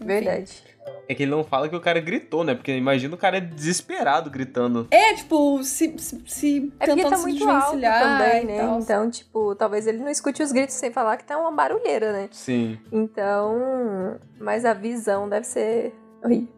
Verdade. 0.00 0.62
É 1.08 1.14
que 1.14 1.22
ele 1.22 1.30
não 1.30 1.44
fala 1.44 1.68
que 1.68 1.76
o 1.76 1.80
cara 1.80 2.00
gritou, 2.00 2.42
né? 2.42 2.54
Porque 2.54 2.76
imagina 2.76 3.14
o 3.14 3.18
cara 3.18 3.40
desesperado 3.40 4.30
gritando. 4.30 4.88
É, 4.90 5.14
tipo, 5.14 5.62
se, 5.62 5.94
se, 5.98 6.22
se 6.26 6.72
é 6.80 6.86
tentando 6.86 7.10
tá 7.10 7.16
se 7.16 7.22
muito 7.22 7.38
desvencilhar 7.38 8.02
também, 8.02 8.44
né? 8.44 8.58
Tal. 8.58 8.80
Então, 8.80 9.10
tipo, 9.10 9.54
talvez 9.54 9.86
ele 9.86 9.98
não 9.98 10.08
escute 10.08 10.42
os 10.42 10.52
gritos 10.52 10.74
sem 10.74 10.90
falar 10.92 11.16
que 11.16 11.24
tá 11.24 11.38
uma 11.38 11.52
barulheira, 11.52 12.12
né? 12.12 12.28
Sim. 12.32 12.78
Então, 12.90 14.18
mas 14.38 14.64
a 14.64 14.74
visão 14.74 15.28
deve 15.28 15.46
ser 15.46 15.94
horrível. 16.22 16.56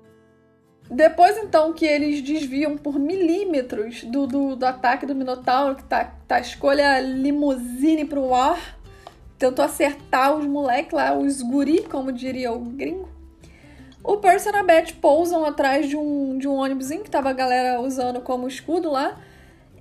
Depois, 0.91 1.36
então, 1.36 1.72
que 1.74 1.84
eles 1.84 2.22
desviam 2.22 2.78
por 2.78 2.99
milímetros 2.99 4.05
do, 4.05 4.26
do, 4.26 4.57
do 4.57 4.64
ataque 4.64 5.05
do 5.05 5.14
Minotauro, 5.14 5.76
que 5.76 5.84
tá, 5.84 6.14
tá 6.26 6.41
escolha 6.41 6.99
limusine 7.01 8.07
pro 8.07 8.32
ar, 8.34 8.78
tentou 9.39 9.62
acertar 9.62 10.34
os 10.34 10.47
moleques 10.47 10.93
lá, 10.93 11.14
os 11.14 11.43
guri, 11.43 11.82
como 11.82 12.11
diria 12.11 12.53
o 12.53 12.59
gringo. 12.59 13.18
O 14.09 14.16
Percy 14.16 14.48
e 14.48 14.56
a 14.56 14.62
Beth 14.62 14.94
pousam 15.02 15.44
atrás 15.44 15.86
de 15.86 15.94
um, 15.94 16.38
de 16.38 16.48
um 16.48 16.54
ônibusinho 16.54 17.04
que 17.04 17.11
tava 17.11 17.28
a 17.28 17.34
galera 17.34 17.78
usando 17.78 18.22
como 18.22 18.48
escudo 18.48 18.90
lá. 18.90 19.20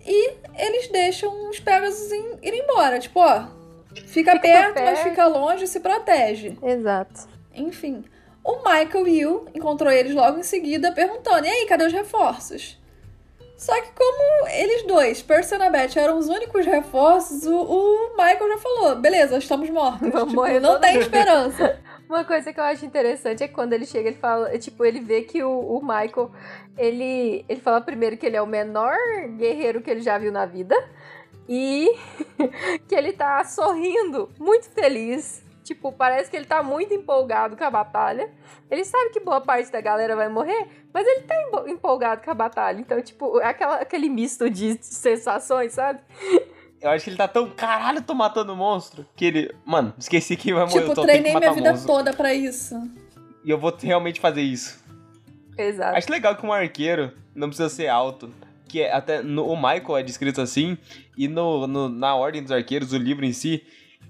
E 0.05 0.33
eles 0.53 0.89
deixam 0.89 1.49
os 1.49 1.61
Pegasus 1.61 2.11
ir 2.11 2.53
embora. 2.53 2.99
Tipo, 2.99 3.21
ó, 3.21 3.45
fica, 3.95 4.33
fica 4.33 4.39
perto, 4.39 4.73
perto, 4.73 4.83
mas 4.83 4.99
fica 4.99 5.25
longe 5.27 5.63
e 5.63 5.67
se 5.67 5.79
protege. 5.79 6.57
Exato. 6.61 7.25
Enfim. 7.55 8.03
O 8.43 8.57
Michael 8.57 9.05
Will 9.05 9.45
encontrou 9.55 9.89
eles 9.89 10.13
logo 10.13 10.37
em 10.37 10.43
seguida, 10.43 10.91
perguntando: 10.91 11.45
e 11.45 11.49
aí, 11.49 11.65
cadê 11.65 11.85
os 11.85 11.93
reforços? 11.93 12.77
Só 13.55 13.73
que 13.81 13.91
como 13.93 14.49
eles 14.49 14.83
dois, 14.85 15.21
Percy 15.21 15.55
e 15.55 15.69
Beth, 15.69 15.95
eram 15.95 16.17
os 16.17 16.27
únicos 16.27 16.65
reforços, 16.65 17.45
o, 17.45 17.55
o, 17.55 18.09
Michael 18.09 18.49
já 18.49 18.57
falou, 18.57 18.95
beleza, 18.97 19.37
estamos 19.37 19.69
mortos. 19.69 20.09
Vamos 20.11 20.29
tipo, 20.29 20.41
morrer 20.41 20.59
não 20.59 20.79
tem 20.81 20.99
esperança. 20.99 21.79
Uma 22.09 22.23
coisa 22.23 22.53
que 22.53 22.59
eu 22.59 22.63
acho 22.63 22.85
interessante 22.85 23.43
é 23.43 23.47
quando 23.47 23.73
ele 23.73 23.85
chega, 23.85 24.07
ele 24.09 24.17
fala, 24.17 24.57
tipo, 24.57 24.85
ele 24.85 25.01
vê 25.01 25.23
que 25.23 25.43
o, 25.43 25.59
o 25.59 25.81
Michael, 25.81 26.31
ele, 26.77 27.43
ele 27.49 27.59
fala 27.59 27.81
primeiro 27.81 28.15
que 28.15 28.25
ele 28.25 28.37
é 28.37 28.41
o 28.41 28.47
menor 28.47 28.95
guerreiro 29.37 29.81
que 29.81 29.89
ele 29.89 30.01
já 30.01 30.17
viu 30.17 30.31
na 30.31 30.45
vida 30.45 30.75
e 31.49 31.89
que 32.87 32.95
ele 32.95 33.11
tá 33.11 33.43
sorrindo, 33.43 34.29
muito 34.39 34.69
feliz. 34.69 35.45
Tipo, 35.63 35.91
parece 35.91 36.31
que 36.31 36.37
ele 36.37 36.45
tá 36.45 36.63
muito 36.63 36.93
empolgado 36.93 37.57
com 37.57 37.63
a 37.65 37.69
batalha. 37.69 38.31
Ele 38.71 38.85
sabe 38.85 39.09
que 39.09 39.19
boa 39.19 39.41
parte 39.41 39.69
da 39.69 39.81
galera 39.81 40.15
vai 40.15 40.29
morrer, 40.29 40.65
mas 40.93 41.05
ele 41.05 41.23
tá 41.23 41.35
empolgado 41.67 42.23
com 42.23 42.31
a 42.31 42.33
batalha. 42.33 42.79
Então, 42.79 43.01
tipo, 43.01 43.41
é 43.41 43.47
aquela, 43.47 43.75
aquele 43.75 44.07
misto 44.07 44.49
de 44.49 44.81
sensações, 44.81 45.73
sabe? 45.73 45.99
Eu 46.81 46.91
acho 46.91 47.03
que 47.03 47.09
ele 47.09 47.17
tá 47.17 47.27
tão. 47.27 47.49
Caralho, 47.49 48.01
tô 48.01 48.13
matando 48.13 48.55
monstro. 48.55 49.05
Que 49.15 49.25
ele. 49.25 49.55
Mano, 49.65 49.93
esqueci 49.97 50.35
que 50.35 50.53
vai 50.53 50.65
morrer. 50.65 50.79
Tipo, 50.79 50.91
eu 50.91 50.95
tô, 50.95 51.01
treinei 51.01 51.35
minha 51.35 51.53
vida 51.53 51.71
monstro. 51.71 51.87
toda 51.87 52.13
pra 52.13 52.33
isso. 52.33 52.75
E 53.43 53.49
eu 53.49 53.57
vou 53.57 53.75
realmente 53.79 54.19
fazer 54.19 54.41
isso. 54.41 54.83
Exato. 55.57 55.97
Acho 55.97 56.11
legal 56.11 56.35
que 56.35 56.45
um 56.45 56.53
arqueiro 56.53 57.11
não 57.33 57.47
precisa 57.47 57.69
ser 57.69 57.87
alto. 57.87 58.29
Que 58.67 58.81
é, 58.81 58.93
até 58.93 59.23
no, 59.23 59.47
o 59.47 59.55
Michael 59.55 59.97
é 59.97 60.03
descrito 60.03 60.41
assim. 60.41 60.77
E 61.17 61.27
no, 61.27 61.65
no, 61.65 61.89
na 61.89 62.13
Ordem 62.15 62.43
dos 62.43 62.51
Arqueiros, 62.51 62.93
o 62.93 62.97
livro 62.97 63.25
em 63.25 63.33
si, 63.33 63.63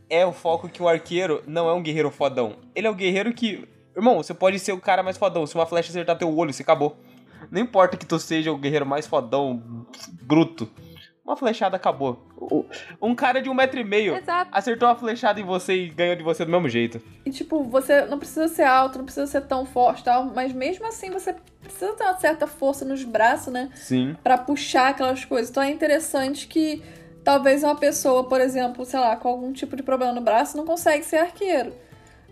é 0.09 0.25
o 0.25 0.33
foco 0.33 0.67
que 0.67 0.81
o 0.81 0.87
arqueiro 0.87 1.43
não 1.47 1.69
é 1.69 1.73
um 1.73 1.81
guerreiro 1.81 2.11
fodão. 2.11 2.57
Ele 2.75 2.87
é 2.87 2.89
o 2.89 2.93
um 2.93 2.97
guerreiro 2.97 3.33
que. 3.33 3.67
Irmão, 3.95 4.17
você 4.17 4.33
pode 4.33 4.59
ser 4.59 4.73
o 4.73 4.79
cara 4.79 5.01
mais 5.01 5.17
fodão. 5.17 5.45
Se 5.47 5.55
uma 5.55 5.65
flecha 5.65 5.89
acertar 5.89 6.17
teu 6.17 6.35
olho, 6.35 6.51
você 6.51 6.63
acabou. 6.63 6.97
Não 7.49 7.61
importa 7.61 7.95
que 7.95 8.05
tu 8.05 8.19
seja 8.19 8.51
o 8.51 8.57
guerreiro 8.57 8.85
mais 8.85 9.07
fodão, 9.07 9.85
bruto. 10.21 10.69
Uma 11.27 11.35
flechada 11.35 11.75
acabou. 11.75 12.25
Um 13.01 13.13
cara 13.13 13.41
de 13.41 13.49
um 13.49 13.53
metro 13.53 13.77
e 13.77 13.83
meio 13.83 14.15
Exato. 14.15 14.49
acertou 14.49 14.87
uma 14.87 14.95
flechada 14.95 15.41
em 15.41 15.43
você 15.43 15.73
e 15.73 15.89
ganhou 15.89 16.15
de 16.15 16.23
você 16.23 16.45
do 16.45 16.51
mesmo 16.51 16.69
jeito. 16.69 17.01
E 17.25 17.29
tipo, 17.29 17.65
você 17.65 18.05
não 18.05 18.17
precisa 18.17 18.47
ser 18.47 18.63
alto, 18.63 18.97
não 18.97 19.03
precisa 19.03 19.27
ser 19.27 19.41
tão 19.41 19.65
forte 19.65 20.05
tal, 20.05 20.23
mas 20.33 20.53
mesmo 20.53 20.87
assim 20.87 21.11
você 21.11 21.35
precisa 21.61 21.91
ter 21.95 22.05
uma 22.05 22.17
certa 22.17 22.47
força 22.47 22.85
nos 22.85 23.03
braços, 23.03 23.51
né? 23.51 23.69
Sim. 23.75 24.15
Pra 24.23 24.37
puxar 24.37 24.87
aquelas 24.87 25.25
coisas. 25.25 25.49
Então 25.49 25.61
é 25.61 25.69
interessante 25.69 26.47
que 26.47 26.81
talvez 27.25 27.61
uma 27.61 27.75
pessoa, 27.75 28.23
por 28.23 28.39
exemplo, 28.39 28.85
sei 28.85 29.01
lá, 29.01 29.17
com 29.17 29.27
algum 29.27 29.51
tipo 29.51 29.75
de 29.75 29.83
problema 29.83 30.13
no 30.13 30.21
braço, 30.21 30.55
não 30.55 30.63
consegue 30.63 31.03
ser 31.03 31.17
arqueiro. 31.17 31.73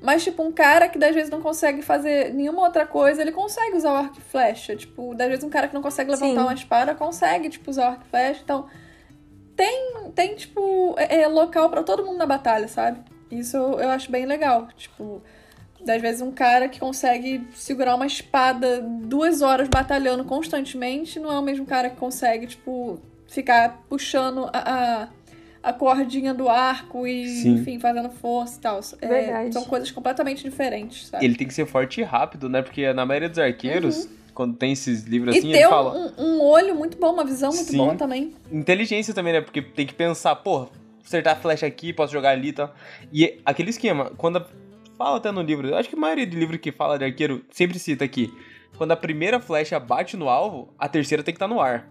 Mas, 0.02 0.24
tipo, 0.24 0.42
um 0.42 0.54
cara 0.54 0.88
que 0.88 1.04
às 1.04 1.14
vezes 1.14 1.30
não 1.30 1.42
consegue 1.42 1.82
fazer 1.82 2.34
nenhuma 2.34 2.62
outra 2.62 2.86
coisa, 2.86 3.22
ele 3.22 3.34
consegue 3.34 3.76
usar 3.76 3.92
o 3.92 3.96
arco 3.96 4.20
e 4.20 4.22
flecha. 4.22 4.74
Tipo, 4.74 5.12
às 5.12 5.28
vezes 5.28 5.44
um 5.44 5.50
cara 5.50 5.68
que 5.68 5.74
não 5.74 5.82
consegue 5.82 6.12
levantar 6.12 6.40
Sim. 6.40 6.48
uma 6.48 6.54
espada 6.54 6.96
consegue, 6.96 7.50
tipo, 7.50 7.70
usar 7.70 7.82
o 7.82 7.92
arco 7.92 8.04
e 8.06 8.10
flecha. 8.10 8.40
Então, 8.42 8.68
tem, 9.56 10.12
tem 10.14 10.36
tipo, 10.36 10.96
é, 10.98 11.22
é 11.22 11.28
local 11.28 11.70
para 11.70 11.84
todo 11.84 12.06
mundo 12.06 12.18
na 12.18 12.26
batalha, 12.26 12.68
sabe? 12.68 13.00
Isso 13.32 13.58
eu 13.58 13.90
acho 13.90 14.12
bem 14.12 14.26
legal. 14.26 14.68
Tipo, 14.76 15.22
às 15.88 16.02
vezes 16.02 16.22
um 16.22 16.32
cara 16.32 16.68
que 16.68 16.80
consegue 16.80 17.48
segurar 17.54 17.96
uma 17.96 18.06
espada 18.06 18.82
duas 18.82 19.42
horas 19.42 19.68
batalhando 19.68 20.26
constantemente 20.26 21.20
não 21.20 21.32
é 21.32 21.40
o 21.40 21.42
mesmo 21.42 21.66
cara 21.66 21.90
que 21.90 21.96
consegue, 21.96 22.48
tipo, 22.48 23.00
ficar 23.28 23.84
puxando 23.90 24.50
a, 24.52 25.04
a, 25.64 25.70
a 25.70 25.74
cordinha 25.74 26.34
do 26.34 26.50
arco 26.50 27.08
e, 27.08 27.28
Sim. 27.28 27.56
enfim, 27.56 27.80
fazendo 27.80 28.10
força 28.10 28.58
e 28.58 28.62
tal. 28.62 28.80
É, 29.02 29.52
são 29.52 29.64
coisas 29.64 29.90
completamente 29.92 30.44
diferentes, 30.44 31.08
sabe? 31.08 31.24
Ele 31.24 31.36
tem 31.36 31.48
que 31.48 31.54
ser 31.54 31.66
forte 31.66 32.02
e 32.02 32.04
rápido, 32.04 32.50
né? 32.50 32.62
Porque 32.62 32.92
na 32.94 33.06
maioria 33.06 33.30
dos 33.30 33.40
arqueiros. 33.40 34.06
Uhum 34.06 34.25
quando 34.36 34.56
tem 34.56 34.74
esses 34.74 35.06
livros 35.06 35.34
e 35.34 35.40
assim, 35.40 35.54
ele 35.54 35.68
fala. 35.68 35.96
Um, 35.96 36.24
um 36.24 36.42
olho 36.42 36.76
muito 36.76 36.98
bom, 36.98 37.14
uma 37.14 37.24
visão 37.24 37.52
muito 37.52 37.72
Sim. 37.72 37.78
boa 37.78 37.96
também. 37.96 38.36
Inteligência 38.52 39.14
também, 39.14 39.34
né? 39.34 39.42
Porque 39.42 39.62
tem 39.62 39.88
que 39.88 39.94
pensar, 39.94 40.36
pô, 40.36 40.68
acertar 41.04 41.38
a 41.38 41.40
flecha 41.40 41.66
aqui, 41.66 41.94
posso 41.94 42.12
jogar 42.12 42.32
ali 42.32 42.50
e 42.50 42.54
tal. 42.54 42.76
E 43.12 43.40
aquele 43.44 43.72
esquema, 43.72 44.12
quando. 44.18 44.46
Fala 44.98 45.18
até 45.18 45.30
no 45.30 45.42
livro, 45.42 45.76
acho 45.76 45.90
que 45.90 45.96
a 45.96 46.00
maioria 46.00 46.26
de 46.26 46.38
livro 46.38 46.58
que 46.58 46.72
fala 46.72 46.98
de 46.98 47.04
arqueiro 47.04 47.44
sempre 47.52 47.78
cita 47.78 48.06
aqui. 48.06 48.34
Quando 48.78 48.94
a 48.94 48.96
primeira 48.96 49.42
flecha 49.42 49.78
bate 49.78 50.16
no 50.16 50.30
alvo, 50.30 50.74
a 50.80 50.88
terceira 50.88 51.22
tem 51.22 51.34
que 51.34 51.38
estar 51.38 51.50
tá 51.50 51.54
no 51.54 51.60
ar. 51.60 51.86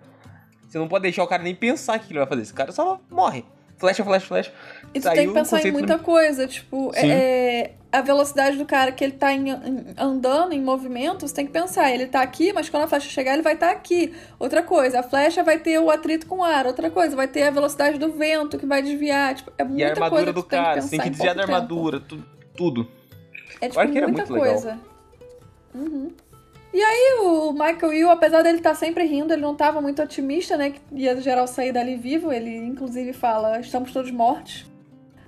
Você 0.66 0.78
não 0.78 0.88
pode 0.88 1.02
deixar 1.02 1.22
o 1.22 1.26
cara 1.26 1.42
nem 1.42 1.54
pensar 1.54 1.98
que 1.98 2.10
ele 2.10 2.18
vai 2.18 2.26
fazer. 2.26 2.42
Esse 2.42 2.54
cara 2.54 2.72
só 2.72 2.98
morre. 3.10 3.44
Flecha, 3.84 4.02
flecha, 4.02 4.26
flecha. 4.26 4.52
E 4.94 5.00
tu 5.00 5.10
tem 5.10 5.28
que 5.28 5.34
pensar 5.34 5.62
em 5.62 5.70
muita 5.70 5.98
coisa, 5.98 6.46
tipo, 6.46 6.90
é, 6.94 7.72
a 7.92 8.00
velocidade 8.00 8.56
do 8.56 8.64
cara 8.64 8.90
que 8.90 9.04
ele 9.04 9.12
tá 9.12 9.30
em, 9.30 9.50
andando, 9.98 10.54
em 10.54 10.62
movimento, 10.62 11.28
você 11.28 11.34
tem 11.34 11.44
que 11.44 11.52
pensar, 11.52 11.92
ele 11.92 12.06
tá 12.06 12.22
aqui, 12.22 12.50
mas 12.50 12.70
quando 12.70 12.84
a 12.84 12.86
flecha 12.86 13.10
chegar, 13.10 13.34
ele 13.34 13.42
vai 13.42 13.52
estar 13.52 13.66
tá 13.66 13.72
aqui. 13.72 14.14
Outra 14.38 14.62
coisa, 14.62 15.00
a 15.00 15.02
flecha 15.02 15.42
vai 15.42 15.58
ter 15.58 15.78
o 15.78 15.90
atrito 15.90 16.26
com 16.26 16.38
o 16.38 16.44
ar. 16.44 16.66
Outra 16.66 16.90
coisa, 16.90 17.14
vai 17.14 17.28
ter 17.28 17.42
a 17.42 17.50
velocidade 17.50 17.98
do 17.98 18.10
vento 18.10 18.56
que 18.56 18.64
vai 18.64 18.80
desviar. 18.80 19.34
Tipo, 19.34 19.52
é 19.58 19.64
muita 19.64 19.80
e 19.80 19.84
a 19.84 19.90
armadura 19.90 20.10
coisa 20.10 20.32
do 20.32 20.42
cara, 20.42 20.80
você 20.80 20.88
tem 20.88 21.00
que 21.00 21.10
desviar 21.10 21.34
da 21.34 21.42
armadura, 21.42 22.00
tu, 22.00 22.24
tudo. 22.56 22.88
É 23.60 23.68
tipo, 23.68 23.84
muita 23.84 24.06
muito 24.08 24.26
coisa. 24.28 24.80
Uhum. 25.74 26.10
E 26.74 26.82
aí 26.82 27.18
o 27.20 27.52
Michael 27.52 27.90
Will, 27.90 28.10
apesar 28.10 28.42
dele 28.42 28.58
estar 28.58 28.70
tá 28.70 28.74
sempre 28.74 29.04
rindo, 29.04 29.32
ele 29.32 29.40
não 29.40 29.52
estava 29.52 29.80
muito 29.80 30.02
otimista, 30.02 30.56
né? 30.56 30.70
Que 30.70 30.80
ia 30.92 31.20
geral 31.20 31.46
sair 31.46 31.70
dali 31.70 31.94
vivo. 31.94 32.32
Ele 32.32 32.50
inclusive 32.56 33.12
fala, 33.12 33.60
estamos 33.60 33.92
todos 33.92 34.10
mortos. 34.10 34.66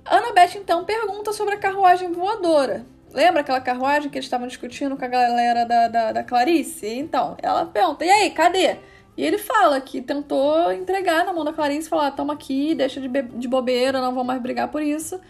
Annabeth 0.04 0.56
então 0.56 0.84
pergunta 0.84 1.32
sobre 1.32 1.54
a 1.54 1.56
carruagem 1.56 2.10
voadora. 2.10 2.84
Lembra 3.12 3.42
aquela 3.42 3.60
carruagem 3.60 4.10
que 4.10 4.18
eles 4.18 4.26
estavam 4.26 4.48
discutindo 4.48 4.96
com 4.96 5.04
a 5.04 5.08
galera 5.08 5.64
da, 5.64 5.86
da, 5.86 6.12
da 6.12 6.24
Clarice? 6.24 6.88
Então, 6.88 7.36
ela 7.40 7.64
pergunta: 7.66 8.04
e 8.04 8.10
aí, 8.10 8.30
cadê? 8.32 8.78
E 9.16 9.24
ele 9.24 9.38
fala 9.38 9.80
que 9.80 10.02
tentou 10.02 10.72
entregar 10.72 11.24
na 11.24 11.32
mão 11.32 11.44
da 11.44 11.52
Clarice, 11.52 11.88
falar: 11.88 12.10
toma 12.10 12.34
aqui, 12.34 12.74
deixa 12.74 13.00
de, 13.00 13.08
de 13.08 13.46
bobeira, 13.46 14.00
não 14.00 14.12
vou 14.12 14.24
mais 14.24 14.42
brigar 14.42 14.66
por 14.66 14.82
isso. 14.82 15.20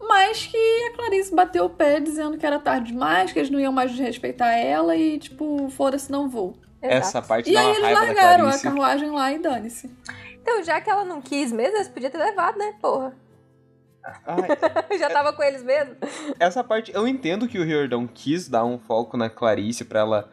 Mas 0.00 0.46
que 0.46 0.56
a 0.86 0.96
Clarice 0.96 1.34
bateu 1.34 1.64
o 1.64 1.70
pé 1.70 2.00
dizendo 2.00 2.38
que 2.38 2.46
era 2.46 2.58
tarde 2.58 2.92
demais, 2.92 3.32
que 3.32 3.38
eles 3.38 3.50
não 3.50 3.58
iam 3.58 3.72
mais 3.72 3.92
respeitar 3.98 4.52
ela 4.52 4.94
e, 4.96 5.18
tipo, 5.18 5.68
foda-se, 5.70 6.10
não 6.10 6.28
vou. 6.28 6.56
Essa 6.80 7.20
parte 7.20 7.50
E 7.50 7.56
aí 7.56 7.70
eles 7.76 7.92
largaram 7.92 8.48
a 8.48 8.58
carruagem 8.58 9.10
lá 9.10 9.32
e 9.32 9.38
dane-se. 9.38 9.90
Então, 10.40 10.62
já 10.62 10.80
que 10.80 10.88
ela 10.88 11.04
não 11.04 11.20
quis 11.20 11.52
mesmo, 11.52 11.76
eles 11.76 11.88
podiam 11.88 12.10
ter 12.10 12.18
levado, 12.18 12.56
né, 12.56 12.74
porra? 12.80 13.14
Ai, 14.24 14.48
Já 14.98 15.10
tava 15.10 15.32
com 15.32 15.42
eles 15.42 15.62
mesmo? 15.62 15.96
Essa 16.38 16.62
parte, 16.62 16.92
eu 16.94 17.06
entendo 17.06 17.48
que 17.48 17.58
o 17.58 17.64
Riordão 17.64 18.06
quis 18.06 18.48
dar 18.48 18.64
um 18.64 18.78
foco 18.78 19.16
na 19.16 19.28
Clarice 19.28 19.84
para 19.84 20.00
ela 20.00 20.30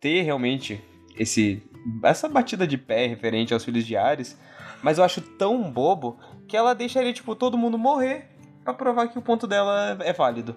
ter 0.00 0.22
realmente 0.22 0.82
esse 1.18 1.62
essa 2.02 2.28
batida 2.28 2.66
de 2.66 2.76
pé 2.76 3.06
referente 3.06 3.54
aos 3.54 3.64
filhos 3.64 3.86
de 3.86 3.96
Ares, 3.96 4.36
mas 4.82 4.98
eu 4.98 5.04
acho 5.04 5.20
tão 5.20 5.70
bobo 5.70 6.18
que 6.48 6.56
ela 6.56 6.74
deixaria, 6.74 7.12
tipo, 7.12 7.34
todo 7.36 7.56
mundo 7.56 7.78
morrer 7.78 8.35
pra 8.66 8.74
provar 8.74 9.08
que 9.08 9.18
o 9.18 9.22
ponto 9.22 9.46
dela 9.46 9.96
é 10.00 10.12
válido. 10.12 10.56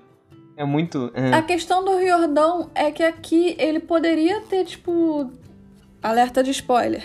É 0.58 0.66
muito. 0.66 1.12
É. 1.14 1.34
A 1.34 1.42
questão 1.42 1.86
do 1.86 1.96
Riordão 1.98 2.70
é 2.76 2.92
que 2.92 3.04
aqui 3.04 3.56
ele 3.58 3.80
poderia 3.80 4.42
ter, 4.42 4.66
tipo. 4.66 5.32
Alerta 6.02 6.44
de 6.44 6.52
spoiler. 6.52 7.04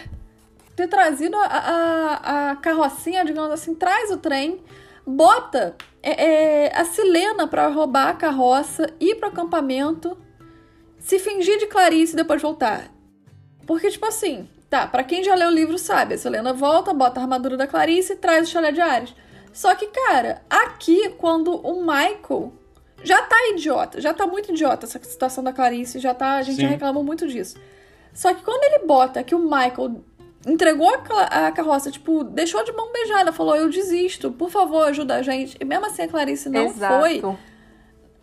Ter 0.75 0.89
trazido 0.89 1.37
a, 1.37 1.47
a, 1.47 2.51
a 2.51 2.57
carrocinha, 2.57 3.25
digamos 3.25 3.51
assim, 3.51 3.75
traz 3.75 4.11
o 4.11 4.19
trem 4.19 4.61
bota 5.07 5.77
é, 6.03 6.25
é, 6.67 6.77
a 6.79 6.85
Silena 6.85 7.47
para 7.47 7.69
roubar 7.69 8.09
a 8.09 8.15
carroça, 8.15 8.91
ir 8.99 9.17
pro 9.17 9.29
acampamento, 9.29 10.17
se 10.99 11.19
fingir 11.19 11.59
de 11.59 11.67
Clarice 11.67 12.15
e 12.15 12.17
depois 12.17 12.41
voltar. 12.41 12.91
Porque, 13.67 13.91
tipo 13.91 14.07
assim, 14.07 14.49
tá, 14.69 14.87
para 14.87 15.05
quem 15.05 15.23
já 15.23 15.35
leu 15.35 15.49
o 15.49 15.55
livro 15.55 15.79
sabe, 15.79 16.15
a 16.15 16.19
Selena 16.19 16.53
volta, 16.53 16.93
bota 16.93 17.21
a 17.21 17.23
armadura 17.23 17.57
da 17.57 17.67
Clarice 17.67 18.15
e 18.15 18.17
traz 18.17 18.49
o 18.49 18.51
chalé 18.51 18.73
de 18.73 18.81
Ares. 18.81 19.15
Só 19.55 19.73
que, 19.77 19.87
cara, 19.87 20.43
aqui, 20.51 21.11
quando 21.11 21.55
o 21.55 21.81
Michael 21.81 22.53
já 23.05 23.23
tá 23.23 23.37
idiota, 23.51 24.01
já 24.01 24.13
tá 24.13 24.27
muito 24.27 24.51
idiota 24.51 24.85
essa 24.85 24.99
situação 25.05 25.45
da 25.45 25.53
Clarice, 25.53 26.01
já 26.01 26.13
tá, 26.13 26.35
a 26.35 26.43
gente 26.43 26.57
Sim. 26.57 26.63
já 26.63 26.69
reclamou 26.69 27.05
muito 27.05 27.29
disso. 27.29 27.57
Só 28.13 28.35
que 28.35 28.43
quando 28.43 28.65
ele 28.65 28.85
bota 28.85 29.23
que 29.23 29.33
o 29.33 29.39
Michael 29.39 30.03
entregou 30.45 30.93
a, 31.09 31.53
carroça, 31.53 31.89
tipo, 31.89 32.25
deixou 32.25 32.65
de 32.65 32.73
mão 32.73 32.93
beijada, 32.93 33.33
falou: 33.33 33.55
Eu 33.55 33.71
desisto, 33.71 34.33
por 34.33 34.51
favor, 34.51 34.89
ajuda 34.89 35.15
a 35.15 35.23
gente. 35.23 35.57
E 35.61 35.65
mesmo 35.65 35.87
assim 35.87 36.03
a 36.03 36.09
Clarice 36.09 36.49
não 36.49 36.65
Exato. 36.65 37.01
foi. 37.01 37.23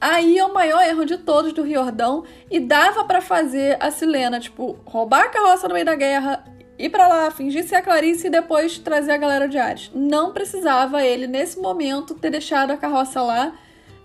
Aí 0.02 0.38
é 0.38 0.44
o 0.44 0.54
maior 0.54 0.82
erro 0.82 1.06
de 1.06 1.18
todos 1.18 1.54
do 1.54 1.64
Riordão. 1.64 2.26
E 2.50 2.60
dava 2.60 3.06
para 3.06 3.22
fazer 3.22 3.78
a 3.80 3.90
Silena, 3.90 4.38
tipo, 4.38 4.78
roubar 4.86 5.26
a 5.26 5.30
carroça 5.30 5.68
no 5.68 5.74
meio 5.74 5.86
da 5.86 5.96
guerra, 5.96 6.44
ir 6.86 6.90
para 6.90 7.08
lá, 7.08 7.32
fingir 7.32 7.64
ser 7.64 7.76
a 7.76 7.82
Clarice 7.82 8.28
e 8.28 8.30
depois 8.30 8.78
trazer 8.80 9.12
a 9.12 9.18
galera 9.18 9.48
de 9.48 9.58
Ares. 9.58 9.92
Não 9.94 10.34
precisava 10.34 11.04
ele, 11.04 11.28
nesse 11.28 11.60
momento, 11.60 12.16
ter 12.16 12.30
deixado 12.30 12.72
a 12.72 12.78
carroça 12.78 13.22
lá 13.22 13.54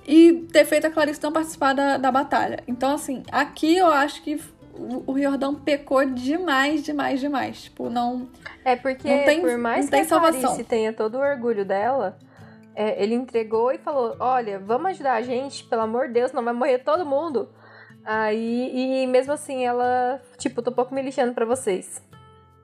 e 0.07 0.47
ter 0.53 0.64
feito 0.64 0.87
a 0.87 0.91
Clarice 0.91 1.22
não 1.22 1.33
participar 1.33 1.72
da, 1.72 1.97
da 1.97 2.12
batalha. 2.12 2.62
Então, 2.68 2.95
assim, 2.95 3.22
aqui 3.33 3.77
eu 3.77 3.87
acho 3.87 4.22
que 4.22 4.41
o 4.79 5.12
Riordão 5.12 5.55
pecou 5.55 6.05
demais, 6.05 6.83
demais, 6.83 7.20
demais. 7.20 7.62
Tipo, 7.62 7.89
não. 7.89 8.29
É 8.64 8.77
porque, 8.77 9.09
não 9.09 9.24
tem, 9.24 9.41
por 9.41 9.57
mais 9.59 9.89
que 9.89 9.97
a 9.97 10.05
salvação. 10.05 10.41
Clarice 10.41 10.64
tenha 10.64 10.93
todo 10.93 11.16
o 11.16 11.20
orgulho 11.20 11.64
dela, 11.64 12.18
é, 12.74 13.03
ele 13.03 13.14
entregou 13.14 13.72
e 13.72 13.79
falou: 13.79 14.16
Olha, 14.20 14.59
vamos 14.59 14.91
ajudar 14.91 15.14
a 15.14 15.22
gente, 15.22 15.64
pelo 15.64 15.83
amor 15.83 16.09
de 16.09 16.14
Deus, 16.14 16.33
não 16.33 16.45
vai 16.45 16.53
morrer 16.53 16.79
todo 16.79 17.07
mundo. 17.07 17.49
Aí, 18.05 19.03
e 19.03 19.07
mesmo 19.09 19.33
assim, 19.33 19.64
ela, 19.64 20.22
tipo, 20.39 20.62
tô 20.62 20.70
um 20.70 20.74
pouco 20.74 20.95
me 20.95 21.03
lixando 21.03 21.35
pra 21.35 21.45
vocês. 21.45 22.01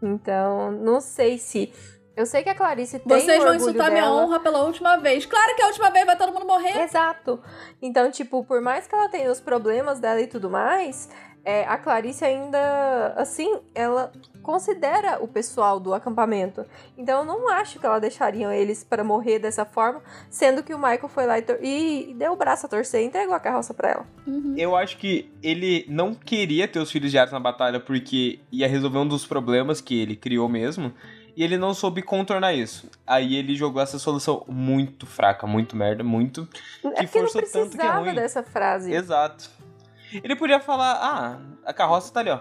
Então, 0.03 0.73
não 0.73 1.01
sei 1.01 1.39
se. 1.39 1.73
Eu 2.15 2.27
sei 2.27 2.43
que 2.43 2.51
a 2.51 2.55
Clarice 2.55 2.99
tem 2.99 3.21
Vocês 3.21 3.43
vão 3.43 3.55
insultar 3.55 3.91
dela. 3.91 3.91
minha 3.91 4.13
honra 4.13 4.39
pela 4.39 4.65
última 4.65 4.97
vez. 4.97 5.25
Claro 5.25 5.57
que 5.57 5.63
a 5.63 5.67
última 5.69 5.91
vez 5.91 6.05
vai 6.05 6.17
todo 6.17 6.33
mundo 6.33 6.47
morrer. 6.47 6.83
Exato. 6.83 7.41
Então, 7.81 8.11
tipo, 8.11 8.45
por 8.45 8.61
mais 8.61 8.87
que 8.87 8.95
ela 8.95 9.09
tenha 9.09 9.31
os 9.31 9.41
problemas 9.41 9.99
dela 9.99 10.21
e 10.21 10.27
tudo 10.27 10.51
mais, 10.51 11.09
é, 11.45 11.65
a 11.65 11.77
Clarice 11.77 12.25
ainda, 12.25 13.15
assim, 13.17 13.59
ela 13.75 14.13
considera 14.43 15.23
o 15.23 15.29
pessoal 15.29 15.79
do 15.79 15.95
acampamento. 15.95 16.65
Então 16.97 17.21
eu 17.21 17.25
não 17.25 17.49
acho 17.49 17.79
que 17.79 17.87
ela 17.87 17.99
deixaria 17.99 18.55
eles 18.55 18.85
para 18.85 19.05
morrer 19.05 19.39
dessa 19.39 19.65
forma, 19.65 20.01
sendo 20.31 20.63
que 20.63 20.75
o 20.75 20.79
Michael 20.79 21.09
foi 21.09 21.27
lá 21.27 21.39
e, 21.39 22.11
e 22.11 22.15
deu 22.15 22.33
o 22.33 22.37
braço 22.37 22.67
a 22.67 22.69
torcer 22.69 23.03
e 23.03 23.07
entregou 23.07 23.35
a 23.35 23.41
carroça 23.41 23.73
para 23.73 23.91
ela. 23.91 24.07
Uhum. 24.27 24.55
Eu 24.57 24.77
acho 24.77 24.99
que 24.99 25.31
ele 25.43 25.85
não 25.89 26.15
queria 26.15 26.67
ter 26.67 26.79
os 26.79 26.91
filhos 26.91 27.11
de 27.11 27.19
Ares 27.19 27.33
na 27.33 27.41
batalha 27.41 27.81
porque 27.81 28.41
ia 28.51 28.69
resolver 28.69 28.99
um 28.99 29.09
dos 29.09 29.27
problemas 29.27 29.81
que 29.81 30.01
ele 30.01 30.17
criou 30.17 30.49
mesmo. 30.49 30.93
E 31.35 31.43
ele 31.43 31.57
não 31.57 31.73
soube 31.73 32.03
contornar 32.03 32.53
isso. 32.53 32.91
Aí 33.07 33.37
ele 33.37 33.57
jogou 33.57 33.81
essa 33.81 33.99
solução 33.99 34.45
muito 34.47 35.07
fraca, 35.07 35.47
muito 35.47 35.75
merda, 35.75 36.05
muito. 36.05 36.47
É 36.85 37.01
que 37.01 37.07
forçou 37.07 37.41
não 37.41 37.51
tanto 37.51 37.79
que 37.79 37.83
é 37.83 37.91
ruim. 37.91 38.15
dessa 38.15 38.43
frase. 38.43 38.93
Exato. 38.93 39.51
Ele 40.23 40.37
podia 40.37 40.61
falar, 40.61 40.93
ah, 40.95 41.41
a 41.65 41.73
carroça 41.73 42.13
tá 42.13 42.21
ali, 42.21 42.31
ó. 42.31 42.41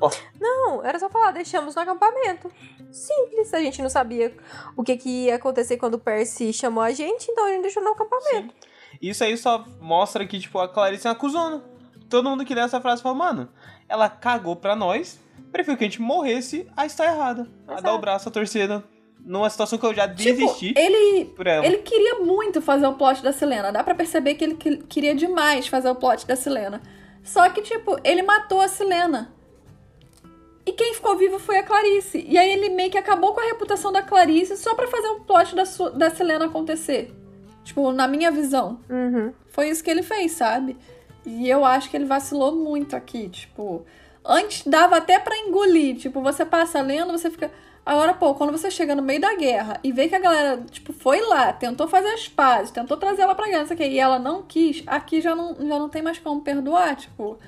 Oh. 0.00 0.10
Não, 0.40 0.84
era 0.84 0.98
só 0.98 1.08
falar, 1.08 1.30
deixamos 1.30 1.74
no 1.74 1.82
acampamento. 1.82 2.50
Simples, 2.90 3.52
a 3.54 3.60
gente 3.60 3.80
não 3.80 3.88
sabia 3.88 4.36
o 4.76 4.82
que, 4.82 4.96
que 4.96 5.08
ia 5.26 5.36
acontecer 5.36 5.76
quando 5.76 5.94
o 5.94 5.98
Percy 5.98 6.52
chamou 6.52 6.82
a 6.82 6.90
gente, 6.90 7.30
então 7.30 7.46
a 7.46 7.50
gente 7.50 7.62
deixou 7.62 7.82
no 7.82 7.90
acampamento. 7.90 8.52
Sim. 8.52 8.74
Isso 9.00 9.24
aí 9.24 9.36
só 9.36 9.64
mostra 9.80 10.26
que, 10.26 10.38
tipo, 10.38 10.58
a 10.58 10.68
Clarice 10.68 11.06
é 11.06 11.10
uma 11.10 11.16
cuzona. 11.16 11.62
Todo 12.08 12.28
mundo 12.28 12.44
que 12.44 12.54
lê 12.54 12.60
essa 12.60 12.80
frase 12.80 13.02
fala, 13.02 13.14
mano, 13.14 13.48
ela 13.88 14.08
cagou 14.08 14.56
pra 14.56 14.76
nós, 14.76 15.20
prefiro 15.50 15.76
que 15.76 15.84
a 15.84 15.88
gente 15.88 16.00
morresse, 16.00 16.68
a 16.76 16.86
estar 16.86 17.06
errada. 17.06 17.48
A 17.66 17.80
dar 17.80 17.94
o 17.94 17.98
braço 17.98 18.28
à 18.28 18.32
torcida. 18.32 18.84
Numa 19.24 19.48
situação 19.48 19.78
que 19.78 19.86
eu 19.86 19.94
já 19.94 20.06
tipo, 20.06 20.38
desisti 20.38 20.68
tipo, 20.68 20.78
ele, 20.78 21.24
por 21.24 21.46
ela. 21.46 21.64
Ele 21.64 21.78
queria 21.78 22.16
muito 22.20 22.60
fazer 22.60 22.86
o 22.86 22.92
plot 22.92 23.22
da 23.22 23.32
Selena. 23.32 23.72
Dá 23.72 23.82
para 23.82 23.94
perceber 23.94 24.34
que 24.34 24.44
ele 24.44 24.54
queria 24.88 25.14
demais 25.14 25.66
fazer 25.66 25.88
o 25.88 25.94
plot 25.94 26.26
da 26.26 26.36
Selena. 26.36 26.82
Só 27.22 27.48
que, 27.48 27.62
tipo, 27.62 27.98
ele 28.04 28.22
matou 28.22 28.60
a 28.60 28.68
Selena. 28.68 29.32
E 30.66 30.72
quem 30.72 30.94
ficou 30.94 31.16
vivo 31.16 31.38
foi 31.38 31.58
a 31.58 31.62
Clarice. 31.62 32.24
E 32.26 32.38
aí 32.38 32.50
ele 32.50 32.70
meio 32.70 32.90
que 32.90 32.98
acabou 32.98 33.32
com 33.34 33.40
a 33.40 33.44
reputação 33.44 33.92
da 33.92 34.02
Clarice 34.02 34.56
só 34.56 34.74
para 34.74 34.88
fazer 34.88 35.08
o 35.08 35.20
plot 35.20 35.54
da, 35.54 35.64
da 35.90 36.10
Selena 36.10 36.46
acontecer. 36.46 37.14
Tipo, 37.64 37.92
na 37.92 38.06
minha 38.06 38.30
visão. 38.30 38.78
Uhum. 38.88 39.32
Foi 39.48 39.68
isso 39.68 39.82
que 39.82 39.90
ele 39.90 40.02
fez, 40.02 40.32
sabe? 40.32 40.76
E 41.24 41.48
eu 41.48 41.64
acho 41.64 41.90
que 41.90 41.96
ele 41.96 42.04
vacilou 42.06 42.54
muito 42.54 42.96
aqui. 42.96 43.28
Tipo, 43.28 43.84
antes 44.24 44.66
dava 44.66 44.96
até 44.96 45.18
para 45.18 45.36
engolir. 45.36 45.96
Tipo, 45.96 46.22
você 46.22 46.44
passa 46.44 46.80
lendo, 46.80 47.12
você 47.12 47.30
fica. 47.30 47.50
Agora, 47.86 48.14
pô, 48.14 48.34
quando 48.34 48.50
você 48.50 48.70
chega 48.70 48.94
no 48.94 49.02
meio 49.02 49.20
da 49.20 49.34
guerra 49.36 49.78
e 49.84 49.92
vê 49.92 50.08
que 50.08 50.14
a 50.14 50.18
galera, 50.18 50.62
tipo, 50.70 50.92
foi 50.92 51.20
lá, 51.20 51.52
tentou 51.52 51.86
fazer 51.86 52.08
as 52.08 52.26
pazes, 52.26 52.70
tentou 52.70 52.96
trazer 52.96 53.22
ela 53.22 53.34
pra 53.34 53.46
guerra, 53.46 53.66
e 53.84 53.98
ela 53.98 54.18
não 54.18 54.42
quis, 54.42 54.82
aqui 54.86 55.20
já 55.20 55.34
não, 55.34 55.54
já 55.54 55.78
não 55.78 55.88
tem 55.90 56.00
mais 56.02 56.18
como 56.18 56.40
perdoar, 56.40 56.96
tipo. 56.96 57.38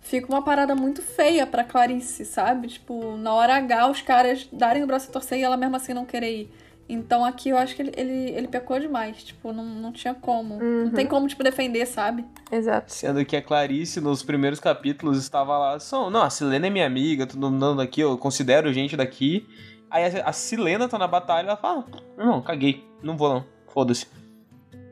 Fica 0.00 0.28
uma 0.28 0.42
parada 0.42 0.74
muito 0.74 1.02
feia 1.02 1.46
pra 1.46 1.64
Clarice, 1.64 2.24
sabe? 2.24 2.68
Tipo, 2.68 3.16
na 3.16 3.34
hora 3.34 3.56
H, 3.56 3.90
os 3.90 4.00
caras 4.02 4.48
darem 4.52 4.84
o 4.84 4.86
braço 4.86 5.10
a 5.10 5.12
torcer 5.12 5.38
e 5.38 5.42
ela 5.42 5.56
mesmo 5.56 5.74
assim 5.76 5.92
não 5.92 6.04
querer 6.04 6.30
ir. 6.42 6.50
Então 6.88 7.24
aqui 7.24 7.48
eu 7.48 7.56
acho 7.56 7.74
que 7.74 7.82
ele, 7.82 7.92
ele, 7.96 8.30
ele 8.30 8.48
pecou 8.48 8.78
demais. 8.78 9.22
Tipo, 9.22 9.52
não, 9.52 9.64
não 9.64 9.92
tinha 9.92 10.14
como. 10.14 10.54
Uhum. 10.54 10.84
Não 10.84 10.90
tem 10.92 11.06
como, 11.06 11.26
tipo, 11.26 11.42
defender, 11.42 11.84
sabe? 11.86 12.24
Exato. 12.50 12.92
Sendo 12.92 13.24
que 13.24 13.36
a 13.36 13.42
Clarice, 13.42 14.00
nos 14.00 14.22
primeiros 14.22 14.60
capítulos, 14.60 15.18
estava 15.18 15.58
lá. 15.58 15.78
Só, 15.80 16.08
não, 16.08 16.22
a 16.22 16.30
Silena 16.30 16.66
é 16.68 16.70
minha 16.70 16.86
amiga, 16.86 17.26
tô 17.26 17.44
andando 17.44 17.80
aqui, 17.80 18.00
eu 18.00 18.16
considero 18.16 18.72
gente 18.72 18.96
daqui. 18.96 19.46
Aí 19.90 20.04
a, 20.04 20.28
a 20.28 20.32
Silena 20.32 20.88
tá 20.88 20.98
na 20.98 21.06
batalha, 21.06 21.48
ela 21.48 21.56
fala: 21.56 21.84
irmão, 22.18 22.40
caguei, 22.40 22.84
não 23.02 23.16
vou 23.16 23.34
não, 23.34 23.44
foda-se. 23.68 24.06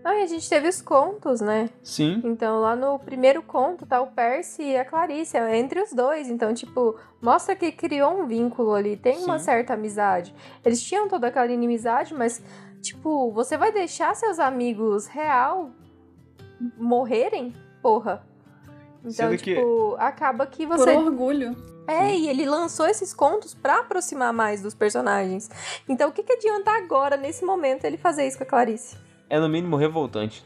Ah, 0.04 0.16
e 0.16 0.22
a 0.22 0.26
gente 0.26 0.46
teve 0.46 0.68
os 0.68 0.82
contos, 0.82 1.40
né? 1.40 1.70
Sim. 1.82 2.20
Então 2.22 2.60
lá 2.60 2.76
no 2.76 2.98
primeiro 2.98 3.42
conto 3.42 3.86
tá 3.86 4.02
o 4.02 4.08
Percy 4.08 4.62
e 4.62 4.76
a 4.76 4.84
Clarice, 4.84 5.38
é 5.38 5.56
entre 5.56 5.80
os 5.80 5.94
dois. 5.94 6.28
Então, 6.28 6.52
tipo, 6.52 6.94
mostra 7.22 7.56
que 7.56 7.72
criou 7.72 8.20
um 8.20 8.26
vínculo 8.26 8.74
ali, 8.74 8.98
tem 8.98 9.16
Sim. 9.16 9.24
uma 9.24 9.38
certa 9.38 9.72
amizade. 9.72 10.34
Eles 10.62 10.82
tinham 10.82 11.08
toda 11.08 11.28
aquela 11.28 11.50
inimizade, 11.50 12.12
mas, 12.12 12.42
tipo, 12.82 13.32
você 13.32 13.56
vai 13.56 13.72
deixar 13.72 14.14
seus 14.14 14.38
amigos 14.38 15.06
real 15.06 15.70
morrerem? 16.76 17.54
Porra. 17.80 18.26
Então, 19.00 19.30
Sendo 19.30 19.38
tipo, 19.38 19.96
que... 19.96 20.02
acaba 20.02 20.46
que 20.46 20.66
você. 20.66 20.92
Por 20.92 21.06
orgulho. 21.06 21.56
É, 21.86 22.08
Sim. 22.08 22.16
e 22.16 22.28
ele 22.28 22.44
lançou 22.46 22.86
esses 22.86 23.14
contos 23.14 23.54
para 23.54 23.80
aproximar 23.80 24.32
mais 24.34 24.60
dos 24.60 24.74
personagens. 24.74 25.50
Então, 25.88 26.10
o 26.10 26.12
que, 26.12 26.22
que 26.22 26.32
adianta 26.32 26.70
agora, 26.72 27.16
nesse 27.16 27.44
momento, 27.44 27.84
ele 27.84 27.96
fazer 27.96 28.26
isso 28.26 28.38
com 28.38 28.44
a 28.44 28.46
Clarice? 28.46 29.03
É 29.34 29.40
no 29.40 29.48
mínimo 29.48 29.74
revoltante. 29.74 30.44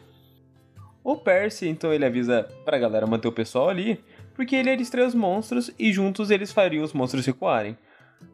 O 1.05 1.15
Percy, 1.15 1.69
então, 1.69 1.93
ele 1.93 2.07
avisa 2.07 2.49
pra 2.65 2.79
galera 2.79 3.07
manter 3.07 3.29
o 3.29 3.33
pessoal 3.33 3.69
ali, 3.69 4.03
porque 4.35 4.57
ele 4.57 4.75
distrai 4.77 5.05
os 5.05 5.15
monstros 5.15 5.71
e 5.79 5.93
juntos 5.93 6.31
eles 6.31 6.53
fariam 6.53 6.83
os 6.83 6.95
monstros 6.95 7.27
recuarem. 7.27 7.77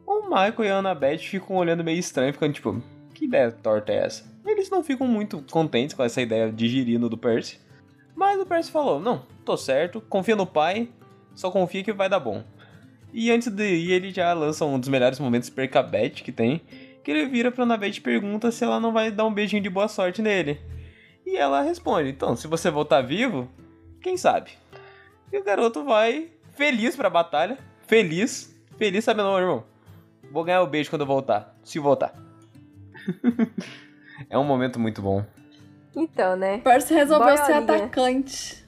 O 0.07 0.23
Michael 0.23 0.63
e 0.63 0.69
a 0.69 0.77
Annabeth 0.77 1.19
ficam 1.19 1.57
olhando 1.57 1.83
meio 1.83 1.99
estranho, 1.99 2.31
ficando 2.31 2.53
tipo, 2.53 2.81
que 3.13 3.25
ideia 3.25 3.51
torta 3.51 3.91
é 3.91 3.97
essa? 3.97 4.23
Eles 4.45 4.69
não 4.69 4.81
ficam 4.81 5.05
muito 5.05 5.43
contentes 5.51 5.93
com 5.93 6.03
essa 6.03 6.21
ideia 6.21 6.49
de 6.49 6.69
girino 6.69 7.09
do 7.09 7.17
Percy. 7.17 7.59
Mas 8.15 8.39
o 8.39 8.45
Percy 8.45 8.71
falou: 8.71 8.99
Não, 8.99 9.23
tô 9.43 9.57
certo, 9.57 9.99
confia 9.99 10.37
no 10.37 10.45
pai, 10.45 10.87
só 11.33 11.51
confia 11.51 11.83
que 11.83 11.91
vai 11.91 12.07
dar 12.07 12.19
bom. 12.19 12.43
E 13.11 13.29
antes 13.29 13.49
de 13.49 13.75
ir, 13.75 13.91
ele 13.91 14.11
já 14.11 14.31
lança 14.33 14.63
um 14.63 14.79
dos 14.79 14.89
melhores 14.89 15.19
momentos 15.19 15.49
percabete 15.49 16.23
que 16.23 16.31
tem, 16.31 16.61
que 17.05 17.11
ele 17.11 17.27
vira 17.27 17.51
pra 17.51 17.63
Annabeth 17.63 17.97
e 17.97 18.01
pergunta 18.01 18.51
se 18.51 18.63
ela 18.63 18.79
não 18.79 18.91
vai 18.91 19.11
dar 19.11 19.25
um 19.25 19.33
beijinho 19.33 19.61
de 19.61 19.69
boa 19.69 19.87
sorte 19.87 20.23
nele. 20.23 20.59
E 21.23 21.37
ela 21.37 21.61
responde: 21.61 22.09
Então, 22.09 22.35
se 22.35 22.47
você 22.47 22.71
voltar 22.71 23.03
vivo, 23.03 23.47
quem 24.01 24.17
sabe? 24.17 24.49
E 25.31 25.37
o 25.37 25.43
garoto 25.43 25.83
vai 25.83 26.31
feliz 26.55 26.95
pra 26.95 27.07
batalha, 27.07 27.59
feliz, 27.85 28.59
feliz 28.75 29.03
sabendo, 29.03 29.29
meu 29.29 29.37
irmão, 29.37 29.63
vou 30.31 30.43
ganhar 30.43 30.63
o 30.63 30.67
beijo 30.67 30.89
quando 30.89 31.01
eu 31.01 31.07
voltar, 31.07 31.55
se 31.63 31.77
voltar. 31.77 32.11
é 34.27 34.35
um 34.35 34.43
momento 34.43 34.79
muito 34.79 34.99
bom. 34.99 35.23
Então, 35.95 36.35
né? 36.35 36.57
Percy 36.57 36.95
resolveu 36.95 37.35
Boiolinha. 37.35 37.45
ser 37.45 37.53
atacante. 37.53 38.64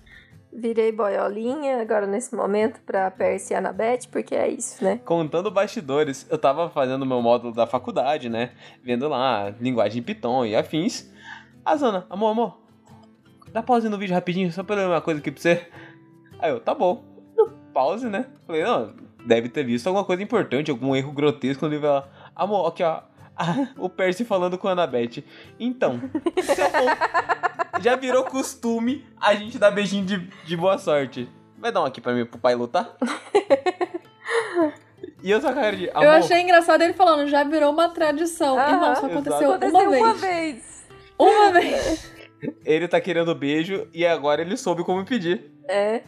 Virei 0.59 0.91
boiolinha 0.91 1.79
agora 1.79 2.07
nesse 2.07 2.35
momento 2.35 2.81
pra 2.81 3.11
Percy 3.11 3.53
e 3.53 3.55
Annabeth, 3.55 4.07
porque 4.11 4.33
é 4.33 4.47
isso, 4.47 4.83
né? 4.83 4.99
Contando 5.05 5.51
bastidores, 5.51 6.25
eu 6.31 6.37
tava 6.39 6.67
fazendo 6.67 7.05
meu 7.05 7.21
módulo 7.21 7.53
da 7.53 7.67
faculdade, 7.67 8.27
né? 8.27 8.53
Vendo 8.81 9.07
lá 9.07 9.53
linguagem 9.61 10.01
Python 10.01 10.47
e 10.47 10.55
afins. 10.55 11.13
A 11.63 11.75
Zana, 11.75 12.07
amor, 12.09 12.31
amor, 12.31 12.57
dá 13.51 13.61
pause 13.61 13.87
no 13.87 13.99
vídeo 13.99 14.15
rapidinho, 14.15 14.51
só 14.51 14.63
pra 14.63 14.77
ler 14.77 14.87
uma 14.87 14.99
coisa 14.99 15.19
aqui 15.19 15.29
pra 15.31 15.39
você. 15.39 15.67
Aí 16.39 16.49
eu, 16.49 16.59
tá 16.59 16.73
bom. 16.73 17.03
Pause, 17.71 18.09
né? 18.09 18.25
Falei, 18.47 18.63
não, 18.63 18.95
deve 19.27 19.49
ter 19.49 19.63
visto 19.63 19.85
alguma 19.85 20.05
coisa 20.05 20.23
importante, 20.23 20.71
algum 20.71 20.95
erro 20.95 21.11
grotesco 21.11 21.65
no 21.65 21.71
livro. 21.71 22.01
Amor, 22.35 22.65
aqui 22.67 22.81
ó, 22.81 23.01
o 23.77 23.89
Percy 23.89 24.25
falando 24.25 24.57
com 24.57 24.67
a 24.67 24.71
Annabeth. 24.71 25.23
Então, 25.59 25.99
já 27.81 27.95
virou 27.95 28.23
costume 28.23 29.05
a 29.19 29.33
gente 29.35 29.57
dar 29.57 29.71
beijinho 29.71 30.05
de, 30.05 30.17
de 30.17 30.57
boa 30.57 30.77
sorte. 30.77 31.29
Vai 31.57 31.71
dar 31.71 31.81
um 31.81 31.85
aqui 31.85 31.99
pra 31.99 32.13
mim, 32.13 32.25
pro 32.25 32.39
pai 32.39 32.55
lutar? 32.55 32.95
E 35.23 35.31
eu 35.31 35.41
só 35.41 35.51
cara 35.53 35.75
de 35.75 35.89
amor. 35.89 36.03
Eu 36.03 36.11
achei 36.11 36.41
engraçado 36.41 36.81
ele 36.81 36.93
falando, 36.93 37.27
já 37.27 37.43
virou 37.43 37.71
uma 37.71 37.89
tradição. 37.89 38.57
Ah, 38.57 38.71
Irmão, 38.71 38.95
só 38.95 39.07
aconteceu, 39.07 39.51
aconteceu 39.51 39.89
uma, 39.89 39.97
uma 39.97 40.13
vez. 40.13 40.87
Uma 41.17 41.51
vez. 41.51 42.11
Ele 42.63 42.87
tá 42.87 43.01
querendo 43.01 43.33
beijo 43.33 43.87
e 43.93 44.05
agora 44.05 44.41
ele 44.41 44.55
soube 44.55 44.83
como 44.83 45.03
pedir. 45.03 45.51
É. 45.67 46.03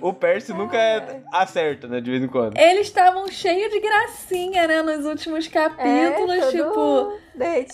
O 0.00 0.12
Percy 0.12 0.52
nunca 0.52 0.76
é. 0.76 1.22
acerta, 1.32 1.86
né? 1.86 2.00
De 2.00 2.10
vez 2.10 2.22
em 2.22 2.28
quando. 2.28 2.58
Eles 2.58 2.86
estavam 2.86 3.28
cheios 3.28 3.70
de 3.70 3.80
gracinha, 3.80 4.66
né? 4.66 4.82
Nos 4.82 5.04
últimos 5.04 5.48
capítulos, 5.48 6.36
é, 6.36 6.50
tipo. 6.50 7.18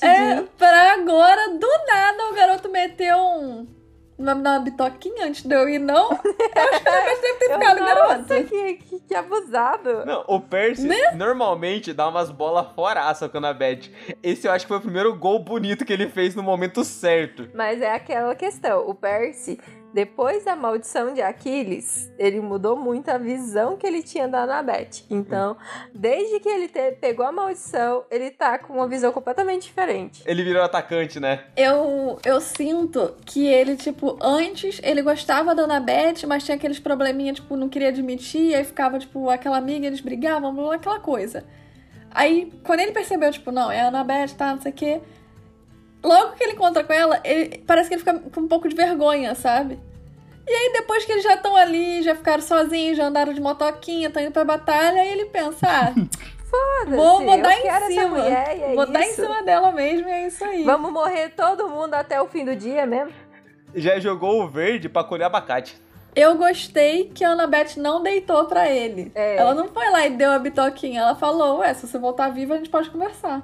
É, 0.03 0.43
pra 0.57 0.95
agora, 0.95 1.51
do 1.51 1.69
nada, 1.87 2.31
o 2.31 2.35
garoto 2.35 2.69
meteu 2.71 3.17
um. 3.17 3.81
Dar 4.19 4.35
uma 4.35 4.61
bitoquinha 4.61 5.25
antes 5.25 5.43
de 5.43 5.55
eu 5.55 5.67
ir, 5.67 5.79
não? 5.79 6.11
Eu 6.11 6.63
acho 6.69 6.83
que 6.83 6.91
o 6.91 6.93
Percy 6.93 7.23
deve 7.23 7.39
ter 7.39 7.49
ficado 7.55 7.79
garoto. 7.79 8.19
Nossa, 8.19 8.45
que, 8.45 8.75
que, 8.75 9.01
que, 9.01 9.15
abusado. 9.15 10.05
Não, 10.05 10.25
o 10.29 10.39
Percy 10.39 10.87
né? 10.87 11.13
normalmente 11.15 11.95
dá 11.95 12.07
umas 12.07 12.31
bolas 12.31 12.67
fora 12.75 13.13
socando 13.15 13.47
a 13.47 13.55
Beth. 13.55 13.89
Esse 14.23 14.47
eu 14.47 14.53
acho 14.53 14.67
que 14.67 14.69
foi 14.69 14.77
o 14.77 14.83
primeiro 14.83 15.17
gol 15.17 15.39
bonito 15.39 15.87
que 15.87 15.93
ele 15.93 16.07
fez 16.07 16.35
no 16.35 16.43
momento 16.43 16.85
certo. 16.85 17.49
Mas 17.55 17.81
é 17.81 17.95
aquela 17.95 18.35
questão. 18.35 18.87
O 18.87 18.95
Percy 18.95 19.59
depois 19.93 20.45
da 20.45 20.55
maldição 20.55 21.13
de 21.13 21.21
Aquiles, 21.21 22.13
ele 22.19 22.41
mudou 22.41 22.77
muito 22.77 23.09
a 23.09 23.19
visão 23.19 23.77
que 23.77 23.87
ele 23.87 24.03
tinha 24.03 24.29
da 24.29 24.43
Anabete. 24.43 25.05
Então, 25.11 25.57
desde 25.95 26.39
que 26.41 26.49
ele 26.49 26.69
te, 26.69 26.93
pegou 26.93 27.27
a 27.27 27.33
maldição, 27.33 28.05
ele 28.11 28.31
tá 28.31 28.59
com 28.59 28.75
uma 28.75 28.87
visão 28.87 29.13
completamente 29.13 29.63
diferente. 29.63 30.23
Ele 30.25 30.45
virou 30.45 30.63
atacante, 30.63 31.19
né? 31.19 31.45
Eu, 31.57 32.19
eu 32.25 32.41
sinto 32.41 33.17
que 33.27 33.47
ele, 33.47 33.77
tipo, 33.77 34.17
antes 34.21 34.81
ele 34.83 35.03
gostava 35.03 35.55
da 35.55 35.65
Anabete, 35.65 36.27
mas 36.27 36.45
tinha 36.45 36.57
aqueles 36.57 36.79
probleminha, 36.79 37.33
tipo, 37.33 37.57
não 37.57 37.69
queria 37.69 37.89
admitir, 37.89 38.55
aí 38.55 38.65
ficava, 38.65 38.99
tipo, 38.99 39.29
aquela 39.29 39.57
amiga, 39.57 39.87
eles 39.87 40.01
brigavam, 40.01 40.55
blá, 40.55 40.77
aquela 40.77 41.01
coisa. 41.01 41.45
Aí, 42.13 42.53
quando 42.65 42.81
ele 42.81 42.93
percebeu, 42.93 43.31
tipo, 43.31 43.51
não, 43.53 43.71
é 43.71 43.81
a 43.81 43.89
Anabete, 43.89 44.35
tá, 44.35 44.55
não 44.55 44.61
sei 44.61 44.73
o 44.73 44.75
quê 44.75 45.01
logo 46.03 46.33
que 46.33 46.45
ele 46.45 46.53
encontra 46.53 46.85
com 46.85 46.93
ela, 46.93 47.21
ele, 47.25 47.63
parece 47.67 47.89
que 47.89 47.95
ele 47.95 48.01
fica 48.01 48.19
com 48.19 48.41
um 48.41 48.49
pouco 48.49 48.69
de 48.69 48.75
vergonha, 48.75 49.35
sabe? 49.35 49.79
E 50.47 50.53
aí, 50.53 50.73
depois 50.73 51.05
que 51.05 51.13
eles 51.13 51.23
já 51.23 51.35
estão 51.35 51.55
ali, 51.55 52.03
já 52.03 52.15
ficaram 52.15 52.43
sozinhos, 52.43 52.97
já 52.97 53.07
andaram 53.07 53.33
de 53.33 53.41
motoquinha, 53.41 54.09
estão 54.09 54.23
indo 54.23 54.33
pra 54.33 54.45
batalha, 54.45 55.01
aí 55.01 55.13
ele 55.13 55.27
pensa, 55.27 55.67
ah, 55.69 55.95
Foda-se, 56.51 56.97
vou, 56.97 57.25
vou 57.25 57.41
dar 57.41 57.57
em 57.57 57.87
cima. 57.87 58.09
Mulher, 58.09 58.61
é 58.61 58.75
vou 58.75 58.83
isso. 58.83 58.93
dar 58.93 59.03
em 59.03 59.13
cima 59.13 59.43
dela 59.45 59.71
mesmo, 59.71 60.09
e 60.09 60.11
é 60.11 60.27
isso 60.27 60.45
aí. 60.45 60.65
Vamos 60.65 60.93
morrer 60.93 61.29
todo 61.31 61.69
mundo 61.69 61.95
até 61.95 62.21
o 62.21 62.27
fim 62.27 62.45
do 62.45 62.57
dia 62.57 62.85
mesmo? 62.85 63.13
Já 63.73 64.01
jogou 64.01 64.43
o 64.43 64.49
verde 64.49 64.89
pra 64.89 65.05
colher 65.05 65.27
abacate. 65.27 65.81
Eu 66.17 66.35
gostei 66.35 67.05
que 67.05 67.25
a 67.25 67.31
Annabeth 67.31 67.77
não 67.77 68.03
deitou 68.03 68.47
pra 68.47 68.69
ele. 68.69 69.13
É. 69.15 69.37
Ela 69.37 69.55
não 69.55 69.69
foi 69.69 69.89
lá 69.91 70.05
e 70.05 70.11
deu 70.11 70.33
a 70.33 70.41
bitoquinha. 70.41 71.03
Ela 71.03 71.15
falou, 71.15 71.59
ué, 71.59 71.73
se 71.73 71.87
você 71.87 71.99
voltar 72.01 72.31
viva, 72.31 72.55
a 72.55 72.57
gente 72.57 72.69
pode 72.69 72.91
conversar. 72.91 73.43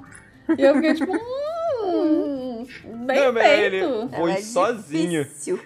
E 0.57 0.61
eu 0.61 0.75
fiquei 0.75 0.93
tipo, 0.93 1.11
hum, 1.83 2.65
bem 3.05 3.25
não, 3.25 3.33
feito. 3.33 3.75
Ele 3.75 4.09
foi 4.15 4.31
é 4.31 4.41
sozinho. 4.41 5.23
Difícil. 5.23 5.59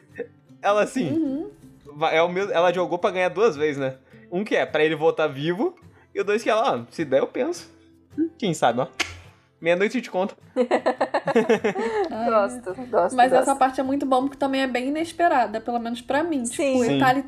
Ela 0.62 0.84
assim, 0.84 1.12
uhum. 1.12 1.52
é 2.12 2.22
o 2.22 2.30
meu, 2.30 2.52
ela 2.52 2.72
jogou 2.72 3.00
pra 3.00 3.12
ganhar 3.12 3.30
duas 3.30 3.56
vezes, 3.56 3.78
né? 3.78 3.96
Um 4.32 4.44
que 4.44 4.56
é 4.56 4.66
pra 4.66 4.84
ele 4.84 4.96
voltar 4.96 5.28
vivo, 5.28 5.76
e 6.14 6.22
o 6.22 6.24
dois 6.24 6.44
que 6.44 6.50
ela, 6.50 6.76
ó, 6.76 6.86
se 6.92 7.04
der 7.04 7.20
eu 7.20 7.28
penso. 7.28 7.70
Quem 8.38 8.54
sabe, 8.54 8.82
ó. 8.82 8.88
Meia-noite 9.60 10.02
te 10.02 10.10
conta. 10.10 10.36
gosto, 12.10 12.74
gosto. 12.90 13.16
Mas 13.16 13.32
gosto. 13.32 13.44
essa 13.44 13.56
parte 13.56 13.80
é 13.80 13.84
muito 13.84 14.08
bom 14.08 14.24
porque 14.24 14.38
também 14.38 14.62
é 14.62 14.68
bem 14.68 14.88
inesperada, 14.88 15.62
pelo 15.62 15.78
menos 15.78 16.02
para 16.02 16.24
mim. 16.24 16.46
Sim. 16.46 16.74
Tipo, 16.74 16.84
Sim. 16.84 16.90
ele 16.90 17.00
tá 17.00 17.08
ali 17.10 17.26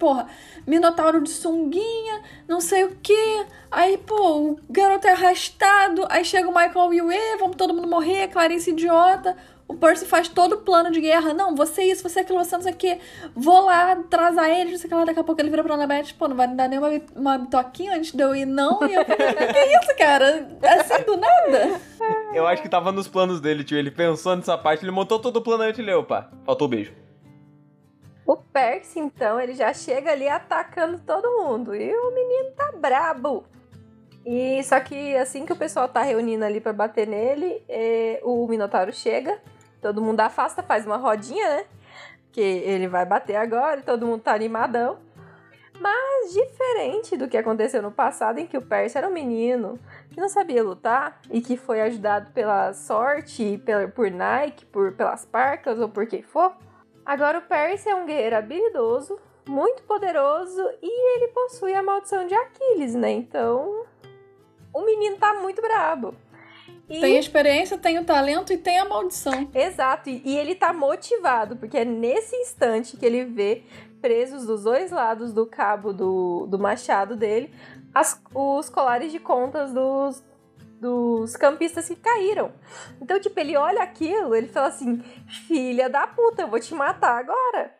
porra, 0.00 0.26
Minotauro 0.66 1.22
de 1.22 1.30
sunguinha, 1.30 2.22
não 2.48 2.60
sei 2.60 2.84
o 2.84 2.96
que. 3.00 3.46
Aí, 3.70 3.98
pô, 3.98 4.38
o 4.38 4.60
garoto 4.68 5.06
é 5.06 5.12
arrastado. 5.12 6.06
Aí 6.08 6.24
chega 6.24 6.48
o 6.48 6.54
Michael 6.54 6.94
e 6.94 7.02
o 7.02 7.12
E, 7.12 7.36
vamos 7.36 7.56
todo 7.56 7.74
mundo 7.74 7.86
morrer, 7.86 8.28
Clarice 8.28 8.70
idiota. 8.70 9.36
O 9.68 9.76
Percy 9.76 10.04
faz 10.04 10.26
todo 10.26 10.54
o 10.54 10.58
plano 10.62 10.90
de 10.90 11.00
guerra. 11.00 11.32
Não, 11.32 11.54
você 11.54 11.84
isso, 11.84 12.02
você 12.02 12.20
aquilo, 12.20 12.42
você 12.42 12.56
não 12.56 12.62
sei 12.62 12.72
o 12.72 12.76
que. 12.76 12.98
Vou 13.36 13.66
lá, 13.66 13.92
atrasar 13.92 14.50
ele, 14.50 14.72
não 14.72 14.78
sei 14.78 14.86
o 14.86 14.88
que 14.88 14.94
lá. 14.96 15.04
Daqui 15.04 15.20
a 15.20 15.22
pouco 15.22 15.40
ele 15.40 15.48
vira 15.48 15.62
pra 15.62 15.74
Annabeth, 15.74 16.12
pô, 16.18 16.26
não 16.26 16.34
vai 16.34 16.48
dar 16.48 16.68
nenhuma 16.68 16.90
uma 17.14 17.38
toquinha 17.46 17.94
antes 17.94 18.10
de 18.10 18.20
eu 18.20 18.34
ir, 18.34 18.46
não. 18.46 18.80
E 18.84 18.94
eu 18.94 19.04
falei, 19.04 19.32
que 19.32 19.78
isso, 19.78 19.96
cara? 19.96 20.48
Assim 20.60 21.04
do 21.04 21.16
nada? 21.16 21.80
Eu 22.34 22.48
acho 22.48 22.62
que 22.62 22.68
tava 22.68 22.90
nos 22.90 23.06
planos 23.06 23.40
dele, 23.40 23.62
tio. 23.62 23.78
Ele 23.78 23.92
pensou 23.92 24.34
nessa 24.34 24.58
parte, 24.58 24.84
ele 24.84 24.90
montou 24.90 25.20
todo 25.20 25.36
o 25.36 25.40
plano 25.40 25.62
antes 25.62 25.78
e 25.78 25.82
leu, 25.82 26.02
pá. 26.02 26.28
Faltou 26.44 26.66
o 26.66 26.70
beijo. 26.70 26.99
O 28.30 28.36
Percy, 28.36 29.00
então, 29.00 29.40
ele 29.40 29.54
já 29.54 29.74
chega 29.74 30.12
ali 30.12 30.28
atacando 30.28 31.00
todo 31.00 31.42
mundo. 31.42 31.74
E 31.74 31.92
o 31.92 32.14
menino 32.14 32.52
tá 32.52 32.70
brabo. 32.70 33.44
E 34.24 34.62
só 34.62 34.78
que 34.78 35.16
assim 35.16 35.44
que 35.44 35.52
o 35.52 35.56
pessoal 35.56 35.88
tá 35.88 36.00
reunindo 36.02 36.44
ali 36.44 36.60
para 36.60 36.72
bater 36.72 37.08
nele, 37.08 37.60
é, 37.68 38.20
o 38.22 38.46
Minotauro 38.46 38.92
chega, 38.92 39.42
todo 39.82 40.00
mundo 40.00 40.20
afasta, 40.20 40.62
faz 40.62 40.86
uma 40.86 40.96
rodinha, 40.96 41.56
né? 41.56 41.64
Que 42.30 42.40
ele 42.40 42.86
vai 42.86 43.04
bater 43.04 43.34
agora 43.34 43.80
e 43.80 43.82
todo 43.82 44.06
mundo 44.06 44.22
tá 44.22 44.32
animadão. 44.32 44.98
Mas 45.80 46.32
diferente 46.32 47.16
do 47.16 47.26
que 47.26 47.36
aconteceu 47.36 47.82
no 47.82 47.90
passado, 47.90 48.38
em 48.38 48.46
que 48.46 48.56
o 48.56 48.62
Percy 48.62 48.96
era 48.96 49.08
um 49.08 49.12
menino 49.12 49.76
que 50.08 50.20
não 50.20 50.28
sabia 50.28 50.62
lutar 50.62 51.20
e 51.32 51.40
que 51.40 51.56
foi 51.56 51.80
ajudado 51.80 52.30
pela 52.30 52.72
sorte, 52.74 53.60
por 53.92 54.08
Nike, 54.08 54.66
por, 54.66 54.92
pelas 54.92 55.24
parcas 55.24 55.80
ou 55.80 55.88
por 55.88 56.06
quem 56.06 56.22
for. 56.22 56.54
Agora 57.10 57.38
o 57.38 57.42
Percy 57.42 57.88
é 57.88 57.94
um 57.96 58.06
guerreiro 58.06 58.36
habilidoso, 58.36 59.18
muito 59.48 59.82
poderoso 59.82 60.62
e 60.80 61.16
ele 61.16 61.32
possui 61.32 61.74
a 61.74 61.82
maldição 61.82 62.24
de 62.24 62.32
Aquiles, 62.32 62.94
né? 62.94 63.10
Então, 63.10 63.84
o 64.72 64.84
menino 64.84 65.16
tá 65.16 65.34
muito 65.34 65.60
brabo. 65.60 66.14
E... 66.88 67.00
Tem 67.00 67.18
experiência, 67.18 67.76
tem 67.76 67.98
o 67.98 68.04
talento 68.04 68.52
e 68.52 68.56
tem 68.56 68.78
a 68.78 68.84
maldição. 68.84 69.50
Exato, 69.52 70.08
e 70.08 70.38
ele 70.38 70.54
tá 70.54 70.72
motivado, 70.72 71.56
porque 71.56 71.78
é 71.78 71.84
nesse 71.84 72.36
instante 72.36 72.96
que 72.96 73.04
ele 73.04 73.24
vê 73.24 73.64
presos 74.00 74.46
dos 74.46 74.62
dois 74.62 74.92
lados 74.92 75.32
do 75.32 75.44
cabo 75.44 75.92
do, 75.92 76.46
do 76.46 76.60
machado 76.60 77.16
dele 77.16 77.52
as, 77.92 78.22
os 78.32 78.70
colares 78.70 79.10
de 79.10 79.18
contas 79.18 79.72
dos, 79.72 80.22
dos 80.80 81.36
campistas 81.36 81.86
que 81.86 81.96
caíram. 81.96 82.50
Então, 83.00 83.20
tipo, 83.20 83.38
ele 83.38 83.56
olha 83.56 83.82
aquilo, 83.82 84.34
ele 84.34 84.48
fala 84.48 84.68
assim: 84.68 84.98
filha 85.46 85.88
da 85.88 86.06
puta, 86.06 86.42
eu 86.42 86.48
vou 86.48 86.58
te 86.58 86.74
matar 86.74 87.18
agora. 87.18 87.78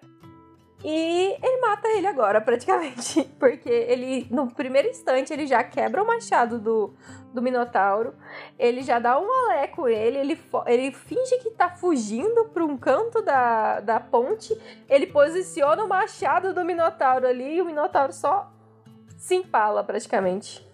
E 0.82 1.36
ele 1.42 1.61
mata 1.61 1.88
ele 1.88 2.07
agora, 2.07 2.40
praticamente. 2.42 3.24
Porque 3.38 3.68
ele, 3.68 4.26
no 4.30 4.51
primeiro 4.53 4.88
instante, 4.88 5.32
ele 5.32 5.46
já 5.46 5.62
quebra 5.62 6.03
o 6.03 6.07
machado 6.07 6.59
do, 6.59 6.94
do 7.34 7.42
Minotauro. 7.42 8.14
Ele 8.59 8.82
já 8.82 8.98
dá 8.98 9.18
um 9.18 9.30
alé 9.30 9.66
com 9.66 9.88
ele. 9.88 10.18
Ele, 10.18 10.40
ele 10.66 10.92
finge 10.92 11.38
que 11.38 11.51
tá 11.51 11.70
fugindo 11.70 12.46
pra 12.46 12.64
um 12.64 12.76
canto 12.76 13.22
da, 13.22 13.80
da 13.80 14.01
ponte. 14.01 14.59
Ele 14.88 15.07
posiciona 15.07 15.84
o 15.84 15.88
machado 15.88 16.55
do 16.55 16.64
Minotauro 16.64 17.26
ali 17.26 17.57
e 17.57 17.62
o 17.62 17.66
Minotauro 17.66 18.12
só 18.12 18.51
se 19.18 19.34
empala, 19.34 19.84
praticamente. 19.84 20.69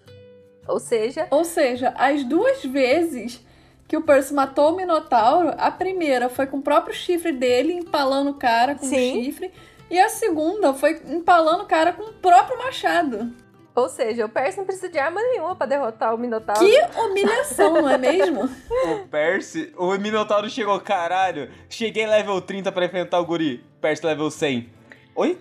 Ou 0.67 0.79
seja. 0.79 1.27
Ou 1.31 1.43
seja, 1.43 1.93
as 1.97 2.23
duas 2.23 2.63
vezes 2.63 3.45
que 3.87 3.95
o 3.95 4.01
Percy 4.01 4.33
matou 4.33 4.73
o 4.73 4.75
Minotauro, 4.75 5.53
a 5.57 5.71
primeira 5.71 6.27
foi 6.27 6.45
com 6.45 6.57
o 6.57 6.61
próprio 6.61 6.93
chifre 6.93 7.31
dele, 7.31 7.73
empalando 7.73 8.31
o 8.31 8.33
cara 8.33 8.75
com 8.75 8.85
Sim. 8.85 9.19
o 9.19 9.23
chifre. 9.23 9.51
E 9.89 9.97
a 9.97 10.09
segunda 10.09 10.73
foi 10.73 11.01
empalando 11.07 11.63
o 11.63 11.67
cara 11.67 11.93
com 11.93 12.03
o 12.03 12.13
próprio 12.13 12.57
machado. 12.57 13.33
Ou 13.73 13.87
seja, 13.87 14.25
o 14.25 14.29
Percy 14.29 14.57
não 14.57 14.65
precisa 14.65 14.89
de 14.89 14.97
arma 14.97 15.21
nenhuma 15.21 15.55
para 15.55 15.67
derrotar 15.67 16.13
o 16.13 16.17
Minotauro. 16.17 16.59
Que 16.59 16.99
humilhação, 16.99 17.73
não 17.73 17.87
é 17.87 17.97
mesmo? 17.97 18.41
o 18.91 19.07
Percy, 19.07 19.71
o 19.77 19.95
Minotauro 19.99 20.49
chegou, 20.49 20.79
caralho, 20.79 21.49
cheguei 21.69 22.07
level 22.07 22.41
30 22.41 22.71
para 22.71 22.85
enfrentar 22.85 23.19
o 23.19 23.25
guri. 23.25 23.63
Percy 23.79 24.05
level 24.05 24.31
100. 24.31 24.69
Oi? 25.15 25.39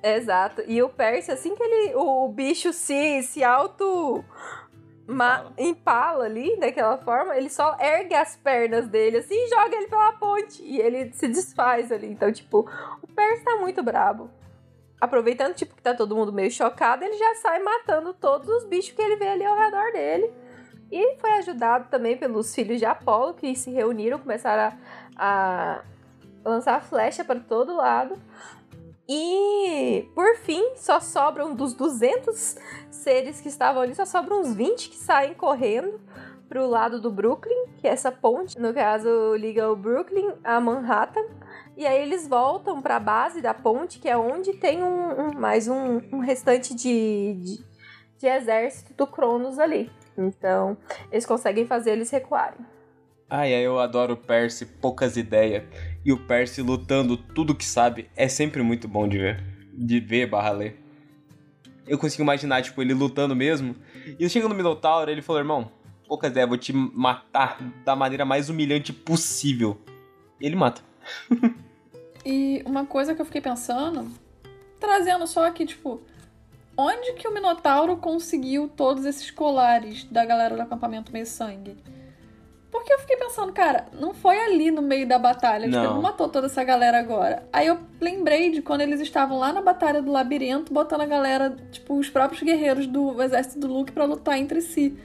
Exato. 0.00 0.62
E 0.66 0.80
o 0.80 0.88
Percy, 0.88 1.32
assim 1.32 1.56
que 1.56 1.62
ele, 1.62 1.94
o, 1.96 2.28
bicho 2.28 2.72
se, 2.72 3.22
se 3.24 3.42
auto 3.42 4.24
Ma 5.06 5.52
empala 5.58 6.24
ali, 6.24 6.56
daquela 6.58 6.96
forma, 6.96 7.36
ele 7.36 7.50
só 7.50 7.76
ergue 7.80 8.14
as 8.14 8.36
pernas 8.36 8.86
dele 8.86 9.18
assim 9.18 9.34
e 9.34 9.48
joga 9.48 9.76
ele 9.76 9.88
pela 9.88 10.12
ponte. 10.12 10.62
E 10.62 10.80
ele 10.80 11.12
se 11.12 11.26
desfaz 11.28 11.90
ali. 11.90 12.06
Então, 12.06 12.32
tipo, 12.32 12.68
o 13.02 13.06
Percy 13.06 13.44
tá 13.44 13.56
muito 13.56 13.82
brabo. 13.82 14.30
Aproveitando, 15.00 15.54
tipo, 15.54 15.74
que 15.74 15.82
tá 15.82 15.94
todo 15.94 16.14
mundo 16.14 16.32
meio 16.32 16.50
chocado, 16.50 17.04
ele 17.04 17.16
já 17.18 17.34
sai 17.36 17.60
matando 17.60 18.14
todos 18.14 18.48
os 18.48 18.64
bichos 18.64 18.92
que 18.92 19.02
ele 19.02 19.16
vê 19.16 19.28
ali 19.28 19.44
ao 19.44 19.58
redor 19.58 19.90
dele. 19.92 20.32
E 20.92 21.16
foi 21.16 21.30
ajudado 21.32 21.88
também 21.88 22.16
pelos 22.16 22.54
filhos 22.54 22.78
de 22.78 22.84
Apolo, 22.84 23.34
que 23.34 23.56
se 23.56 23.70
reuniram, 23.70 24.18
começaram 24.18 24.76
a, 25.16 25.80
a 26.44 26.48
lançar 26.48 26.82
flecha 26.84 27.24
para 27.24 27.40
todo 27.40 27.74
lado. 27.74 28.16
E, 29.14 30.08
por 30.14 30.36
fim, 30.36 30.74
só 30.74 30.98
sobram 30.98 31.54
dos 31.54 31.74
200 31.74 32.56
seres 32.90 33.42
que 33.42 33.48
estavam 33.48 33.82
ali, 33.82 33.94
só 33.94 34.06
sobram 34.06 34.40
uns 34.40 34.54
20 34.54 34.88
que 34.88 34.96
saem 34.96 35.34
correndo 35.34 36.00
pro 36.48 36.66
lado 36.66 36.98
do 36.98 37.10
Brooklyn, 37.10 37.66
que 37.76 37.86
é 37.86 37.90
essa 37.90 38.10
ponte, 38.10 38.58
no 38.58 38.72
caso, 38.72 39.34
liga 39.36 39.70
o 39.70 39.76
Brooklyn 39.76 40.32
a 40.42 40.58
Manhattan. 40.58 41.26
E 41.76 41.86
aí 41.86 42.00
eles 42.00 42.26
voltam 42.26 42.80
para 42.80 42.96
a 42.96 43.00
base 43.00 43.42
da 43.42 43.52
ponte, 43.52 43.98
que 43.98 44.08
é 44.08 44.16
onde 44.16 44.54
tem 44.54 44.82
um, 44.82 45.26
um 45.26 45.38
mais 45.38 45.68
um, 45.68 46.00
um, 46.10 46.20
restante 46.20 46.74
de, 46.74 47.34
de, 47.34 47.64
de 48.18 48.26
exército 48.26 48.94
do 48.94 49.06
Cronos 49.06 49.58
ali. 49.58 49.90
Então, 50.16 50.74
eles 51.10 51.26
conseguem 51.26 51.66
fazer 51.66 51.90
eles 51.90 52.08
recuarem. 52.08 52.64
Ai, 53.28 53.52
eu 53.52 53.78
adoro 53.78 54.16
Percy, 54.16 54.64
poucas 54.64 55.18
ideias. 55.18 55.64
E 56.04 56.12
o 56.12 56.16
Percy 56.16 56.62
lutando 56.62 57.16
tudo 57.16 57.54
que 57.54 57.64
sabe 57.64 58.10
é 58.16 58.26
sempre 58.28 58.62
muito 58.62 58.88
bom 58.88 59.08
de 59.08 59.18
ver. 59.18 59.42
De 59.72 60.00
ver 60.00 60.26
barra 60.26 60.50
ler. 60.50 60.82
Eu 61.86 61.98
consigo 61.98 62.22
imaginar, 62.22 62.62
tipo, 62.62 62.80
ele 62.80 62.94
lutando 62.94 63.34
mesmo. 63.34 63.76
E 64.18 64.28
chega 64.28 64.48
no 64.48 64.54
Minotauro, 64.54 65.10
ele 65.10 65.22
falou, 65.22 65.40
irmão, 65.40 65.70
poucas 66.06 66.30
ideias, 66.30 66.48
vou 66.48 66.58
te 66.58 66.72
matar 66.72 67.58
da 67.84 67.96
maneira 67.96 68.24
mais 68.24 68.48
humilhante 68.48 68.92
possível. 68.92 69.80
E 70.40 70.46
ele 70.46 70.56
mata. 70.56 70.82
e 72.24 72.62
uma 72.66 72.84
coisa 72.84 73.14
que 73.14 73.20
eu 73.20 73.26
fiquei 73.26 73.40
pensando, 73.40 74.10
trazendo 74.78 75.26
só 75.26 75.46
aqui, 75.46 75.64
tipo, 75.64 76.02
onde 76.76 77.14
que 77.14 77.26
o 77.26 77.34
Minotauro 77.34 77.96
conseguiu 77.96 78.68
todos 78.68 79.04
esses 79.04 79.30
colares 79.30 80.04
da 80.04 80.24
galera 80.24 80.54
do 80.54 80.62
acampamento 80.62 81.12
meio 81.12 81.26
sangue? 81.26 81.76
Porque 82.72 82.90
eu 82.90 82.98
fiquei 83.00 83.18
pensando, 83.18 83.52
cara, 83.52 83.86
não 83.92 84.14
foi 84.14 84.38
ali 84.40 84.70
no 84.70 84.80
meio 84.80 85.06
da 85.06 85.18
batalha, 85.18 85.66
tipo, 85.66 85.76
não. 85.76 85.94
não 85.96 86.02
matou 86.02 86.26
toda 86.26 86.46
essa 86.46 86.64
galera 86.64 86.98
agora. 86.98 87.46
Aí 87.52 87.66
eu 87.66 87.78
lembrei 88.00 88.50
de 88.50 88.62
quando 88.62 88.80
eles 88.80 88.98
estavam 88.98 89.38
lá 89.38 89.52
na 89.52 89.60
batalha 89.60 90.00
do 90.00 90.10
labirinto, 90.10 90.72
botando 90.72 91.02
a 91.02 91.06
galera, 91.06 91.54
tipo, 91.70 91.98
os 91.98 92.08
próprios 92.08 92.42
guerreiros 92.42 92.86
do 92.86 93.22
exército 93.22 93.58
do 93.58 93.66
Luke 93.66 93.92
para 93.92 94.06
lutar 94.06 94.38
entre 94.38 94.62
si. 94.62 94.96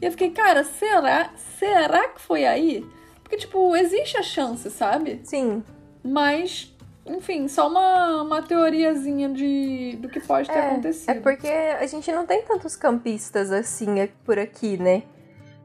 E 0.00 0.06
eu 0.06 0.12
fiquei, 0.12 0.30
cara, 0.30 0.62
será? 0.62 1.30
Será 1.58 2.10
que 2.10 2.20
foi 2.20 2.46
aí? 2.46 2.86
Porque, 3.24 3.36
tipo, 3.36 3.74
existe 3.74 4.16
a 4.16 4.22
chance, 4.22 4.70
sabe? 4.70 5.20
Sim. 5.24 5.64
Mas 6.04 6.72
enfim, 7.04 7.48
só 7.48 7.68
uma, 7.68 8.22
uma 8.22 8.40
teoriazinha 8.42 9.28
de, 9.30 9.96
do 10.00 10.08
que 10.08 10.20
pode 10.20 10.48
ter 10.48 10.56
é, 10.56 10.66
acontecido. 10.68 11.10
É 11.10 11.14
porque 11.14 11.48
a 11.48 11.86
gente 11.86 12.12
não 12.12 12.24
tem 12.24 12.42
tantos 12.42 12.76
campistas 12.76 13.50
assim 13.50 13.86
por 14.24 14.38
aqui, 14.38 14.76
né? 14.76 15.02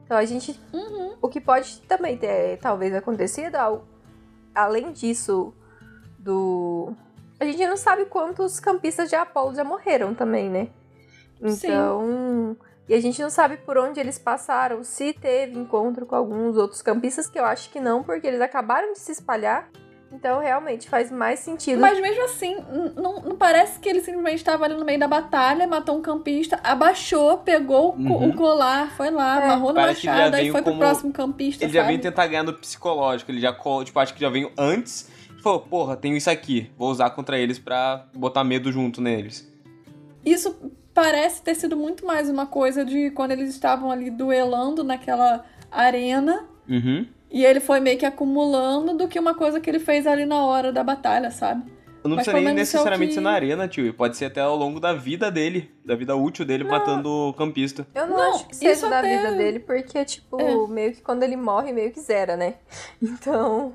Então 0.06 0.16
a 0.16 0.24
gente. 0.24 0.58
Uhum. 0.72 1.16
O 1.20 1.28
que 1.28 1.40
pode 1.40 1.80
também 1.82 2.16
ter 2.16 2.58
talvez 2.58 2.94
acontecido, 2.94 3.56
além 4.54 4.92
disso, 4.92 5.52
do. 6.18 6.94
A 7.38 7.44
gente 7.44 7.66
não 7.66 7.76
sabe 7.76 8.06
quantos 8.06 8.58
campistas 8.58 9.10
de 9.10 9.16
Apolo 9.16 9.54
já 9.54 9.64
morreram 9.64 10.14
também, 10.14 10.48
né? 10.48 10.68
Então. 11.40 12.56
Sim. 12.58 12.66
E 12.88 12.94
a 12.94 13.00
gente 13.00 13.20
não 13.20 13.30
sabe 13.30 13.56
por 13.56 13.76
onde 13.76 13.98
eles 13.98 14.16
passaram, 14.16 14.84
se 14.84 15.12
teve 15.12 15.58
encontro 15.58 16.06
com 16.06 16.14
alguns 16.14 16.56
outros 16.56 16.80
campistas, 16.82 17.28
que 17.28 17.36
eu 17.36 17.44
acho 17.44 17.68
que 17.70 17.80
não, 17.80 18.04
porque 18.04 18.28
eles 18.28 18.40
acabaram 18.40 18.92
de 18.92 19.00
se 19.00 19.10
espalhar 19.10 19.68
então, 20.12 20.40
realmente, 20.40 20.88
faz 20.88 21.10
mais 21.10 21.40
sentido. 21.40 21.80
Mas 21.80 22.00
mesmo 22.00 22.24
assim, 22.24 22.56
não, 22.94 23.20
não 23.20 23.36
parece 23.36 23.78
que 23.80 23.88
ele 23.88 24.00
simplesmente 24.00 24.36
estava 24.36 24.64
ali 24.64 24.74
no 24.74 24.84
meio 24.84 24.98
da 24.98 25.08
batalha, 25.08 25.66
matou 25.66 25.96
um 25.98 26.02
campista, 26.02 26.60
abaixou, 26.62 27.38
pegou 27.38 27.94
uhum. 27.94 28.30
o 28.30 28.34
colar, 28.34 28.90
foi 28.96 29.10
lá, 29.10 29.40
é. 29.40 29.44
amarrou 29.44 29.72
na 29.72 29.86
machada 29.88 30.40
e 30.40 30.50
foi 30.50 30.62
pro 30.62 30.76
próximo 30.78 31.12
campista. 31.12 31.64
Ele 31.64 31.72
sabe? 31.72 31.82
já 31.82 31.86
veio 31.86 32.00
tentar 32.00 32.26
ganhar 32.28 32.44
no 32.44 32.52
psicológico. 32.52 33.30
Ele 33.30 33.40
já, 33.40 33.52
tipo, 33.84 33.98
acho 33.98 34.14
que 34.14 34.20
já 34.20 34.30
veio 34.30 34.52
antes. 34.56 35.10
E 35.36 35.42
falou, 35.42 35.60
porra, 35.60 35.96
tenho 35.96 36.16
isso 36.16 36.30
aqui. 36.30 36.70
Vou 36.78 36.90
usar 36.90 37.10
contra 37.10 37.38
eles 37.38 37.58
pra 37.58 38.06
botar 38.14 38.44
medo 38.44 38.70
junto 38.70 39.02
neles. 39.02 39.52
Isso 40.24 40.56
parece 40.94 41.42
ter 41.42 41.54
sido 41.54 41.76
muito 41.76 42.06
mais 42.06 42.30
uma 42.30 42.46
coisa 42.46 42.84
de 42.84 43.10
quando 43.10 43.32
eles 43.32 43.50
estavam 43.50 43.90
ali 43.90 44.10
duelando 44.10 44.82
naquela 44.82 45.44
arena. 45.70 46.46
Uhum. 46.68 47.06
E 47.30 47.44
ele 47.44 47.60
foi 47.60 47.80
meio 47.80 47.98
que 47.98 48.06
acumulando 48.06 48.96
do 48.96 49.08
que 49.08 49.18
uma 49.18 49.34
coisa 49.34 49.60
que 49.60 49.68
ele 49.68 49.78
fez 49.78 50.06
ali 50.06 50.24
na 50.24 50.44
hora 50.44 50.72
da 50.72 50.82
batalha, 50.82 51.30
sabe? 51.30 51.76
Não 52.08 52.14
Mas 52.14 52.26
precisa 52.26 52.44
nem 52.44 52.54
necessariamente 52.54 53.08
que... 53.08 53.14
ser 53.14 53.20
na 53.20 53.32
arena, 53.32 53.66
tio. 53.66 53.92
Pode 53.92 54.16
ser 54.16 54.26
até 54.26 54.40
ao 54.40 54.56
longo 54.56 54.78
da 54.78 54.92
vida 54.92 55.30
dele, 55.30 55.70
da 55.84 55.96
vida 55.96 56.14
útil 56.14 56.44
dele, 56.44 56.62
não. 56.62 56.70
matando 56.70 57.08
o 57.10 57.34
campista. 57.34 57.86
Eu 57.94 58.06
não, 58.06 58.16
não 58.16 58.34
acho 58.34 58.46
que 58.46 58.54
seja 58.54 58.88
da 58.88 59.00
até... 59.00 59.16
vida 59.16 59.32
dele, 59.32 59.58
porque, 59.58 60.04
tipo, 60.04 60.40
é. 60.40 60.68
meio 60.68 60.92
que 60.92 61.02
quando 61.02 61.24
ele 61.24 61.36
morre, 61.36 61.72
meio 61.72 61.92
que 61.92 62.00
zera, 62.00 62.36
né? 62.36 62.54
Então 63.02 63.74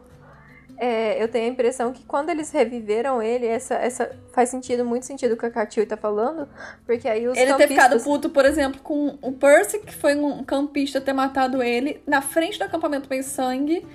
é, 0.81 1.21
eu 1.21 1.27
tenho 1.27 1.45
a 1.45 1.47
impressão 1.47 1.93
que 1.93 2.03
quando 2.05 2.31
eles 2.31 2.49
reviveram 2.49 3.21
ele, 3.21 3.45
essa, 3.45 3.75
essa 3.75 4.17
faz 4.33 4.49
sentido, 4.49 4.83
muito 4.83 5.05
sentido 5.05 5.33
o 5.33 5.37
que 5.37 5.45
a 5.45 5.51
Katil 5.51 5.85
tá 5.85 5.95
falando, 5.95 6.49
porque 6.87 7.07
aí 7.07 7.27
os 7.27 7.37
Ele 7.37 7.51
campistas... 7.51 7.57
ter 7.57 7.67
ficado 7.67 8.03
puto, 8.03 8.31
por 8.31 8.45
exemplo, 8.45 8.81
com 8.81 9.15
o 9.21 9.31
Percy, 9.31 9.77
que 9.77 9.93
foi 9.93 10.15
um 10.15 10.43
campista, 10.43 10.99
ter 10.99 11.13
matado 11.13 11.61
ele 11.61 12.01
na 12.07 12.19
frente 12.19 12.57
do 12.57 12.63
acampamento 12.63 13.07
meio 13.07 13.23
sangue, 13.23 13.85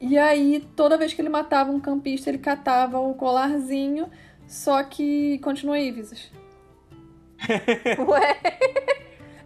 e 0.00 0.16
aí 0.16 0.64
toda 0.76 0.96
vez 0.96 1.12
que 1.12 1.20
ele 1.20 1.28
matava 1.28 1.72
um 1.72 1.80
campista, 1.80 2.30
ele 2.30 2.38
catava 2.38 3.00
o 3.00 3.12
colarzinho, 3.14 4.08
só 4.46 4.84
que 4.84 5.40
continua 5.40 5.74
aí, 5.74 5.90
Visas. 5.90 6.30
Ué... 8.06 8.36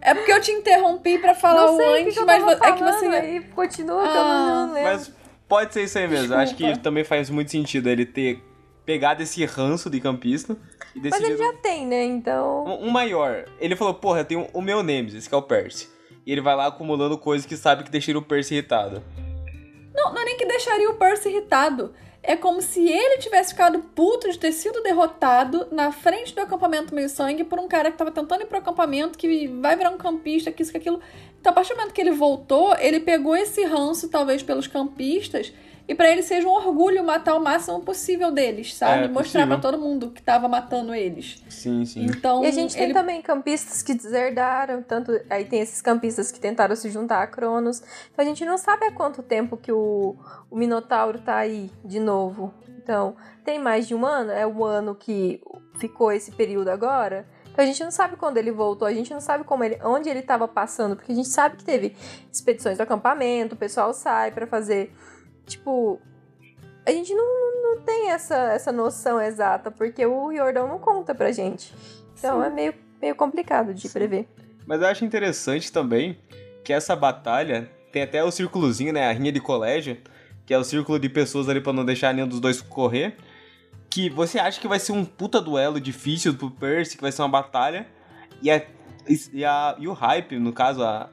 É 0.03 0.15
porque 0.15 0.31
eu 0.31 0.41
te 0.41 0.51
interrompi 0.51 1.19
para 1.19 1.35
falar 1.35 1.71
o 1.71 1.79
antes, 1.79 2.17
que 2.17 2.25
mas 2.25 2.43
é 2.43 2.71
que 2.71 2.83
você 2.83 3.05
aí 3.05 3.41
continua, 3.53 4.03
ah, 4.03 4.07
que 4.07 4.17
eu 4.17 4.23
não 4.23 4.73
lembro. 4.73 4.91
Mas 4.93 5.20
Pode 5.51 5.73
ser 5.73 5.83
isso 5.83 5.97
aí 5.97 6.07
mesmo. 6.07 6.33
Acho 6.33 6.55
que 6.55 6.79
também 6.79 7.03
faz 7.03 7.29
muito 7.29 7.51
sentido 7.51 7.89
ele 7.89 8.05
ter 8.05 8.41
pegado 8.85 9.21
esse 9.21 9.43
ranço 9.43 9.89
de 9.89 9.99
campista 9.99 10.55
e 10.95 10.99
decidido... 11.01 11.29
Mas 11.29 11.41
ele 11.41 11.51
já 11.51 11.57
tem, 11.57 11.85
né? 11.85 12.05
Então. 12.05 12.63
Um, 12.63 12.87
um 12.87 12.89
maior. 12.89 13.43
Ele 13.59 13.75
falou, 13.75 13.93
porra, 13.93 14.21
eu 14.21 14.25
tenho 14.25 14.47
o 14.53 14.61
meu 14.61 14.81
Nemesis, 14.81 15.27
que 15.27 15.35
é 15.35 15.37
o 15.37 15.41
Percy. 15.41 15.89
E 16.25 16.31
ele 16.31 16.39
vai 16.39 16.55
lá 16.55 16.67
acumulando 16.67 17.17
coisas 17.17 17.45
que 17.45 17.57
sabe 17.57 17.83
que 17.83 17.91
deixaria 17.91 18.17
o 18.17 18.21
Percy 18.21 18.53
irritado. 18.53 19.03
Não, 19.93 20.13
não 20.13 20.21
é 20.21 20.23
nem 20.23 20.37
que 20.37 20.45
deixaria 20.45 20.89
o 20.89 20.93
Percy 20.93 21.27
irritado. 21.27 21.93
É 22.23 22.37
como 22.37 22.61
se 22.61 22.87
ele 22.87 23.17
tivesse 23.17 23.49
ficado 23.49 23.79
puto 23.79 24.31
de 24.31 24.39
ter 24.39 24.53
sido 24.53 24.81
derrotado 24.81 25.67
na 25.69 25.91
frente 25.91 26.33
do 26.33 26.39
acampamento 26.39 26.95
meio 26.95 27.09
sangue 27.09 27.43
por 27.43 27.59
um 27.59 27.67
cara 27.67 27.91
que 27.91 27.97
tava 27.97 28.11
tentando 28.11 28.43
ir 28.43 28.45
pro 28.45 28.59
acampamento, 28.59 29.17
que 29.17 29.47
vai 29.47 29.75
virar 29.75 29.89
um 29.89 29.97
campista, 29.97 30.49
que 30.49 30.61
isso, 30.61 30.71
que 30.71 30.77
aquilo. 30.77 31.01
Então, 31.41 31.51
a 31.51 31.55
partir 31.55 31.73
do 31.73 31.77
momento 31.77 31.93
que 31.93 31.99
ele 31.99 32.11
voltou, 32.11 32.75
ele 32.77 32.99
pegou 32.99 33.35
esse 33.35 33.65
ranço, 33.65 34.07
talvez, 34.09 34.43
pelos 34.43 34.67
campistas, 34.67 35.51
e 35.87 35.95
para 35.95 36.09
ele 36.09 36.21
seja 36.21 36.47
um 36.47 36.51
orgulho 36.51 37.03
matar 37.03 37.35
o 37.35 37.39
máximo 37.41 37.81
possível 37.81 38.31
deles, 38.31 38.75
sabe? 38.75 39.05
É, 39.05 39.07
Mostrar 39.07 39.47
para 39.47 39.57
todo 39.57 39.79
mundo 39.79 40.11
que 40.11 40.21
tava 40.21 40.47
matando 40.47 40.93
eles. 40.93 41.43
Sim, 41.49 41.83
sim. 41.83 42.05
Então, 42.05 42.43
e 42.43 42.47
a 42.47 42.51
gente 42.51 42.77
ele... 42.77 42.85
tem 42.85 42.93
também 42.93 43.21
campistas 43.21 43.81
que 43.81 43.95
deserdaram, 43.95 44.83
tanto 44.83 45.11
aí 45.29 45.43
tem 45.43 45.59
esses 45.59 45.81
campistas 45.81 46.31
que 46.31 46.39
tentaram 46.39 46.75
se 46.75 46.89
juntar 46.91 47.23
a 47.23 47.27
Cronos. 47.27 47.81
Então 48.13 48.23
a 48.23 48.27
gente 48.27 48.45
não 48.45 48.57
sabe 48.57 48.85
há 48.85 48.91
quanto 48.91 49.23
tempo 49.23 49.57
que 49.57 49.71
o, 49.71 50.15
o 50.49 50.55
Minotauro 50.55 51.19
tá 51.19 51.37
aí 51.37 51.71
de 51.83 51.99
novo. 51.99 52.53
Então, 52.81 53.15
tem 53.43 53.59
mais 53.59 53.87
de 53.87 53.95
um 53.95 54.05
ano? 54.05 54.31
É 54.31 54.45
o 54.45 54.63
ano 54.63 54.95
que 54.95 55.41
ficou 55.77 56.11
esse 56.11 56.31
período 56.31 56.69
agora? 56.69 57.27
Então 57.51 57.63
a 57.63 57.67
gente 57.67 57.83
não 57.83 57.91
sabe 57.91 58.15
quando 58.15 58.37
ele 58.37 58.51
voltou, 58.51 58.87
a 58.87 58.93
gente 58.93 59.11
não 59.11 59.19
sabe 59.19 59.43
como 59.43 59.63
ele, 59.63 59.77
onde 59.83 60.09
ele 60.09 60.19
estava 60.19 60.47
passando, 60.47 60.95
porque 60.95 61.11
a 61.11 61.15
gente 61.15 61.27
sabe 61.27 61.57
que 61.57 61.63
teve 61.63 61.95
expedições 62.31 62.77
do 62.77 62.81
acampamento, 62.81 63.55
o 63.55 63.57
pessoal 63.57 63.93
sai 63.93 64.31
para 64.31 64.47
fazer, 64.47 64.93
tipo, 65.45 65.99
a 66.85 66.91
gente 66.91 67.13
não, 67.13 67.61
não 67.63 67.81
tem 67.81 68.09
essa, 68.09 68.35
essa 68.53 68.71
noção 68.71 69.21
exata, 69.21 69.69
porque 69.69 70.05
o 70.05 70.33
Jordão 70.33 70.67
não 70.67 70.79
conta 70.79 71.13
pra 71.13 71.31
gente. 71.31 71.73
Então 72.17 72.41
Sim. 72.41 72.47
é 72.47 72.49
meio, 72.49 72.73
meio 73.01 73.15
complicado 73.15 73.73
de 73.73 73.87
Sim. 73.87 73.93
prever. 73.93 74.27
Mas 74.65 74.81
eu 74.81 74.87
acho 74.87 75.03
interessante 75.03 75.71
também 75.71 76.17
que 76.63 76.71
essa 76.71 76.95
batalha 76.95 77.69
tem 77.91 78.03
até 78.03 78.23
o 78.23 78.31
círculozinho, 78.31 78.93
né, 78.93 79.09
a 79.09 79.11
rinha 79.11 79.31
de 79.31 79.41
colégio, 79.41 79.97
que 80.45 80.53
é 80.53 80.57
o 80.57 80.63
círculo 80.63 80.97
de 80.97 81.09
pessoas 81.09 81.49
ali 81.49 81.59
para 81.59 81.73
não 81.73 81.83
deixar 81.83 82.13
nenhum 82.13 82.27
dos 82.27 82.39
dois 82.39 82.61
correr 82.61 83.17
que 83.91 84.09
você 84.09 84.39
acha 84.39 84.59
que 84.59 84.67
vai 84.69 84.79
ser 84.79 84.93
um 84.93 85.03
puta 85.03 85.41
duelo 85.41 85.79
difícil 85.79 86.33
pro 86.33 86.49
Percy, 86.49 86.95
que 86.95 87.01
vai 87.01 87.11
ser 87.11 87.21
uma 87.21 87.27
batalha, 87.27 87.85
e, 88.41 88.49
a, 88.49 88.65
e, 89.33 89.43
a, 89.43 89.75
e 89.77 89.87
o 89.87 89.91
hype, 89.91 90.39
no 90.39 90.53
caso, 90.53 90.81
a, 90.81 91.09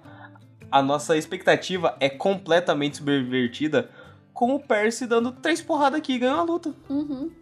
a 0.71 0.81
nossa 0.81 1.17
expectativa 1.17 1.97
é 1.99 2.09
completamente 2.09 2.99
subvertida 2.99 3.91
com 4.33 4.55
o 4.55 4.61
Percy 4.61 5.07
dando 5.09 5.33
três 5.33 5.61
porradas 5.61 5.99
aqui 5.99 6.13
e 6.13 6.19
ganhando 6.19 6.41
a 6.41 6.45
luta. 6.45 6.75
Uhum. 6.89 7.33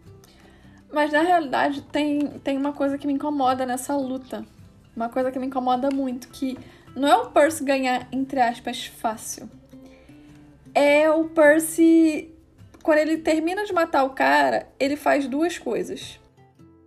Mas 0.91 1.11
na 1.11 1.21
realidade 1.21 1.83
tem, 1.83 2.39
tem 2.43 2.57
uma 2.57 2.73
coisa 2.73 2.97
que 2.97 3.05
me 3.05 3.13
incomoda 3.13 3.63
nessa 3.65 3.95
luta. 3.95 4.43
Uma 4.95 5.07
coisa 5.07 5.31
que 5.31 5.37
me 5.37 5.45
incomoda 5.45 5.91
muito, 5.91 6.29
que 6.29 6.57
não 6.95 7.07
é 7.07 7.15
o 7.15 7.29
Percy 7.29 7.63
ganhar, 7.63 8.07
entre 8.11 8.41
aspas, 8.41 8.87
fácil. 8.87 9.47
É 10.73 11.11
o 11.11 11.25
Percy 11.25 12.33
quando 12.87 12.99
ele 12.99 13.17
termina 13.17 13.65
de 13.65 13.73
matar 13.73 14.05
o 14.05 14.11
cara, 14.11 14.69
ele 14.79 14.95
faz 14.95 15.27
duas 15.27 15.57
coisas. 15.57 16.21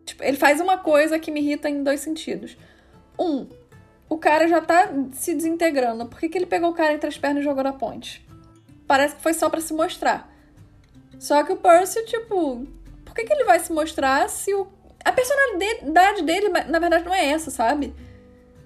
Tipo, 0.06 0.24
ele 0.24 0.38
faz 0.38 0.58
uma 0.58 0.78
coisa 0.78 1.18
que 1.18 1.30
me 1.30 1.40
irrita 1.42 1.68
em 1.68 1.82
dois 1.82 2.00
sentidos. 2.00 2.56
Um, 3.18 3.46
o 4.08 4.16
cara 4.16 4.48
já 4.48 4.62
tá 4.62 4.90
se 5.12 5.34
desintegrando. 5.34 6.06
Por 6.06 6.18
que, 6.18 6.30
que 6.30 6.38
ele 6.38 6.46
pegou 6.46 6.70
o 6.70 6.72
cara 6.72 6.94
entre 6.94 7.06
as 7.06 7.18
pernas 7.18 7.42
e 7.42 7.44
jogou 7.44 7.62
na 7.62 7.74
ponte? 7.74 8.26
Parece 8.86 9.16
que 9.16 9.20
foi 9.20 9.34
só 9.34 9.50
para 9.50 9.60
se 9.60 9.74
mostrar. 9.74 10.34
Só 11.18 11.44
que 11.44 11.52
o 11.52 11.58
Percy, 11.58 12.02
tipo, 12.06 12.66
por 13.04 13.14
que, 13.14 13.24
que 13.24 13.32
ele 13.34 13.44
vai 13.44 13.60
se 13.60 13.70
mostrar 13.70 14.26
se 14.30 14.54
o. 14.54 14.68
A 15.04 15.12
personalidade 15.12 16.22
dele, 16.22 16.48
na 16.48 16.78
verdade, 16.78 17.04
não 17.04 17.12
é 17.12 17.26
essa, 17.26 17.50
sabe? 17.50 17.94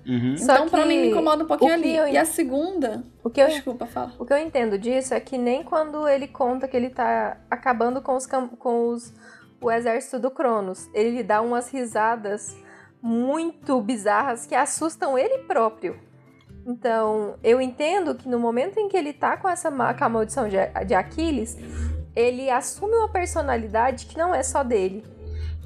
Uhum. 0.06 0.36
Então, 0.38 0.68
pra 0.68 0.84
mim, 0.84 1.00
me 1.00 1.10
incomoda 1.10 1.44
um 1.44 1.46
pouquinho 1.46 1.72
ali. 1.72 1.96
Eu... 1.96 2.08
E 2.08 2.16
a 2.16 2.24
segunda. 2.24 3.04
O 3.22 3.30
que 3.30 3.40
eu... 3.40 3.48
Desculpa, 3.48 3.86
fala. 3.86 4.12
O 4.18 4.24
que 4.24 4.32
eu 4.32 4.38
entendo 4.38 4.78
disso 4.78 5.14
é 5.14 5.20
que 5.20 5.38
nem 5.38 5.62
quando 5.62 6.06
ele 6.06 6.28
conta 6.28 6.68
que 6.68 6.76
ele 6.76 6.90
tá 6.90 7.38
acabando 7.50 8.02
com 8.02 8.14
os, 8.14 8.26
com 8.26 8.88
os 8.90 9.14
o 9.64 9.70
exército 9.70 10.18
do 10.18 10.30
Cronos, 10.30 10.90
ele 10.92 11.22
dá 11.22 11.40
umas 11.40 11.70
risadas 11.70 12.54
muito 13.00 13.80
bizarras 13.80 14.46
que 14.46 14.54
assustam 14.54 15.18
ele 15.18 15.38
próprio. 15.44 15.98
Então, 16.66 17.38
eu 17.42 17.60
entendo 17.60 18.14
que 18.14 18.28
no 18.28 18.38
momento 18.38 18.78
em 18.78 18.88
que 18.88 18.96
ele 18.96 19.12
tá 19.12 19.36
com 19.36 19.48
essa 19.48 19.70
com 19.70 20.04
a 20.04 20.08
maldição 20.08 20.48
de 20.48 20.94
Aquiles, 20.94 21.56
ele 22.14 22.50
assume 22.50 22.94
uma 22.94 23.08
personalidade 23.08 24.06
que 24.06 24.16
não 24.16 24.34
é 24.34 24.42
só 24.42 24.62
dele. 24.62 25.04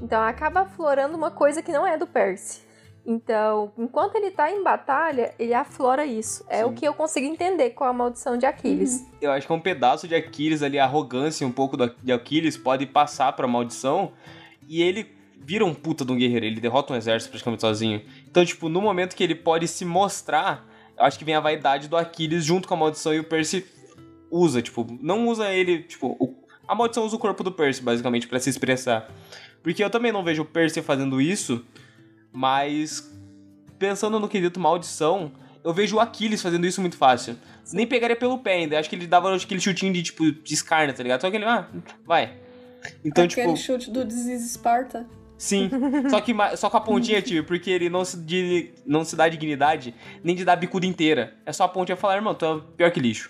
Então, 0.01 0.21
acaba 0.21 0.61
aflorando 0.61 1.17
uma 1.17 1.31
coisa 1.31 1.61
que 1.61 1.71
não 1.71 1.85
é 1.85 1.97
do 1.97 2.07
Percy. 2.07 2.68
Então, 3.05 3.71
enquanto 3.77 4.15
ele 4.15 4.31
tá 4.31 4.51
em 4.51 4.63
batalha, 4.63 5.33
ele 5.39 5.53
aflora 5.53 6.05
isso. 6.05 6.45
É 6.47 6.59
Sim. 6.59 6.63
o 6.65 6.73
que 6.73 6.85
eu 6.85 6.93
consigo 6.93 7.25
entender 7.25 7.71
com 7.71 7.83
a 7.83 7.93
maldição 7.93 8.37
de 8.37 8.45
Aquiles. 8.45 8.99
Uhum. 8.99 9.09
Eu 9.21 9.31
acho 9.31 9.47
que 9.47 9.53
um 9.53 9.59
pedaço 9.59 10.07
de 10.07 10.15
Aquiles 10.15 10.61
ali, 10.61 10.77
a 10.77 10.83
arrogância 10.83 11.45
um 11.45 11.51
pouco 11.51 11.75
de 11.77 12.11
Aquiles 12.11 12.57
pode 12.57 12.85
passar 12.85 13.33
pra 13.33 13.47
maldição 13.47 14.11
e 14.67 14.81
ele 14.81 15.07
vira 15.39 15.65
um 15.65 15.73
puta 15.73 16.05
de 16.05 16.11
um 16.11 16.15
guerreiro, 16.15 16.45
ele 16.45 16.59
derrota 16.59 16.93
um 16.93 16.95
exército 16.95 17.31
praticamente 17.31 17.61
sozinho. 17.61 18.03
Então, 18.29 18.45
tipo, 18.45 18.69
no 18.69 18.81
momento 18.81 19.15
que 19.15 19.23
ele 19.23 19.33
pode 19.33 19.67
se 19.67 19.83
mostrar, 19.83 20.63
eu 20.95 21.03
acho 21.03 21.17
que 21.17 21.25
vem 21.25 21.33
a 21.33 21.39
vaidade 21.39 21.87
do 21.87 21.97
Aquiles 21.97 22.45
junto 22.45 22.67
com 22.67 22.75
a 22.75 22.77
maldição 22.77 23.13
e 23.13 23.19
o 23.19 23.23
Percy 23.23 23.65
usa, 24.29 24.61
tipo, 24.61 24.85
não 25.01 25.27
usa 25.27 25.51
ele, 25.51 25.81
tipo, 25.81 26.15
o, 26.19 26.35
a 26.67 26.75
maldição 26.75 27.03
usa 27.03 27.15
o 27.15 27.19
corpo 27.19 27.43
do 27.43 27.51
Percy, 27.51 27.81
basicamente, 27.81 28.27
para 28.27 28.39
se 28.39 28.49
expressar. 28.49 29.09
Porque 29.63 29.83
eu 29.83 29.89
também 29.89 30.11
não 30.11 30.23
vejo 30.23 30.43
o 30.43 30.45
Percy 30.45 30.83
fazendo 30.83 31.19
isso, 31.19 31.65
mas 32.31 33.09
pensando 33.77 34.19
no 34.19 34.27
quesito 34.27 34.59
maldição, 34.59 35.31
eu 35.63 35.73
vejo 35.73 35.97
o 35.97 35.99
Aquiles 35.99 36.41
fazendo 36.41 36.65
isso 36.65 36.81
muito 36.81 36.97
fácil. 36.97 37.37
Nem 37.71 37.85
pegaria 37.85 38.15
pelo 38.15 38.39
pé 38.39 38.55
ainda, 38.55 38.79
acho 38.79 38.89
que 38.89 38.95
ele 38.95 39.07
dava 39.07 39.35
aquele 39.35 39.61
chutinho 39.61 39.93
de, 39.93 40.03
tipo, 40.03 40.31
de 40.31 40.53
escarna, 40.53 40.91
tá 40.91 41.03
ligado? 41.03 41.21
Só 41.21 41.29
que 41.29 41.37
ele, 41.37 41.45
ah, 41.45 41.67
vai. 42.05 42.37
Então, 43.03 43.25
Aquele 43.25 43.53
tipo... 43.53 43.57
chute 43.57 43.91
do 43.91 44.03
Disease 44.03 44.49
Sparta. 44.49 45.05
Sim, 45.37 45.69
só 46.09 46.19
que 46.19 46.33
só 46.57 46.69
com 46.69 46.77
a 46.77 46.81
pontinha, 46.81 47.21
tio, 47.21 47.45
porque 47.45 47.69
ele 47.69 47.89
não 47.89 48.03
se, 48.03 48.17
de, 48.17 48.73
não 48.85 49.05
se 49.05 49.15
dá 49.15 49.29
dignidade 49.29 49.95
nem 50.23 50.35
de 50.35 50.43
dar 50.43 50.53
a 50.53 50.55
bicuda 50.57 50.85
inteira. 50.85 51.33
É 51.45 51.53
só 51.53 51.63
a 51.63 51.67
pontinha 51.67 51.95
falar, 51.95 52.15
irmão, 52.15 52.35
tu 52.35 52.45
é 52.45 52.61
pior 52.75 52.91
que 52.91 52.99
lixo. 52.99 53.29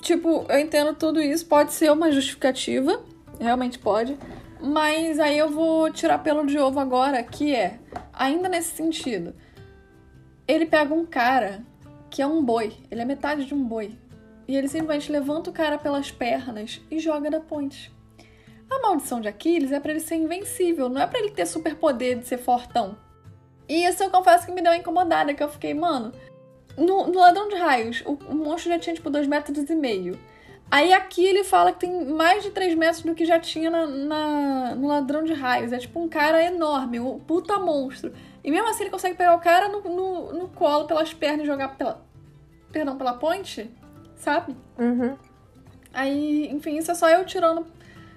Tipo, 0.00 0.44
eu 0.48 0.58
entendo 0.58 0.94
tudo 0.94 1.20
isso, 1.20 1.46
pode 1.46 1.72
ser 1.72 1.92
uma 1.92 2.10
justificativa, 2.10 3.00
realmente 3.38 3.78
pode. 3.78 4.18
Mas 4.64 5.20
aí 5.20 5.36
eu 5.36 5.50
vou 5.50 5.92
tirar 5.92 6.20
pelo 6.20 6.46
de 6.46 6.58
ovo 6.58 6.80
agora, 6.80 7.22
que 7.22 7.54
é, 7.54 7.78
ainda 8.10 8.48
nesse 8.48 8.74
sentido, 8.74 9.34
ele 10.48 10.64
pega 10.64 10.94
um 10.94 11.04
cara 11.04 11.62
que 12.08 12.22
é 12.22 12.26
um 12.26 12.42
boi, 12.42 12.74
ele 12.90 13.02
é 13.02 13.04
metade 13.04 13.44
de 13.44 13.52
um 13.52 13.62
boi. 13.62 13.94
E 14.48 14.56
ele 14.56 14.66
simplesmente 14.66 15.12
levanta 15.12 15.50
o 15.50 15.52
cara 15.52 15.76
pelas 15.76 16.10
pernas 16.10 16.80
e 16.90 16.98
joga 16.98 17.30
da 17.30 17.40
ponte. 17.40 17.92
A 18.70 18.80
maldição 18.80 19.20
de 19.20 19.28
Aquiles 19.28 19.70
é 19.70 19.78
para 19.78 19.90
ele 19.90 20.00
ser 20.00 20.14
invencível, 20.14 20.88
não 20.88 21.02
é 21.02 21.06
para 21.06 21.18
ele 21.18 21.30
ter 21.30 21.44
superpoder 21.44 22.18
de 22.18 22.26
ser 22.26 22.38
fortão. 22.38 22.96
E 23.68 23.84
isso 23.84 24.02
eu 24.02 24.08
confesso 24.08 24.46
que 24.46 24.52
me 24.52 24.62
deu 24.62 24.72
uma 24.72 24.78
incomodada, 24.78 25.34
que 25.34 25.42
eu 25.42 25.48
fiquei, 25.50 25.74
mano, 25.74 26.10
no, 26.74 27.06
no 27.06 27.18
Ladrão 27.18 27.48
de 27.48 27.56
Raios, 27.56 28.02
o, 28.06 28.12
o, 28.12 28.34
monstro 28.34 28.70
já 28.70 28.78
tinha 28.78 28.94
tipo 28.94 29.10
2 29.10 29.26
metros 29.26 29.68
e 29.68 29.74
meio. 29.74 30.18
Aí 30.70 30.92
aqui 30.92 31.24
ele 31.24 31.44
fala 31.44 31.72
que 31.72 31.80
tem 31.80 32.04
mais 32.06 32.42
de 32.42 32.50
3 32.50 32.74
metros 32.74 33.02
do 33.02 33.14
que 33.14 33.24
já 33.24 33.38
tinha 33.38 33.70
na, 33.70 33.86
na, 33.86 34.74
no 34.74 34.88
Ladrão 34.88 35.22
de 35.22 35.32
Raios. 35.32 35.72
É 35.72 35.78
tipo 35.78 36.00
um 36.00 36.08
cara 36.08 36.42
enorme, 36.42 36.98
um 36.98 37.18
puta 37.18 37.58
monstro. 37.58 38.12
E 38.42 38.50
mesmo 38.50 38.68
assim 38.68 38.84
ele 38.84 38.90
consegue 38.90 39.16
pegar 39.16 39.34
o 39.34 39.40
cara 39.40 39.68
no, 39.68 39.80
no, 39.82 40.32
no 40.32 40.48
colo, 40.48 40.86
pelas 40.86 41.14
pernas 41.14 41.42
e 41.42 41.46
jogar 41.46 41.76
pela. 41.76 42.02
Perdão, 42.72 42.96
pela 42.96 43.14
ponte, 43.14 43.70
sabe? 44.16 44.56
Uhum. 44.78 45.16
Aí, 45.92 46.48
enfim, 46.50 46.76
isso 46.76 46.90
é 46.90 46.94
só 46.94 47.08
eu 47.08 47.24
tirando 47.24 47.64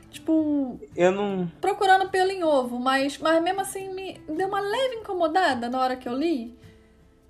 Tipo. 0.10 0.80
Eu 0.96 1.12
não. 1.12 1.52
Procurando 1.60 2.10
pelo 2.10 2.32
em 2.32 2.44
ovo, 2.44 2.80
mas, 2.80 3.18
mas 3.18 3.42
mesmo 3.42 3.62
assim 3.62 3.94
me 3.94 4.20
deu 4.28 4.48
uma 4.48 4.60
leve 4.60 4.96
incomodada 4.96 5.70
na 5.70 5.80
hora 5.80 5.96
que 5.96 6.08
eu 6.08 6.14
li. 6.14 6.58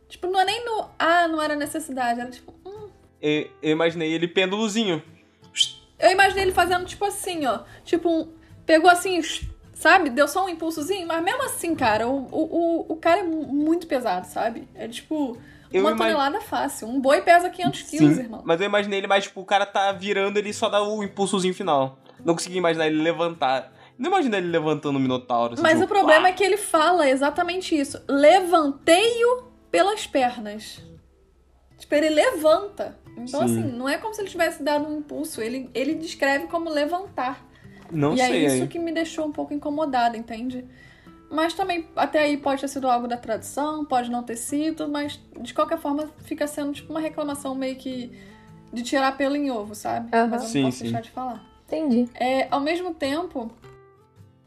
Tipo, 0.07 0.27
não 0.27 0.39
é 0.39 0.45
nem 0.45 0.65
no. 0.65 0.89
Ah, 0.97 1.27
não 1.27 1.41
era 1.41 1.55
necessidade, 1.55 2.21
era 2.21 2.29
tipo. 2.29 2.53
Eu, 3.21 3.49
eu 3.61 3.71
imaginei 3.71 4.11
ele 4.13 4.27
pêndulozinho. 4.27 5.01
Eu 5.99 6.11
imaginei 6.11 6.43
ele 6.43 6.51
fazendo 6.51 6.85
tipo 6.85 7.05
assim, 7.05 7.45
ó. 7.45 7.59
Tipo, 7.83 8.09
um, 8.09 8.33
pegou 8.65 8.89
assim, 8.89 9.19
sabe? 9.73 10.09
Deu 10.09 10.27
só 10.27 10.45
um 10.45 10.49
impulsozinho, 10.49 11.07
mas 11.07 11.23
mesmo 11.23 11.43
assim, 11.43 11.75
cara, 11.75 12.07
o, 12.07 12.27
o, 12.31 12.85
o, 12.93 12.95
cara 12.97 13.21
é 13.21 13.23
muito 13.23 13.87
pesado, 13.87 14.27
sabe? 14.27 14.67
É 14.75 14.87
tipo. 14.87 15.37
Eu 15.71 15.81
uma 15.81 15.91
imag... 15.91 16.03
tonelada 16.03 16.41
fácil. 16.41 16.87
Um 16.87 17.01
boi 17.01 17.21
pesa 17.21 17.49
500 17.49 17.81
quilos, 17.83 18.17
irmão. 18.17 18.41
Mas 18.45 18.61
eu 18.61 18.67
imaginei 18.67 18.99
ele 18.99 19.07
mais, 19.07 19.25
tipo, 19.25 19.41
o 19.41 19.45
cara 19.45 19.65
tá 19.65 19.91
virando, 19.91 20.37
ele 20.37 20.53
só 20.53 20.69
dá 20.69 20.81
o 20.81 21.03
impulsozinho 21.03 21.53
final. 21.53 21.99
Não 22.23 22.35
consegui 22.35 22.57
imaginar 22.57 22.87
ele 22.87 23.01
levantar. 23.01 23.73
Não 23.97 24.09
imagina 24.09 24.37
ele 24.37 24.47
levantando 24.47 24.97
o 24.97 24.99
Minotauro. 24.99 25.53
Assim, 25.53 25.63
Mas 25.63 25.73
tipo, 25.73 25.85
o 25.85 25.87
problema 25.87 26.23
pá. 26.23 26.29
é 26.29 26.31
que 26.31 26.43
ele 26.43 26.57
fala 26.57 27.09
exatamente 27.09 27.77
isso. 27.77 28.01
Levantei-o 28.07 29.43
pelas 29.71 30.05
pernas. 30.05 30.81
Tipo, 31.77 31.95
ele 31.95 32.09
levanta. 32.09 32.97
Então, 33.17 33.47
Sim. 33.47 33.59
assim, 33.59 33.71
não 33.71 33.89
é 33.89 33.97
como 33.97 34.13
se 34.13 34.21
ele 34.21 34.29
tivesse 34.29 34.61
dado 34.63 34.87
um 34.87 34.99
impulso. 34.99 35.41
Ele, 35.41 35.69
ele 35.73 35.95
descreve 35.95 36.47
como 36.47 36.69
levantar. 36.69 37.45
Não 37.91 38.13
e 38.13 38.17
sei. 38.17 38.43
E 38.43 38.45
é 38.45 38.57
isso 38.57 38.67
que 38.67 38.77
me 38.77 38.91
deixou 38.91 39.25
um 39.25 39.31
pouco 39.31 39.53
incomodada, 39.53 40.15
entende? 40.15 40.65
Mas 41.29 41.53
também, 41.53 41.87
até 41.95 42.19
aí 42.19 42.37
pode 42.37 42.61
ter 42.61 42.67
sido 42.67 42.87
algo 42.89 43.07
da 43.07 43.17
tradução, 43.17 43.83
pode 43.83 44.09
não 44.09 44.23
ter 44.23 44.37
sido, 44.37 44.87
mas 44.87 45.19
de 45.41 45.53
qualquer 45.53 45.77
forma 45.77 46.09
fica 46.23 46.47
sendo 46.47 46.71
tipo 46.71 46.91
uma 46.91 47.01
reclamação 47.01 47.53
meio 47.53 47.75
que 47.75 48.11
de 48.71 48.81
tirar 48.83 49.17
pelo 49.17 49.35
em 49.35 49.51
ovo, 49.51 49.75
sabe? 49.75 50.15
Uhum. 50.15 50.27
Mas 50.27 50.41
eu 50.41 50.47
não 50.47 50.53
sim, 50.53 50.63
posso 50.63 50.77
sim. 50.77 50.83
deixar 50.85 51.01
de 51.01 51.11
falar. 51.11 51.43
Entendi. 51.65 52.09
É, 52.15 52.47
ao 52.49 52.61
mesmo 52.61 52.93
tempo, 52.93 53.51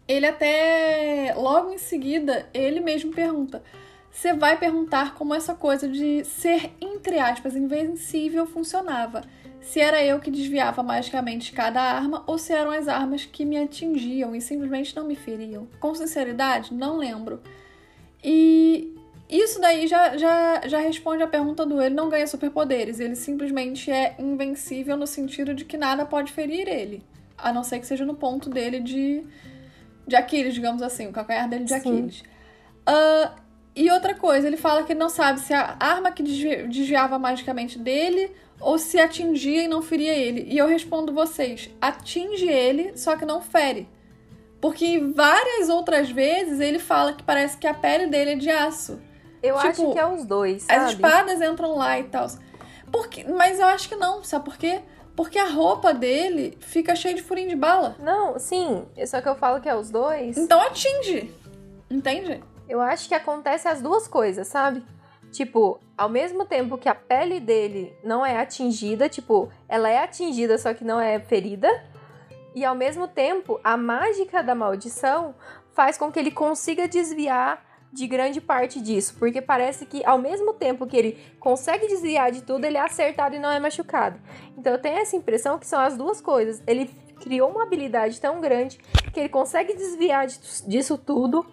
ele 0.09 0.27
até 0.27 1.35
logo 1.37 1.71
em 1.71 1.79
seguida, 1.79 2.49
ele 2.55 2.81
mesmo 2.81 3.13
pergunta: 3.13 3.63
"Você 4.11 4.33
vai 4.33 4.59
perguntar 4.59 5.15
como 5.15 5.35
essa 5.35 5.55
coisa 5.55 5.89
de 5.89 6.25
ser 6.25 6.73
entre 6.81 7.19
aspas 7.19 7.57
invencível 7.57 8.47
funcionava? 8.47 9.23
Se 9.61 9.79
era 9.79 10.05
eu 10.05 10.19
que 10.19 10.31
desviava 10.31 10.83
magicamente 10.83 11.53
cada 11.53 11.81
arma 11.81 12.25
ou 12.27 12.39
se 12.39 12.53
eram 12.53 12.71
as 12.71 12.89
armas 12.89 13.25
que 13.25 13.45
me 13.45 13.59
atingiam 13.59 14.35
e 14.35 14.41
simplesmente 14.41 14.97
não 14.97 15.05
me 15.05 15.17
feriam? 15.17 15.69
Com 15.79 15.95
sinceridade, 15.95 16.75
não 16.75 16.97
lembro." 16.97 17.41
E 18.23 18.95
isso 19.31 19.61
daí 19.61 19.87
já, 19.87 20.17
já, 20.17 20.61
já 20.67 20.81
responde 20.81 21.23
a 21.23 21.29
pergunta 21.29 21.65
do 21.65 21.81
ele 21.81 21.95
não 21.95 22.09
ganha 22.09 22.27
superpoderes, 22.27 22.99
ele 22.99 23.15
simplesmente 23.15 23.89
é 23.89 24.17
invencível 24.19 24.97
no 24.97 25.07
sentido 25.07 25.55
de 25.55 25.65
que 25.65 25.77
nada 25.77 26.05
pode 26.05 26.33
ferir 26.33 26.67
ele. 26.67 27.05
A 27.39 27.53
não 27.53 27.63
ser 27.63 27.79
que 27.79 27.87
seja 27.87 28.05
no 28.05 28.15
ponto 28.15 28.51
dele 28.51 28.81
de, 28.81 29.23
de 30.07 30.17
Aquiles, 30.17 30.53
digamos 30.53 30.83
assim, 30.83 31.07
o 31.07 31.13
calcanhar 31.13 31.49
dele 31.49 31.65
de 31.65 31.71
Sim. 31.71 31.79
Aquiles. 31.79 32.23
Uh, 32.89 33.40
e 33.75 33.91
outra 33.91 34.15
coisa, 34.15 34.47
ele 34.47 34.57
fala 34.57 34.83
que 34.83 34.93
ele 34.93 34.99
não 34.99 35.09
sabe 35.09 35.41
se 35.41 35.55
a 35.55 35.77
arma 35.79 36.11
que 36.11 36.23
desviava 36.23 37.19
magicamente 37.19 37.79
dele 37.79 38.33
ou 38.61 38.79
se 38.79 38.99
atingia 38.99 39.63
e 39.63 39.69
não 39.69 39.81
feria 39.81 40.13
ele. 40.13 40.47
E 40.49 40.59
eu 40.59 40.67
respondo 40.67 41.13
vocês: 41.13 41.71
atinge 41.81 42.49
ele, 42.49 42.97
só 42.97 43.17
que 43.17 43.25
não 43.25 43.41
fere. 43.41 43.89
Porque 44.61 44.99
várias 44.99 45.69
outras 45.69 46.11
vezes 46.11 46.61
ele 46.61 46.79
fala 46.79 47.15
que 47.15 47.23
parece 47.23 47.57
que 47.57 47.67
a 47.67 47.73
pele 47.73 48.07
dele 48.07 48.33
é 48.33 48.37
de 48.37 48.51
aço. 48.51 49.01
Eu 49.43 49.57
tipo, 49.57 49.69
acho 49.69 49.93
que 49.93 49.99
é 49.99 50.07
os 50.07 50.25
dois. 50.27 50.65
Sabe? 50.65 50.85
As 50.85 50.91
espadas 50.93 51.41
entram 51.41 51.77
lá 51.77 51.99
e 51.99 52.05
tal. 52.05 52.27
Porque, 52.93 53.25
mas 53.25 53.59
eu 53.59 53.67
acho 53.67 53.89
que 53.89 53.97
não, 53.97 54.23
sabe 54.23 54.45
por 54.45 54.59
quê? 54.59 54.81
Porque 55.17 55.39
a 55.39 55.49
roupa 55.49 55.95
dele 55.95 56.59
fica 56.61 56.95
cheia 56.95 57.15
de 57.15 57.23
furinho 57.23 57.49
de 57.49 57.57
bala. 57.57 57.97
Não, 58.01 58.39
sim. 58.39 58.85
Só 59.07 59.21
que 59.21 59.29
eu 59.29 59.35
falo 59.35 59.61
que 59.61 59.69
é 59.69 59.75
os 59.75 59.91
dois. 59.91 60.37
Então 60.37 60.61
atinge. 60.61 61.33
Entende? 61.91 62.43
Eu 62.71 62.81
acho 62.81 63.09
que 63.09 63.15
acontece 63.17 63.67
as 63.67 63.83
duas 63.83 64.07
coisas, 64.07 64.47
sabe? 64.47 64.85
Tipo, 65.33 65.81
ao 65.99 66.09
mesmo 66.09 66.45
tempo 66.45 66.79
que 66.79 66.89
a 66.89 66.95
pele 66.95 67.41
dele 67.41 67.93
não 68.05 68.25
é 68.25 68.39
atingida, 68.39 69.09
tipo, 69.09 69.51
ela 69.69 69.91
é 69.91 69.99
atingida, 69.99 70.57
só 70.57 70.73
que 70.73 70.85
não 70.85 71.01
é 71.01 71.19
ferida. 71.19 71.69
E 72.55 72.65
ao 72.65 72.77
mesmo 72.77 73.09
tempo, 73.09 73.59
a 73.65 73.77
mágica 73.77 74.41
da 74.41 74.55
maldição 74.55 75.35
faz 75.73 75.99
com 75.99 76.13
que 76.13 76.19
ele 76.21 76.31
consiga 76.31 76.87
desviar 76.87 77.61
de 77.93 78.07
grande 78.07 78.41
parte 78.41 78.81
disso, 78.81 79.17
porque 79.19 79.43
parece 79.43 79.85
que 79.85 80.05
ao 80.07 80.17
mesmo 80.17 80.55
tempo 80.55 80.87
que 80.87 80.97
ele 80.97 81.19
consegue 81.41 81.89
desviar 81.89 82.31
de 82.31 82.43
tudo, 82.43 82.65
ele 82.65 82.77
é 82.77 82.81
acertado 82.81 83.35
e 83.35 83.41
não 83.41 83.51
é 83.51 83.59
machucado. 83.59 84.21
Então 84.57 84.73
eu 84.73 84.81
tenho 84.81 84.99
essa 84.99 85.17
impressão 85.17 85.59
que 85.59 85.67
são 85.67 85.81
as 85.81 85.97
duas 85.97 86.21
coisas. 86.21 86.63
Ele 86.69 86.87
criou 87.21 87.51
uma 87.51 87.65
habilidade 87.65 88.21
tão 88.21 88.41
grande 88.41 88.79
que 89.13 89.19
ele 89.19 89.29
consegue 89.29 89.75
desviar 89.75 90.29
disso 90.29 90.97
tudo, 90.97 91.45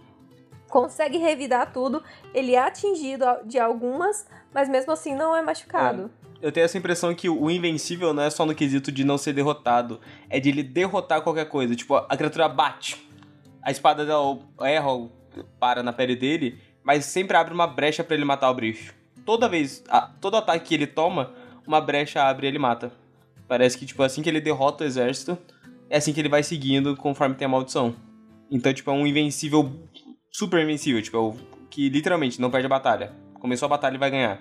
consegue 0.69 1.17
revidar 1.17 1.71
tudo, 1.71 2.03
ele 2.33 2.55
é 2.55 2.59
atingido 2.59 3.25
de 3.45 3.59
algumas, 3.59 4.27
mas 4.53 4.69
mesmo 4.69 4.91
assim 4.91 5.15
não 5.15 5.35
é 5.35 5.41
machucado. 5.41 6.11
É. 6.23 6.27
Eu 6.47 6.51
tenho 6.51 6.65
essa 6.65 6.77
impressão 6.77 7.15
que 7.15 7.27
o 7.27 7.49
invencível 7.49 8.13
não 8.13 8.21
é 8.21 8.29
só 8.29 8.45
no 8.45 8.53
quesito 8.53 8.91
de 8.91 9.03
não 9.03 9.17
ser 9.17 9.33
derrotado, 9.33 9.99
é 10.29 10.39
de 10.39 10.49
ele 10.49 10.61
derrotar 10.61 11.21
qualquer 11.21 11.45
coisa. 11.45 11.75
Tipo, 11.75 11.95
a 11.95 12.15
criatura 12.15 12.47
bate, 12.47 13.09
a 13.61 13.71
espada 13.71 14.05
dela 14.05 14.39
erra 14.61 15.09
para 15.59 15.81
na 15.81 15.91
pele 15.91 16.15
dele, 16.15 16.59
mas 16.83 17.05
sempre 17.05 17.35
abre 17.35 17.53
uma 17.53 17.67
brecha 17.67 18.03
para 18.03 18.15
ele 18.15 18.25
matar 18.25 18.51
o 18.51 18.53
bicho. 18.53 18.93
Toda 19.25 19.49
vez, 19.49 19.83
a, 19.89 20.01
todo 20.01 20.37
ataque 20.37 20.67
que 20.67 20.73
ele 20.75 20.87
toma, 20.87 21.33
uma 21.65 21.81
brecha 21.81 22.23
abre 22.23 22.47
e 22.47 22.49
ele 22.49 22.59
mata. 22.59 22.91
Parece 23.47 23.77
que, 23.77 23.85
tipo, 23.85 24.03
assim 24.03 24.21
que 24.21 24.29
ele 24.29 24.39
derrota 24.39 24.83
o 24.83 24.87
exército, 24.87 25.37
é 25.89 25.97
assim 25.97 26.13
que 26.13 26.19
ele 26.19 26.29
vai 26.29 26.43
seguindo 26.43 26.95
conforme 26.95 27.35
tem 27.35 27.45
a 27.45 27.49
maldição. 27.49 27.95
Então, 28.49 28.73
tipo, 28.73 28.89
é 28.89 28.93
um 28.93 29.05
invencível, 29.05 29.69
super 30.37 30.61
invencível, 30.61 31.01
tipo, 31.01 31.17
é 31.17 31.19
o 31.19 31.33
que 31.67 31.89
literalmente 31.89 32.39
não 32.39 32.51
perde 32.51 32.67
a 32.67 32.69
batalha. 32.69 33.11
Começou 33.39 33.65
a 33.65 33.69
batalha 33.69 33.95
e 33.95 33.97
vai 33.97 34.11
ganhar. 34.11 34.39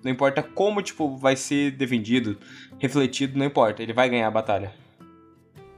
Não 0.00 0.12
importa 0.12 0.40
como, 0.40 0.80
tipo, 0.80 1.16
vai 1.16 1.34
ser 1.34 1.72
defendido, 1.72 2.38
refletido, 2.78 3.36
não 3.36 3.44
importa. 3.44 3.82
Ele 3.82 3.92
vai 3.92 4.08
ganhar 4.08 4.28
a 4.28 4.30
batalha. 4.30 4.72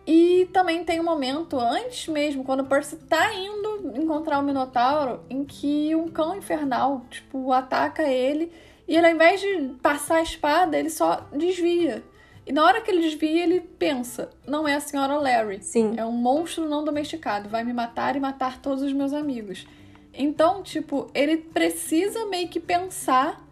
E 0.07 0.51
também 0.53 0.85
tem 0.85 1.01
um 1.01 1.05
momento 1.05 1.59
antes 1.59 2.09
mesmo, 2.09 2.45
quando 2.45 2.61
o 2.61 2.67
Percy 2.67 2.97
tá 3.09 3.33
indo 3.33 3.91
encontrar 3.97 4.39
o 4.39 4.43
Minotauro, 4.43 5.21
em 5.31 5.47
que 5.47 5.97
um 5.97 6.09
cão 6.09 6.37
infernal, 6.37 7.07
tipo, 7.11 7.51
ataca 7.51 8.03
ele 8.03 8.53
e 8.87 8.95
ele, 8.95 9.07
ao 9.07 9.13
invés 9.15 9.41
de 9.41 9.77
passar 9.81 10.17
a 10.17 10.23
espada, 10.23 10.79
ele 10.79 10.91
só 10.91 11.27
desvia. 11.35 12.05
E 12.47 12.53
na 12.53 12.65
hora 12.65 12.81
que 12.81 12.91
ele 12.91 13.01
desvia, 13.01 13.43
ele 13.43 13.61
pensa: 13.61 14.31
não 14.47 14.69
é 14.69 14.75
a 14.75 14.81
senhora 14.81 15.17
Larry. 15.17 15.63
Sim. 15.63 15.95
É 15.97 16.05
um 16.05 16.13
monstro 16.13 16.69
não 16.69 16.85
domesticado. 16.85 17.49
Vai 17.49 17.65
me 17.65 17.73
matar 17.73 18.17
e 18.17 18.21
matar 18.21 18.61
todos 18.61 18.83
os 18.83 18.93
meus 18.93 19.13
amigos. 19.13 19.67
Então, 20.13 20.63
tipo, 20.63 21.11
ele 21.15 21.39
precisa 21.39 22.27
meio 22.27 22.49
que 22.49 22.61
pensar 22.61 23.43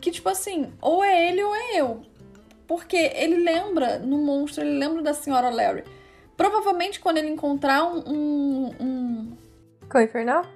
que, 0.00 0.10
tipo 0.10 0.28
assim, 0.28 0.72
ou 0.80 1.04
é 1.04 1.28
ele 1.28 1.42
ou 1.42 1.54
é 1.54 1.80
eu. 1.80 2.02
Porque 2.66 2.96
ele 2.96 3.36
lembra 3.36 3.98
no 3.98 4.18
monstro, 4.18 4.64
ele 4.64 4.78
lembra 4.78 5.02
da 5.02 5.12
senhora 5.12 5.50
Larry. 5.50 5.84
Provavelmente 6.36 6.98
quando 6.98 7.18
ele 7.18 7.28
encontrar 7.28 7.84
um. 7.84 7.98
um, 8.06 8.74
um... 8.80 9.36
Cão 9.88 10.00
infernal? 10.00 10.46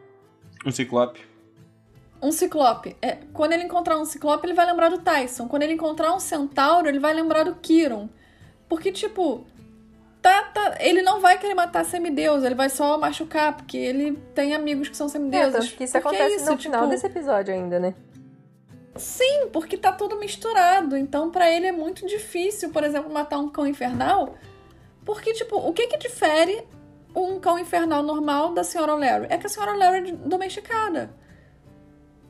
Um 0.64 0.70
ciclope. 0.70 1.20
Um 2.26 2.32
ciclope. 2.32 2.96
É, 3.00 3.18
quando 3.32 3.52
ele 3.52 3.62
encontrar 3.62 3.96
um 3.96 4.04
ciclope, 4.04 4.44
ele 4.44 4.52
vai 4.52 4.66
lembrar 4.66 4.88
do 4.88 4.98
Tyson. 4.98 5.46
Quando 5.46 5.62
ele 5.62 5.74
encontrar 5.74 6.12
um 6.12 6.18
centauro, 6.18 6.88
ele 6.88 6.98
vai 6.98 7.14
lembrar 7.14 7.44
do 7.44 7.54
Kiron. 7.54 8.08
Porque, 8.68 8.90
tipo, 8.90 9.46
tá, 10.20 10.42
tá, 10.42 10.74
ele 10.80 11.02
não 11.02 11.20
vai 11.20 11.38
querer 11.38 11.54
matar 11.54 11.84
semideus, 11.84 12.42
ele 12.42 12.56
vai 12.56 12.68
só 12.68 12.98
machucar, 12.98 13.56
porque 13.56 13.76
ele 13.76 14.20
tem 14.34 14.56
amigos 14.56 14.88
que 14.88 14.96
são 14.96 15.08
semideuses. 15.08 15.72
É, 15.72 15.76
que 15.76 15.84
isso 15.84 15.96
acontece 15.96 16.32
é 16.32 16.36
isso, 16.36 16.50
no 16.50 16.56
tipo... 16.56 16.62
final 16.74 16.88
desse 16.88 17.06
episódio 17.06 17.54
ainda, 17.54 17.78
né? 17.78 17.94
Sim, 18.96 19.48
porque 19.52 19.76
tá 19.76 19.92
tudo 19.92 20.18
misturado. 20.18 20.96
Então, 20.96 21.30
para 21.30 21.48
ele 21.48 21.68
é 21.68 21.72
muito 21.72 22.04
difícil, 22.08 22.70
por 22.70 22.82
exemplo, 22.82 23.12
matar 23.12 23.38
um 23.38 23.48
cão 23.48 23.68
infernal. 23.68 24.34
Porque, 25.04 25.32
tipo, 25.32 25.56
o 25.56 25.72
que 25.72 25.86
que 25.86 25.96
difere 25.96 26.66
um 27.14 27.38
cão 27.38 27.56
infernal 27.56 28.02
normal 28.02 28.52
da 28.52 28.64
senhora 28.64 28.94
Larry? 28.94 29.26
É 29.30 29.38
que 29.38 29.46
a 29.46 29.48
senhora 29.48 29.76
Larry 29.76 30.10
é 30.10 30.12
domesticada. 30.12 31.14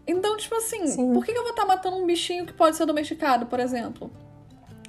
Então, 0.06 0.36
tipo 0.36 0.54
assim, 0.54 0.86
Sim. 0.86 1.12
por 1.12 1.24
que, 1.24 1.32
que 1.32 1.38
eu 1.38 1.42
vou 1.42 1.50
estar 1.50 1.62
tá 1.62 1.68
matando 1.68 1.96
um 1.96 2.06
bichinho 2.06 2.46
que 2.46 2.52
pode 2.52 2.76
ser 2.76 2.86
domesticado, 2.86 3.46
por 3.46 3.58
exemplo? 3.58 4.10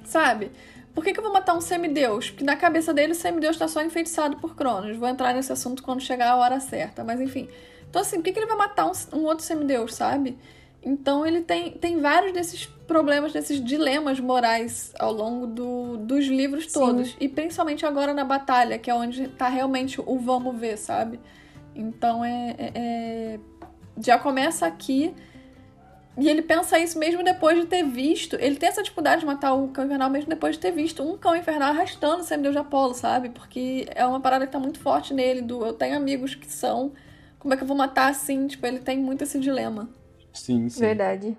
Sabe? 0.04 0.52
Por 0.94 1.04
que, 1.04 1.12
que 1.12 1.18
eu 1.18 1.24
vou 1.24 1.32
matar 1.32 1.56
um 1.56 1.60
semideus? 1.60 2.30
Porque 2.30 2.44
na 2.44 2.56
cabeça 2.56 2.94
dele 2.94 3.12
o 3.12 3.14
semideus 3.14 3.56
está 3.56 3.68
só 3.68 3.82
enfeitiçado 3.82 4.36
por 4.38 4.56
Cronos. 4.56 4.96
Vou 4.96 5.08
entrar 5.08 5.34
nesse 5.34 5.52
assunto 5.52 5.82
quando 5.82 6.00
chegar 6.00 6.30
a 6.30 6.36
hora 6.36 6.60
certa, 6.60 7.04
mas 7.04 7.20
enfim. 7.20 7.48
Então, 7.88 8.02
assim, 8.02 8.16
por 8.16 8.24
que, 8.24 8.32
que 8.32 8.38
ele 8.38 8.46
vai 8.46 8.56
matar 8.56 8.86
um, 8.86 9.18
um 9.18 9.24
outro 9.24 9.44
semideus, 9.44 9.94
sabe? 9.94 10.38
Então 10.82 11.26
ele 11.26 11.42
tem, 11.42 11.72
tem 11.72 12.00
vários 12.00 12.32
desses 12.32 12.66
problemas, 12.66 13.32
desses 13.32 13.62
dilemas 13.62 14.20
morais 14.20 14.92
ao 14.98 15.12
longo 15.12 15.46
do, 15.46 15.96
dos 15.98 16.26
livros 16.26 16.66
todos. 16.72 17.10
Sim. 17.10 17.16
E 17.20 17.28
principalmente 17.28 17.84
agora 17.84 18.14
na 18.14 18.24
batalha, 18.24 18.78
que 18.78 18.90
é 18.90 18.94
onde 18.94 19.28
tá 19.28 19.48
realmente 19.48 20.00
o 20.00 20.18
vamos 20.18 20.58
ver, 20.58 20.78
sabe? 20.78 21.18
Então 21.74 22.24
é, 22.24 22.54
é, 22.58 22.72
é 22.74 23.40
já 24.04 24.18
começa 24.18 24.66
aqui. 24.66 25.14
E 26.16 26.28
ele 26.28 26.42
pensa 26.42 26.78
isso 26.78 26.98
mesmo 26.98 27.22
depois 27.22 27.60
de 27.60 27.66
ter 27.66 27.84
visto. 27.84 28.34
Ele 28.40 28.56
tem 28.56 28.68
essa 28.68 28.82
dificuldade 28.82 29.20
de 29.20 29.26
matar 29.26 29.54
o 29.54 29.68
cão 29.68 29.84
infernal 29.84 30.10
mesmo 30.10 30.28
depois 30.28 30.56
de 30.56 30.60
ter 30.60 30.72
visto 30.72 31.02
um 31.02 31.16
cão 31.16 31.36
infernal 31.36 31.70
arrastando 31.70 32.22
o 32.22 32.24
semideus 32.24 32.54
de 32.54 32.58
Apolo, 32.58 32.92
sabe? 32.92 33.28
Porque 33.28 33.86
é 33.94 34.04
uma 34.04 34.20
parada 34.20 34.44
que 34.44 34.52
tá 34.52 34.58
muito 34.58 34.80
forte 34.80 35.14
nele. 35.14 35.42
Do 35.42 35.64
eu 35.64 35.72
tenho 35.72 35.96
amigos 35.96 36.34
que 36.34 36.50
são. 36.50 36.92
Como 37.38 37.54
é 37.54 37.56
que 37.56 37.62
eu 37.62 37.68
vou 37.68 37.76
matar 37.76 38.10
assim? 38.10 38.48
Tipo, 38.48 38.66
ele 38.66 38.80
tem 38.80 38.98
muito 38.98 39.22
esse 39.22 39.38
dilema. 39.38 39.88
Sim, 40.32 40.68
sim. 40.68 40.80
Verdade. 40.80 41.38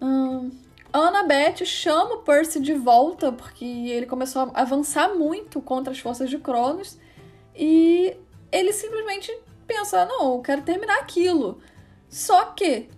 Hum, 0.00 0.50
Annabeth 0.92 1.64
chama 1.64 2.14
o 2.14 2.22
Percy 2.22 2.58
de 2.58 2.74
volta 2.74 3.30
porque 3.30 3.64
ele 3.64 4.06
começou 4.06 4.50
a 4.52 4.62
avançar 4.62 5.14
muito 5.14 5.60
contra 5.60 5.92
as 5.92 6.00
forças 6.00 6.28
de 6.28 6.38
Cronos. 6.38 6.98
E 7.54 8.16
ele 8.50 8.72
simplesmente 8.72 9.32
pensa, 9.70 10.04
não, 10.04 10.34
eu 10.34 10.42
quero 10.42 10.62
terminar 10.62 10.98
aquilo. 10.98 11.60
Só 12.08 12.46
que, 12.46 12.88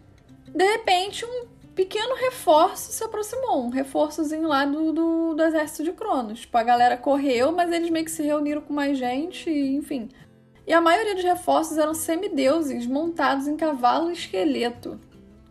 de 0.49 0.65
repente, 0.65 1.23
um 1.27 1.47
pequeno 1.75 2.15
reforço 2.15 2.93
se 2.93 3.05
aproximou, 3.05 3.67
um 3.67 3.69
reforçozinho 3.69 4.49
lá 4.49 4.65
do, 4.65 4.91
do, 4.91 5.35
do 5.35 5.43
exército 5.43 5.85
de 5.85 5.93
Cronos. 5.93 6.41
Tipo, 6.41 6.57
a 6.57 6.63
galera 6.63 6.97
correu, 6.97 7.53
mas 7.53 7.71
eles 7.71 7.91
meio 7.91 8.07
que 8.07 8.11
se 8.11 8.23
reuniram 8.23 8.63
com 8.63 8.73
mais 8.73 8.97
gente, 8.97 9.51
enfim. 9.51 10.09
E 10.67 10.73
a 10.73 10.81
maioria 10.81 11.15
dos 11.15 11.25
reforços 11.25 11.77
eram 11.77 11.93
semideuses 11.93 12.87
montados 12.87 13.47
em 13.47 13.57
cavalo 13.57 14.09
e 14.09 14.15
esqueleto, 14.15 14.99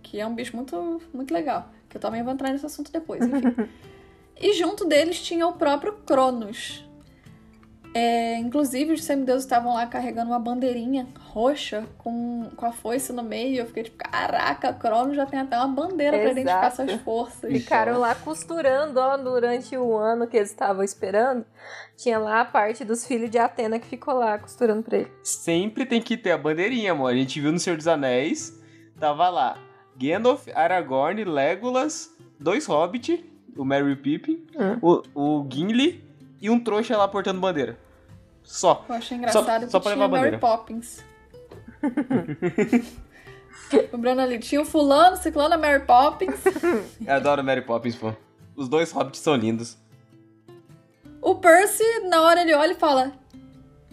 que 0.02 0.20
é 0.20 0.26
um 0.26 0.34
bicho 0.34 0.56
muito, 0.56 1.02
muito 1.14 1.32
legal, 1.32 1.70
que 1.88 1.98
eu 1.98 2.02
também 2.02 2.24
vou 2.24 2.34
entrar 2.34 2.52
nesse 2.52 2.66
assunto 2.66 2.92
depois, 2.92 3.24
enfim. 3.24 3.70
e 4.42 4.54
junto 4.54 4.86
deles 4.86 5.22
tinha 5.22 5.46
o 5.46 5.54
próprio 5.54 5.94
Cronos, 6.06 6.84
é, 7.94 8.38
inclusive, 8.38 8.94
os 8.94 9.04
semideuses 9.04 9.44
estavam 9.44 9.74
lá 9.74 9.86
carregando 9.86 10.32
uma 10.32 10.40
bandeirinha 10.40 11.08
roxa 11.20 11.86
com, 11.98 12.50
com 12.56 12.66
a 12.66 12.72
foice 12.72 13.12
no 13.12 13.22
meio. 13.22 13.60
Eu 13.60 13.66
fiquei 13.66 13.84
tipo, 13.84 13.98
caraca, 13.98 14.74
Crono 14.74 15.14
já 15.14 15.26
tem 15.26 15.40
até 15.40 15.58
uma 15.58 15.68
bandeira 15.68 16.18
para 16.18 16.32
identificar 16.32 16.72
suas 16.72 16.94
forças. 17.02 17.52
Ficaram 17.52 18.00
lá 18.00 18.16
costurando, 18.16 18.98
ó, 18.98 19.18
durante 19.18 19.76
o 19.76 19.98
ano 19.98 20.26
que 20.26 20.38
eles 20.38 20.50
estavam 20.50 20.84
esperando. 20.84 21.46
Tinha 21.98 22.18
lá 22.18 22.42
a 22.42 22.46
parte 22.46 22.86
dos 22.86 23.06
filhos 23.06 23.30
de 23.30 23.38
Atena 23.38 23.78
que 23.78 23.88
ficou 23.88 24.14
lá 24.14 24.38
costurando 24.38 24.84
pra 24.84 25.00
ele. 25.00 25.12
Sempre 25.22 25.86
tem 25.86 26.02
que 26.02 26.16
ter 26.16 26.32
a 26.32 26.38
bandeirinha, 26.38 26.94
amor. 26.94 27.12
A 27.12 27.16
gente 27.16 27.42
viu 27.42 27.52
no 27.52 27.60
Senhor 27.60 27.76
dos 27.76 27.88
Anéis, 27.88 28.58
tava 28.98 29.28
lá 29.30 29.58
Gandalf, 29.98 30.48
Aragorn, 30.56 31.26
Legolas, 31.26 32.16
dois 32.40 32.66
Hobbit, 32.66 33.30
o 33.58 33.66
Merry 33.66 33.98
Pippin, 33.98 34.48
hum. 34.56 34.80
o, 34.82 35.42
o 35.42 35.48
Gimli 35.52 36.11
e 36.42 36.50
um 36.50 36.60
trouxa 36.60 36.98
lá 36.98 37.08
portando 37.08 37.40
bandeira. 37.40 37.78
Só. 38.44 38.84
Eu 38.90 38.96
achei 38.96 39.18
engraçado 39.18 39.46
só, 39.46 39.60
que 39.60 39.72
só 39.72 39.80
tinha 39.94 40.08
Mary 40.08 40.38
Poppins. 40.40 41.04
Lembrando 43.94 44.22
ali, 44.22 44.40
tinha 44.40 44.62
o 44.62 44.66
fulano, 44.66 45.16
ciclano, 45.18 45.54
a 45.54 45.58
Mary 45.58 45.86
Poppins. 45.86 46.44
Eu 47.06 47.14
adoro 47.14 47.44
Mary 47.44 47.62
Poppins, 47.62 47.96
pô. 47.96 48.14
Os 48.56 48.68
dois 48.68 48.92
hobbits 48.92 49.22
são 49.22 49.36
lindos. 49.36 49.78
O 51.22 51.36
Percy, 51.36 51.84
na 52.10 52.22
hora 52.22 52.42
ele 52.42 52.54
olha 52.54 52.74
e 52.74 52.76
fala: 52.76 53.14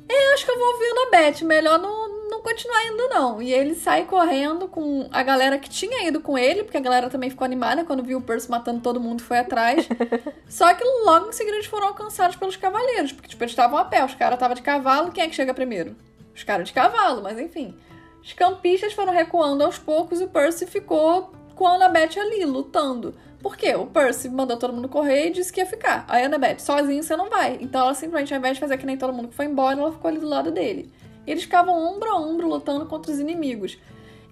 É, 0.09 0.35
acho 0.35 0.45
que 0.45 0.51
eu 0.51 0.59
vou 0.59 0.73
ouvir 0.73 0.91
o 0.91 1.11
Beth, 1.11 1.45
melhor 1.45 1.79
não, 1.79 2.18
não 2.29 2.43
continuar 2.43 2.87
indo, 2.87 3.09
não. 3.09 3.43
E 3.43 3.53
ele 3.53 3.75
sai 3.75 4.05
correndo 4.05 4.69
com 4.69 5.09
a 5.13 5.23
galera 5.23 5.59
que 5.59 5.69
tinha 5.69 6.07
ido 6.07 6.21
com 6.21 6.37
ele, 6.37 6.63
porque 6.63 6.77
a 6.77 6.81
galera 6.81 7.11
também 7.11 7.31
ficou 7.31 7.45
animada 7.45 7.85
quando 7.85 8.03
viu 8.03 8.19
o 8.19 8.23
Percy 8.23 8.51
matando 8.51 8.81
todo 8.81 9.01
mundo 9.01 9.23
foi 9.23 9.39
atrás. 9.39 9.89
Só 10.49 10.73
que 10.75 10.85
logo 11.05 11.29
em 11.29 11.33
seguida 11.33 11.57
eles 11.57 11.67
foram 11.67 11.89
alcançados 11.89 12.37
pelos 12.37 12.57
cavaleiros, 12.57 13.13
porque 13.13 13.29
tipo, 13.29 13.43
eles 13.43 13.53
estavam 13.53 13.79
a 13.79 13.85
pé, 13.85 14.05
os 14.05 14.15
caras 14.15 14.35
estavam 14.35 14.55
de 14.55 14.63
cavalo, 14.63 15.13
quem 15.13 15.25
é 15.25 15.29
que 15.29 15.35
chega 15.35 15.53
primeiro? 15.53 15.97
Os 16.35 16.45
caras 16.45 16.69
de 16.69 16.75
cavalo, 16.75 17.23
mas 17.23 17.39
enfim. 17.39 17.75
Os 18.23 18.33
campistas 18.33 18.93
foram 18.93 19.13
recuando 19.13 19.65
aos 19.65 19.79
poucos 19.79 20.21
e 20.21 20.25
o 20.25 20.29
Percy 20.29 20.67
ficou 20.67 21.33
com 21.55 21.67
a 21.67 21.75
Annabeth 21.75 22.19
ali, 22.19 22.45
lutando. 22.45 23.15
Por 23.43 23.57
quê? 23.57 23.75
O 23.75 23.87
Percy 23.87 24.29
mandou 24.29 24.57
todo 24.57 24.73
mundo 24.73 24.89
correr 24.89 25.29
e 25.29 25.31
disse 25.31 25.53
que 25.53 25.61
ia 25.61 25.67
ficar. 25.67 26.05
Aí 26.09 26.23
a 26.23 26.27
Annabeth, 26.27 26.59
sozinho 26.59 27.03
você 27.03 27.17
não 27.17 27.29
vai. 27.29 27.59
Então 27.61 27.81
ela 27.81 27.95
simplesmente, 27.95 28.33
ao 28.35 28.39
invés 28.39 28.55
de 28.55 28.61
fazer 28.61 28.79
que 28.79 28.87
nem 28.87 28.97
todo 28.97 29.13
mundo 29.13 29.29
que 29.29 29.35
foi 29.35 29.47
embora, 29.47 29.81
ela 29.81 29.93
ficou 29.93 30.09
ali 30.09 30.19
do 30.19 30.29
lado 30.29 30.51
dele. 30.51 30.93
Eles 31.31 31.45
ficavam 31.45 31.75
ombro 31.75 32.11
a 32.11 32.17
ombro 32.17 32.49
lutando 32.49 32.87
contra 32.87 33.13
os 33.13 33.19
inimigos. 33.19 33.79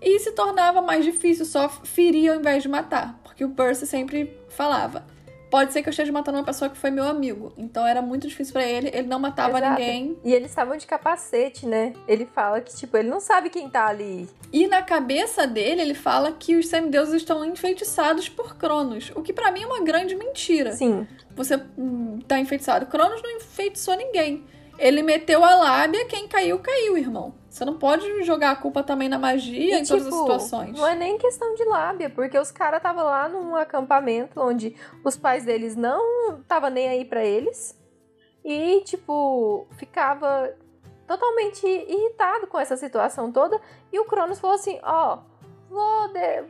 E 0.00 0.18
se 0.20 0.32
tornava 0.32 0.82
mais 0.82 1.04
difícil 1.04 1.44
só 1.44 1.68
ferir 1.68 2.30
ao 2.30 2.38
invés 2.38 2.62
de 2.62 2.68
matar, 2.68 3.18
porque 3.24 3.44
o 3.44 3.50
Percy 3.50 3.86
sempre 3.86 4.38
falava: 4.48 5.04
pode 5.50 5.72
ser 5.72 5.82
que 5.82 5.88
eu 5.88 5.90
esteja 5.90 6.12
matando 6.12 6.38
uma 6.38 6.44
pessoa 6.44 6.68
que 6.68 6.76
foi 6.76 6.90
meu 6.90 7.04
amigo. 7.04 7.52
Então 7.56 7.86
era 7.86 8.02
muito 8.02 8.28
difícil 8.28 8.52
para 8.52 8.64
ele, 8.64 8.90
ele 8.92 9.08
não 9.08 9.18
matava 9.18 9.58
Exato. 9.58 9.80
ninguém. 9.80 10.16
E 10.24 10.32
eles 10.32 10.50
estavam 10.50 10.76
de 10.76 10.86
capacete, 10.86 11.66
né? 11.66 11.92
Ele 12.06 12.26
fala 12.26 12.60
que, 12.60 12.74
tipo, 12.74 12.96
ele 12.96 13.08
não 13.08 13.20
sabe 13.20 13.48
quem 13.48 13.68
tá 13.68 13.86
ali. 13.86 14.28
E 14.52 14.66
na 14.66 14.82
cabeça 14.82 15.46
dele, 15.46 15.80
ele 15.80 15.94
fala 15.94 16.32
que 16.32 16.56
os 16.56 16.68
semideuses 16.68 17.14
estão 17.14 17.44
enfeitiçados 17.44 18.28
por 18.28 18.56
Cronos, 18.56 19.10
o 19.14 19.22
que 19.22 19.32
para 19.32 19.50
mim 19.50 19.62
é 19.62 19.66
uma 19.66 19.80
grande 19.80 20.14
mentira. 20.14 20.72
Sim. 20.72 21.06
Você 21.34 21.60
hum, 21.78 22.18
tá 22.26 22.38
enfeitiçado. 22.38 22.86
Cronos 22.86 23.22
não 23.22 23.30
enfeitiçou 23.30 23.96
ninguém. 23.96 24.44
Ele 24.78 25.02
meteu 25.02 25.44
a 25.44 25.54
lábia, 25.54 26.06
quem 26.06 26.28
caiu, 26.28 26.58
caiu, 26.58 26.96
irmão. 26.96 27.34
Você 27.48 27.64
não 27.64 27.78
pode 27.78 28.22
jogar 28.22 28.50
a 28.50 28.56
culpa 28.56 28.82
também 28.82 29.08
na 29.08 29.18
magia 29.18 29.76
e, 29.76 29.80
em 29.80 29.82
tipo, 29.82 29.88
todas 29.88 30.06
as 30.06 30.12
tipo, 30.12 30.20
situações. 30.20 30.78
Não 30.78 30.86
é 30.86 30.94
nem 30.94 31.16
questão 31.16 31.54
de 31.54 31.64
lábia, 31.64 32.10
porque 32.10 32.38
os 32.38 32.50
caras 32.50 32.78
estavam 32.78 33.04
lá 33.04 33.28
num 33.28 33.56
acampamento 33.56 34.40
onde 34.40 34.76
os 35.02 35.16
pais 35.16 35.44
deles 35.44 35.74
não 35.74 36.38
estavam 36.40 36.68
nem 36.68 36.88
aí 36.88 37.04
para 37.04 37.24
eles. 37.24 37.78
E, 38.44 38.82
tipo, 38.82 39.66
ficava 39.78 40.54
totalmente 41.06 41.66
irritado 41.66 42.46
com 42.46 42.58
essa 42.58 42.76
situação 42.76 43.32
toda. 43.32 43.60
E 43.90 43.98
o 43.98 44.04
Cronos 44.04 44.38
falou 44.38 44.56
assim: 44.56 44.78
ó. 44.82 45.14
Oh, 45.16 45.35
vou, 45.70 46.08
de... 46.08 46.44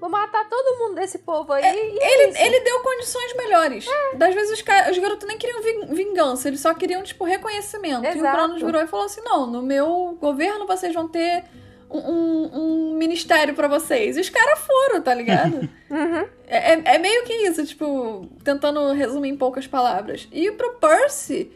vou 0.00 0.08
matar 0.08 0.48
todo 0.48 0.78
mundo 0.78 0.96
desse 0.96 1.18
povo 1.18 1.52
aí. 1.52 1.64
É, 1.64 1.76
ele, 1.76 2.36
é 2.36 2.46
ele 2.46 2.60
deu 2.60 2.80
condições 2.80 3.34
melhores. 3.36 3.86
É. 3.86 4.16
Das 4.16 4.34
vezes 4.34 4.58
os, 4.58 4.64
os 4.90 4.98
garotos 4.98 5.28
nem 5.28 5.38
queriam 5.38 5.60
vingança, 5.88 6.48
eles 6.48 6.60
só 6.60 6.74
queriam, 6.74 7.02
tipo, 7.02 7.24
reconhecimento. 7.24 8.04
Exato. 8.04 8.18
E 8.18 8.20
o 8.20 8.32
Cronos 8.32 8.62
virou 8.62 8.82
e 8.82 8.86
falou 8.86 9.06
assim: 9.06 9.20
não, 9.22 9.46
no 9.46 9.62
meu 9.62 10.16
governo 10.20 10.66
vocês 10.66 10.94
vão 10.94 11.08
ter 11.08 11.44
um, 11.90 12.50
um 12.52 12.94
ministério 12.94 13.54
para 13.54 13.68
vocês. 13.68 14.16
E 14.16 14.20
os 14.20 14.28
caras 14.28 14.60
foram, 14.60 15.02
tá 15.02 15.14
ligado? 15.14 15.68
Uhum. 15.94 16.26
É, 16.48 16.72
é, 16.72 16.82
é 16.96 16.98
meio 16.98 17.22
que 17.22 17.32
isso, 17.32 17.64
tipo, 17.64 18.28
tentando 18.42 18.92
resumir 18.94 19.28
em 19.28 19.36
poucas 19.36 19.64
palavras. 19.64 20.26
E 20.32 20.50
pro 20.50 20.72
Percy, 20.72 21.52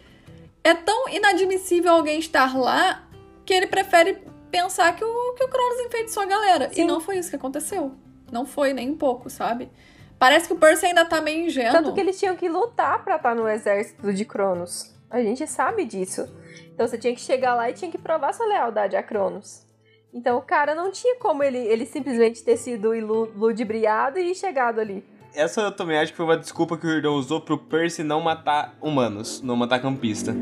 é 0.62 0.74
tão 0.74 1.08
inadmissível 1.08 1.90
alguém 1.90 2.20
estar 2.20 2.56
lá 2.56 3.04
que 3.44 3.52
ele 3.52 3.66
prefere 3.66 4.18
pensar 4.50 4.94
que 4.94 5.04
o, 5.04 5.34
que 5.34 5.44
o 5.44 5.48
Cronos 5.48 5.80
enfeitiçou 5.86 6.22
a 6.22 6.26
galera. 6.26 6.72
Sim. 6.72 6.82
E 6.82 6.84
não 6.84 7.00
foi 7.00 7.18
isso 7.18 7.30
que 7.30 7.36
aconteceu. 7.36 7.92
Não 8.30 8.44
foi 8.44 8.72
nem 8.72 8.90
um 8.90 8.96
pouco, 8.96 9.30
sabe? 9.30 9.70
Parece 10.18 10.48
que 10.48 10.52
o 10.52 10.56
Percy 10.56 10.86
ainda 10.86 11.04
tá 11.04 11.20
meio 11.20 11.46
ingênuo. 11.46 11.72
Tanto 11.72 11.94
que 11.94 12.00
eles 12.00 12.18
tinham 12.18 12.36
que 12.36 12.48
lutar 12.48 13.04
pra 13.04 13.16
estar 13.16 13.30
tá 13.30 13.34
no 13.34 13.48
exército 13.48 14.12
de 14.12 14.24
Cronos. 14.24 14.92
A 15.08 15.22
gente 15.22 15.46
sabe 15.46 15.84
disso. 15.84 16.28
Então 16.74 16.86
você 16.86 16.98
tinha 16.98 17.14
que 17.14 17.20
chegar 17.20 17.54
lá 17.54 17.70
e 17.70 17.74
tinha 17.74 17.90
que 17.90 17.98
provar 17.98 18.32
sua 18.32 18.46
lealdade 18.46 18.96
a 18.96 19.02
Cronos. 19.02 19.66
Então 20.12 20.38
o 20.38 20.42
cara 20.42 20.74
não 20.74 20.90
tinha 20.90 21.16
como 21.16 21.42
ele, 21.42 21.58
ele 21.58 21.86
simplesmente 21.86 22.42
ter 22.42 22.56
sido 22.56 22.90
ludibriado 23.36 24.18
e 24.18 24.34
chegado 24.34 24.80
ali. 24.80 25.04
Essa 25.38 25.60
eu 25.60 25.70
também 25.70 25.96
acho 25.96 26.10
que 26.10 26.16
foi 26.16 26.26
uma 26.26 26.36
desculpa 26.36 26.76
que 26.76 26.84
o 26.84 26.90
Herdon 26.90 27.14
usou 27.14 27.40
pro 27.40 27.56
Percy 27.56 28.02
não 28.02 28.20
matar 28.20 28.76
humanos, 28.82 29.40
não 29.40 29.54
matar 29.54 29.78
campista. 29.78 30.34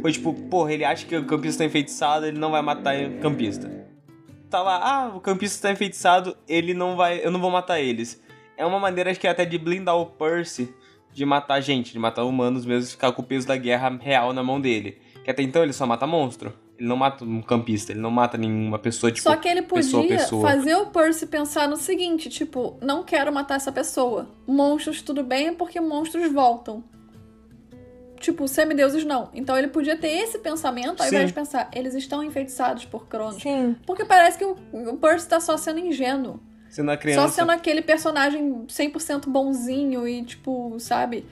Foi 0.00 0.12
tipo, 0.12 0.32
porra, 0.32 0.72
ele 0.72 0.84
acha 0.84 1.04
que 1.04 1.16
o 1.16 1.24
campista 1.24 1.64
tá 1.64 1.66
enfeitiçado, 1.66 2.24
ele 2.24 2.38
não 2.38 2.52
vai 2.52 2.62
matar 2.62 2.94
campista. 3.20 3.68
Tá 4.48 4.62
lá, 4.62 4.76
ah, 4.80 5.16
o 5.16 5.20
campista 5.20 5.66
tá 5.66 5.72
enfeitiçado, 5.72 6.36
ele 6.46 6.72
não 6.72 6.94
vai. 6.94 7.18
Eu 7.26 7.32
não 7.32 7.40
vou 7.40 7.50
matar 7.50 7.80
eles. 7.80 8.22
É 8.56 8.64
uma 8.64 8.78
maneira, 8.78 9.10
acho 9.10 9.18
que 9.18 9.26
até 9.26 9.44
de 9.44 9.58
blindar 9.58 9.96
o 9.96 10.06
Percy 10.06 10.72
de 11.12 11.26
matar 11.26 11.60
gente, 11.60 11.92
de 11.92 11.98
matar 11.98 12.22
humanos 12.22 12.64
mesmo, 12.64 12.88
ficar 12.88 13.10
com 13.10 13.22
o 13.22 13.24
peso 13.24 13.48
da 13.48 13.56
guerra 13.56 13.98
real 14.00 14.32
na 14.32 14.44
mão 14.44 14.60
dele. 14.60 15.00
Que 15.24 15.32
até 15.32 15.42
então 15.42 15.64
ele 15.64 15.72
só 15.72 15.84
mata 15.84 16.06
monstro. 16.06 16.54
Ele 16.78 16.88
não 16.88 16.96
mata 16.96 17.24
um 17.24 17.40
campista, 17.40 17.92
ele 17.92 18.00
não 18.00 18.10
mata 18.10 18.36
nenhuma 18.36 18.78
pessoa, 18.78 19.12
tipo, 19.12 19.28
Só 19.28 19.36
que 19.36 19.48
ele 19.48 19.62
podia 19.62 19.84
pessoa, 19.84 20.06
pessoa. 20.08 20.50
fazer 20.50 20.74
o 20.74 20.86
Percy 20.86 21.26
pensar 21.26 21.68
no 21.68 21.76
seguinte, 21.76 22.28
tipo, 22.28 22.76
não 22.82 23.04
quero 23.04 23.32
matar 23.32 23.56
essa 23.56 23.70
pessoa. 23.70 24.28
Monstros 24.46 25.00
tudo 25.00 25.22
bem 25.22 25.54
porque 25.54 25.80
monstros 25.80 26.32
voltam. 26.32 26.82
Tipo, 28.18 28.48
semideuses 28.48 29.04
não. 29.04 29.28
Então 29.34 29.56
ele 29.56 29.68
podia 29.68 29.96
ter 29.96 30.08
esse 30.08 30.38
pensamento 30.38 31.00
ao 31.02 31.06
invés 31.06 31.28
de 31.28 31.32
pensar, 31.32 31.70
eles 31.72 31.94
estão 31.94 32.24
enfeitiçados 32.24 32.84
por 32.86 33.06
Cronos. 33.06 33.42
Sim. 33.42 33.76
Porque 33.86 34.04
parece 34.04 34.38
que 34.38 34.44
o, 34.44 34.56
o 34.72 34.96
Percy 34.96 35.28
tá 35.28 35.38
só 35.38 35.56
sendo 35.56 35.78
ingênuo. 35.78 36.40
Sendo 36.70 36.90
a 36.90 36.96
criança. 36.96 37.20
Só 37.20 37.28
sendo 37.28 37.52
aquele 37.52 37.82
personagem 37.82 38.64
100% 38.66 39.28
bonzinho 39.28 40.08
e, 40.08 40.24
tipo, 40.24 40.74
sabe? 40.80 41.24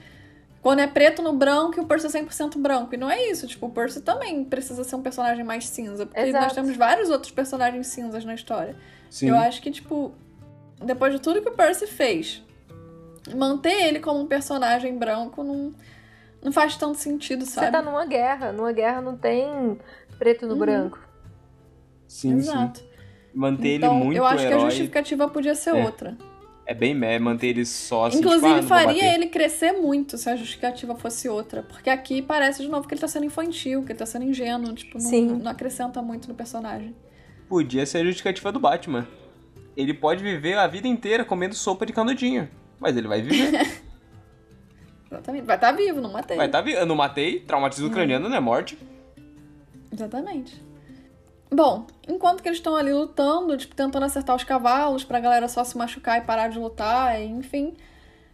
Quando 0.63 0.79
é 0.79 0.87
preto 0.87 1.21
no 1.21 1.33
branco 1.33 1.77
e 1.77 1.81
o 1.81 1.85
Percy 1.85 2.07
é 2.07 2.21
100% 2.21 2.57
branco. 2.57 2.95
E 2.95 2.97
não 2.97 3.11
é 3.11 3.29
isso. 3.29 3.45
Tipo, 3.45 3.65
o 3.65 3.69
Percy 3.69 3.99
também 3.99 4.45
precisa 4.45 4.85
ser 4.85 4.95
um 4.95 5.01
personagem 5.01 5.43
mais 5.43 5.67
cinza. 5.67 6.05
Porque 6.05 6.21
Exato. 6.21 6.45
nós 6.45 6.53
temos 6.53 6.77
vários 6.77 7.09
outros 7.09 7.33
personagens 7.33 7.85
cinzas 7.87 8.23
na 8.23 8.33
história. 8.33 8.73
Sim. 9.09 9.27
Eu 9.27 9.35
acho 9.35 9.61
que, 9.61 9.69
tipo, 9.69 10.13
depois 10.81 11.11
de 11.11 11.19
tudo 11.19 11.41
que 11.41 11.49
o 11.49 11.51
Percy 11.51 11.85
fez, 11.85 12.41
manter 13.35 13.87
ele 13.87 13.99
como 13.99 14.21
um 14.21 14.25
personagem 14.25 14.97
branco 14.97 15.43
não, 15.43 15.73
não 16.41 16.49
faz 16.49 16.77
tanto 16.77 16.97
sentido, 16.97 17.45
sabe? 17.45 17.67
Você 17.67 17.71
tá 17.73 17.81
numa 17.81 18.05
guerra. 18.05 18.53
Numa 18.53 18.71
guerra 18.71 19.01
não 19.01 19.17
tem 19.17 19.77
preto 20.17 20.47
no 20.47 20.53
uhum. 20.53 20.59
branco. 20.59 20.99
Sim, 22.07 22.35
Exato. 22.37 22.79
sim. 22.79 22.85
Manter 23.33 23.75
então, 23.75 23.95
ele 23.95 24.03
muito 24.05 24.17
Eu 24.17 24.25
acho 24.25 24.45
herói... 24.45 24.57
que 24.59 24.63
a 24.63 24.69
justificativa 24.69 25.27
podia 25.27 25.55
ser 25.55 25.75
é. 25.75 25.83
outra. 25.83 26.17
É 26.65 26.73
bem 26.73 26.97
é 27.03 27.19
manter 27.19 27.47
ele 27.47 27.65
só 27.65 28.05
assim, 28.05 28.19
Inclusive, 28.19 28.61
tipo, 28.61 28.65
ah, 28.65 28.67
faria 28.67 29.13
ele 29.13 29.27
crescer 29.27 29.73
muito 29.73 30.17
se 30.17 30.29
a 30.29 30.35
justificativa 30.35 30.95
fosse 30.95 31.27
outra. 31.27 31.61
Porque 31.61 31.89
aqui 31.89 32.21
parece 32.21 32.61
de 32.61 32.69
novo 32.69 32.87
que 32.87 32.93
ele 32.93 33.01
tá 33.01 33.07
sendo 33.07 33.25
infantil, 33.25 33.83
que 33.83 33.91
ele 33.91 33.99
tá 33.99 34.05
sendo 34.05 34.23
ingênuo, 34.25 34.73
tipo, 34.73 34.97
não, 34.97 35.39
não 35.39 35.51
acrescenta 35.51 36.01
muito 36.01 36.27
no 36.29 36.33
personagem. 36.33 36.95
Podia 37.49 37.85
ser 37.85 37.99
a 37.99 38.03
justificativa 38.05 38.51
do 38.51 38.59
Batman. 38.59 39.05
Ele 39.75 39.93
pode 39.93 40.23
viver 40.23 40.57
a 40.57 40.67
vida 40.67 40.87
inteira 40.87 41.25
comendo 41.25 41.53
sopa 41.53 41.85
de 41.85 41.91
canudinho. 41.91 42.49
Mas 42.79 42.95
ele 42.95 43.07
vai 43.07 43.21
viver. 43.21 43.51
Exatamente. 45.11 45.45
Vai 45.45 45.55
estar 45.55 45.71
tá 45.71 45.77
vivo, 45.77 45.99
não 45.99 46.11
matei. 46.11 46.37
Vai 46.37 46.45
estar 46.45 46.59
tá 46.59 46.63
vivo. 46.63 46.77
Eu 46.77 46.85
não 46.85 46.95
matei, 46.95 47.39
traumatismo 47.41 47.87
hum. 47.87 47.91
craniano 47.91 48.29
não 48.29 48.37
é 48.37 48.39
morte. 48.39 48.77
Exatamente. 49.91 50.61
Bom, 51.53 51.85
enquanto 52.07 52.41
que 52.41 52.49
eles 52.49 52.57
estão 52.57 52.75
ali 52.75 52.91
lutando, 52.91 53.55
tipo, 53.55 53.75
tentando 53.75 54.03
acertar 54.05 54.35
os 54.35 54.43
cavalos 54.43 55.03
pra 55.03 55.19
galera 55.19 55.47
só 55.47 55.63
se 55.63 55.77
machucar 55.77 56.17
e 56.17 56.25
parar 56.25 56.47
de 56.47 56.57
lutar, 56.57 57.21
enfim. 57.21 57.75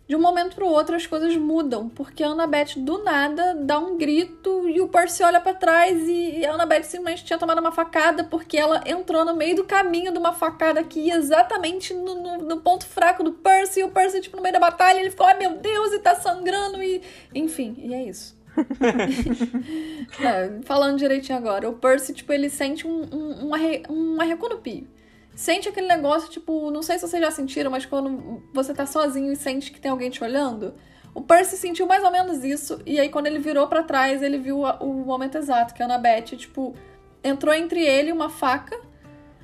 De 0.07 0.15
um 0.15 0.21
momento 0.21 0.55
pro 0.55 0.65
outro 0.65 0.95
as 0.95 1.05
coisas 1.05 1.35
mudam, 1.35 1.89
porque 1.89 2.23
a 2.23 2.29
Annabeth 2.29 2.75
do 2.77 3.03
nada 3.03 3.53
dá 3.55 3.77
um 3.77 3.97
grito 3.97 4.69
e 4.69 4.79
o 4.79 4.87
Percy 4.87 5.21
olha 5.21 5.41
para 5.41 5.53
trás 5.53 6.01
e 6.07 6.45
a 6.45 6.53
Annabeth 6.53 6.83
simplesmente 6.83 7.25
tinha 7.25 7.37
tomado 7.37 7.59
uma 7.59 7.73
facada 7.73 8.23
porque 8.23 8.57
ela 8.57 8.81
entrou 8.87 9.25
no 9.25 9.35
meio 9.35 9.57
do 9.57 9.65
caminho 9.65 10.13
de 10.13 10.17
uma 10.17 10.31
facada 10.31 10.81
que 10.81 11.01
ia 11.01 11.17
exatamente 11.17 11.93
no, 11.93 12.15
no, 12.15 12.37
no 12.37 12.61
ponto 12.61 12.87
fraco 12.87 13.21
do 13.21 13.33
Percy 13.33 13.81
e 13.81 13.83
o 13.83 13.91
Percy, 13.91 14.21
tipo, 14.21 14.37
no 14.37 14.41
meio 14.41 14.53
da 14.53 14.59
batalha, 14.59 14.97
ele 14.97 15.11
ficou, 15.11 15.27
ai 15.27 15.37
meu 15.37 15.57
Deus, 15.57 15.91
e 15.91 15.99
tá 15.99 16.15
sangrando 16.15 16.81
e... 16.81 17.03
Enfim, 17.35 17.75
e 17.77 17.93
é 17.93 18.01
isso. 18.01 18.38
é, 20.19 20.61
falando 20.63 20.97
direitinho 20.97 21.37
agora, 21.37 21.69
o 21.69 21.73
Percy, 21.73 22.13
tipo, 22.13 22.31
ele 22.33 22.49
sente 22.49 22.87
um, 22.87 23.01
um, 23.11 23.45
um, 23.45 23.51
um 23.89 24.21
arreco 24.21 24.49
no 24.49 24.57
pio. 24.57 24.87
Sente 25.35 25.69
aquele 25.69 25.87
negócio, 25.87 26.29
tipo, 26.29 26.69
não 26.69 26.81
sei 26.81 26.97
se 26.97 27.07
vocês 27.07 27.23
já 27.23 27.31
sentiram, 27.31 27.71
mas 27.71 27.85
quando 27.85 28.43
você 28.53 28.73
tá 28.73 28.85
sozinho 28.85 29.31
e 29.31 29.35
sente 29.35 29.71
que 29.71 29.79
tem 29.79 29.89
alguém 29.89 30.09
te 30.09 30.23
olhando. 30.23 30.73
O 31.13 31.21
Percy 31.21 31.57
sentiu 31.57 31.87
mais 31.87 32.03
ou 32.03 32.11
menos 32.11 32.43
isso, 32.43 32.81
e 32.85 32.99
aí 32.99 33.09
quando 33.09 33.27
ele 33.27 33.39
virou 33.39 33.67
para 33.67 33.83
trás, 33.83 34.21
ele 34.21 34.37
viu 34.37 34.61
o 34.61 34.93
momento 35.05 35.37
exato, 35.37 35.73
que 35.73 35.81
a 35.81 35.85
Annabeth, 35.85 36.35
tipo, 36.37 36.75
entrou 37.23 37.53
entre 37.53 37.81
ele 37.81 38.11
uma 38.11 38.29
faca, 38.29 38.79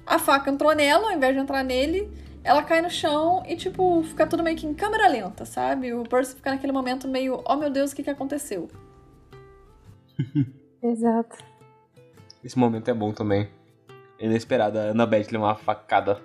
a 0.06 0.20
faca 0.20 0.52
entrou 0.52 0.76
nela, 0.76 1.10
ao 1.10 1.16
invés 1.16 1.34
de 1.34 1.42
entrar 1.42 1.64
nele, 1.64 2.12
ela 2.44 2.62
cai 2.62 2.82
no 2.82 2.90
chão 2.90 3.44
e, 3.48 3.56
tipo, 3.56 4.04
fica 4.04 4.28
tudo 4.28 4.44
meio 4.44 4.56
que 4.56 4.68
em 4.68 4.74
câmera 4.74 5.08
lenta, 5.08 5.46
sabe? 5.46 5.94
O 5.94 6.04
Percy 6.04 6.36
fica 6.36 6.52
naquele 6.52 6.72
momento 6.72 7.08
meio, 7.08 7.42
oh 7.44 7.56
meu 7.56 7.72
Deus, 7.72 7.92
o 7.92 7.96
que 7.96 8.04
que 8.04 8.10
aconteceu? 8.10 8.70
Exato. 10.82 11.38
Esse 12.44 12.58
momento 12.58 12.90
é 12.90 12.94
bom 12.94 13.12
também. 13.12 13.50
Inesperado, 14.20 14.78
a 14.78 14.92
Annabeth 14.92 15.28
lê 15.32 15.38
uma 15.38 15.56
facada. 15.56 16.22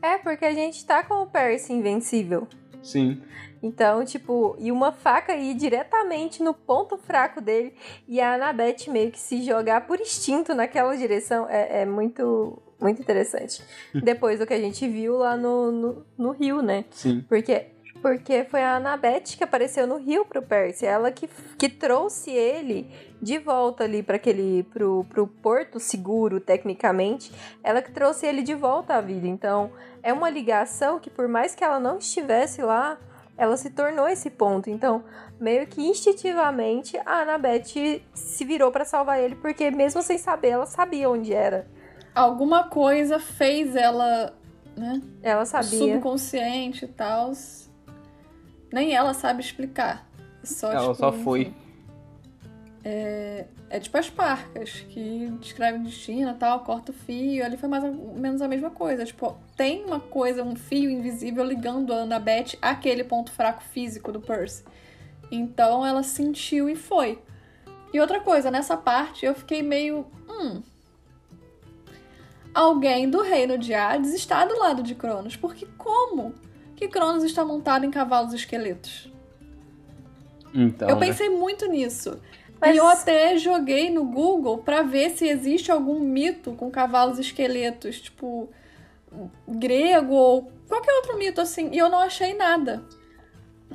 É, 0.00 0.18
porque 0.18 0.44
a 0.44 0.54
gente 0.54 0.84
tá 0.86 1.02
com 1.02 1.22
o 1.22 1.26
Percy 1.26 1.72
invencível. 1.72 2.46
Sim. 2.82 3.20
Então, 3.62 4.04
tipo, 4.04 4.56
e 4.58 4.70
uma 4.70 4.92
faca 4.92 5.34
ir 5.34 5.54
diretamente 5.54 6.42
no 6.42 6.54
ponto 6.54 6.96
fraco 6.96 7.40
dele 7.40 7.74
e 8.06 8.20
a 8.20 8.34
Annabeth 8.34 8.88
meio 8.88 9.10
que 9.10 9.18
se 9.18 9.42
jogar 9.42 9.86
por 9.86 10.00
instinto 10.00 10.54
naquela 10.54 10.96
direção 10.96 11.46
é, 11.48 11.82
é 11.82 11.86
muito, 11.86 12.62
muito 12.80 13.02
interessante. 13.02 13.62
Depois 13.92 14.38
do 14.38 14.46
que 14.46 14.54
a 14.54 14.60
gente 14.60 14.86
viu 14.88 15.18
lá 15.18 15.36
no, 15.36 15.72
no, 15.72 16.06
no 16.16 16.30
Rio, 16.30 16.62
né? 16.62 16.84
Sim. 16.90 17.24
Porque 17.28 17.66
porque 18.00 18.44
foi 18.44 18.62
a 18.62 18.76
Annabeth 18.76 19.36
que 19.36 19.44
apareceu 19.44 19.86
no 19.86 19.96
Rio 19.96 20.24
pro 20.24 20.42
Percy, 20.42 20.86
ela 20.86 21.10
que, 21.10 21.28
que 21.58 21.68
trouxe 21.68 22.30
ele 22.30 22.90
de 23.20 23.38
volta 23.38 23.84
ali 23.84 24.02
para 24.02 24.16
aquele 24.16 24.62
pro, 24.64 25.04
pro 25.08 25.26
porto 25.26 25.80
seguro, 25.80 26.40
tecnicamente, 26.40 27.32
ela 27.62 27.82
que 27.82 27.90
trouxe 27.90 28.26
ele 28.26 28.42
de 28.42 28.54
volta 28.54 28.94
à 28.94 29.00
vida. 29.00 29.26
Então, 29.26 29.70
é 30.02 30.12
uma 30.12 30.30
ligação 30.30 30.98
que 30.98 31.10
por 31.10 31.28
mais 31.28 31.54
que 31.54 31.64
ela 31.64 31.80
não 31.80 31.98
estivesse 31.98 32.62
lá, 32.62 32.98
ela 33.36 33.56
se 33.56 33.70
tornou 33.70 34.08
esse 34.08 34.30
ponto. 34.30 34.70
Então, 34.70 35.04
meio 35.40 35.66
que 35.66 35.80
instintivamente, 35.80 36.96
a 37.04 37.22
Annabeth 37.22 38.02
se 38.14 38.44
virou 38.44 38.70
para 38.70 38.84
salvar 38.84 39.20
ele, 39.20 39.36
porque 39.36 39.70
mesmo 39.70 40.02
sem 40.02 40.18
saber, 40.18 40.48
ela 40.48 40.66
sabia 40.66 41.10
onde 41.10 41.32
era. 41.32 41.66
Alguma 42.14 42.64
coisa 42.68 43.18
fez 43.18 43.76
ela, 43.76 44.34
né? 44.76 45.00
Ela 45.22 45.44
sabia. 45.44 45.78
Subconsciente 45.78 46.84
e 46.84 46.88
tal 46.88 47.32
nem 48.72 48.94
ela 48.94 49.14
sabe 49.14 49.40
explicar. 49.40 50.08
Só, 50.42 50.70
ela 50.72 50.80
tipo, 50.82 50.94
só 50.94 51.12
foi. 51.12 51.52
É, 52.84 53.46
é 53.68 53.80
tipo 53.80 53.98
as 53.98 54.08
parcas, 54.08 54.70
que 54.88 55.28
descrevem 55.40 55.82
destino 55.82 56.30
e 56.30 56.34
tal, 56.34 56.60
corta 56.60 56.92
o 56.92 56.94
fio. 56.94 57.44
Ali 57.44 57.56
foi 57.56 57.68
mais 57.68 57.84
ou 57.84 57.92
menos 58.14 58.40
a 58.40 58.48
mesma 58.48 58.70
coisa. 58.70 59.04
Tipo, 59.04 59.36
tem 59.56 59.84
uma 59.84 60.00
coisa, 60.00 60.42
um 60.42 60.56
fio 60.56 60.90
invisível 60.90 61.44
ligando 61.44 61.92
a 61.92 62.02
Annabeth 62.02 62.56
àquele 62.62 63.04
ponto 63.04 63.30
fraco 63.30 63.62
físico 63.62 64.12
do 64.12 64.20
Percy. 64.20 64.64
Então 65.30 65.84
ela 65.84 66.02
sentiu 66.02 66.68
e 66.68 66.76
foi. 66.76 67.18
E 67.92 68.00
outra 68.00 68.20
coisa, 68.20 68.50
nessa 68.50 68.76
parte 68.76 69.26
eu 69.26 69.34
fiquei 69.34 69.62
meio. 69.62 70.06
Hum. 70.28 70.62
Alguém 72.54 73.08
do 73.08 73.22
reino 73.22 73.58
de 73.58 73.74
Hades 73.74 74.14
está 74.14 74.44
do 74.44 74.58
lado 74.58 74.82
de 74.82 74.94
Cronos. 74.94 75.36
Porque 75.36 75.66
como? 75.76 76.34
Que 76.78 76.86
Cronos 76.86 77.24
está 77.24 77.44
montado 77.44 77.84
em 77.84 77.90
cavalos 77.90 78.32
esqueletos. 78.32 79.12
Então, 80.54 80.88
eu 80.88 80.96
né? 80.96 81.06
pensei 81.06 81.28
muito 81.28 81.66
nisso. 81.66 82.20
Mas... 82.60 82.74
E 82.74 82.78
eu 82.78 82.86
até 82.86 83.36
joguei 83.36 83.90
no 83.90 84.04
Google 84.04 84.58
para 84.58 84.82
ver 84.82 85.10
se 85.10 85.26
existe 85.26 85.70
algum 85.70 85.98
mito 85.98 86.52
com 86.52 86.70
cavalos 86.70 87.18
esqueletos, 87.18 88.00
tipo 88.00 88.48
grego 89.46 90.14
ou 90.14 90.52
qualquer 90.68 90.92
outro 90.94 91.18
mito 91.18 91.40
assim. 91.40 91.70
E 91.72 91.78
eu 91.78 91.88
não 91.88 91.98
achei 91.98 92.34
nada. 92.34 92.82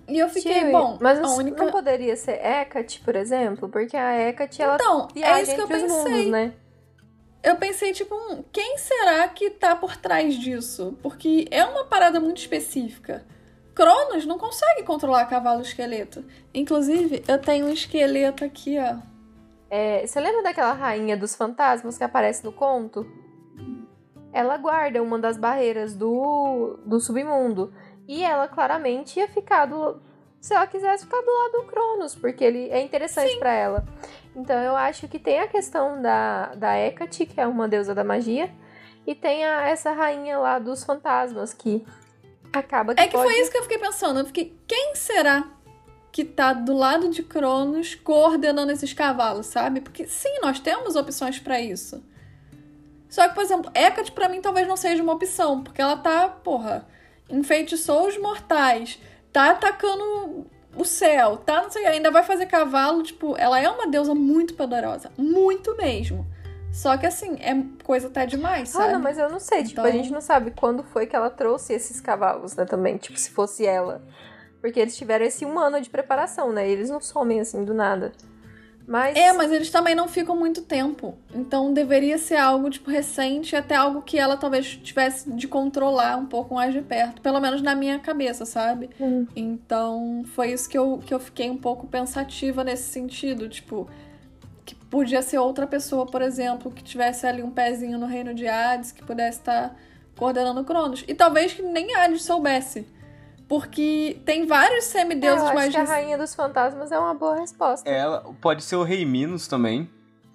E 0.07 0.17
eu 0.17 0.27
fiquei, 0.27 0.71
bom, 0.71 0.97
mas 0.99 1.19
a 1.19 1.27
única... 1.29 1.63
não 1.63 1.71
poderia 1.71 2.15
ser 2.15 2.43
Hecate, 2.43 2.99
por 3.01 3.15
exemplo? 3.15 3.69
Porque 3.69 3.95
a 3.95 4.19
Hecate, 4.19 4.61
ela 4.61 4.75
Então, 4.75 5.07
é 5.15 5.41
isso 5.41 5.55
que 5.55 5.61
eu 5.61 5.67
pensei. 5.67 5.87
mundos, 5.87 6.31
né? 6.31 6.53
Eu 7.43 7.57
pensei, 7.57 7.91
tipo, 7.91 8.15
hum, 8.15 8.43
quem 8.51 8.77
será 8.77 9.27
que 9.27 9.49
tá 9.49 9.75
por 9.75 9.97
trás 9.97 10.35
disso? 10.35 10.97
Porque 11.03 11.45
é 11.51 11.63
uma 11.65 11.83
parada 11.83 12.19
muito 12.19 12.37
específica. 12.37 13.25
Cronos 13.75 14.25
não 14.25 14.37
consegue 14.37 14.83
controlar 14.83 15.25
cavalo 15.25 15.61
esqueleto. 15.61 16.23
Inclusive, 16.53 17.23
eu 17.27 17.37
tenho 17.37 17.65
um 17.65 17.73
esqueleto 17.73 18.45
aqui, 18.45 18.77
ó. 18.79 18.97
É, 19.69 20.05
você 20.05 20.19
lembra 20.19 20.43
daquela 20.43 20.71
rainha 20.71 21.17
dos 21.17 21.35
fantasmas 21.35 21.97
que 21.97 22.03
aparece 22.03 22.45
no 22.45 22.53
conto? 22.53 23.05
Ela 24.31 24.55
guarda 24.57 25.01
uma 25.01 25.19
das 25.19 25.35
barreiras 25.35 25.95
do, 25.95 26.79
do 26.85 26.99
submundo. 26.99 27.73
E 28.07 28.23
ela 28.23 28.47
claramente 28.47 29.19
ia 29.19 29.27
ficar 29.27 29.65
do. 29.65 29.99
Se 30.39 30.53
ela 30.53 30.67
quisesse 30.67 31.05
ficar 31.05 31.21
do 31.21 31.31
lado 31.31 31.51
do 31.53 31.63
Cronos, 31.63 32.15
porque 32.15 32.43
ele 32.43 32.69
é 32.69 32.81
interessante 32.81 33.37
para 33.37 33.53
ela. 33.53 33.85
Então 34.35 34.59
eu 34.61 34.75
acho 34.75 35.07
que 35.07 35.19
tem 35.19 35.39
a 35.39 35.47
questão 35.47 36.01
da, 36.01 36.55
da 36.55 36.77
Hecate, 36.77 37.25
que 37.25 37.39
é 37.39 37.45
uma 37.45 37.67
deusa 37.67 37.93
da 37.93 38.03
magia, 38.03 38.49
e 39.05 39.13
tem 39.13 39.45
a, 39.45 39.67
essa 39.67 39.91
rainha 39.91 40.37
lá 40.37 40.59
dos 40.59 40.83
fantasmas, 40.83 41.53
que 41.53 41.85
acaba 42.51 42.95
que. 42.95 43.01
É 43.01 43.07
que 43.07 43.13
pode... 43.13 43.23
foi 43.29 43.39
isso 43.39 43.51
que 43.51 43.57
eu 43.57 43.63
fiquei 43.63 43.77
pensando. 43.77 44.19
Eu 44.19 44.25
fiquei, 44.25 44.57
quem 44.67 44.95
será 44.95 45.45
que 46.11 46.23
tá 46.23 46.53
do 46.53 46.73
lado 46.73 47.09
de 47.09 47.23
Cronos 47.23 47.95
coordenando 47.95 48.71
esses 48.71 48.93
cavalos, 48.93 49.47
sabe? 49.47 49.81
Porque 49.81 50.05
sim, 50.05 50.39
nós 50.41 50.59
temos 50.59 50.95
opções 50.95 51.39
para 51.39 51.59
isso. 51.59 52.03
Só 53.09 53.27
que, 53.27 53.35
por 53.35 53.43
exemplo, 53.43 53.71
Hecate 53.75 54.11
para 54.11 54.29
mim 54.29 54.41
talvez 54.41 54.67
não 54.67 54.77
seja 54.77 55.01
uma 55.01 55.13
opção, 55.13 55.63
porque 55.63 55.81
ela 55.81 55.97
tá, 55.97 56.29
porra, 56.29 56.87
enfeitiçou 57.29 58.07
os 58.07 58.17
mortais, 58.17 58.99
tá 59.31 59.51
atacando 59.51 60.45
o 60.75 60.83
céu, 60.85 61.37
tá, 61.37 61.61
não 61.61 61.69
sei, 61.69 61.85
ainda 61.85 62.11
vai 62.11 62.23
fazer 62.23 62.45
cavalo, 62.45 63.03
tipo, 63.03 63.35
ela 63.37 63.59
é 63.59 63.69
uma 63.69 63.87
deusa 63.87 64.13
muito 64.15 64.53
poderosa, 64.55 65.11
muito 65.17 65.75
mesmo. 65.77 66.25
Só 66.71 66.97
que 66.97 67.05
assim, 67.05 67.37
é 67.39 67.55
coisa 67.83 68.07
até 68.07 68.25
demais, 68.25 68.69
sabe? 68.69 68.89
Ah, 68.89 68.93
não, 68.93 68.99
mas 68.99 69.17
eu 69.17 69.29
não 69.29 69.39
sei, 69.39 69.63
tipo, 69.63 69.79
então... 69.79 69.85
a 69.85 69.91
gente 69.91 70.11
não 70.11 70.21
sabe 70.21 70.51
quando 70.51 70.83
foi 70.83 71.05
que 71.05 71.15
ela 71.15 71.29
trouxe 71.29 71.73
esses 71.73 72.01
cavalos, 72.01 72.55
né, 72.55 72.65
também, 72.65 72.97
tipo, 72.97 73.17
se 73.19 73.29
fosse 73.29 73.65
ela. 73.65 74.01
Porque 74.59 74.79
eles 74.79 74.95
tiveram 74.95 75.25
esse 75.25 75.45
um 75.45 75.59
ano 75.59 75.81
de 75.81 75.89
preparação, 75.89 76.53
né? 76.53 76.69
Eles 76.69 76.89
não 76.89 77.01
somem 77.01 77.41
assim 77.41 77.65
do 77.65 77.73
nada. 77.73 78.13
Mas... 78.87 79.15
É, 79.15 79.31
mas 79.33 79.51
eles 79.51 79.69
também 79.69 79.95
não 79.95 80.07
ficam 80.07 80.35
muito 80.35 80.61
tempo. 80.61 81.17
Então 81.33 81.73
deveria 81.73 82.17
ser 82.17 82.35
algo, 82.35 82.69
tipo, 82.69 82.89
recente, 82.89 83.55
até 83.55 83.75
algo 83.75 84.01
que 84.01 84.17
ela 84.17 84.35
talvez 84.35 84.77
tivesse 84.83 85.31
de 85.31 85.47
controlar 85.47 86.17
um 86.17 86.25
pouco 86.25 86.55
mais 86.55 86.73
de 86.73 86.81
perto. 86.81 87.21
Pelo 87.21 87.39
menos 87.39 87.61
na 87.61 87.75
minha 87.75 87.99
cabeça, 87.99 88.45
sabe? 88.45 88.89
Hum. 88.99 89.25
Então 89.35 90.23
foi 90.33 90.51
isso 90.51 90.69
que 90.69 90.77
eu, 90.77 91.01
que 91.05 91.13
eu 91.13 91.19
fiquei 91.19 91.49
um 91.49 91.57
pouco 91.57 91.87
pensativa 91.87 92.63
nesse 92.63 92.91
sentido. 92.91 93.47
Tipo, 93.47 93.89
que 94.65 94.75
podia 94.75 95.21
ser 95.21 95.37
outra 95.37 95.65
pessoa, 95.65 96.05
por 96.05 96.21
exemplo, 96.21 96.71
que 96.71 96.83
tivesse 96.83 97.25
ali 97.25 97.41
um 97.41 97.51
pezinho 97.51 97.97
no 97.97 98.05
reino 98.05 98.33
de 98.33 98.47
Hades, 98.47 98.91
que 98.91 99.03
pudesse 99.03 99.39
estar 99.39 99.75
coordenando 100.17 100.63
Cronos. 100.63 101.03
E 101.07 101.13
talvez 101.13 101.53
que 101.53 101.61
nem 101.61 101.95
Hades 101.95 102.23
soubesse. 102.23 102.85
Porque 103.47 104.17
tem 104.25 104.45
vários 104.45 104.85
semideuses 104.85 105.43
é, 105.43 105.49
eu 105.49 105.53
mais. 105.53 105.75
Acho 105.75 105.85
que 105.85 105.91
a 105.91 105.95
Rainha 105.95 106.17
dos 106.17 106.33
Fantasmas 106.33 106.91
é 106.91 106.97
uma 106.97 107.13
boa 107.13 107.35
resposta. 107.35 107.89
Ela 107.89 108.21
pode 108.41 108.63
ser 108.63 108.75
o 108.75 108.83
Rei 108.83 109.05
Minos 109.05 109.47
também, 109.47 109.89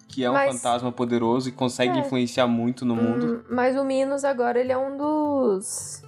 que 0.07 0.23
é 0.23 0.29
um 0.29 0.33
mas... 0.33 0.55
fantasma 0.55 0.91
poderoso 0.91 1.49
e 1.49 1.51
consegue 1.51 1.97
é. 1.97 2.01
influenciar 2.01 2.47
muito 2.47 2.85
no 2.85 2.95
mundo. 2.95 3.25
Hum, 3.25 3.43
mas 3.49 3.75
o 3.75 3.83
Minos 3.83 4.23
agora 4.23 4.59
ele 4.59 4.71
é 4.71 4.77
um 4.77 4.97
dos 4.97 6.03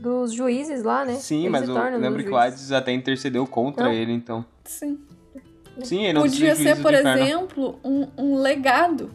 dos 0.00 0.32
juízes 0.32 0.82
lá, 0.82 1.04
né? 1.04 1.14
Sim, 1.14 1.40
ele 1.40 1.50
mas 1.50 1.68
eu 1.68 1.74
lembro 1.98 2.22
que 2.22 2.30
o 2.30 2.36
Hades 2.36 2.70
até 2.70 2.92
intercedeu 2.92 3.46
contra 3.46 3.86
Não? 3.86 3.92
ele, 3.92 4.12
então. 4.12 4.44
Sim. 4.64 4.98
Sim, 5.82 6.04
ele 6.04 6.18
é 6.18 6.20
Podia 6.20 6.56
ser, 6.56 6.80
por 6.80 6.92
exemplo, 6.92 7.78
um, 7.84 8.08
um 8.16 8.40
legado 8.40 9.10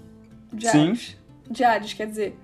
de 0.51 0.67
Hades. 0.67 1.01
Sim. 1.01 1.17
De 1.49 1.63
Hades, 1.63 1.93
quer 1.93 2.07
dizer. 2.07 2.37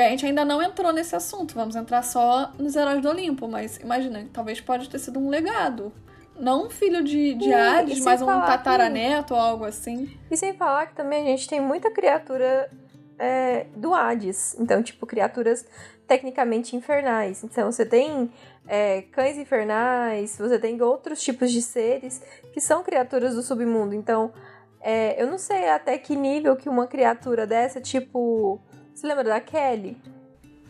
Porque 0.00 0.08
a 0.08 0.10
gente 0.12 0.24
ainda 0.24 0.46
não 0.46 0.62
entrou 0.62 0.94
nesse 0.94 1.14
assunto, 1.14 1.54
vamos 1.54 1.76
entrar 1.76 2.00
só 2.02 2.54
nos 2.58 2.74
heróis 2.74 3.02
do 3.02 3.10
Olimpo, 3.10 3.46
mas 3.46 3.76
imagina, 3.76 4.26
talvez 4.32 4.58
pode 4.58 4.88
ter 4.88 4.98
sido 4.98 5.20
um 5.20 5.28
legado. 5.28 5.92
Não 6.38 6.68
um 6.68 6.70
filho 6.70 7.04
de, 7.04 7.34
de 7.34 7.52
Hades, 7.52 8.02
mas 8.02 8.22
um 8.22 8.26
tataraneto 8.26 9.26
que... 9.26 9.32
ou 9.34 9.38
algo 9.38 9.64
assim. 9.66 10.18
E 10.30 10.36
sem 10.38 10.54
falar 10.54 10.86
que 10.86 10.94
também 10.94 11.24
a 11.24 11.26
gente 11.26 11.46
tem 11.46 11.60
muita 11.60 11.90
criatura 11.90 12.70
é, 13.18 13.66
do 13.76 13.92
Hades. 13.92 14.56
Então, 14.58 14.82
tipo, 14.82 15.04
criaturas 15.06 15.66
tecnicamente 16.08 16.74
infernais. 16.74 17.44
Então, 17.44 17.70
você 17.70 17.84
tem 17.84 18.32
é, 18.66 19.02
cães 19.12 19.36
infernais, 19.36 20.38
você 20.38 20.58
tem 20.58 20.80
outros 20.80 21.20
tipos 21.20 21.52
de 21.52 21.60
seres 21.60 22.22
que 22.54 22.60
são 22.60 22.82
criaturas 22.82 23.34
do 23.34 23.42
submundo. 23.42 23.94
Então, 23.94 24.32
é, 24.80 25.22
eu 25.22 25.26
não 25.26 25.36
sei 25.36 25.68
até 25.68 25.98
que 25.98 26.16
nível 26.16 26.56
que 26.56 26.70
uma 26.70 26.86
criatura 26.86 27.46
dessa, 27.46 27.82
tipo 27.82 28.58
você 28.94 29.06
lembra 29.06 29.24
da 29.24 29.40
Kelly? 29.40 29.96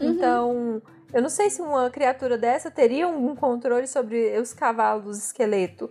Uhum. 0.01 0.11
Então, 0.11 0.83
eu 1.13 1.21
não 1.21 1.29
sei 1.29 1.51
se 1.51 1.61
uma 1.61 1.91
criatura 1.91 2.39
dessa 2.39 2.71
teria 2.71 3.09
um 3.09 3.35
controle 3.35 3.87
sobre 3.87 4.39
os 4.39 4.53
cavalos 4.53 5.19
esqueleto 5.19 5.91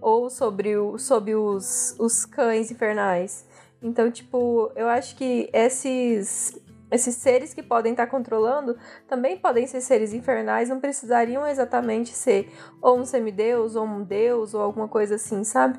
ou 0.00 0.30
sobre, 0.30 0.76
o, 0.76 0.98
sobre 0.98 1.34
os, 1.34 1.94
os 1.98 2.24
cães 2.24 2.70
infernais. 2.70 3.46
Então, 3.82 4.10
tipo, 4.10 4.70
eu 4.76 4.88
acho 4.88 5.16
que 5.16 5.48
esses 5.52 6.58
esses 6.90 7.14
seres 7.14 7.54
que 7.54 7.62
podem 7.62 7.92
estar 7.92 8.08
controlando 8.08 8.76
também 9.08 9.36
podem 9.36 9.66
ser 9.66 9.80
seres 9.80 10.12
infernais, 10.12 10.68
não 10.68 10.80
precisariam 10.80 11.46
exatamente 11.46 12.10
ser 12.10 12.52
ou 12.82 12.98
um 12.98 13.04
semideus, 13.04 13.76
ou 13.76 13.86
um 13.86 14.02
deus, 14.02 14.54
ou 14.54 14.60
alguma 14.60 14.88
coisa 14.88 15.14
assim, 15.14 15.44
sabe? 15.44 15.78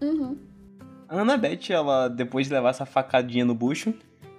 Uhum. 0.00 0.38
A 1.08 1.20
Annabeth, 1.20 1.70
ela, 1.70 2.08
depois 2.08 2.46
de 2.46 2.54
levar 2.54 2.70
essa 2.70 2.86
facadinha 2.86 3.44
no 3.44 3.54
bucho, 3.54 3.94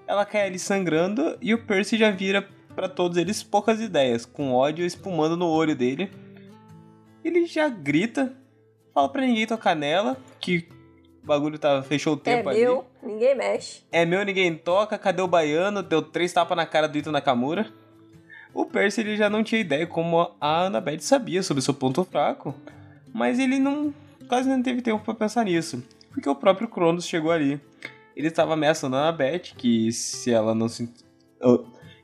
ela 0.07 0.25
cai 0.25 0.47
ali 0.47 0.57
sangrando 0.57 1.37
e 1.41 1.53
o 1.53 1.57
Percy 1.57 1.97
já 1.97 2.09
vira 2.09 2.47
para 2.73 2.87
todos 2.87 3.17
eles 3.17 3.43
poucas 3.43 3.81
ideias, 3.81 4.25
com 4.25 4.53
ódio 4.53 4.85
espumando 4.85 5.35
no 5.35 5.47
olho 5.47 5.75
dele. 5.75 6.11
Ele 7.23 7.45
já 7.45 7.67
grita, 7.67 8.33
fala 8.93 9.09
pra 9.09 9.23
ninguém 9.23 9.45
tocar 9.45 9.75
nela, 9.75 10.15
que 10.39 10.67
o 11.23 11.25
bagulho 11.25 11.59
tá, 11.59 11.83
fechou 11.83 12.13
o 12.13 12.17
tempo 12.17 12.49
é 12.49 12.53
ali. 12.53 12.61
É 12.61 12.65
meu, 12.65 12.85
ninguém 13.03 13.35
mexe. 13.35 13.81
É 13.91 14.05
meu, 14.05 14.23
ninguém 14.23 14.55
toca, 14.55 14.97
cadê 14.97 15.21
o 15.21 15.27
baiano? 15.27 15.83
Deu 15.83 16.01
três 16.01 16.31
tapas 16.31 16.55
na 16.55 16.65
cara 16.65 16.87
do 16.87 16.97
Ito 16.97 17.11
Nakamura. 17.11 17.67
O 18.53 18.65
Percy 18.65 19.01
ele 19.01 19.17
já 19.17 19.29
não 19.29 19.43
tinha 19.43 19.59
ideia 19.59 19.85
como 19.85 20.31
a 20.39 20.65
Annabeth 20.65 21.01
sabia 21.01 21.43
sobre 21.43 21.61
seu 21.61 21.73
ponto 21.73 22.03
fraco, 22.05 22.55
mas 23.13 23.39
ele 23.39 23.59
não 23.59 23.93
quase 24.27 24.47
não 24.47 24.61
teve 24.63 24.81
tempo 24.81 25.03
para 25.03 25.13
pensar 25.13 25.45
nisso, 25.45 25.83
porque 26.11 26.29
o 26.29 26.35
próprio 26.35 26.67
Cronos 26.67 27.07
chegou 27.07 27.31
ali 27.31 27.61
ele 28.17 28.29
estava 28.29 28.53
ameaçando 28.53 28.95
a 28.95 28.99
Annabeth 28.99 29.53
que 29.55 29.91
se 29.91 30.33
ela 30.33 30.55
não 30.55 30.67
se. 30.67 30.91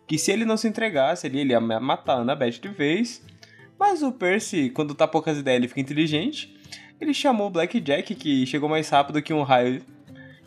que 0.08 0.20
se 0.20 0.32
ele 0.32 0.46
não 0.46 0.56
se 0.56 0.68
entregasse, 0.68 1.26
ele, 1.26 1.44
ia 1.44 1.60
matar 1.60 2.18
a 2.18 2.22
Annabeth 2.22 2.60
de 2.62 2.68
vez. 2.68 3.26
Mas 3.80 4.04
o 4.04 4.12
Percy, 4.12 4.70
quando 4.70 4.94
tá 4.94 5.08
poucas 5.08 5.40
ideias, 5.40 5.58
ele 5.58 5.68
fica 5.68 5.82
inteligente. 5.82 6.56
Ele 7.02 7.16
chamou 7.16 7.48
o 7.48 7.50
Blackjack, 7.50 8.14
que 8.14 8.46
chegou 8.46 8.70
mais 8.70 8.88
rápido 8.90 9.24
que 9.24 9.34
um 9.34 9.42
raio. 9.42 9.82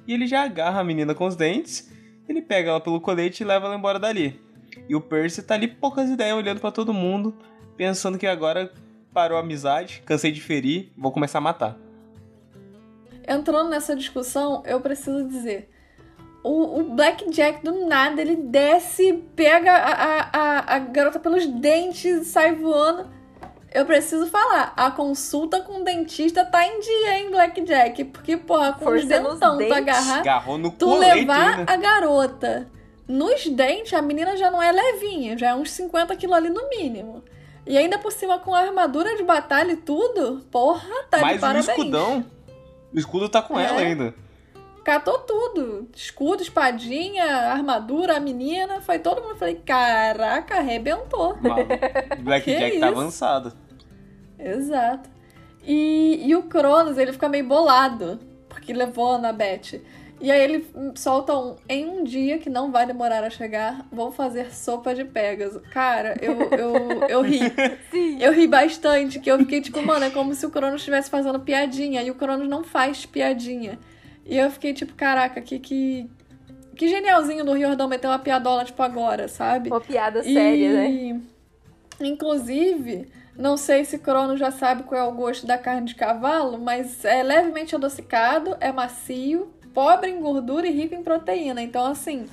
E 0.06 0.14
ele 0.14 0.28
já 0.28 0.44
agarra 0.44 0.80
a 0.80 0.84
menina 0.84 1.16
com 1.16 1.26
os 1.26 1.34
dentes. 1.34 1.92
Ele 2.28 2.40
pega 2.40 2.70
ela 2.70 2.80
pelo 2.80 3.00
colete 3.00 3.42
e 3.42 3.46
leva 3.46 3.66
ela 3.66 3.76
embora 3.76 3.98
dali. 3.98 4.40
E 4.88 4.94
o 4.94 5.00
Percy 5.00 5.42
tá 5.42 5.54
ali 5.54 5.66
poucas 5.66 6.08
ideias, 6.08 6.36
olhando 6.36 6.60
para 6.60 6.70
todo 6.70 6.94
mundo, 6.94 7.36
pensando 7.76 8.18
que 8.18 8.26
agora 8.26 8.72
parou 9.12 9.36
a 9.36 9.40
amizade, 9.40 10.00
cansei 10.06 10.30
de 10.30 10.40
ferir, 10.40 10.92
vou 10.96 11.10
começar 11.10 11.38
a 11.38 11.40
matar 11.40 11.85
entrando 13.26 13.68
nessa 13.68 13.94
discussão, 13.94 14.62
eu 14.66 14.80
preciso 14.80 15.26
dizer. 15.26 15.70
O, 16.42 16.80
o 16.80 16.84
Blackjack, 16.94 17.64
do 17.64 17.86
nada, 17.86 18.20
ele 18.20 18.36
desce, 18.36 19.12
pega 19.34 19.72
a, 19.72 20.20
a, 20.32 20.74
a 20.76 20.78
garota 20.78 21.18
pelos 21.18 21.44
dentes 21.46 22.04
e 22.04 22.24
sai 22.24 22.54
voando. 22.54 23.08
Eu 23.74 23.84
preciso 23.84 24.26
falar, 24.28 24.72
a 24.76 24.90
consulta 24.90 25.60
com 25.60 25.80
o 25.80 25.84
dentista 25.84 26.44
tá 26.44 26.64
em 26.64 26.80
dia, 26.80 27.18
hein, 27.18 27.30
Blackjack? 27.30 28.04
Porque, 28.04 28.36
porra, 28.36 28.72
com 28.72 28.84
Força 28.84 29.02
os 29.02 29.08
dentão, 29.08 29.58
tu 29.58 29.74
agarrar, 29.74 30.22
tu 30.78 30.94
levar 30.94 31.64
a 31.66 31.76
garota 31.76 32.70
nos 33.08 33.46
dentes, 33.48 33.92
a 33.92 34.02
menina 34.02 34.36
já 34.36 34.50
não 34.50 34.62
é 34.62 34.72
levinha, 34.72 35.36
já 35.36 35.50
é 35.50 35.54
uns 35.54 35.70
50 35.72 36.14
quilos 36.16 36.36
ali 36.36 36.48
no 36.48 36.68
mínimo. 36.68 37.22
E 37.66 37.76
ainda 37.76 37.98
por 37.98 38.12
cima 38.12 38.38
com 38.38 38.54
a 38.54 38.60
armadura 38.60 39.16
de 39.16 39.24
batalha 39.24 39.72
e 39.72 39.76
tudo, 39.76 40.44
porra, 40.50 40.88
tá 41.10 41.18
Mais 41.18 41.34
de 41.34 41.40
parabéns. 41.40 41.66
Mais 41.66 41.78
um 41.78 41.82
escudão. 41.82 42.24
O 42.96 42.98
escudo 42.98 43.28
tá 43.28 43.42
com 43.42 43.60
é. 43.60 43.66
ela 43.66 43.80
ainda. 43.82 44.14
Catou 44.82 45.18
tudo. 45.18 45.86
Escudo, 45.94 46.42
espadinha, 46.42 47.24
armadura, 47.24 48.16
a 48.16 48.20
menina. 48.20 48.80
Foi 48.80 48.98
todo 48.98 49.22
mundo. 49.22 49.36
Falei, 49.36 49.56
caraca, 49.56 50.56
arrebentou. 50.56 51.36
Blackjack 52.20 52.80
tá 52.80 52.88
avançado. 52.88 53.52
Exato. 54.38 55.10
E, 55.62 56.22
e 56.26 56.34
o 56.34 56.44
Cronos, 56.44 56.96
ele 56.96 57.12
fica 57.12 57.28
meio 57.28 57.46
bolado. 57.46 58.18
Porque 58.48 58.72
levou 58.72 59.12
a 59.12 59.16
Annabeth. 59.16 59.82
E 60.20 60.30
aí 60.30 60.40
ele 60.40 60.66
solta 60.94 61.36
um. 61.36 61.56
Em 61.68 61.86
um 61.86 62.04
dia 62.04 62.38
que 62.38 62.48
não 62.48 62.72
vai 62.72 62.86
demorar 62.86 63.22
a 63.22 63.30
chegar, 63.30 63.86
vou 63.92 64.10
fazer 64.10 64.52
sopa 64.54 64.94
de 64.94 65.04
Pegasus. 65.04 65.62
Cara, 65.70 66.16
eu, 66.20 66.40
eu, 66.52 67.08
eu 67.08 67.22
ri. 67.22 67.40
Sim. 67.90 68.22
Eu 68.22 68.32
ri 68.32 68.46
bastante, 68.46 69.20
que 69.20 69.30
eu 69.30 69.38
fiquei 69.38 69.60
tipo, 69.60 69.82
mano, 69.82 70.06
é 70.06 70.10
como 70.10 70.34
se 70.34 70.46
o 70.46 70.50
Cronos 70.50 70.80
estivesse 70.80 71.10
fazendo 71.10 71.40
piadinha. 71.40 72.02
E 72.02 72.10
o 72.10 72.14
Cronos 72.14 72.48
não 72.48 72.64
faz 72.64 73.04
piadinha. 73.04 73.78
E 74.24 74.36
eu 74.36 74.50
fiquei 74.50 74.72
tipo, 74.72 74.94
caraca, 74.94 75.40
que 75.40 75.58
que. 75.58 76.10
que 76.74 76.88
genialzinho 76.88 77.44
do 77.44 77.52
Riordão 77.52 77.86
meter 77.86 78.06
uma 78.06 78.18
piadola, 78.18 78.64
tipo, 78.64 78.82
agora, 78.82 79.28
sabe? 79.28 79.68
Uma 79.68 79.80
piada 79.80 80.22
séria, 80.22 80.88
e... 80.88 81.12
né? 81.12 81.20
Inclusive, 82.00 83.08
não 83.36 83.56
sei 83.56 83.84
se 83.84 83.98
Crono 83.98 84.36
já 84.36 84.50
sabe 84.50 84.82
qual 84.82 85.00
é 85.00 85.04
o 85.04 85.12
gosto 85.12 85.46
da 85.46 85.58
carne 85.58 85.86
de 85.86 85.94
cavalo, 85.94 86.58
mas 86.58 87.04
é 87.04 87.22
levemente 87.22 87.74
adocicado, 87.74 88.56
é 88.60 88.72
macio, 88.72 89.50
pobre 89.76 90.08
em 90.08 90.18
gordura 90.18 90.66
e 90.66 90.70
rico 90.70 90.94
em 90.94 91.02
proteína. 91.02 91.60
Então, 91.60 91.84
assim, 91.84 92.26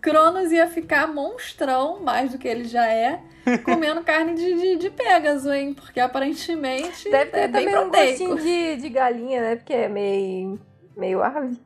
Cronos 0.00 0.52
ia 0.52 0.68
ficar 0.68 1.12
monstrão, 1.12 2.00
mais 2.00 2.30
do 2.30 2.38
que 2.38 2.46
ele 2.46 2.66
já 2.66 2.86
é, 2.86 3.20
comendo 3.66 4.00
carne 4.04 4.34
de, 4.34 4.54
de, 4.54 4.76
de 4.76 4.90
Pegasus, 4.90 5.50
hein? 5.50 5.74
Porque 5.74 5.98
aparentemente 5.98 7.10
Deve 7.10 7.32
ter 7.32 7.38
é 7.38 7.48
também 7.48 7.66
bem 7.66 7.78
um 7.78 7.90
gostinho 7.90 8.36
de, 8.36 8.76
de 8.76 8.88
galinha, 8.88 9.40
né? 9.40 9.56
Porque 9.56 9.72
é 9.72 9.88
meio, 9.88 10.60
meio 10.96 11.20
ave. 11.20 11.58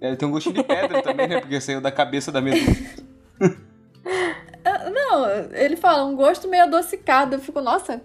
É, 0.00 0.16
tem 0.16 0.26
um 0.26 0.32
gostinho 0.32 0.56
de 0.56 0.64
pedra 0.64 1.00
também, 1.02 1.28
né? 1.28 1.40
Porque 1.40 1.60
saiu 1.60 1.80
da 1.80 1.92
cabeça 1.92 2.32
da 2.32 2.40
medusa. 2.40 3.06
Ah, 4.68 4.90
não, 4.90 5.28
ele 5.52 5.76
fala 5.76 6.04
um 6.04 6.16
gosto 6.16 6.48
meio 6.48 6.64
adocicado. 6.64 7.36
Eu 7.36 7.40
fico, 7.40 7.60
nossa, 7.60 8.02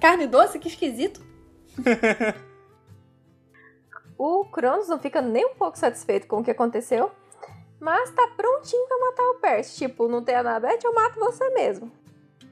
carne 0.00 0.26
doce? 0.26 0.58
Que 0.58 0.68
esquisito. 0.68 1.20
o 4.22 4.44
Cronos 4.44 4.86
não 4.86 4.98
fica 4.98 5.22
nem 5.22 5.46
um 5.46 5.54
pouco 5.54 5.78
satisfeito 5.78 6.26
com 6.26 6.40
o 6.40 6.44
que 6.44 6.50
aconteceu, 6.50 7.10
mas 7.80 8.10
tá 8.10 8.28
prontinho 8.36 8.86
pra 8.86 8.98
matar 8.98 9.22
o 9.30 9.34
Percy. 9.36 9.78
Tipo, 9.78 10.08
não 10.08 10.22
tem 10.22 10.34
a 10.34 10.40
Anabete, 10.40 10.84
eu 10.84 10.94
mato 10.94 11.18
você 11.18 11.48
mesmo. 11.48 11.90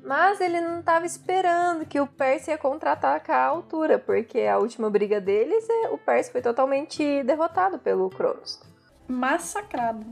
Mas 0.02 0.40
ele 0.40 0.62
não 0.62 0.80
estava 0.80 1.04
esperando 1.04 1.84
que 1.84 2.00
o 2.00 2.06
Percy 2.06 2.50
ia 2.50 2.56
contra-atacar 2.56 3.36
a 3.36 3.48
altura, 3.48 3.98
porque 3.98 4.40
a 4.40 4.56
última 4.56 4.88
briga 4.88 5.20
deles, 5.20 5.68
é, 5.68 5.90
o 5.90 5.98
Percy 5.98 6.32
foi 6.32 6.40
totalmente 6.40 7.22
derrotado 7.24 7.78
pelo 7.78 8.08
Cronos. 8.08 8.58
Massacrado. 9.06 10.06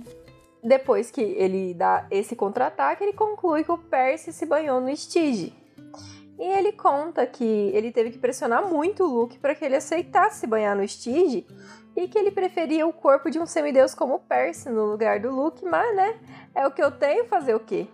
Depois 0.62 1.10
que 1.10 1.22
ele 1.22 1.72
dá 1.72 2.06
esse 2.10 2.36
contra-ataque, 2.36 3.02
ele 3.02 3.14
conclui 3.14 3.64
que 3.64 3.72
o 3.72 3.78
Percy 3.78 4.30
se 4.30 4.44
banhou 4.44 4.78
no 4.78 4.94
Stige. 4.94 5.54
E 6.38 6.44
ele 6.44 6.72
conta 6.72 7.26
que 7.26 7.44
ele 7.44 7.90
teve 7.90 8.10
que 8.10 8.18
pressionar 8.18 8.66
muito 8.66 9.04
o 9.04 9.06
Luke 9.06 9.38
para 9.38 9.54
que 9.54 9.64
ele 9.64 9.76
aceitasse 9.76 10.40
se 10.40 10.46
banhar 10.46 10.76
no 10.76 10.86
Stige 10.86 11.46
e 11.96 12.06
que 12.06 12.18
ele 12.18 12.30
preferia 12.30 12.86
o 12.86 12.92
corpo 12.92 13.30
de 13.30 13.38
um 13.38 13.46
semideus 13.46 13.94
como 13.94 14.16
o 14.16 14.18
Percy 14.18 14.68
no 14.68 14.84
lugar 14.84 15.18
do 15.18 15.30
Luke, 15.30 15.64
mas 15.64 15.96
né, 15.96 16.20
é 16.54 16.66
o 16.66 16.70
que 16.70 16.82
eu 16.82 16.90
tenho, 16.90 17.24
fazer 17.24 17.54
o 17.54 17.60
quê? 17.60 17.86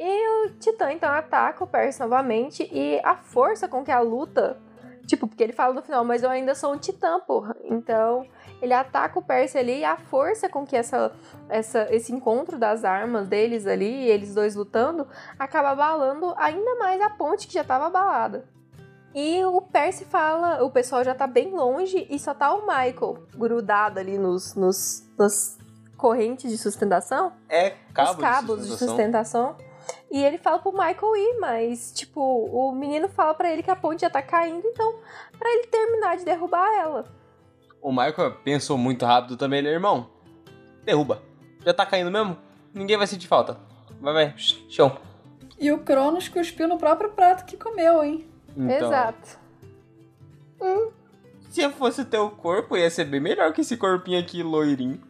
E 0.00 0.46
o 0.46 0.50
Titã 0.58 0.92
então 0.92 1.10
ataca 1.10 1.62
o 1.62 1.66
Percy 1.66 2.00
novamente 2.00 2.68
e 2.72 2.98
a 3.04 3.14
força 3.16 3.68
com 3.68 3.84
que 3.84 3.92
a 3.92 4.00
luta, 4.00 4.58
tipo, 5.06 5.28
porque 5.28 5.44
ele 5.44 5.52
fala 5.52 5.74
no 5.74 5.82
final, 5.82 6.04
mas 6.04 6.22
eu 6.22 6.30
ainda 6.30 6.54
sou 6.54 6.72
um 6.72 6.78
Titã, 6.78 7.20
porra. 7.20 7.54
Então, 7.64 8.26
ele 8.60 8.72
ataca 8.72 9.18
o 9.18 9.22
Percy 9.22 9.58
ali 9.58 9.80
e 9.80 9.84
a 9.84 9.96
força 9.96 10.48
com 10.48 10.66
que 10.66 10.76
essa, 10.76 11.12
essa, 11.48 11.86
esse 11.90 12.12
encontro 12.12 12.58
das 12.58 12.84
armas 12.84 13.28
deles 13.28 13.66
ali, 13.66 14.08
eles 14.08 14.34
dois 14.34 14.54
lutando, 14.54 15.06
acaba 15.38 15.70
abalando 15.70 16.34
ainda 16.36 16.76
mais 16.76 17.00
a 17.00 17.10
ponte 17.10 17.46
que 17.46 17.54
já 17.54 17.62
estava 17.62 17.86
abalada. 17.86 18.44
E 19.14 19.44
o 19.44 19.60
Percy 19.60 20.04
fala, 20.04 20.62
o 20.62 20.70
pessoal 20.70 21.02
já 21.02 21.14
tá 21.14 21.26
bem 21.26 21.50
longe 21.50 22.06
e 22.08 22.18
só 22.18 22.32
tá 22.32 22.54
o 22.54 22.62
Michael 22.62 23.26
grudado 23.34 23.98
ali 23.98 24.16
nos, 24.16 24.54
nos, 24.54 25.08
nos 25.18 25.58
correntes 25.96 26.50
de 26.50 26.56
sustentação. 26.56 27.32
É, 27.48 27.74
cabos, 27.92 28.14
os 28.14 28.20
cabos 28.20 28.60
de 28.62 28.66
sustentação. 28.68 28.86
De 28.86 28.90
sustentação 28.90 29.70
e 30.10 30.22
ele 30.22 30.38
fala 30.38 30.58
pro 30.58 30.72
Michael 30.72 31.16
ir, 31.16 31.38
mas, 31.38 31.92
tipo, 31.92 32.20
o 32.20 32.72
menino 32.72 33.08
fala 33.08 33.34
para 33.34 33.50
ele 33.50 33.62
que 33.62 33.70
a 33.70 33.76
ponte 33.76 34.00
já 34.00 34.10
tá 34.10 34.20
caindo, 34.20 34.66
então, 34.66 34.96
para 35.38 35.50
ele 35.52 35.66
terminar 35.68 36.16
de 36.16 36.24
derrubar 36.24 36.68
ela. 36.74 37.04
O 37.82 37.90
Michael 37.90 38.36
pensou 38.44 38.76
muito 38.76 39.04
rápido 39.06 39.36
também, 39.36 39.60
ele, 39.60 39.68
irmão, 39.68 40.10
derruba. 40.84 41.22
Já 41.64 41.72
tá 41.72 41.86
caindo 41.86 42.10
mesmo? 42.10 42.36
Ninguém 42.74 42.96
vai 42.96 43.06
sentir 43.06 43.26
falta. 43.26 43.58
Vai, 44.00 44.12
vai, 44.12 44.34
chão. 44.36 44.98
E 45.58 45.70
o 45.72 45.78
Cronos 45.78 46.28
cuspiu 46.28 46.68
no 46.68 46.78
próprio 46.78 47.10
prato 47.10 47.44
que 47.44 47.56
comeu, 47.56 48.02
hein? 48.02 48.26
Então, 48.56 48.88
Exato. 48.88 49.38
Hum, 50.60 50.90
se 51.50 51.68
fosse 51.70 52.04
teu 52.04 52.30
corpo, 52.30 52.76
ia 52.76 52.88
ser 52.88 53.04
bem 53.06 53.18
melhor 53.18 53.52
que 53.52 53.60
esse 53.60 53.76
corpinho 53.76 54.20
aqui 54.20 54.40
loirinho. 54.40 55.00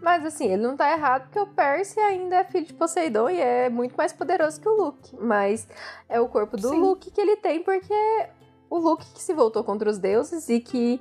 Mas 0.00 0.24
assim, 0.26 0.46
ele 0.46 0.62
não 0.62 0.76
tá 0.76 0.92
errado 0.92 1.22
porque 1.22 1.38
o 1.38 1.46
Percy 1.46 1.98
ainda 2.00 2.36
é 2.36 2.44
filho 2.44 2.66
de 2.66 2.74
Poseidon 2.74 3.30
e 3.30 3.40
é 3.40 3.70
muito 3.70 3.94
mais 3.96 4.12
poderoso 4.12 4.60
que 4.60 4.68
o 4.68 4.76
Luke. 4.76 5.16
Mas 5.18 5.66
é 6.08 6.20
o 6.20 6.28
corpo 6.28 6.56
do 6.56 6.68
Sim. 6.68 6.80
Luke 6.80 7.10
que 7.10 7.20
ele 7.20 7.36
tem 7.36 7.62
porque 7.62 7.94
o 8.68 8.78
Luke 8.78 9.06
que 9.14 9.22
se 9.22 9.32
voltou 9.32 9.64
contra 9.64 9.88
os 9.88 9.98
deuses 9.98 10.48
e 10.50 10.60
que, 10.60 11.00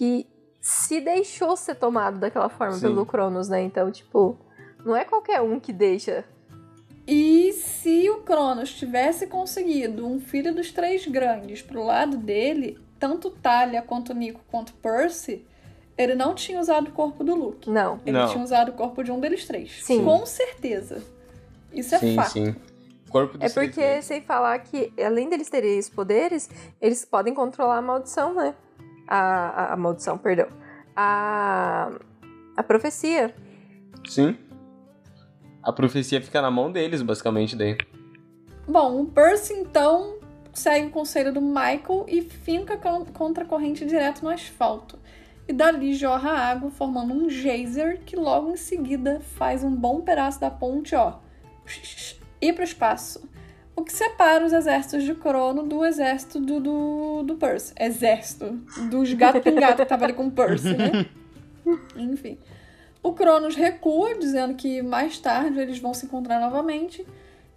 que 0.00 0.26
se 0.62 0.98
deixou 0.98 1.54
ser 1.58 1.74
tomado 1.74 2.18
daquela 2.18 2.48
forma 2.48 2.72
Sim. 2.72 2.80
pelo 2.80 3.04
Cronos, 3.04 3.50
né? 3.50 3.60
Então, 3.60 3.92
tipo, 3.92 4.34
não 4.82 4.96
é 4.96 5.04
qualquer 5.04 5.42
um 5.42 5.60
que 5.60 5.74
deixa. 5.74 6.24
E 7.06 7.52
se 7.52 8.08
o 8.08 8.22
Cronos 8.22 8.72
tivesse 8.72 9.26
conseguido 9.26 10.06
um 10.06 10.18
filho 10.18 10.54
dos 10.54 10.72
três 10.72 11.06
grandes 11.06 11.60
pro 11.60 11.84
lado 11.84 12.16
dele, 12.16 12.78
tanto 12.98 13.30
Talia 13.30 13.82
quanto 13.82 14.14
Nico 14.14 14.40
quanto 14.50 14.72
Percy 14.72 15.44
ele 15.98 16.14
não 16.14 16.34
tinha 16.34 16.58
usado 16.58 16.88
o 16.88 16.92
corpo 16.92 17.22
do 17.22 17.34
Luke. 17.34 17.68
Não. 17.68 18.00
Ele 18.06 18.16
não. 18.16 18.26
tinha 18.28 18.42
usado 18.42 18.70
o 18.70 18.72
corpo 18.72 19.04
de 19.04 19.12
um 19.12 19.20
deles 19.20 19.44
três. 19.44 19.84
Sim. 19.84 20.02
Com 20.02 20.24
certeza. 20.24 21.02
Isso 21.74 21.94
é 21.94 21.98
sim, 21.98 22.16
fato. 22.16 22.32
Sim, 22.32 22.56
corpo 23.10 23.36
É 23.38 23.50
porque, 23.50 24.00
sem 24.00 24.22
falar 24.22 24.58
que, 24.60 24.90
além 24.98 25.28
deles 25.28 25.50
terem 25.50 25.76
esses 25.76 25.92
poderes, 25.92 26.48
eles 26.80 27.04
podem 27.04 27.34
controlar 27.34 27.76
a 27.76 27.82
maldição, 27.82 28.32
né? 28.32 28.54
A, 29.10 29.18
a, 29.18 29.72
a 29.72 29.76
maldição, 29.76 30.16
perdão. 30.16 30.46
A, 30.96 31.90
a 32.56 32.62
profecia. 32.62 33.34
Sim. 34.06 34.38
A 35.62 35.72
profecia 35.72 36.22
fica 36.22 36.40
na 36.40 36.50
mão 36.50 36.72
deles, 36.72 37.02
basicamente, 37.02 37.56
daí. 37.56 37.76
Bom, 38.66 39.02
o 39.02 39.06
Percy, 39.06 39.52
então, 39.52 40.18
segue 40.54 40.86
o 40.86 40.90
conselho 40.90 41.34
do 41.34 41.40
Michael 41.40 42.06
e 42.06 42.22
finca 42.22 42.78
contra 43.12 43.44
a 43.44 43.46
corrente 43.46 43.84
direto 43.84 44.22
no 44.22 44.30
asfalto 44.30 44.98
e 45.50 45.52
dali 45.52 45.94
jorra 45.94 46.30
água, 46.30 46.70
formando 46.70 47.12
um 47.12 47.28
geyser 47.28 48.00
que 48.04 48.14
logo 48.14 48.52
em 48.52 48.56
seguida 48.56 49.20
faz 49.20 49.64
um 49.64 49.74
bom 49.74 50.00
pedaço 50.00 50.40
da 50.40 50.48
ponte, 50.48 50.94
ó, 50.94 51.18
ir 52.40 52.52
para 52.52 52.62
o 52.62 52.64
espaço. 52.64 53.28
O 53.76 53.82
que 53.82 53.92
separa 53.92 54.44
os 54.44 54.52
exércitos 54.52 55.04
de 55.04 55.14
Crono 55.14 55.62
do 55.62 55.84
exército 55.84 56.38
do, 56.38 56.60
do, 56.60 57.22
do 57.22 57.36
Percy. 57.36 57.72
Exército. 57.78 58.60
Dos 58.90 59.12
gato 59.14 59.40
pingato 59.40 59.82
que 59.82 59.88
tava 59.88 60.04
ali 60.04 60.12
com 60.12 60.26
o 60.26 60.30
Percy, 60.30 60.76
né? 60.76 61.06
Enfim. 61.96 62.38
O 63.02 63.12
Cronos 63.12 63.56
recua, 63.56 64.14
dizendo 64.18 64.54
que 64.54 64.82
mais 64.82 65.18
tarde 65.18 65.58
eles 65.58 65.78
vão 65.78 65.94
se 65.94 66.06
encontrar 66.06 66.40
novamente. 66.40 67.06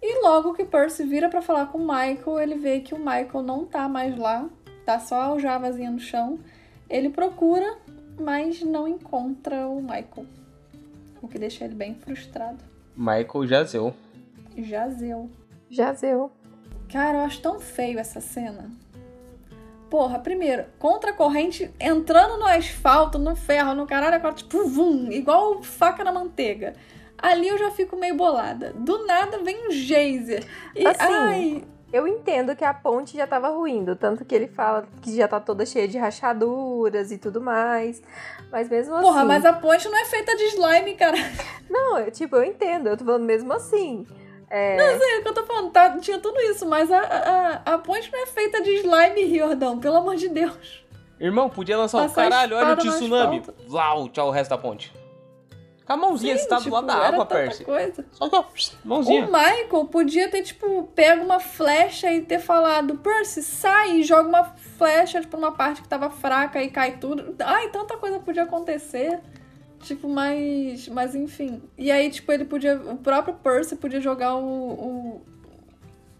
E 0.00 0.22
logo 0.22 0.54
que 0.54 0.64
Percy 0.64 1.04
vira 1.04 1.28
para 1.28 1.42
falar 1.42 1.66
com 1.66 1.78
o 1.78 1.86
Michael, 1.86 2.40
ele 2.40 2.54
vê 2.54 2.80
que 2.80 2.94
o 2.94 2.98
Michael 2.98 3.42
não 3.42 3.64
tá 3.64 3.88
mais 3.88 4.16
lá, 4.16 4.48
tá 4.84 4.98
só 4.98 5.16
a 5.16 5.24
aljavazinha 5.26 5.90
no 5.90 5.98
chão. 5.98 6.38
Ele 6.88 7.10
procura 7.10 7.76
mas 8.18 8.62
não 8.62 8.86
encontra 8.86 9.66
o 9.66 9.80
Michael. 9.80 10.26
O 11.20 11.28
que 11.28 11.38
deixa 11.38 11.64
ele 11.64 11.74
bem 11.74 11.94
frustrado. 11.94 12.58
Michael 12.96 13.46
jazeu. 13.46 13.94
Jazeu. 14.56 15.28
Jazeu. 15.74 16.30
Cara, 16.90 17.18
eu 17.18 17.24
acho 17.24 17.42
tão 17.42 17.58
feio 17.58 17.98
essa 17.98 18.20
cena. 18.20 18.70
Porra, 19.90 20.18
primeiro, 20.18 20.64
contra 20.78 21.10
a 21.10 21.14
corrente 21.14 21.70
entrando 21.78 22.38
no 22.38 22.46
asfalto, 22.46 23.18
no 23.18 23.36
ferro, 23.36 23.74
no 23.74 23.86
caralho, 23.86 24.16
agora, 24.16 24.34
tipo, 24.34 24.66
vum, 24.66 25.10
igual 25.10 25.62
faca 25.62 26.02
na 26.02 26.12
manteiga. 26.12 26.74
Ali 27.18 27.48
eu 27.48 27.58
já 27.58 27.70
fico 27.70 27.96
meio 27.96 28.16
bolada. 28.16 28.72
Do 28.72 29.06
nada 29.06 29.38
vem 29.38 29.68
um 29.68 29.70
geyser. 29.70 30.44
E, 30.74 30.86
assim, 30.86 30.98
ai, 31.00 31.64
eu 31.92 32.08
entendo 32.08 32.56
que 32.56 32.64
a 32.64 32.74
ponte 32.74 33.16
já 33.16 33.26
tava 33.26 33.48
ruindo, 33.48 33.94
tanto 33.94 34.24
que 34.24 34.34
ele 34.34 34.48
fala 34.48 34.86
que 35.00 35.14
já 35.14 35.28
tá 35.28 35.38
toda 35.38 35.64
cheia 35.64 35.86
de 35.86 35.96
rachaduras 35.96 37.12
e 37.12 37.18
tudo 37.18 37.40
mais. 37.40 38.02
Mas 38.50 38.68
mesmo 38.68 38.94
assim. 38.94 39.04
Porra, 39.04 39.24
mas 39.24 39.44
a 39.44 39.52
ponte 39.52 39.88
não 39.88 39.96
é 39.96 40.04
feita 40.04 40.36
de 40.36 40.44
slime, 40.44 40.94
cara. 40.96 41.16
Não, 41.70 41.98
eu, 41.98 42.10
tipo, 42.10 42.34
eu 42.36 42.44
entendo, 42.44 42.88
eu 42.88 42.96
tô 42.96 43.04
falando 43.04 43.24
mesmo 43.24 43.52
assim. 43.52 44.06
É... 44.50 44.76
Não, 44.76 44.98
sei, 44.98 45.16
é 45.16 45.18
o 45.18 45.22
que 45.22 45.28
eu 45.28 45.34
tô 45.34 45.44
falando, 45.44 45.70
tá, 45.70 45.98
tinha 45.98 46.18
tudo 46.18 46.40
isso, 46.40 46.66
mas 46.66 46.90
a, 46.90 47.00
a, 47.00 47.74
a 47.74 47.78
ponte 47.78 48.10
não 48.12 48.22
é 48.22 48.26
feita 48.26 48.62
de 48.62 48.70
slime, 48.70 49.24
Riordão, 49.24 49.78
pelo 49.78 49.96
amor 49.96 50.16
de 50.16 50.28
Deus. 50.28 50.84
Irmão, 51.18 51.48
podia 51.48 51.78
lançar 51.78 52.06
o 52.06 52.12
caralho, 52.12 52.56
olha 52.56 52.74
o 52.74 52.76
tsunami. 52.76 53.42
Vlau, 53.66 54.08
tchau, 54.08 54.28
o 54.28 54.30
resto 54.30 54.50
da 54.50 54.58
ponte. 54.58 54.92
Com 55.86 55.92
a 55.92 55.96
mãozinha, 55.98 56.36
Sim, 56.36 56.42
você 56.42 56.48
tá 56.48 56.56
tipo, 56.56 56.70
do 56.70 56.74
lado 56.74 56.86
da 56.86 56.94
água, 56.94 57.26
Percy. 57.26 57.62
Coisa. 57.62 58.06
Só 58.10 58.28
que, 58.28 58.36
ó, 58.36 58.44
mãozinha. 58.84 59.26
O 59.26 59.26
Michael 59.26 59.84
podia 59.90 60.30
ter, 60.30 60.42
tipo, 60.42 60.84
pego 60.94 61.24
uma 61.24 61.38
flecha 61.38 62.10
e 62.10 62.22
ter 62.22 62.38
falado, 62.38 62.96
Percy, 62.96 63.42
sai 63.42 63.96
e 63.98 64.02
joga 64.02 64.28
uma 64.28 64.44
flecha, 64.44 65.20
tipo, 65.20 65.36
numa 65.36 65.52
parte 65.52 65.82
que 65.82 65.88
tava 65.88 66.08
fraca 66.08 66.62
e 66.62 66.70
cai 66.70 66.96
tudo. 66.96 67.36
Ai, 67.38 67.68
tanta 67.68 67.98
coisa 67.98 68.18
podia 68.18 68.44
acontecer. 68.44 69.20
Tipo, 69.84 70.08
mas. 70.08 70.88
Mas 70.88 71.14
enfim. 71.14 71.62
E 71.76 71.90
aí, 71.90 72.10
tipo, 72.10 72.32
ele 72.32 72.44
podia. 72.44 72.76
O 72.76 72.96
próprio 72.96 73.34
Percy 73.34 73.76
podia 73.76 74.00
jogar 74.00 74.34
o. 74.34 74.42
o 74.42 75.22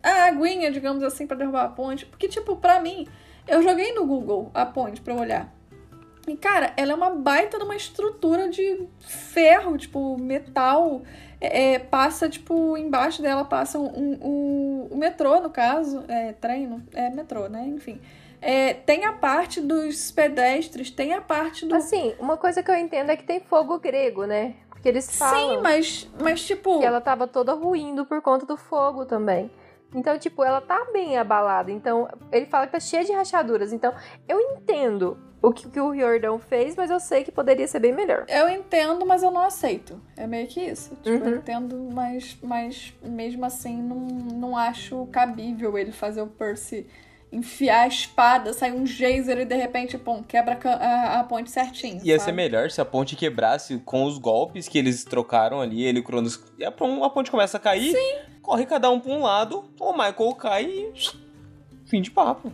a 0.03 0.27
aguinha, 0.27 0.70
digamos 0.70 1.03
assim, 1.03 1.27
para 1.27 1.39
derrubar 1.39 1.65
a 1.65 1.69
ponte. 1.69 2.05
Porque, 2.05 2.28
tipo, 2.28 2.57
pra 2.57 2.78
mim, 2.78 3.09
eu 3.49 3.62
joguei 3.62 3.95
no 3.95 4.07
Google 4.07 4.51
a 4.53 4.66
ponte 4.66 5.01
pra 5.01 5.15
olhar. 5.15 5.51
E, 6.28 6.36
cara, 6.36 6.74
ela 6.77 6.93
é 6.93 6.95
uma 6.95 7.11
baita 7.11 7.59
de 7.59 7.65
uma 7.65 7.74
estrutura 7.74 8.51
de 8.51 8.86
ferro, 9.01 9.78
tipo, 9.78 10.19
metal. 10.20 11.03
É, 11.41 11.74
é 11.74 11.78
passa, 11.78 12.28
tipo, 12.28 12.77
embaixo 12.77 13.23
dela 13.23 13.47
passa 13.47 13.78
um, 13.78 13.86
um, 13.86 14.19
um, 14.23 14.89
o 14.91 14.97
metrô, 14.97 15.41
no 15.41 15.49
caso. 15.49 16.05
É, 16.07 16.35
trem, 16.35 16.82
é 16.93 17.09
metrô, 17.09 17.49
né? 17.49 17.66
Enfim. 17.66 17.99
É, 18.45 18.75
tem 18.75 19.07
a 19.07 19.12
parte 19.15 19.59
dos 19.59 20.11
pedestres, 20.11 20.91
tem 20.91 21.15
a 21.15 21.21
parte 21.23 21.65
do. 21.65 21.75
Assim, 21.75 22.15
uma 22.21 22.37
coisa 22.37 22.62
que 22.62 22.71
eu 22.71 22.77
entendo 22.77 23.09
é 23.09 23.16
que 23.16 23.25
tem 23.25 23.41
fogo 23.41 23.79
grego, 23.79 24.27
né? 24.27 24.55
Porque 24.69 24.87
eles 24.87 25.16
falam. 25.16 25.57
Sim, 25.57 25.62
mas, 25.62 26.11
mas 26.21 26.45
tipo. 26.45 26.79
Que 26.79 26.85
ela 26.85 27.01
tava 27.01 27.27
toda 27.27 27.55
ruindo 27.55 28.05
por 28.05 28.21
conta 28.21 28.45
do 28.45 28.59
fogo 28.59 29.07
também. 29.07 29.51
Então, 29.95 30.19
tipo, 30.19 30.45
ela 30.45 30.61
tá 30.61 30.89
bem 30.93 31.16
abalada. 31.16 31.71
Então, 31.71 32.07
ele 32.31 32.45
fala 32.45 32.66
que 32.66 32.73
tá 32.73 32.81
cheia 32.81 33.03
de 33.03 33.12
rachaduras. 33.12 33.73
Então, 33.73 33.95
eu 34.29 34.39
entendo 34.39 35.16
o 35.41 35.51
que, 35.51 35.71
que 35.71 35.81
o 35.81 35.89
Riordão 35.89 36.39
fez, 36.39 36.77
mas 36.77 36.91
eu 36.91 37.01
sei 37.01 37.25
que 37.25 37.33
poderia 37.33 37.66
ser 37.66 37.79
bem 37.79 37.93
melhor. 37.93 38.27
Eu 38.29 38.49
entendo, 38.49 39.07
mas 39.07 39.23
eu 39.23 39.31
não 39.31 39.43
aceito. 39.43 39.99
É 40.16 40.27
meio 40.27 40.49
que 40.49 40.61
isso. 40.61 40.95
Tipo, 40.97 41.25
uhum. 41.25 41.31
eu 41.31 41.37
entendo, 41.37 41.89
mas, 41.93 42.37
mas 42.43 42.95
mesmo 43.03 43.47
assim 43.47 43.81
não, 43.81 43.97
não 43.97 44.57
acho 44.57 45.07
cabível 45.12 45.79
ele 45.79 45.93
fazer 45.93 46.21
o 46.21 46.27
Percy 46.27 46.87
enfiar 47.35 47.82
a 47.82 47.89
espada, 47.89 48.52
sair 48.52 48.73
um 48.73 48.86
geyser 48.86 49.39
e 49.39 49.44
de 49.44 49.55
repente, 49.55 49.98
pum, 49.98 50.23
quebra 50.23 50.59
a, 50.65 51.20
a 51.20 51.24
ponte 51.24 51.51
certinho. 51.51 52.01
Ia 52.05 52.19
sabe? 52.19 52.24
ser 52.24 52.32
melhor 52.32 52.70
se 52.70 52.81
a 52.81 52.85
ponte 52.85 53.16
quebrasse 53.16 53.78
com 53.85 54.05
os 54.05 54.19
golpes 54.19 54.69
que 54.69 54.78
eles 54.78 55.05
trocaram 55.05 55.61
ali, 55.61 55.82
ele 55.82 56.01
o 56.01 56.05
Cronos. 56.05 56.40
A, 56.65 56.70
ponte 57.11 57.31
começa 57.31 57.56
a 57.56 57.61
cair, 57.61 57.93
Sim. 57.93 58.40
corre 58.40 58.65
cada 58.65 58.90
um 58.90 59.01
pra 59.01 59.12
um 59.12 59.23
lado, 59.23 59.65
o 59.78 59.93
Michael 59.93 60.35
cai 60.35 60.65
e. 60.65 60.93
fim 61.86 62.01
de 62.01 62.11
papo. 62.11 62.52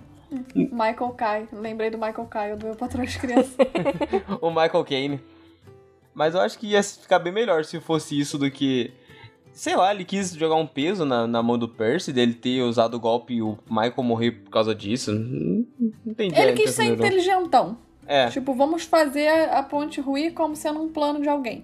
Michael 0.55 1.11
cai. 1.17 1.49
Lembrei 1.53 1.91
do 1.91 1.99
Michael 1.99 2.27
Kai, 2.27 2.57
do 2.57 2.67
meu 2.67 2.77
patrão 2.77 3.05
de 3.05 3.19
criança. 3.19 3.57
o 4.41 4.49
Michael 4.49 4.85
Kane. 4.85 5.21
Mas 6.15 6.35
eu 6.35 6.41
acho 6.41 6.59
que 6.59 6.69
ia 6.69 6.83
ficar 6.83 7.19
bem 7.19 7.33
melhor 7.33 7.65
se 7.65 7.81
fosse 7.81 8.19
isso 8.19 8.39
do 8.39 8.51
que 8.51 8.93
sei 9.61 9.77
lá, 9.77 9.95
ele 9.95 10.07
quis 10.07 10.33
jogar 10.33 10.55
um 10.55 10.67
peso 10.67 11.05
na, 11.05 11.27
na 11.27 11.43
mão 11.43 11.59
do 11.59 11.69
Percy, 11.69 12.15
dele 12.15 12.33
ter 12.33 12.63
usado 12.63 12.95
o 12.95 12.99
golpe 12.99 13.35
e 13.35 13.43
o 13.43 13.59
Michael 13.69 14.03
morrer 14.03 14.31
por 14.31 14.51
causa 14.51 14.75
disso. 14.75 15.13
Não, 15.13 15.67
entendi. 16.07 16.35
Ele 16.35 16.55
quis 16.55 16.71
ser 16.71 16.85
inteligentão. 16.85 17.77
É. 18.07 18.29
Tipo, 18.29 18.55
vamos 18.55 18.85
fazer 18.85 19.29
a, 19.51 19.63
ponte 19.63 20.01
ruir 20.01 20.33
como 20.33 20.57
sendo 20.57 20.81
um 20.81 20.89
plano 20.89 21.21
de 21.21 21.29
alguém. 21.29 21.63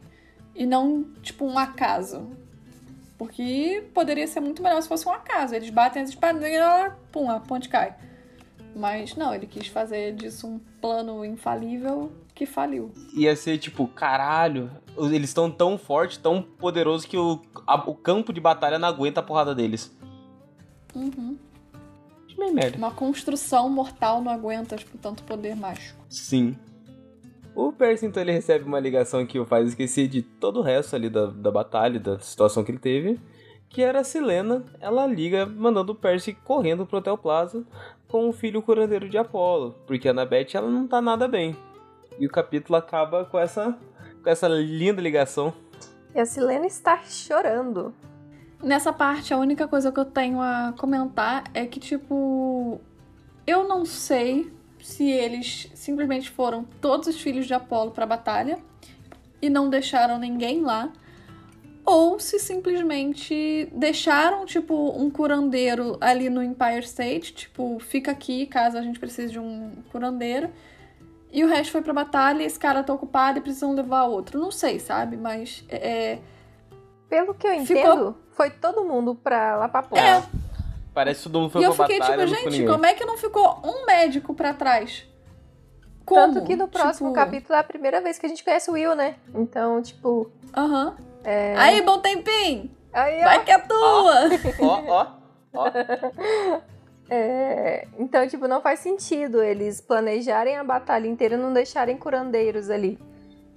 E 0.55 0.67
não, 0.67 1.07
tipo, 1.23 1.47
um 1.47 1.59
acaso. 1.59 2.29
Porque 3.17 3.85
poderia 3.95 4.27
ser 4.27 4.41
muito 4.41 4.63
melhor 4.63 4.83
se 4.83 4.89
fosse 4.89 5.09
um 5.09 5.13
acaso. 5.13 5.55
Eles 5.55 5.71
batem 5.71 6.03
as 6.03 6.11
espadas 6.11 6.45
e 6.45 6.55
pum, 7.11 7.31
a 7.31 7.41
ponte 7.41 7.67
cai. 7.71 7.97
Mas 8.75 9.17
não, 9.17 9.35
ele 9.35 9.47
quis 9.47 9.69
fazer 9.69 10.13
disso 10.13 10.47
um 10.47 10.59
plano 10.83 11.25
infalível 11.25 12.13
que 12.37 12.45
faliu. 12.45 12.93
Ia 13.15 13.35
ser 13.35 13.57
tipo, 13.57 13.89
caralho, 13.89 14.71
eles 14.97 15.31
estão 15.31 15.51
tão 15.51 15.79
fortes, 15.79 16.19
tão 16.19 16.43
poderosos 16.43 17.07
que 17.07 17.17
o, 17.17 17.41
a, 17.67 17.77
o 17.89 17.95
campo 17.95 18.31
de 18.31 18.41
batalha 18.41 18.79
não 18.79 18.87
aguenta 18.87 19.21
a 19.21 19.23
porrada 19.23 19.55
deles. 19.55 19.97
Uhum. 20.95 21.39
Bem 22.39 22.53
merda. 22.53 22.77
Uma 22.77 22.91
construção 22.91 23.71
mortal 23.71 24.21
não 24.21 24.31
aguenta 24.31 24.77
tipo, 24.77 24.99
tanto 24.99 25.23
poder 25.23 25.57
mágico. 25.57 25.99
Sim. 26.11 26.55
O 27.55 27.73
Percy, 27.73 28.05
então, 28.05 28.23
ele 28.23 28.33
recebe 28.33 28.67
uma 28.67 28.79
ligação 28.79 29.25
que 29.25 29.39
o 29.39 29.47
faz 29.47 29.69
esquecer 29.69 30.07
de 30.07 30.21
todo 30.21 30.61
o 30.61 30.63
resto 30.63 30.95
ali 30.95 31.09
da, 31.09 31.29
da 31.29 31.51
batalha, 31.51 31.99
da 31.99 32.19
situação 32.19 32.63
que 32.63 32.71
ele 32.71 32.79
teve. 32.79 33.19
Que 33.71 33.81
era 33.81 34.01
a 34.01 34.05
Selena, 34.05 34.63
ela 34.79 35.07
liga 35.07 35.47
mandando 35.47 35.93
o 35.93 35.95
Percy 35.95 36.35
correndo 36.45 36.85
pro 36.85 36.99
Hotel 36.99 37.17
Plaza 37.17 37.65
com 38.07 38.29
o 38.29 38.33
filho 38.33 38.61
curandeiro 38.61 39.09
de 39.09 39.17
Apolo, 39.17 39.75
porque 39.87 40.07
a 40.07 40.11
Annabeth 40.11 40.49
ela 40.55 40.71
não 40.71 40.87
tá 40.87 41.01
nada 41.01 41.27
bem. 41.27 41.57
E 42.19 42.27
o 42.27 42.31
capítulo 42.31 42.77
acaba 42.77 43.25
com 43.25 43.39
essa, 43.39 43.77
com 44.23 44.31
essa 44.31 44.49
linda 44.49 45.01
ligação. 45.01 45.53
E 46.15 46.21
a 46.21 46.25
Silena 46.25 46.67
está 46.67 47.03
chorando. 47.05 47.95
Nessa 48.63 48.93
parte, 48.93 49.35
a 49.35 49.39
única 49.39 49.69
coisa 49.69 49.93
que 49.93 50.01
eu 50.01 50.05
tenho 50.05 50.41
a 50.41 50.73
comentar 50.79 51.45
é 51.53 51.67
que, 51.67 51.79
tipo, 51.79 52.81
eu 53.47 53.69
não 53.69 53.85
sei 53.85 54.51
se 54.81 55.11
eles 55.11 55.71
simplesmente 55.75 56.31
foram 56.31 56.65
todos 56.81 57.09
os 57.09 57.21
filhos 57.21 57.47
de 57.47 57.53
Apolo 57.53 57.91
para 57.91 58.05
a 58.05 58.07
batalha 58.07 58.59
e 59.43 59.51
não 59.51 59.69
deixaram 59.69 60.19
ninguém 60.19 60.63
lá, 60.63 60.91
ou 61.85 62.19
se 62.19 62.39
simplesmente 62.39 63.69
deixaram, 63.73 64.45
tipo, 64.45 64.75
um 65.01 65.11
curandeiro 65.11 65.97
ali 66.01 66.29
no 66.29 66.43
Empire 66.43 66.85
State, 66.85 67.33
tipo, 67.35 67.79
fica 67.79 68.11
aqui 68.11 68.47
caso 68.47 68.79
a 68.79 68.83
gente 68.83 68.99
precise 68.99 69.33
de 69.33 69.39
um 69.39 69.71
curandeiro, 69.93 70.51
e 71.37 71.45
o 71.45 71.47
resto 71.47 71.73
foi 71.73 71.83
pra 71.83 71.93
batalha, 71.93 72.43
esse 72.43 72.59
cara 72.59 72.83
tá 72.83 72.95
ocupado 72.95 73.37
e 73.37 73.43
precisam 73.43 73.75
levar 73.75 74.05
outro. 74.05 74.41
Não 74.41 74.51
sei, 74.51 74.81
sabe? 74.81 75.19
Mas 75.19 75.63
é. 75.69 76.15
é 76.15 76.19
Pelo 77.11 77.35
que 77.35 77.47
eu 77.47 77.53
entendo, 77.53 77.67
Ficou... 77.67 78.19
foi 78.33 78.49
todo 78.49 78.83
mundo 78.87 79.15
pra 79.15 79.55
lá 79.57 79.69
pra 79.69 79.83
porra. 79.83 80.01
É. 80.01 80.23
Parece 80.95 81.25
que 81.25 81.29
todo 81.29 81.43
mundo 81.43 81.51
foi 81.51 81.61
e 81.61 81.65
pra 81.67 81.75
batalha. 81.75 81.93
E 81.93 82.01
eu 82.01 82.09
fiquei 82.09 82.41
tipo, 82.41 82.51
gente, 82.51 82.67
como 82.67 82.87
é 82.87 82.95
que 82.95 83.05
não 83.05 83.19
ficou 83.19 83.61
um 83.63 83.85
médico 83.85 84.33
pra 84.33 84.55
trás? 84.55 85.07
Como? 86.07 86.35
Tanto 86.35 86.47
que 86.47 86.57
no 86.57 86.69
próximo 86.69 87.11
tipo... 87.11 87.21
capítulo 87.21 87.55
é 87.55 87.59
a 87.59 87.65
primeira 87.65 88.01
vez 88.01 88.19
que 88.19 88.25
a 88.25 88.29
gente 88.31 88.43
conhece 88.43 88.71
o 88.71 88.73
Will, 88.73 88.95
né? 88.95 89.17
Então, 89.35 89.83
tipo. 89.83 90.31
Aham. 90.57 90.87
Uhum. 90.87 91.05
É... 91.23 91.55
Aí, 91.59 91.83
bom 91.83 91.99
tempinho! 91.99 92.71
Aí, 92.95 93.21
ó. 93.21 93.25
Vai 93.25 93.45
que 93.45 93.51
é 93.51 93.59
tua! 93.59 94.15
Ó, 94.63 94.83
ó, 94.89 95.07
ó. 95.53 95.71
É, 97.09 97.87
então, 97.99 98.27
tipo, 98.27 98.49
não 98.49 98.61
faz 98.61 98.81
sentido 98.81 99.43
eles 99.43 99.81
planejarem 99.81 100.57
a 100.57 100.65
batalha 100.65 101.07
inteira 101.07 101.35
e 101.35 101.39
não 101.39 101.53
deixarem 101.53 101.97
curandeiros 101.97 102.71
ali. 102.71 102.99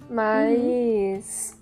Mas. 0.08 1.54
Uhum. 1.54 1.60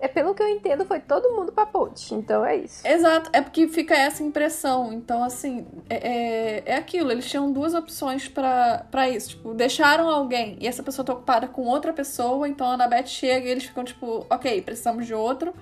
É 0.00 0.06
pelo 0.06 0.32
que 0.32 0.40
eu 0.40 0.48
entendo, 0.48 0.84
foi 0.84 1.00
todo 1.00 1.34
mundo 1.34 1.50
pra 1.50 1.66
ponte. 1.66 2.14
Então 2.14 2.44
é 2.44 2.56
isso. 2.56 2.86
Exato, 2.86 3.30
é 3.32 3.42
porque 3.42 3.66
fica 3.66 3.94
essa 3.94 4.22
impressão. 4.22 4.92
Então, 4.92 5.24
assim, 5.24 5.66
é, 5.90 5.96
é, 5.96 6.62
é 6.66 6.76
aquilo. 6.76 7.10
Eles 7.10 7.28
tinham 7.28 7.50
duas 7.50 7.74
opções 7.74 8.28
para 8.28 9.08
isso. 9.08 9.30
Tipo, 9.30 9.54
deixaram 9.54 10.08
alguém 10.08 10.56
e 10.60 10.68
essa 10.68 10.84
pessoa 10.84 11.04
tá 11.04 11.12
ocupada 11.12 11.48
com 11.48 11.62
outra 11.62 11.92
pessoa. 11.92 12.48
Então 12.48 12.68
a 12.68 12.74
Annabeth 12.74 13.06
chega 13.06 13.48
e 13.48 13.50
eles 13.50 13.64
ficam, 13.64 13.82
tipo, 13.82 14.24
ok, 14.30 14.62
precisamos 14.62 15.04
de 15.04 15.14
outro 15.14 15.52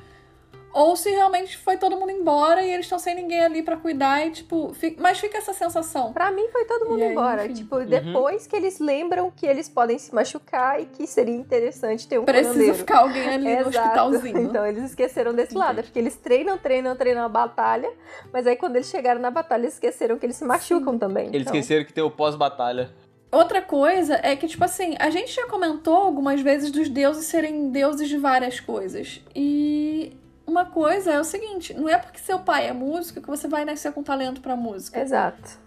ou 0.76 0.94
se 0.94 1.08
realmente 1.08 1.56
foi 1.56 1.78
todo 1.78 1.96
mundo 1.96 2.10
embora 2.10 2.62
e 2.62 2.70
eles 2.70 2.84
estão 2.84 2.98
sem 2.98 3.14
ninguém 3.14 3.42
ali 3.42 3.62
para 3.62 3.78
cuidar 3.78 4.26
e, 4.26 4.30
tipo, 4.30 4.74
fica... 4.74 5.00
mas 5.00 5.18
fica 5.18 5.38
essa 5.38 5.54
sensação. 5.54 6.12
Para 6.12 6.30
mim 6.30 6.48
foi 6.52 6.66
todo 6.66 6.86
mundo 6.86 7.02
embora. 7.02 7.48
Tipo, 7.48 7.76
uhum. 7.76 7.86
depois 7.86 8.46
que 8.46 8.54
eles 8.54 8.78
lembram 8.78 9.30
que 9.30 9.46
eles 9.46 9.70
podem 9.70 9.98
se 9.98 10.14
machucar 10.14 10.78
e 10.78 10.84
que 10.84 11.06
seria 11.06 11.34
interessante 11.34 12.06
ter 12.06 12.20
um 12.20 12.26
Precisa 12.26 12.74
ficar 12.74 12.98
alguém 12.98 13.26
ali 13.26 13.48
Exato. 13.48 13.62
no 13.62 13.68
hospitalzinho. 13.68 14.36
Então 14.46 14.66
eles 14.66 14.84
esqueceram 14.84 15.32
desse 15.32 15.54
Entendi. 15.54 15.66
lado, 15.66 15.82
porque 15.82 15.98
eles 15.98 16.14
treinam, 16.16 16.58
treinam, 16.58 16.94
treinam 16.94 17.24
a 17.24 17.28
batalha, 17.28 17.90
mas 18.30 18.46
aí 18.46 18.54
quando 18.54 18.76
eles 18.76 18.88
chegaram 18.88 19.20
na 19.20 19.30
batalha, 19.30 19.62
eles 19.62 19.74
esqueceram 19.74 20.18
que 20.18 20.26
eles 20.26 20.36
se 20.36 20.44
machucam 20.44 20.92
Sim. 20.92 20.98
também. 20.98 21.28
Eles 21.28 21.40
então... 21.40 21.54
esqueceram 21.54 21.84
que 21.86 21.92
tem 21.92 22.04
o 22.04 22.10
pós-batalha. 22.10 22.90
Outra 23.32 23.62
coisa 23.62 24.20
é 24.22 24.36
que, 24.36 24.46
tipo 24.46 24.62
assim, 24.62 24.94
a 24.98 25.08
gente 25.08 25.32
já 25.32 25.46
comentou 25.46 25.94
algumas 25.94 26.40
vezes 26.42 26.70
dos 26.70 26.88
deuses 26.88 27.26
serem 27.26 27.70
deuses 27.70 28.08
de 28.08 28.18
várias 28.18 28.60
coisas. 28.60 29.22
E 29.34 30.16
uma 30.46 30.64
coisa 30.64 31.12
é 31.12 31.20
o 31.20 31.24
seguinte: 31.24 31.74
não 31.74 31.88
é 31.88 31.98
porque 31.98 32.18
seu 32.18 32.38
pai 32.38 32.68
é 32.68 32.72
músico 32.72 33.20
que 33.20 33.26
você 33.26 33.48
vai 33.48 33.64
nascer 33.64 33.92
com 33.92 34.02
talento 34.02 34.40
para 34.40 34.54
música. 34.54 35.00
Exato. 35.00 35.58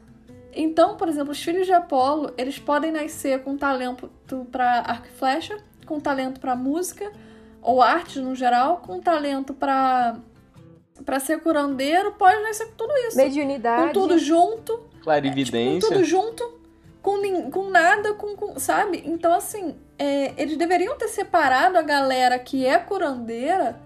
Então, 0.53 0.97
por 0.97 1.07
exemplo, 1.07 1.31
os 1.31 1.41
filhos 1.41 1.68
de 1.68 1.73
Apolo, 1.73 2.34
eles 2.38 2.57
podem 2.57 2.91
nascer 2.91 3.43
com 3.43 3.56
talento 3.56 4.10
para 4.51 4.80
arco 4.80 5.07
e 5.07 5.11
flecha, 5.11 5.57
com 5.85 5.99
talento 5.99 6.39
para 6.39 6.56
música 6.56 7.11
ou 7.61 7.81
arte 7.81 8.19
no 8.19 8.34
geral, 8.34 8.77
com 8.77 8.99
talento 8.99 9.53
para 9.53 10.18
para 11.06 11.18
ser 11.19 11.39
curandeiro, 11.39 12.11
pode 12.14 12.41
nascer 12.41 12.65
com 12.68 12.76
tudo 12.76 12.93
isso. 13.07 13.15
Mediunidade. 13.15 13.88
Com 13.88 13.93
tudo 13.93 14.18
junto. 14.18 14.89
Clarividência. 15.01 15.57
É, 15.57 15.73
tipo, 15.76 15.88
com 15.88 15.93
tudo 15.93 16.03
junto. 16.03 16.60
Com, 17.01 17.49
com 17.49 17.69
nada, 17.69 18.14
com, 18.15 18.35
com 18.35 18.60
sabe? 18.60 19.01
Então, 19.06 19.34
assim, 19.34 19.77
é, 19.97 20.34
eles 20.35 20.57
deveriam 20.57 20.97
ter 20.97 21.07
separado 21.07 21.77
a 21.77 21.81
galera 21.81 22.38
que 22.38 22.65
é 22.65 22.77
curandeira 22.77 23.80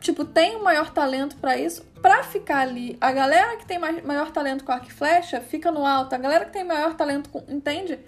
tipo, 0.00 0.24
tem 0.24 0.56
o 0.56 0.60
um 0.60 0.62
maior 0.64 0.90
talento 0.90 1.36
para 1.36 1.56
isso, 1.56 1.84
pra 2.00 2.22
ficar 2.22 2.60
ali. 2.60 2.96
A 3.00 3.12
galera 3.12 3.56
que 3.56 3.66
tem 3.66 3.78
mais, 3.78 4.02
maior 4.04 4.30
talento 4.30 4.64
com 4.64 4.72
arco 4.72 4.86
e 4.86 4.92
flecha 4.92 5.40
fica 5.40 5.70
no 5.70 5.84
alto. 5.84 6.14
A 6.14 6.18
galera 6.18 6.44
que 6.44 6.52
tem 6.52 6.64
maior 6.64 6.94
talento 6.94 7.28
com. 7.30 7.44
Entende? 7.48 7.98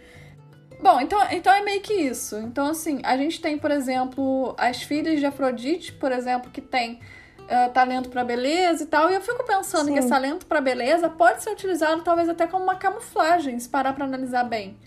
Bom, 0.82 1.00
então, 1.00 1.20
então 1.30 1.52
é 1.52 1.62
meio 1.62 1.80
que 1.82 1.92
isso. 1.92 2.36
Então, 2.38 2.68
assim, 2.68 3.00
a 3.04 3.16
gente 3.16 3.40
tem, 3.40 3.58
por 3.58 3.70
exemplo, 3.70 4.54
as 4.56 4.82
filhas 4.82 5.20
de 5.20 5.26
Afrodite, 5.26 5.92
por 5.92 6.10
exemplo, 6.10 6.50
que 6.50 6.62
tem 6.62 7.00
uh, 7.40 7.70
talento 7.72 8.08
para 8.08 8.24
beleza 8.24 8.84
e 8.84 8.86
tal. 8.86 9.10
E 9.10 9.14
eu 9.14 9.20
fico 9.20 9.44
pensando 9.44 9.86
Sim. 9.86 9.92
que 9.92 9.98
esse 9.98 10.08
talento 10.08 10.46
para 10.46 10.60
beleza 10.60 11.08
pode 11.08 11.42
ser 11.42 11.50
utilizado 11.50 12.02
talvez 12.02 12.28
até 12.28 12.46
como 12.46 12.64
uma 12.64 12.76
camuflagem, 12.76 13.58
se 13.58 13.68
parar 13.68 13.92
pra 13.92 14.06
analisar 14.06 14.44
bem. 14.44 14.78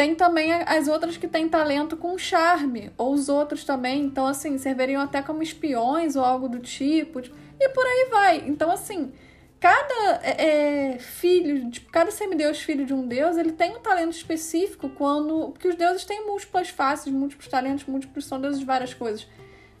Tem 0.00 0.14
também 0.14 0.50
as 0.50 0.88
outras 0.88 1.18
que 1.18 1.28
têm 1.28 1.46
talento 1.46 1.94
com 1.94 2.16
charme, 2.16 2.90
ou 2.96 3.12
os 3.12 3.28
outros 3.28 3.64
também, 3.64 4.02
então 4.02 4.26
assim, 4.26 4.56
serviriam 4.56 5.02
até 5.02 5.20
como 5.20 5.42
espiões 5.42 6.16
ou 6.16 6.24
algo 6.24 6.48
do 6.48 6.58
tipo, 6.58 7.20
e 7.20 7.68
por 7.68 7.84
aí 7.84 8.08
vai. 8.10 8.44
Então 8.46 8.70
assim, 8.70 9.12
cada 9.60 10.20
é, 10.22 10.92
é, 10.94 10.98
filho, 10.98 11.70
tipo, 11.70 11.92
cada 11.92 12.10
semideus 12.10 12.62
filho 12.62 12.86
de 12.86 12.94
um 12.94 13.06
deus, 13.06 13.36
ele 13.36 13.52
tem 13.52 13.76
um 13.76 13.80
talento 13.80 14.12
específico 14.12 14.88
quando. 14.88 15.50
Porque 15.50 15.68
os 15.68 15.74
deuses 15.74 16.06
têm 16.06 16.26
múltiplas 16.26 16.70
faces, 16.70 17.12
múltiplos 17.12 17.48
talentos, 17.48 17.84
múltiplos 17.84 18.24
são 18.24 18.40
deuses 18.40 18.58
de 18.58 18.64
várias 18.64 18.94
coisas. 18.94 19.28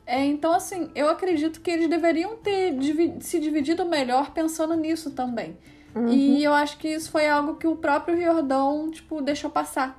É, 0.04 0.22
então, 0.22 0.52
assim, 0.52 0.90
eu 0.94 1.08
acredito 1.08 1.62
que 1.62 1.70
eles 1.70 1.88
deveriam 1.88 2.36
ter 2.36 2.76
se 3.20 3.40
dividido 3.40 3.86
melhor 3.86 4.32
pensando 4.32 4.74
nisso 4.74 5.12
também. 5.12 5.56
Uhum. 5.94 6.08
E 6.08 6.44
eu 6.44 6.52
acho 6.52 6.76
que 6.76 6.88
isso 6.88 7.10
foi 7.10 7.26
algo 7.26 7.56
que 7.56 7.66
o 7.66 7.74
próprio 7.74 8.14
Riordão, 8.14 8.90
tipo, 8.90 9.22
deixou 9.22 9.48
passar. 9.48 9.98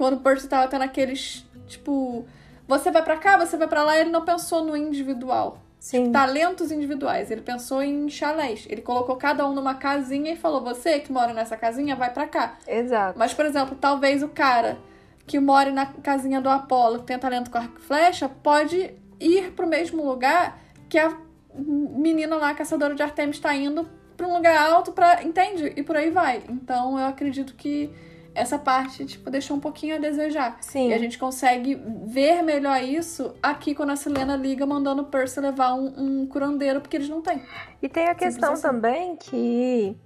Quando 0.00 0.14
o 0.14 0.20
Percy 0.20 0.48
tava 0.48 0.66
tendo 0.66 0.80
aqueles, 0.80 1.44
tipo, 1.66 2.24
você 2.66 2.90
vai 2.90 3.02
para 3.02 3.18
cá, 3.18 3.36
você 3.36 3.54
vai 3.58 3.68
para 3.68 3.84
lá, 3.84 3.98
ele 4.00 4.08
não 4.08 4.24
pensou 4.24 4.64
no 4.64 4.74
individual. 4.74 5.58
Sim. 5.78 6.10
talentos 6.10 6.72
individuais. 6.72 7.30
Ele 7.30 7.42
pensou 7.42 7.82
em 7.82 8.08
chalés. 8.08 8.66
Ele 8.70 8.80
colocou 8.80 9.16
cada 9.16 9.46
um 9.46 9.52
numa 9.52 9.74
casinha 9.74 10.32
e 10.32 10.36
falou: 10.36 10.62
você 10.62 11.00
que 11.00 11.12
mora 11.12 11.34
nessa 11.34 11.54
casinha, 11.54 11.94
vai 11.94 12.10
para 12.10 12.26
cá. 12.26 12.56
Exato. 12.66 13.18
Mas, 13.18 13.34
por 13.34 13.44
exemplo, 13.44 13.76
talvez 13.78 14.22
o 14.22 14.28
cara 14.28 14.78
que 15.26 15.38
mora 15.38 15.70
na 15.70 15.84
casinha 15.84 16.40
do 16.40 16.48
Apolo, 16.48 17.00
que 17.00 17.04
tem 17.04 17.18
talento 17.18 17.50
com 17.50 17.58
arco 17.58 17.78
e 17.78 17.82
flecha, 17.82 18.26
pode 18.26 18.94
ir 19.20 19.52
pro 19.52 19.66
mesmo 19.66 20.02
lugar 20.02 20.58
que 20.88 20.98
a 20.98 21.14
menina 21.54 22.36
lá, 22.36 22.50
a 22.50 22.54
caçadora 22.54 22.94
de 22.94 23.02
Artemis, 23.02 23.36
está 23.36 23.54
indo 23.54 23.86
para 24.16 24.26
um 24.26 24.34
lugar 24.34 24.56
alto 24.70 24.92
para 24.92 25.22
entende? 25.22 25.74
E 25.76 25.82
por 25.82 25.94
aí 25.94 26.10
vai. 26.10 26.42
Então 26.48 26.98
eu 26.98 27.04
acredito 27.04 27.54
que 27.54 27.90
essa 28.34 28.58
parte, 28.58 29.04
tipo, 29.04 29.30
deixou 29.30 29.56
um 29.56 29.60
pouquinho 29.60 29.96
a 29.96 29.98
desejar. 29.98 30.58
Sim. 30.60 30.90
E 30.90 30.94
a 30.94 30.98
gente 30.98 31.18
consegue 31.18 31.80
ver 32.04 32.42
melhor 32.42 32.82
isso 32.82 33.34
aqui 33.42 33.74
quando 33.74 33.90
a 33.90 33.96
Selena 33.96 34.36
liga 34.36 34.64
mandando 34.66 35.02
o 35.02 35.04
Percy 35.06 35.40
levar 35.40 35.74
um, 35.74 35.92
um 35.96 36.26
curandeiro, 36.26 36.80
porque 36.80 36.96
eles 36.96 37.08
não 37.08 37.20
têm. 37.20 37.42
E 37.82 37.88
tem 37.88 38.08
a 38.08 38.14
questão 38.14 38.52
assim. 38.52 38.62
também 38.62 39.16
que 39.16 39.96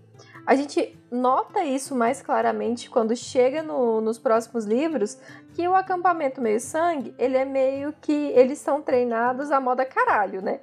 a 0.46 0.54
gente 0.54 0.98
nota 1.10 1.64
isso 1.64 1.94
mais 1.94 2.20
claramente 2.20 2.90
quando 2.90 3.16
chega 3.16 3.62
no, 3.62 4.00
nos 4.00 4.18
próximos 4.18 4.64
livros, 4.64 5.18
que 5.54 5.66
o 5.66 5.74
acampamento 5.74 6.40
meio 6.40 6.60
sangue, 6.60 7.14
ele 7.18 7.36
é 7.36 7.44
meio 7.44 7.94
que 8.00 8.12
eles 8.12 8.58
são 8.58 8.82
treinados 8.82 9.50
à 9.50 9.60
moda 9.60 9.84
caralho, 9.84 10.42
né? 10.42 10.60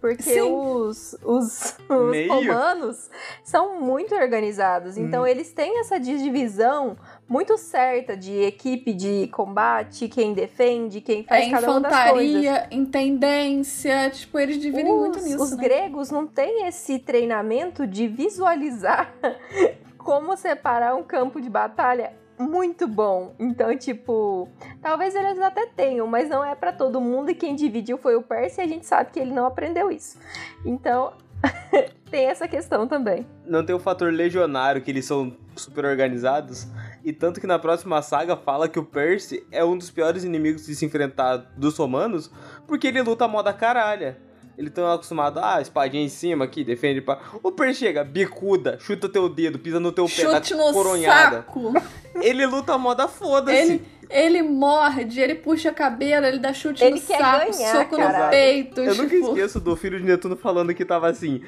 Porque 0.00 0.40
os, 0.40 1.14
os, 1.22 1.76
os 1.88 2.26
romanos 2.28 3.10
são 3.44 3.78
muito 3.80 4.14
organizados. 4.14 4.96
Então, 4.96 5.22
hum. 5.22 5.26
eles 5.26 5.52
têm 5.52 5.78
essa 5.80 6.00
divisão 6.00 6.96
muito 7.28 7.58
certa 7.58 8.16
de 8.16 8.32
equipe 8.42 8.94
de 8.94 9.28
combate, 9.28 10.08
quem 10.08 10.32
defende, 10.32 11.02
quem 11.02 11.22
faz 11.22 11.46
é, 11.46 11.50
cada 11.50 11.70
uma 11.70 11.80
das 11.80 12.10
coisas. 12.10 12.42
Infantaria, 12.42 12.68
intendência, 12.70 14.10
tipo, 14.10 14.38
eles 14.38 14.58
dividem 14.58 14.90
os, 14.90 14.98
muito 14.98 15.20
nisso, 15.20 15.42
Os 15.42 15.50
né? 15.52 15.62
gregos 15.62 16.10
não 16.10 16.26
têm 16.26 16.66
esse 16.66 16.98
treinamento 16.98 17.86
de 17.86 18.08
visualizar 18.08 19.14
como 19.98 20.34
separar 20.34 20.94
um 20.94 21.02
campo 21.02 21.40
de 21.40 21.50
batalha 21.50 22.19
muito 22.40 22.88
bom. 22.88 23.34
Então, 23.38 23.76
tipo, 23.76 24.48
talvez 24.80 25.14
eles 25.14 25.38
até 25.38 25.66
tenham, 25.66 26.06
mas 26.06 26.28
não 26.28 26.44
é 26.44 26.54
para 26.54 26.72
todo 26.72 27.00
mundo. 27.00 27.30
E 27.30 27.34
quem 27.34 27.54
dividiu 27.54 27.98
foi 27.98 28.16
o 28.16 28.22
Percy 28.22 28.60
e 28.60 28.64
a 28.64 28.66
gente 28.66 28.86
sabe 28.86 29.10
que 29.12 29.20
ele 29.20 29.32
não 29.32 29.46
aprendeu 29.46 29.90
isso. 29.90 30.18
Então, 30.64 31.12
tem 32.10 32.26
essa 32.26 32.48
questão 32.48 32.86
também. 32.86 33.26
Não 33.46 33.64
tem 33.64 33.74
o 33.74 33.78
fator 33.78 34.12
legionário, 34.12 34.82
que 34.82 34.90
eles 34.90 35.04
são 35.04 35.36
super 35.54 35.84
organizados. 35.84 36.66
E 37.04 37.12
tanto 37.12 37.40
que 37.40 37.46
na 37.46 37.58
próxima 37.58 38.00
saga 38.02 38.36
fala 38.36 38.68
que 38.68 38.78
o 38.78 38.84
Percy 38.84 39.46
é 39.50 39.64
um 39.64 39.76
dos 39.76 39.90
piores 39.90 40.24
inimigos 40.24 40.66
de 40.66 40.74
se 40.74 40.84
enfrentar 40.84 41.36
dos 41.56 41.76
romanos, 41.76 42.30
porque 42.66 42.88
ele 42.88 43.02
luta 43.02 43.26
a 43.26 43.28
moda 43.28 43.52
caralha. 43.52 44.18
Eles 44.60 44.72
estão 44.72 44.92
acostumados, 44.92 45.42
ah, 45.42 45.58
espadinha 45.58 46.04
em 46.04 46.08
cima 46.10 46.44
aqui, 46.44 46.62
defende 46.62 47.00
pra. 47.00 47.18
O 47.42 47.50
Per 47.50 47.74
chega, 47.74 48.04
bicuda, 48.04 48.78
chuta 48.78 49.08
teu 49.08 49.26
dedo, 49.26 49.58
pisa 49.58 49.80
no 49.80 49.90
teu 49.90 50.06
Chute 50.06 50.26
pé, 50.26 50.54
dá 50.54 50.56
no 50.56 50.72
coronhada. 50.74 51.36
Saco. 51.36 51.72
Ele 52.20 52.44
luta 52.44 52.74
a 52.74 52.78
moda 52.78 53.08
foda-se. 53.08 53.56
Ele, 53.56 53.82
ele 54.10 54.42
morde, 54.42 55.18
ele 55.18 55.36
puxa 55.36 55.70
a 55.70 55.72
cabelo, 55.72 56.26
ele 56.26 56.40
dá 56.40 56.52
chute 56.52 56.82
ele 56.82 56.96
no 56.96 57.00
saco, 57.00 57.52
ganhar, 57.52 57.76
soco 57.76 57.96
caralho. 57.96 58.24
no 58.24 58.30
peito. 58.30 58.80
Eu 58.80 58.92
tipo... 58.92 59.02
nunca 59.04 59.16
esqueço 59.16 59.60
do 59.60 59.76
filho 59.76 59.98
de 59.98 60.04
Netuno 60.04 60.36
falando 60.36 60.74
que 60.74 60.84
tava 60.84 61.08
assim: 61.08 61.40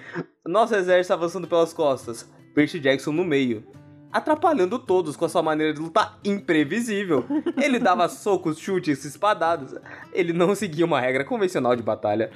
nosso 0.46 0.74
exército 0.74 1.12
avançando 1.12 1.46
pelas 1.46 1.74
costas, 1.74 2.26
Percy 2.54 2.78
Jackson 2.78 3.12
no 3.12 3.24
meio 3.24 3.66
atrapalhando 4.12 4.78
todos 4.78 5.16
com 5.16 5.24
a 5.24 5.28
sua 5.28 5.42
maneira 5.42 5.72
de 5.72 5.80
lutar 5.80 6.18
imprevisível. 6.24 7.24
Ele 7.56 7.78
dava 7.78 8.08
socos, 8.08 8.58
chutes, 8.58 9.04
espadadas. 9.04 9.74
Ele 10.12 10.32
não 10.32 10.54
seguia 10.54 10.84
uma 10.84 11.00
regra 11.00 11.24
convencional 11.24 11.74
de 11.74 11.82
batalha. 11.82 12.30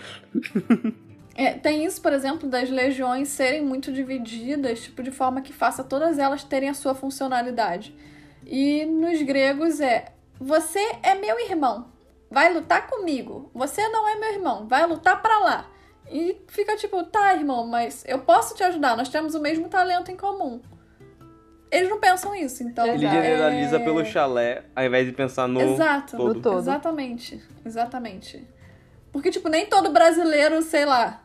É, 1.35 1.53
tem 1.53 1.85
isso, 1.85 2.01
por 2.01 2.15
exemplo, 2.15 2.48
das 2.48 2.70
legiões 2.70 3.28
serem 3.28 3.62
muito 3.62 3.93
divididas, 3.93 4.85
tipo, 4.85 5.03
de 5.03 5.11
forma 5.11 5.43
que 5.43 5.53
faça 5.53 5.85
todas 5.85 6.19
elas 6.19 6.43
terem 6.43 6.70
a 6.70 6.74
sua 6.74 6.94
funcionalidade. 6.94 7.94
E 8.47 8.86
nos 8.86 9.20
gregos 9.20 9.78
é: 9.78 10.07
você 10.40 10.81
é 11.03 11.15
meu 11.15 11.39
irmão, 11.39 11.89
vai 12.31 12.51
lutar 12.53 12.86
comigo. 12.86 13.51
Você 13.53 13.86
não 13.89 14.09
é 14.09 14.15
meu 14.15 14.32
irmão, 14.32 14.66
vai 14.66 14.86
lutar 14.86 15.20
para 15.20 15.39
lá. 15.40 15.70
E 16.11 16.40
fica 16.47 16.77
tipo, 16.77 17.03
tá, 17.05 17.35
irmão, 17.35 17.66
mas 17.66 18.03
eu 18.07 18.20
posso 18.20 18.55
te 18.55 18.62
ajudar, 18.62 18.97
nós 18.97 19.09
temos 19.09 19.35
o 19.35 19.40
mesmo 19.40 19.69
talento 19.69 20.11
em 20.11 20.16
comum. 20.16 20.61
Eles 21.77 21.90
não 21.90 22.01
pensam 22.01 22.35
isso, 22.35 22.62
então. 22.62 22.86
Ele 22.86 22.98
generaliza 22.98 23.77
é... 23.77 23.78
pelo 23.78 24.05
chalé, 24.05 24.65
ao 24.74 24.85
invés 24.85 25.07
de 25.07 25.12
pensar 25.12 25.47
no. 25.47 25.61
Exato, 25.61 26.16
todo. 26.16 26.35
no 26.35 26.40
todo. 26.40 26.59
Exatamente. 26.59 27.43
Exatamente. 27.65 28.47
Porque, 29.12 29.31
tipo, 29.31 29.48
nem 29.48 29.66
todo 29.66 29.93
brasileiro, 29.93 30.62
sei 30.62 30.86
lá, 30.86 31.23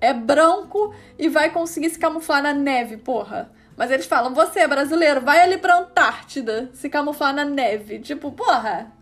é 0.00 0.14
branco 0.14 0.94
e 1.18 1.28
vai 1.28 1.50
conseguir 1.50 1.90
se 1.90 1.98
camuflar 1.98 2.42
na 2.42 2.52
neve, 2.52 2.96
porra. 2.96 3.50
Mas 3.76 3.90
eles 3.90 4.06
falam, 4.06 4.34
você 4.34 4.60
é 4.60 4.68
brasileiro, 4.68 5.20
vai 5.20 5.40
ali 5.40 5.58
pra 5.58 5.78
Antártida 5.78 6.70
se 6.72 6.88
camuflar 6.88 7.34
na 7.34 7.44
neve. 7.44 7.98
Tipo, 7.98 8.30
porra. 8.30 8.92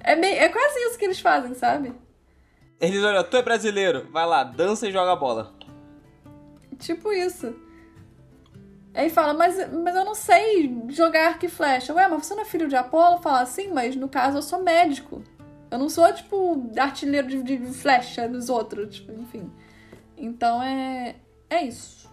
É, 0.00 0.16
meio, 0.16 0.36
é 0.36 0.48
quase 0.48 0.78
isso 0.80 0.98
que 0.98 1.04
eles 1.04 1.20
fazem, 1.20 1.54
sabe? 1.54 1.92
Eles 2.80 3.02
olham, 3.02 3.22
tu 3.24 3.36
é 3.36 3.42
brasileiro, 3.42 4.08
vai 4.10 4.26
lá, 4.26 4.42
dança 4.42 4.88
e 4.88 4.92
joga 4.92 5.16
bola. 5.16 5.54
Tipo 6.78 7.12
isso. 7.12 7.54
Aí 8.94 9.08
fala, 9.08 9.32
mas, 9.32 9.56
mas 9.72 9.96
eu 9.96 10.04
não 10.04 10.14
sei 10.14 10.84
jogar 10.88 11.28
arco 11.28 11.46
e 11.46 11.48
flecha. 11.48 11.94
Ué, 11.94 12.06
mas 12.08 12.26
você 12.26 12.34
não 12.34 12.42
é 12.42 12.44
filho 12.44 12.68
de 12.68 12.76
Apolo? 12.76 13.22
Fala 13.22 13.40
assim, 13.40 13.68
mas 13.68 13.96
no 13.96 14.08
caso 14.08 14.38
eu 14.38 14.42
sou 14.42 14.62
médico. 14.62 15.22
Eu 15.70 15.78
não 15.78 15.88
sou, 15.88 16.12
tipo, 16.12 16.70
artilheiro 16.78 17.26
de, 17.26 17.42
de 17.42 17.58
flecha 17.72 18.28
dos 18.28 18.50
outros, 18.50 18.96
tipo, 18.96 19.12
enfim. 19.12 19.50
Então 20.16 20.62
é, 20.62 21.16
é 21.48 21.64
isso. 21.64 22.10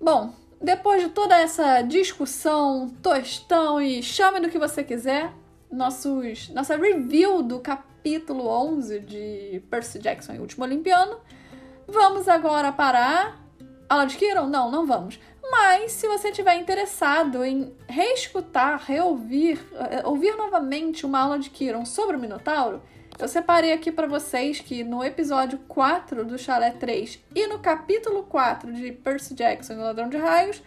Bom, 0.00 0.34
depois 0.60 1.00
de 1.02 1.10
toda 1.10 1.38
essa 1.38 1.82
discussão, 1.82 2.88
tostão 3.00 3.80
e 3.80 4.02
chame 4.02 4.40
do 4.40 4.48
que 4.48 4.58
você 4.58 4.82
quiser, 4.82 5.32
nossos, 5.70 6.48
nossa 6.48 6.76
review 6.76 7.42
do 7.42 7.60
capítulo 7.60 8.48
11 8.48 8.98
de 9.00 9.62
Percy 9.70 10.00
Jackson 10.00 10.34
e 10.34 10.38
o 10.38 10.42
Último 10.42 10.64
Olimpiano, 10.64 11.18
vamos 11.86 12.28
agora 12.28 12.72
parar. 12.72 13.40
Aula 13.88 14.06
de 14.06 14.16
Kiron? 14.16 14.46
Não, 14.46 14.70
não 14.70 14.86
vamos. 14.86 15.20
Mas 15.50 15.92
se 15.92 16.06
você 16.06 16.28
estiver 16.28 16.56
interessado 16.56 17.44
em 17.44 17.74
reescutar, 17.88 18.82
reouvir, 18.86 19.58
eh, 19.74 20.02
ouvir 20.04 20.36
novamente 20.36 21.04
uma 21.04 21.20
aula 21.20 21.38
de 21.38 21.50
Kiron 21.50 21.84
sobre 21.84 22.16
o 22.16 22.18
Minotauro, 22.18 22.80
eu 23.18 23.28
separei 23.28 23.72
aqui 23.72 23.92
para 23.92 24.06
vocês 24.06 24.60
que 24.60 24.82
no 24.82 25.04
episódio 25.04 25.58
4 25.68 26.24
do 26.24 26.38
Chalé 26.38 26.70
3 26.70 27.22
e 27.34 27.46
no 27.46 27.58
capítulo 27.58 28.24
4 28.24 28.72
de 28.72 28.92
Percy 28.92 29.34
Jackson 29.34 29.74
e 29.74 29.76
o 29.76 29.82
Ladrão 29.82 30.08
de 30.08 30.16
Raios, 30.16 30.62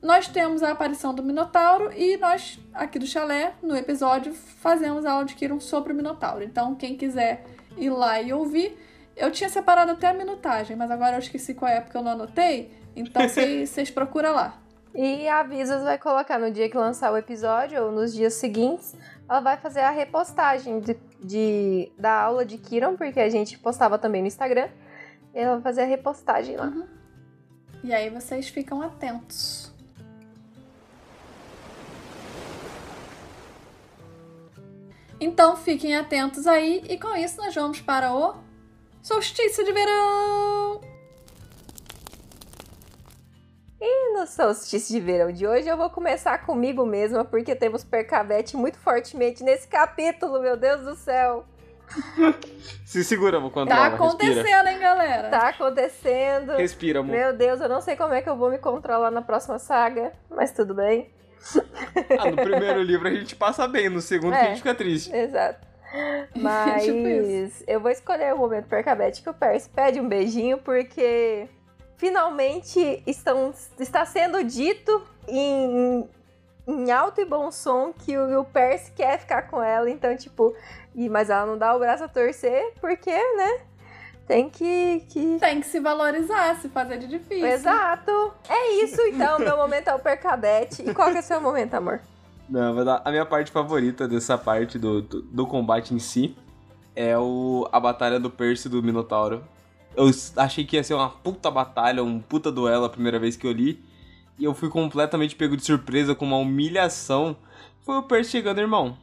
nós 0.00 0.28
temos 0.28 0.62
a 0.62 0.70
aparição 0.70 1.12
do 1.12 1.22
Minotauro 1.22 1.92
e 1.92 2.16
nós, 2.16 2.58
aqui 2.72 2.98
do 2.98 3.06
Chalé, 3.06 3.54
no 3.62 3.76
episódio, 3.76 4.32
fazemos 4.32 5.04
a 5.04 5.12
aula 5.12 5.24
de 5.24 5.34
Kiron 5.34 5.58
sobre 5.58 5.92
o 5.92 5.96
Minotauro. 5.96 6.44
Então, 6.44 6.74
quem 6.74 6.96
quiser 6.96 7.44
ir 7.76 7.90
lá 7.90 8.20
e 8.20 8.32
ouvir, 8.32 8.78
eu 9.16 9.30
tinha 9.32 9.48
separado 9.48 9.92
até 9.92 10.08
a 10.08 10.14
minutagem, 10.14 10.76
mas 10.76 10.90
agora 10.90 11.16
eu 11.16 11.20
esqueci 11.20 11.52
qual 11.54 11.70
é 11.70 11.80
porque 11.80 11.96
eu 11.96 12.02
não 12.02 12.12
anotei. 12.12 12.77
Então 12.98 13.22
vocês 13.28 13.90
procuram 13.90 14.34
lá. 14.34 14.58
E 14.94 15.28
a 15.28 15.40
Avisos 15.40 15.82
vai 15.82 15.98
colocar 15.98 16.38
no 16.38 16.50
dia 16.50 16.68
que 16.68 16.76
lançar 16.76 17.12
o 17.12 17.16
episódio 17.16 17.84
ou 17.84 17.92
nos 17.92 18.12
dias 18.12 18.34
seguintes, 18.34 18.96
ela 19.28 19.40
vai 19.40 19.56
fazer 19.56 19.80
a 19.80 19.90
repostagem 19.90 20.80
de, 20.80 20.96
de 21.22 21.92
da 21.96 22.22
aula 22.22 22.44
de 22.44 22.58
Kiron, 22.58 22.96
porque 22.96 23.20
a 23.20 23.28
gente 23.28 23.58
postava 23.58 23.98
também 23.98 24.22
no 24.22 24.26
Instagram. 24.26 24.68
Ela 25.32 25.54
vai 25.54 25.62
fazer 25.62 25.82
a 25.82 25.84
repostagem 25.84 26.56
lá. 26.56 26.66
Uhum. 26.66 26.86
E 27.84 27.94
aí 27.94 28.10
vocês 28.10 28.48
ficam 28.48 28.82
atentos. 28.82 29.72
Então 35.20 35.56
fiquem 35.56 35.96
atentos 35.96 36.46
aí 36.46 36.84
e 36.88 36.98
com 36.98 37.14
isso 37.16 37.36
nós 37.36 37.54
vamos 37.54 37.80
para 37.80 38.12
o 38.12 38.36
solstício 39.02 39.64
de 39.64 39.72
verão. 39.72 40.87
E 43.80 44.12
no 44.12 44.26
solstício 44.26 44.92
de 44.92 45.00
verão 45.00 45.30
de 45.30 45.46
hoje 45.46 45.68
eu 45.68 45.76
vou 45.76 45.88
começar 45.88 46.38
comigo 46.38 46.84
mesma, 46.84 47.24
porque 47.24 47.54
temos 47.54 47.84
Percavete 47.84 48.56
muito 48.56 48.78
fortemente 48.78 49.44
nesse 49.44 49.68
capítulo, 49.68 50.40
meu 50.40 50.56
Deus 50.56 50.82
do 50.82 50.96
céu. 50.96 51.44
Se 52.84 53.04
segura, 53.04 53.38
vou 53.38 53.50
controlar. 53.50 53.90
Tá 53.90 53.94
acontecendo, 53.94 54.44
respira. 54.44 54.72
hein, 54.72 54.78
galera? 54.78 55.28
Tá 55.28 55.48
acontecendo. 55.48 56.52
Respira, 56.56 57.00
amor. 57.00 57.16
Meu 57.16 57.32
Deus, 57.32 57.60
eu 57.60 57.68
não 57.68 57.80
sei 57.80 57.96
como 57.96 58.12
é 58.12 58.20
que 58.20 58.28
eu 58.28 58.36
vou 58.36 58.50
me 58.50 58.58
controlar 58.58 59.10
na 59.10 59.22
próxima 59.22 59.58
saga, 59.58 60.12
mas 60.28 60.52
tudo 60.52 60.74
bem. 60.74 61.10
Ah, 62.18 62.30
no 62.30 62.36
primeiro 62.36 62.82
livro 62.82 63.06
a 63.06 63.14
gente 63.14 63.36
passa 63.36 63.68
bem, 63.68 63.88
no 63.88 64.00
segundo 64.00 64.34
é, 64.34 64.40
a 64.40 64.44
gente 64.46 64.58
fica 64.58 64.74
triste. 64.74 65.14
Exato. 65.14 65.66
Mas 66.36 66.84
tipo 66.84 66.98
eu 67.66 67.80
vou 67.80 67.90
escolher 67.90 68.34
o 68.34 68.38
momento 68.38 68.66
percabete 68.66 69.22
que 69.22 69.30
o 69.30 69.32
Percy 69.32 69.70
pede 69.70 69.98
um 69.98 70.08
beijinho, 70.08 70.58
porque 70.58 71.48
finalmente 71.98 73.02
estão, 73.06 73.52
está 73.78 74.06
sendo 74.06 74.42
dito 74.42 75.02
em, 75.26 76.08
em 76.66 76.90
alto 76.90 77.20
e 77.20 77.24
bom 77.26 77.50
som 77.50 77.92
que 77.92 78.16
o, 78.16 78.40
o 78.40 78.44
Percy 78.44 78.92
quer 78.92 79.18
ficar 79.18 79.42
com 79.42 79.62
ela, 79.62 79.90
então, 79.90 80.16
tipo, 80.16 80.54
e, 80.94 81.08
mas 81.10 81.28
ela 81.28 81.44
não 81.44 81.58
dá 81.58 81.76
o 81.76 81.78
braço 81.78 82.04
a 82.04 82.08
torcer, 82.08 82.72
porque, 82.80 83.10
né? 83.10 83.60
Tem 84.26 84.48
que, 84.48 85.04
que. 85.08 85.38
Tem 85.40 85.60
que 85.60 85.66
se 85.66 85.80
valorizar, 85.80 86.56
se 86.60 86.68
fazer 86.68 86.98
de 86.98 87.06
difícil. 87.06 87.46
Exato. 87.46 88.32
É 88.48 88.84
isso 88.84 89.00
então, 89.02 89.38
meu 89.38 89.56
momento 89.56 89.88
é 89.88 89.94
o 89.94 89.98
percabete. 89.98 90.82
E 90.82 90.92
qual 90.92 91.10
que 91.10 91.16
é 91.16 91.20
o 91.20 91.22
seu 91.22 91.40
momento, 91.40 91.72
amor? 91.74 92.00
Não, 92.46 92.74
a 93.04 93.10
minha 93.10 93.24
parte 93.24 93.50
favorita 93.50 94.06
dessa 94.06 94.36
parte 94.36 94.78
do, 94.78 95.00
do, 95.00 95.22
do, 95.22 95.46
combate 95.46 95.94
em 95.94 95.98
si 95.98 96.36
é 96.94 97.16
o, 97.18 97.66
a 97.72 97.80
batalha 97.80 98.20
do 98.20 98.30
Percy 98.30 98.68
do 98.68 98.82
Minotauro. 98.82 99.42
Eu 99.98 100.10
achei 100.36 100.64
que 100.64 100.76
ia 100.76 100.84
ser 100.84 100.94
uma 100.94 101.10
puta 101.10 101.50
batalha, 101.50 102.02
um 102.02 102.20
puta 102.20 102.50
duelo 102.52 102.84
a 102.84 102.88
primeira 102.88 103.18
vez 103.18 103.36
que 103.36 103.46
eu 103.46 103.52
li. 103.52 103.84
E 104.38 104.44
eu 104.44 104.54
fui 104.54 104.68
completamente 104.68 105.34
pego 105.34 105.56
de 105.56 105.64
surpresa 105.64 106.14
com 106.14 106.24
uma 106.24 106.36
humilhação. 106.36 107.36
Foi 107.84 107.96
o 107.96 108.02
Percy 108.04 108.30
chegando, 108.30 108.60
irmão. 108.60 108.96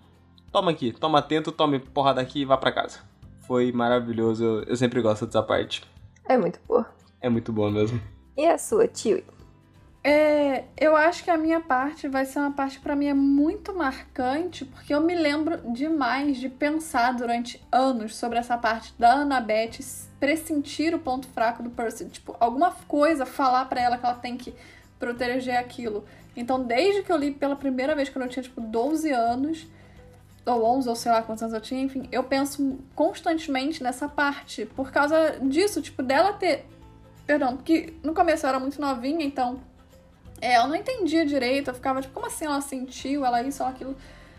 Toma 0.51 0.71
aqui, 0.71 0.93
toma 0.93 1.19
atento, 1.19 1.51
tome 1.51 1.79
porrada 1.79 2.21
aqui 2.21 2.41
e 2.41 2.45
vá 2.45 2.55
pra 2.55 2.71
casa 2.71 2.99
foi 3.47 3.71
maravilhoso. 3.71 4.63
Eu 4.67 4.75
sempre 4.75 5.01
gosto 5.01 5.25
dessa 5.25 5.41
parte. 5.41 5.83
É 6.27 6.37
muito 6.37 6.59
boa. 6.67 6.85
É 7.21 7.29
muito 7.29 7.51
boa 7.51 7.71
mesmo. 7.71 7.99
E 8.37 8.45
a 8.45 8.57
sua, 8.57 8.87
tio? 8.87 9.23
É, 10.03 10.65
eu 10.77 10.95
acho 10.95 11.23
que 11.23 11.31
a 11.31 11.37
minha 11.37 11.59
parte 11.59 12.07
vai 12.07 12.25
ser 12.25 12.37
uma 12.37 12.51
parte 12.51 12.79
para 12.79 12.95
mim 12.95 13.07
é 13.07 13.13
muito 13.13 13.73
marcante, 13.73 14.63
porque 14.63 14.93
eu 14.93 15.01
me 15.01 15.15
lembro 15.15 15.57
demais 15.73 16.37
de 16.37 16.47
pensar 16.47 17.13
durante 17.13 17.59
anos 17.71 18.15
sobre 18.15 18.37
essa 18.37 18.55
parte 18.55 18.93
da 18.99 19.13
Annabeth 19.13 19.79
pressentir 20.25 20.95
o 20.95 20.97
ponto 20.97 21.27
fraco 21.27 21.61
do 21.61 21.69
Percy, 21.69 22.05
tipo, 22.05 22.35
alguma 22.39 22.71
coisa 22.87 23.27
falar 23.27 23.65
para 23.65 23.79
ela 23.79 23.95
que 23.95 24.03
ela 24.03 24.15
tem 24.15 24.35
que 24.35 24.55
proteger 24.97 25.55
aquilo. 25.55 26.03
Então, 26.35 26.63
desde 26.63 27.03
que 27.03 27.11
eu 27.11 27.15
li 27.15 27.29
pela 27.29 27.55
primeira 27.55 27.93
vez 27.93 28.09
quando 28.09 28.25
eu 28.25 28.29
tinha 28.29 28.41
tipo 28.41 28.59
12 28.59 29.11
anos, 29.11 29.67
ou 30.43 30.65
11, 30.65 30.89
ou 30.89 30.95
sei 30.95 31.11
lá 31.11 31.21
quantos 31.21 31.43
anos 31.43 31.53
eu 31.53 31.61
tinha, 31.61 31.83
enfim, 31.83 32.09
eu 32.11 32.23
penso 32.23 32.79
constantemente 32.95 33.83
nessa 33.83 34.09
parte, 34.09 34.65
por 34.65 34.91
causa 34.91 35.37
disso, 35.43 35.79
tipo, 35.79 36.01
dela 36.01 36.33
ter. 36.33 36.65
Perdão, 37.27 37.55
porque 37.55 37.93
no 38.01 38.15
começo 38.15 38.47
eu 38.47 38.49
era 38.49 38.59
muito 38.59 38.81
novinha, 38.81 39.23
então. 39.23 39.59
É, 40.41 40.57
eu 40.57 40.67
não 40.67 40.75
entendia 40.75 41.23
direito, 41.23 41.69
eu 41.69 41.75
ficava 41.75 42.01
tipo, 42.01 42.15
como 42.15 42.25
assim 42.25 42.45
ela 42.45 42.61
sentiu, 42.61 43.23
ela 43.23 43.43
isso, 43.43 43.61
ela 43.61 43.71
aquilo, 43.71 43.95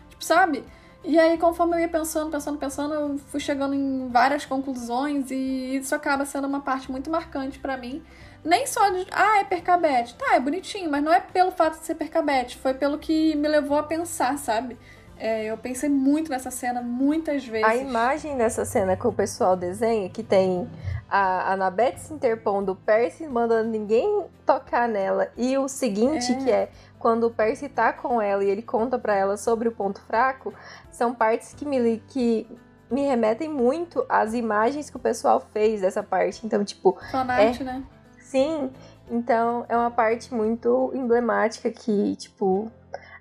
tipo, 0.09 0.23
sabe? 0.23 0.65
E 1.07 1.17
aí, 1.17 1.37
conforme 1.37 1.77
eu 1.77 1.79
ia 1.79 1.87
pensando, 1.87 2.29
pensando, 2.29 2.57
pensando, 2.57 2.93
eu 2.93 3.17
fui 3.17 3.39
chegando 3.39 3.73
em 3.73 4.09
várias 4.09 4.45
conclusões 4.45 5.31
e 5.31 5.77
isso 5.77 5.95
acaba 5.95 6.25
sendo 6.25 6.45
uma 6.45 6.59
parte 6.59 6.91
muito 6.91 7.09
marcante 7.09 7.57
para 7.59 7.77
mim. 7.77 8.03
Nem 8.43 8.67
só 8.67 8.89
de, 8.89 9.07
ah, 9.11 9.39
é 9.39 9.45
percabete. 9.45 10.15
Tá, 10.15 10.35
é 10.35 10.39
bonitinho, 10.41 10.91
mas 10.91 11.01
não 11.01 11.13
é 11.13 11.21
pelo 11.21 11.49
fato 11.49 11.79
de 11.79 11.85
ser 11.85 11.95
percabete, 11.95 12.57
foi 12.57 12.73
pelo 12.73 12.97
que 12.97 13.37
me 13.37 13.47
levou 13.47 13.77
a 13.77 13.83
pensar, 13.83 14.37
sabe? 14.37 14.77
É, 15.17 15.45
eu 15.45 15.57
pensei 15.57 15.89
muito 15.89 16.29
nessa 16.29 16.51
cena 16.51 16.81
muitas 16.81 17.45
vezes. 17.45 17.65
A 17.65 17.75
imagem 17.77 18.37
dessa 18.37 18.65
cena 18.65 18.97
que 18.97 19.07
o 19.07 19.13
pessoal 19.13 19.55
desenha, 19.55 20.09
que 20.09 20.21
tem 20.21 20.69
a 21.09 21.53
Annabeth 21.53 21.99
se 21.99 22.13
interpondo, 22.13 22.73
o 22.73 22.75
Percy 22.75 23.25
mandando 23.27 23.69
ninguém 23.69 24.25
tocar 24.45 24.87
nela, 24.89 25.31
e 25.37 25.57
o 25.57 25.67
seguinte, 25.67 26.33
é. 26.33 26.35
que 26.35 26.51
é 26.51 26.69
quando 27.07 27.23
o 27.23 27.31
Percy 27.31 27.69
tá 27.69 27.93
com 27.93 28.21
ela 28.21 28.43
e 28.43 28.49
ele 28.49 28.61
conta 28.61 28.99
para 28.99 29.15
ela 29.15 29.37
sobre 29.37 29.69
o 29.69 29.71
ponto 29.71 30.01
fraco, 30.01 30.53
são 30.91 31.15
partes 31.15 31.53
que 31.53 31.65
me, 31.65 31.99
que 31.99 32.45
me 32.91 33.03
remetem 33.03 33.47
muito 33.47 34.05
às 34.09 34.33
imagens 34.33 34.89
que 34.89 34.97
o 34.97 34.99
pessoal 34.99 35.39
fez 35.53 35.79
dessa 35.79 36.03
parte. 36.03 36.45
Então, 36.45 36.65
tipo. 36.65 36.97
Sonate, 37.09 37.61
é... 37.61 37.65
né? 37.65 37.83
Sim. 38.19 38.69
Então, 39.09 39.65
é 39.69 39.77
uma 39.77 39.89
parte 39.89 40.33
muito 40.33 40.91
emblemática 40.93 41.71
que, 41.71 42.17
tipo, 42.17 42.69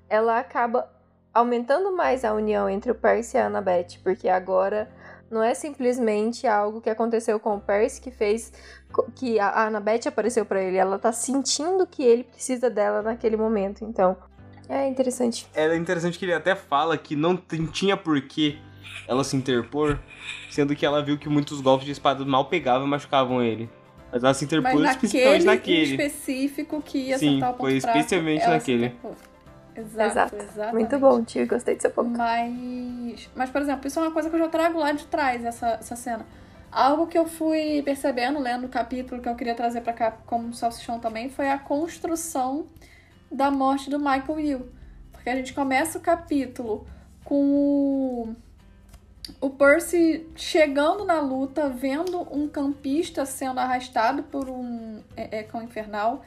ela 0.09 0.41
acaba 0.41 0.91
aumentando 1.33 1.95
mais 1.95 2.25
a 2.25 2.35
união 2.35 2.69
entre 2.69 2.91
o 2.91 2.95
Percy 2.97 3.37
e 3.37 3.41
a 3.41 3.47
Annabeth, 3.47 4.01
porque 4.03 4.29
agora 4.29 4.91
não 5.31 5.43
é 5.43 5.55
simplesmente 5.55 6.47
algo 6.47 6.81
que 6.81 6.91
aconteceu 6.91 7.39
com 7.39 7.57
o 7.57 7.61
Percy 7.61 8.01
que 8.01 8.11
fez 8.11 8.53
que 9.15 9.39
a 9.39 9.67
Annabeth 9.67 10.07
apareceu 10.07 10.45
para 10.45 10.63
ele, 10.63 10.77
ela 10.77 10.99
tá 10.99 11.13
sentindo 11.13 11.87
que 11.87 12.03
ele 12.03 12.25
precisa 12.25 12.71
dela 12.71 13.03
naquele 13.03 13.37
momento, 13.37 13.85
então 13.85 14.17
é 14.69 14.87
interessante. 14.89 15.47
É 15.55 15.75
interessante 15.77 16.19
que 16.19 16.25
ele 16.25 16.35
até 16.35 16.55
fala 16.55 16.97
que 16.97 17.15
não 17.15 17.37
tinha 17.37 17.97
porquê 17.97 18.59
ela 19.07 19.23
se 19.23 19.37
interpor, 19.37 19.99
sendo 20.51 20.75
que 20.75 20.85
ela 20.85 21.03
viu 21.03 21.19
que 21.19 21.29
muitos 21.29 21.61
golpes 21.61 21.87
de 21.87 21.93
espada 21.93 22.25
mal 22.25 22.47
pegavam 22.47 22.87
e 22.87 22.91
machucavam 22.91 23.43
ele. 23.43 23.69
Mas 24.11 24.23
ela 24.23 24.35
se 24.35 24.45
interpôs 24.45 24.89
especificamente 24.89 25.45
naquele. 25.45 25.91
específico 25.91 26.81
que 26.81 26.99
ia 26.99 27.19
Sim, 27.19 27.41
foi 27.59 27.75
especialmente 27.75 28.47
naquele. 28.47 28.95
Exato, 29.77 30.37
Exato. 30.37 30.75
Muito 30.75 30.99
bom, 30.99 31.23
tio. 31.23 31.47
Gostei 31.47 31.77
do 31.77 31.83
seu 31.83 31.91
ponto. 31.91 32.11
Mas, 32.11 33.29
mas, 33.35 33.51
por 33.51 33.61
exemplo, 33.61 33.87
isso 33.87 33.99
é 33.99 34.03
uma 34.03 34.11
coisa 34.11 34.31
que 34.31 34.37
eu 34.37 34.41
já 34.41 34.49
trago 34.49 34.79
lá 34.79 34.93
de 34.93 35.07
trás, 35.07 35.45
essa, 35.45 35.69
essa 35.81 35.97
cena. 35.97 36.27
Algo 36.71 37.07
que 37.07 37.17
eu 37.17 37.27
fui 37.27 37.83
percebendo, 37.83 38.39
lendo 38.39 38.67
o 38.67 38.69
capítulo 38.69 39.21
que 39.21 39.29
eu 39.29 39.35
queria 39.35 39.55
trazer 39.55 39.81
para 39.81 39.93
cá 39.93 40.11
como 40.11 40.53
salsichão 40.55 40.99
também, 40.99 41.31
foi 41.31 41.49
a 41.49 41.59
construção 41.59 42.67
da 43.31 43.51
morte 43.51 43.91
do 43.91 43.99
Michael 43.99 44.35
Will. 44.35 44.69
Porque 45.13 45.31
a 45.31 45.37
gente 45.37 45.53
começa 45.53 45.99
o 45.99 46.01
capítulo 46.01 46.87
com 47.25 47.35
o, 47.35 48.37
o 49.41 49.51
Percy 49.51 50.27
chegando 50.37 51.05
na 51.05 51.21
luta, 51.21 51.69
vendo 51.69 52.21
um 52.33 52.49
campista 52.49 53.27
sendo 53.27 53.59
arrastado 53.59 54.23
por 54.23 54.49
um 54.49 55.03
é, 55.17 55.39
é, 55.39 55.43
cão 55.43 55.63
infernal 55.63 56.23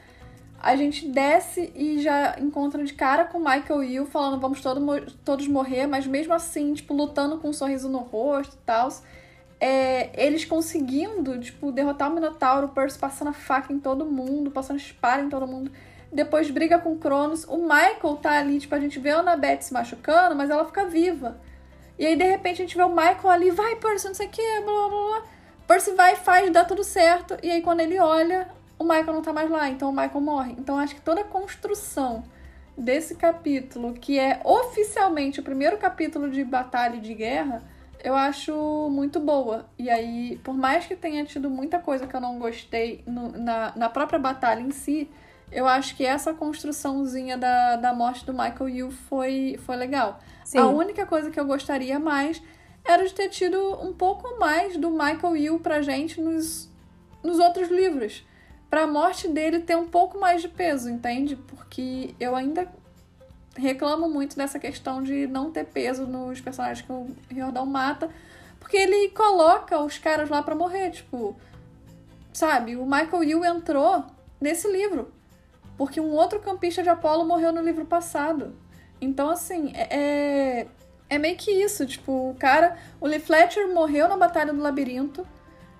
a 0.60 0.76
gente 0.76 1.08
desce 1.08 1.72
e 1.74 2.00
já 2.00 2.36
encontra 2.38 2.84
de 2.84 2.92
cara 2.92 3.24
com 3.24 3.38
Michael 3.38 3.78
Will 3.78 4.06
falando 4.06 4.38
vamos 4.38 4.60
todo, 4.60 4.80
todos 5.24 5.48
morrer, 5.48 5.86
mas 5.86 6.06
mesmo 6.06 6.34
assim, 6.34 6.74
tipo, 6.74 6.92
lutando 6.92 7.38
com 7.38 7.48
um 7.48 7.52
sorriso 7.52 7.88
no 7.88 7.98
rosto 7.98 8.54
e 8.54 8.66
tal. 8.66 8.88
É, 9.58 10.10
eles 10.22 10.44
conseguindo, 10.44 11.38
tipo, 11.40 11.72
derrotar 11.72 12.10
o 12.10 12.14
Minotauro, 12.14 12.66
o 12.66 12.70
Percy 12.70 12.98
passando 12.98 13.28
a 13.28 13.32
faca 13.32 13.72
em 13.72 13.78
todo 13.78 14.04
mundo, 14.04 14.50
passando 14.50 14.78
espada 14.78 15.22
em 15.22 15.30
todo 15.30 15.46
mundo. 15.46 15.72
Depois 16.12 16.50
briga 16.50 16.78
com 16.78 16.92
o 16.92 16.98
Cronos. 16.98 17.44
O 17.44 17.58
Michael 17.58 18.16
tá 18.20 18.38
ali, 18.38 18.58
tipo, 18.58 18.74
a 18.74 18.80
gente 18.80 18.98
vê 18.98 19.10
a 19.10 19.20
Annabeth 19.20 19.62
se 19.62 19.72
machucando, 19.72 20.36
mas 20.36 20.50
ela 20.50 20.64
fica 20.66 20.84
viva. 20.84 21.40
E 21.98 22.06
aí, 22.06 22.16
de 22.16 22.24
repente, 22.24 22.62
a 22.62 22.64
gente 22.64 22.76
vê 22.76 22.82
o 22.82 22.88
Michael 22.88 23.28
ali, 23.30 23.50
vai, 23.50 23.76
Percy, 23.76 24.08
não 24.08 24.14
sei 24.14 24.26
o 24.26 24.30
que, 24.30 24.60
blá 24.60 24.88
blá 24.88 24.88
blá. 24.88 25.22
Percy 25.66 25.92
vai, 25.92 26.16
faz, 26.16 26.50
dá 26.50 26.64
tudo 26.64 26.82
certo. 26.82 27.36
E 27.42 27.50
aí, 27.50 27.62
quando 27.62 27.80
ele 27.80 27.98
olha, 27.98 28.48
o 28.80 28.82
Michael 28.82 29.12
não 29.12 29.20
tá 29.20 29.30
mais 29.30 29.50
lá, 29.50 29.68
então 29.68 29.90
o 29.90 29.92
Michael 29.92 30.20
morre. 30.22 30.54
Então 30.58 30.78
acho 30.78 30.94
que 30.94 31.02
toda 31.02 31.20
a 31.20 31.24
construção 31.24 32.24
desse 32.74 33.14
capítulo, 33.14 33.92
que 33.92 34.18
é 34.18 34.40
oficialmente 34.42 35.38
o 35.38 35.42
primeiro 35.42 35.76
capítulo 35.76 36.30
de 36.30 36.42
batalha 36.42 36.96
e 36.96 37.00
de 37.00 37.12
guerra, 37.12 37.62
eu 38.02 38.16
acho 38.16 38.88
muito 38.90 39.20
boa. 39.20 39.66
E 39.78 39.90
aí, 39.90 40.40
por 40.42 40.54
mais 40.54 40.86
que 40.86 40.96
tenha 40.96 41.26
tido 41.26 41.50
muita 41.50 41.78
coisa 41.78 42.06
que 42.06 42.16
eu 42.16 42.22
não 42.22 42.38
gostei 42.38 43.04
no, 43.06 43.32
na, 43.32 43.74
na 43.76 43.90
própria 43.90 44.18
batalha 44.18 44.60
em 44.60 44.70
si, 44.70 45.10
eu 45.52 45.68
acho 45.68 45.94
que 45.94 46.06
essa 46.06 46.32
construçãozinha 46.32 47.36
da, 47.36 47.76
da 47.76 47.92
morte 47.92 48.24
do 48.24 48.32
Michael 48.32 48.68
Yu 48.70 48.90
foi, 48.90 49.60
foi 49.66 49.76
legal. 49.76 50.20
Sim. 50.42 50.56
A 50.56 50.66
única 50.68 51.04
coisa 51.04 51.30
que 51.30 51.38
eu 51.38 51.44
gostaria 51.44 51.98
mais 51.98 52.42
era 52.82 53.06
de 53.06 53.12
ter 53.12 53.28
tido 53.28 53.58
um 53.84 53.92
pouco 53.92 54.38
mais 54.38 54.78
do 54.78 54.88
Michael 54.90 55.36
Yu 55.36 55.60
pra 55.60 55.82
gente 55.82 56.18
nos, 56.18 56.72
nos 57.22 57.38
outros 57.38 57.68
livros 57.68 58.24
para 58.70 58.84
a 58.84 58.86
morte 58.86 59.26
dele 59.26 59.58
ter 59.58 59.76
um 59.76 59.88
pouco 59.88 60.18
mais 60.18 60.40
de 60.40 60.48
peso, 60.48 60.88
entende? 60.88 61.34
Porque 61.34 62.14
eu 62.20 62.36
ainda 62.36 62.68
reclamo 63.56 64.08
muito 64.08 64.36
dessa 64.36 64.60
questão 64.60 65.02
de 65.02 65.26
não 65.26 65.50
ter 65.50 65.64
peso 65.66 66.06
nos 66.06 66.40
personagens 66.40 66.86
que 66.86 66.92
o 66.92 67.08
Riordan 67.28 67.64
mata, 67.64 68.08
porque 68.60 68.76
ele 68.76 69.08
coloca 69.10 69.78
os 69.80 69.98
caras 69.98 70.30
lá 70.30 70.40
para 70.40 70.54
morrer, 70.54 70.90
tipo, 70.90 71.36
sabe? 72.32 72.76
O 72.76 72.84
Michael 72.84 73.24
Yu 73.24 73.44
entrou 73.44 74.04
nesse 74.40 74.70
livro, 74.70 75.10
porque 75.76 76.00
um 76.00 76.12
outro 76.12 76.38
campista 76.38 76.80
de 76.80 76.88
Apolo 76.88 77.24
morreu 77.24 77.52
no 77.52 77.60
livro 77.60 77.84
passado. 77.84 78.54
Então, 79.00 79.30
assim, 79.30 79.72
é, 79.74 79.96
é, 79.98 80.66
é 81.08 81.18
meio 81.18 81.36
que 81.36 81.50
isso, 81.50 81.84
tipo, 81.86 82.30
o 82.30 82.36
cara, 82.38 82.76
o 83.00 83.06
Lee 83.06 83.18
Fletcher 83.18 83.72
morreu 83.74 84.08
na 84.08 84.16
Batalha 84.16 84.52
do 84.52 84.60
Labirinto, 84.60 85.26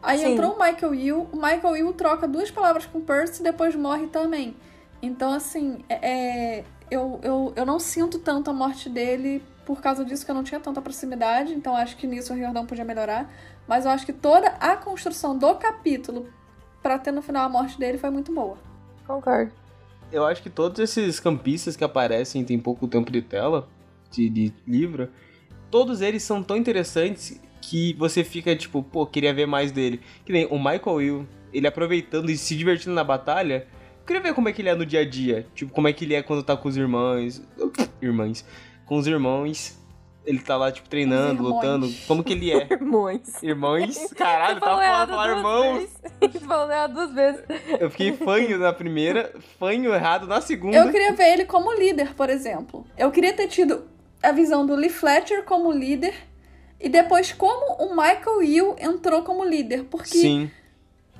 Aí 0.02 0.18
Sim. 0.18 0.32
entrou 0.32 0.52
o 0.52 0.59
Michael 0.59 0.93
Will, 0.93 1.28
o 1.32 1.36
Michael 1.36 1.72
Will 1.72 1.93
troca 1.93 2.27
duas 2.27 2.51
palavras 2.51 2.86
com 2.86 2.98
o 2.98 3.02
Percy 3.02 3.40
e 3.40 3.44
depois 3.44 3.74
morre 3.74 4.06
também. 4.06 4.56
Então, 5.02 5.32
assim, 5.32 5.85
é, 5.89 6.59
é, 6.59 6.64
eu, 6.90 7.20
eu, 7.22 7.52
eu 7.55 7.66
não 7.66 7.78
sinto 7.78 8.18
tanto 8.18 8.51
a 8.51 8.52
morte 8.52 8.89
dele 8.89 9.43
por 9.64 9.81
causa 9.81 10.05
disso 10.05 10.24
que 10.24 10.31
eu 10.31 10.35
não 10.35 10.43
tinha 10.43 10.60
tanta 10.60 10.81
proximidade, 10.81 11.55
então 11.55 11.77
acho 11.77 11.97
que 11.97 12.06
nisso 12.06 12.32
o 12.32 12.36
Riordão 12.36 12.66
podia 12.66 12.85
melhorar. 12.85 13.31
Mas 13.68 13.85
eu 13.85 13.90
acho 13.90 14.05
que 14.05 14.12
toda 14.12 14.48
a 14.48 14.77
construção 14.77 15.36
do 15.36 15.55
capítulo 15.55 16.28
para 16.82 16.98
ter 16.98 17.12
no 17.12 17.22
final 17.22 17.44
a 17.44 17.48
morte 17.48 17.78
dele 17.78 17.98
foi 17.98 18.10
muito 18.10 18.35
boa. 18.35 18.59
Concordo. 19.06 19.52
Eu 20.10 20.27
acho 20.27 20.43
que 20.43 20.51
todos 20.51 20.81
esses 20.81 21.20
campistas 21.20 21.77
que 21.77 21.85
aparecem 21.85 22.44
tem 22.44 22.59
pouco 22.59 22.89
tempo 22.89 23.12
de 23.12 23.22
tela, 23.22 23.68
de, 24.10 24.28
de 24.28 24.52
livro, 24.66 25.09
todos 25.70 26.01
eles 26.01 26.22
são 26.22 26.43
tão 26.43 26.56
interessantes 26.56 27.40
que 27.61 27.95
você 27.95 28.24
fica 28.24 28.55
tipo, 28.57 28.82
pô, 28.82 29.07
queria 29.07 29.32
ver 29.35 29.47
mais 29.47 29.70
dele. 29.70 30.01
Que 30.24 30.32
nem 30.32 30.47
o 30.47 30.59
Michael 30.59 30.97
Will, 30.97 31.28
ele 31.53 31.66
aproveitando 31.66 32.31
e 32.31 32.37
se 32.37 32.57
divertindo 32.57 32.95
na 32.95 33.05
batalha. 33.05 33.66
Eu 34.01 34.07
queria 34.07 34.23
ver 34.23 34.35
como 34.35 34.49
é 34.49 34.53
que 34.53 34.62
ele 34.62 34.69
é 34.69 34.74
no 34.74 34.87
dia 34.87 35.01
a 35.01 35.09
dia. 35.09 35.47
Tipo, 35.55 35.73
como 35.73 35.89
é 35.89 35.93
que 35.93 36.05
ele 36.05 36.15
é 36.15 36.23
quando 36.23 36.43
tá 36.43 36.57
com 36.57 36.69
os 36.69 36.77
irmãos. 36.77 37.43
Irmãs. 38.01 38.45
Com 38.87 38.97
os 38.97 39.07
irmãos. 39.07 39.78
Ele 40.24 40.39
tá 40.39 40.57
lá, 40.57 40.70
tipo, 40.70 40.89
treinando, 40.89 41.43
lutando. 41.43 41.91
Como 42.07 42.23
que 42.23 42.35
ele 42.35 42.53
é? 42.53 42.66
Irmãos. 42.70 43.43
Irmãos? 43.43 43.97
Caralho, 44.15 44.61
tava 44.61 44.82
falando 44.82 45.09
falar 45.09 45.37
irmãos. 45.37 45.91
falando 46.47 46.70
errado 46.73 46.95
duas 46.95 47.12
vezes. 47.15 47.43
Eu 47.81 47.91
fiquei 47.91 48.12
fanho 48.12 48.59
na 48.59 48.73
primeira, 48.73 49.32
fanho 49.59 49.95
errado 49.95 50.27
na 50.27 50.41
segunda. 50.41 50.77
Eu 50.77 50.91
queria 50.91 51.12
ver 51.15 51.32
ele 51.32 51.45
como 51.47 51.73
líder, 51.73 52.15
por 52.15 52.28
exemplo. 52.28 52.87
Eu 52.99 53.11
queria 53.11 53.32
ter 53.32 53.49
tido 53.49 53.85
a 54.23 54.31
visão 54.31 54.66
do 54.66 54.74
Lee 54.74 54.91
Fletcher 54.91 55.45
como 55.45 55.73
líder 55.73 56.15
e 56.81 56.89
depois 56.89 57.32
como 57.32 57.74
o 57.74 57.90
Michael 57.90 58.39
Will 58.39 58.77
entrou 58.78 59.23
como 59.23 59.44
líder. 59.44 59.85
Porque 59.85 60.19
Sim. 60.19 60.51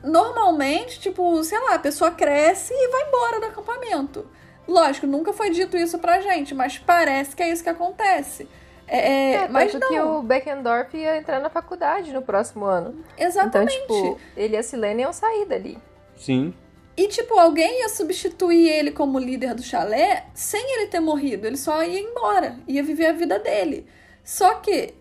normalmente, 0.03 0.99
tipo, 0.99 1.45
sei 1.45 1.59
lá, 1.61 1.75
a 1.75 1.79
pessoa 1.79 2.11
cresce 2.11 2.73
e 2.73 2.89
vai 2.89 3.09
embora 3.09 3.41
do 3.41 3.47
acampamento. 3.47 4.27
Lógico, 4.67 5.07
nunca 5.07 5.33
foi 5.33 5.51
dito 5.51 5.77
isso 5.77 5.99
pra 5.99 6.21
gente, 6.21 6.55
mas 6.55 6.79
parece 6.79 7.37
que 7.37 7.43
é 7.43 7.51
isso 7.51 7.63
que 7.63 7.69
acontece. 7.69 8.49
É, 8.87 8.99
é, 8.99 9.33
é 9.35 9.49
mas 9.49 9.73
não. 9.75 9.89
que 9.89 10.01
o 10.01 10.23
Beckendorf 10.23 10.97
ia 10.97 11.17
entrar 11.17 11.41
na 11.41 11.51
faculdade 11.51 12.13
no 12.13 12.23
próximo 12.23 12.65
ano. 12.65 13.05
Exatamente. 13.17 13.77
Então, 13.85 13.97
tipo, 13.97 14.21
ele 14.37 14.57
e 14.57 14.59
a 14.59 14.63
Silene 14.63 15.03
iam 15.03 15.13
sair 15.13 15.45
dali. 15.47 15.79
Sim. 16.17 16.55
E, 16.97 17.07
tipo, 17.09 17.39
alguém 17.39 17.81
ia 17.81 17.89
substituir 17.89 18.69
ele 18.69 18.91
como 18.91 19.19
líder 19.19 19.55
do 19.55 19.63
chalé 19.63 20.27
sem 20.35 20.75
ele 20.75 20.89
ter 20.89 21.01
morrido. 21.01 21.47
Ele 21.47 21.57
só 21.57 21.83
ia 21.83 22.01
embora, 22.01 22.59
ia 22.67 22.83
viver 22.83 23.07
a 23.07 23.13
vida 23.13 23.39
dele. 23.39 23.87
Só 24.25 24.55
que, 24.55 24.95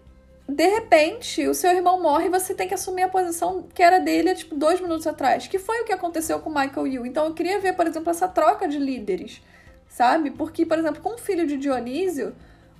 de 0.50 0.68
repente, 0.68 1.48
o 1.48 1.54
seu 1.54 1.72
irmão 1.72 2.02
morre 2.02 2.26
e 2.26 2.30
você 2.30 2.54
tem 2.54 2.68
que 2.68 2.74
assumir 2.74 3.04
a 3.04 3.10
posição 3.10 3.68
que 3.74 3.84
era 3.84 4.00
dele, 4.00 4.34
tipo, 4.34 4.56
dois 4.56 4.82
minutos 4.82 5.06
atrás. 5.06 5.48
Que 5.48 5.60
foi 5.60 5.82
o 5.82 5.86
que 5.86 5.94
aconteceu 5.94 6.40
com 6.40 6.50
o 6.50 6.54
Michael 6.54 6.88
Yu. 6.88 7.06
Então, 7.06 7.26
eu 7.26 7.34
queria 7.34 7.60
ver, 7.60 7.74
por 7.74 7.86
exemplo, 7.86 8.10
essa 8.10 8.28
troca 8.28 8.68
de 8.68 8.80
líderes, 8.80 9.42
sabe? 9.88 10.32
Porque, 10.32 10.66
por 10.66 10.80
exemplo, 10.80 11.02
com 11.02 11.16
o 11.16 11.18
filho 11.18 11.46
de 11.46 11.56
Dionísio, 11.56 12.36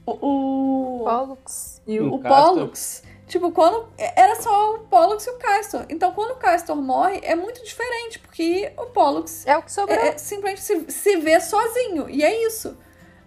o. 0.06 1.04
Pollux. 1.04 1.82
E 1.86 2.00
o, 2.00 2.16
o 2.16 2.20
Pollux. 2.20 3.04
Tipo, 3.28 3.52
quando. 3.52 3.88
Era 3.98 4.42
só 4.42 4.76
o 4.76 4.80
Pollux 4.80 5.28
e 5.28 5.30
o 5.30 5.38
Castor. 5.38 5.86
Então, 5.90 6.12
quando 6.14 6.32
o 6.32 6.36
Castor 6.36 6.76
morre, 6.76 7.20
é 7.22 7.36
muito 7.36 7.64
diferente, 7.64 8.18
porque 8.20 8.72
o 8.78 8.88
Pollux. 8.88 9.46
É 9.46 9.56
o 9.56 9.62
que 9.62 9.72
sobrou. 9.72 9.96
É, 9.96 10.10
é, 10.10 10.18
simplesmente 10.18 10.62
se, 10.62 10.92
se 10.92 11.18
vê 11.18 11.40
sozinho. 11.40 12.10
E 12.10 12.24
é 12.24 12.48
isso. 12.48 12.76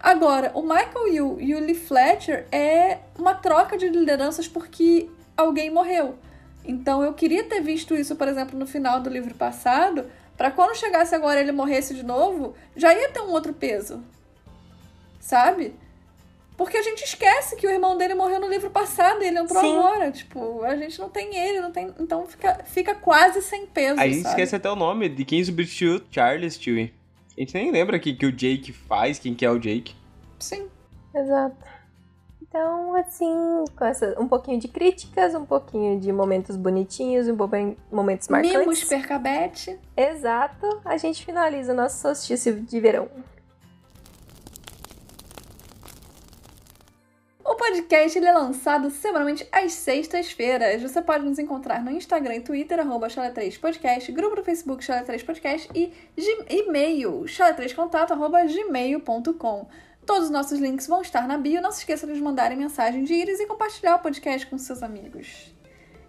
Agora, 0.03 0.51
o 0.53 0.61
Michael 0.61 1.07
Yu 1.07 1.37
e 1.39 1.55
o 1.55 1.59
Lee 1.61 1.73
Fletcher 1.73 2.45
é 2.51 2.99
uma 3.17 3.33
troca 3.35 3.77
de 3.77 3.87
lideranças 3.87 4.49
porque 4.49 5.09
alguém 5.37 5.71
morreu. 5.71 6.15
Então, 6.65 7.01
eu 7.01 7.13
queria 7.13 7.45
ter 7.45 7.61
visto 7.61 7.95
isso, 7.95 8.17
por 8.17 8.27
exemplo, 8.27 8.59
no 8.59 8.67
final 8.67 8.99
do 8.99 9.09
livro 9.09 9.33
passado, 9.33 10.05
para 10.35 10.51
quando 10.51 10.75
chegasse 10.75 11.15
agora 11.15 11.39
ele 11.39 11.53
morresse 11.53 11.93
de 11.93 12.03
novo, 12.03 12.53
já 12.75 12.93
ia 12.93 13.07
ter 13.09 13.21
um 13.21 13.29
outro 13.29 13.53
peso. 13.53 14.03
Sabe? 15.21 15.73
Porque 16.57 16.75
a 16.75 16.81
gente 16.81 17.01
esquece 17.05 17.55
que 17.55 17.65
o 17.65 17.69
irmão 17.69 17.97
dele 17.97 18.13
morreu 18.13 18.41
no 18.41 18.49
livro 18.49 18.69
passado 18.69 19.23
e 19.23 19.27
ele 19.27 19.39
entrou 19.39 19.61
Sim. 19.61 19.77
agora. 19.77 20.11
Tipo, 20.11 20.63
a 20.63 20.75
gente 20.75 20.99
não 20.99 21.07
tem 21.07 21.33
ele, 21.33 21.61
não 21.61 21.71
tem. 21.71 21.93
Então 21.97 22.27
fica, 22.27 22.61
fica 22.65 22.93
quase 22.93 23.41
sem 23.41 23.65
peso. 23.65 24.01
A 24.01 24.07
gente 24.07 24.27
esquece 24.27 24.53
até 24.53 24.69
o 24.69 24.75
nome 24.75 25.07
de 25.07 25.23
quem 25.23 25.41
substituiu 25.43 26.01
Charles 26.11 26.55
Stewie. 26.55 26.93
A 27.35 27.41
gente 27.41 27.53
nem 27.53 27.71
lembra 27.71 27.99
que, 27.99 28.13
que 28.13 28.25
o 28.25 28.31
Jake 28.31 28.71
faz, 28.71 29.19
quem 29.19 29.33
que 29.33 29.45
é 29.45 29.49
o 29.49 29.57
Jake. 29.57 29.95
Sim. 30.39 30.67
Exato. 31.13 31.73
Então, 32.41 32.95
assim, 32.95 33.65
com 33.75 33.83
essa, 33.83 34.15
um 34.19 34.27
pouquinho 34.27 34.59
de 34.59 34.67
críticas, 34.67 35.33
um 35.33 35.43
pouquinho 35.43 35.99
de 35.99 36.11
momentos 36.11 36.55
bonitinhos, 36.55 37.27
um 37.27 37.35
pouquinho 37.35 37.75
momentos 37.91 38.27
marcantes. 38.27 38.59
Mimos 38.59 38.83
percabete. 38.83 39.79
Exato. 39.97 40.81
A 40.85 40.95
gente 40.97 41.25
finaliza 41.25 41.73
o 41.73 41.75
nosso 41.75 41.99
solstício 41.99 42.61
de 42.61 42.79
verão. 42.79 43.09
O 47.53 47.55
podcast 47.55 48.17
é 48.17 48.31
lançado 48.31 48.89
semanalmente 48.89 49.47
às 49.51 49.73
sextas-feiras. 49.73 50.81
Você 50.81 50.99
pode 51.03 51.23
nos 51.23 51.37
encontrar 51.37 51.83
no 51.83 51.91
Instagram 51.91 52.37
e 52.37 52.41
Twitter, 52.41 52.79
arroba 52.79 53.07
3 53.07 53.59
podcast 53.59 54.11
grupo 54.11 54.37
do 54.37 54.43
Facebook 54.43 54.83
Chala 54.83 55.03
3 55.03 55.21
Podcast 55.21 55.69
e 55.75 55.93
e-mail, 56.49 57.25
chala3contato, 57.25 58.11
arroba 58.11 58.43
gmail.com. 58.43 59.67
Todos 60.03 60.23
os 60.23 60.29
nossos 60.31 60.59
links 60.59 60.87
vão 60.87 61.03
estar 61.03 61.27
na 61.27 61.37
bio. 61.37 61.61
Não 61.61 61.71
se 61.71 61.81
esqueça 61.81 62.07
de 62.07 62.13
nos 62.13 62.21
mandarem 62.21 62.57
mensagem 62.57 63.03
de 63.03 63.13
íris 63.13 63.39
e 63.39 63.45
compartilhar 63.45 63.97
o 63.97 63.99
podcast 63.99 64.47
com 64.47 64.57
seus 64.57 64.81
amigos. 64.81 65.52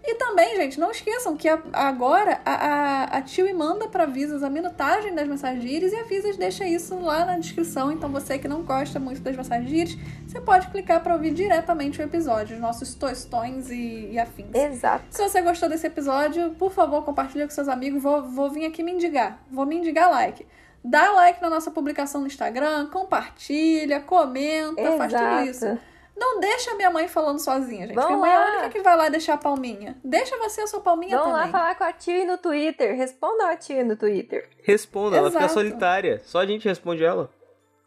E 0.06 0.16
também, 0.16 0.54
gente, 0.56 0.78
não 0.78 0.90
esqueçam 0.90 1.34
que 1.34 1.48
agora 1.72 2.38
a, 2.44 2.52
a, 2.52 3.04
a 3.04 3.22
Tio 3.22 3.56
manda 3.56 3.88
para 3.88 4.04
Visas 4.04 4.42
a 4.42 4.50
minutagem 4.50 5.14
das 5.14 5.26
mensagens 5.26 5.62
de 5.62 5.68
íris 5.68 5.92
e 5.92 5.96
a 5.96 6.02
Visas 6.02 6.36
deixa 6.36 6.66
isso 6.66 6.94
lá 7.00 7.24
na 7.24 7.38
descrição. 7.38 7.90
Então 7.90 8.10
você 8.10 8.38
que 8.38 8.46
não 8.46 8.62
gosta 8.62 9.00
muito 9.00 9.22
das 9.22 9.34
mensagens 9.34 9.66
de 9.66 9.76
íris, 9.76 9.98
você 10.26 10.42
pode 10.42 10.68
clicar 10.68 11.02
para 11.02 11.14
ouvir 11.14 11.32
diretamente 11.32 12.02
o 12.02 12.04
episódio, 12.04 12.54
os 12.54 12.60
nossos 12.60 12.94
tostões 12.94 13.70
e, 13.70 14.10
e, 14.12 14.18
afins. 14.18 14.54
Exato. 14.54 15.04
Se 15.08 15.22
você 15.22 15.40
gostou 15.40 15.70
desse 15.70 15.86
episódio, 15.86 16.50
por 16.58 16.70
favor, 16.70 17.02
compartilhe 17.02 17.44
com 17.44 17.50
seus 17.50 17.68
amigos. 17.68 18.02
Vou, 18.02 18.24
vou 18.24 18.50
vir 18.50 18.66
aqui 18.66 18.82
me 18.82 18.92
indigar. 18.92 19.42
Vou 19.50 19.64
me 19.64 19.76
indigar 19.76 20.10
like. 20.10 20.46
Dá 20.84 21.12
like 21.12 21.40
na 21.40 21.48
nossa 21.48 21.70
publicação 21.70 22.20
no 22.20 22.26
Instagram, 22.26 22.90
compartilha, 22.90 24.00
comenta, 24.00 24.82
Exato. 24.82 24.98
faz 24.98 25.12
tudo 25.14 25.50
isso. 25.50 25.93
Não 26.16 26.38
deixa 26.38 26.70
a 26.70 26.74
minha 26.74 26.90
mãe 26.90 27.08
falando 27.08 27.38
sozinha, 27.40 27.86
gente. 27.86 27.96
Vamos 27.96 28.10
porque 28.10 28.14
a 28.14 28.30
mãe 28.30 28.30
lá. 28.30 28.34
é 28.34 28.46
a 28.46 28.52
única 28.52 28.70
que 28.70 28.80
vai 28.82 28.96
lá 28.96 29.08
deixar 29.08 29.34
a 29.34 29.38
palminha. 29.38 29.96
Deixa 30.04 30.36
você 30.38 30.60
a 30.60 30.66
sua 30.66 30.80
palminha 30.80 31.16
Vamos 31.16 31.32
também. 31.32 31.40
Vamos 31.40 31.52
lá 31.52 31.58
falar 31.58 31.74
com 31.74 31.84
a 31.84 31.92
tia 31.92 32.24
no 32.24 32.38
Twitter. 32.38 32.96
Responda 32.96 33.48
a 33.48 33.56
tia 33.56 33.84
no 33.84 33.96
Twitter. 33.96 34.48
Responda, 34.62 35.16
ela 35.16 35.30
fica 35.30 35.48
solitária. 35.48 36.22
Só 36.24 36.38
a 36.38 36.46
gente 36.46 36.68
responde 36.68 37.04
ela. 37.04 37.30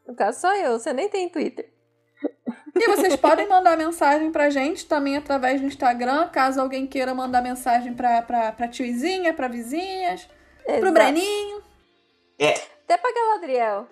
No 0.05 0.13
caso, 0.15 0.41
só 0.41 0.55
eu. 0.55 0.77
Você 0.77 0.91
nem 0.91 1.07
tem 1.07 1.29
Twitter. 1.29 1.69
E 2.75 2.87
vocês 2.87 3.15
podem 3.17 3.47
mandar 3.47 3.77
mensagem 3.77 4.31
pra 4.31 4.49
gente 4.49 4.85
também 4.85 5.17
através 5.17 5.59
do 5.61 5.67
Instagram, 5.67 6.27
caso 6.29 6.61
alguém 6.61 6.85
queira 6.85 7.13
mandar 7.13 7.41
mensagem 7.41 7.93
pra, 7.93 8.21
pra, 8.21 8.51
pra 8.51 8.67
tiozinha, 8.67 9.33
pra 9.33 9.47
vizinhas, 9.47 10.27
Exato. 10.65 10.79
pro 10.81 10.91
Breninho. 10.91 11.61
É. 12.39 12.53
Até 12.83 12.97
pra 12.97 13.11
Galadriel. 13.13 13.87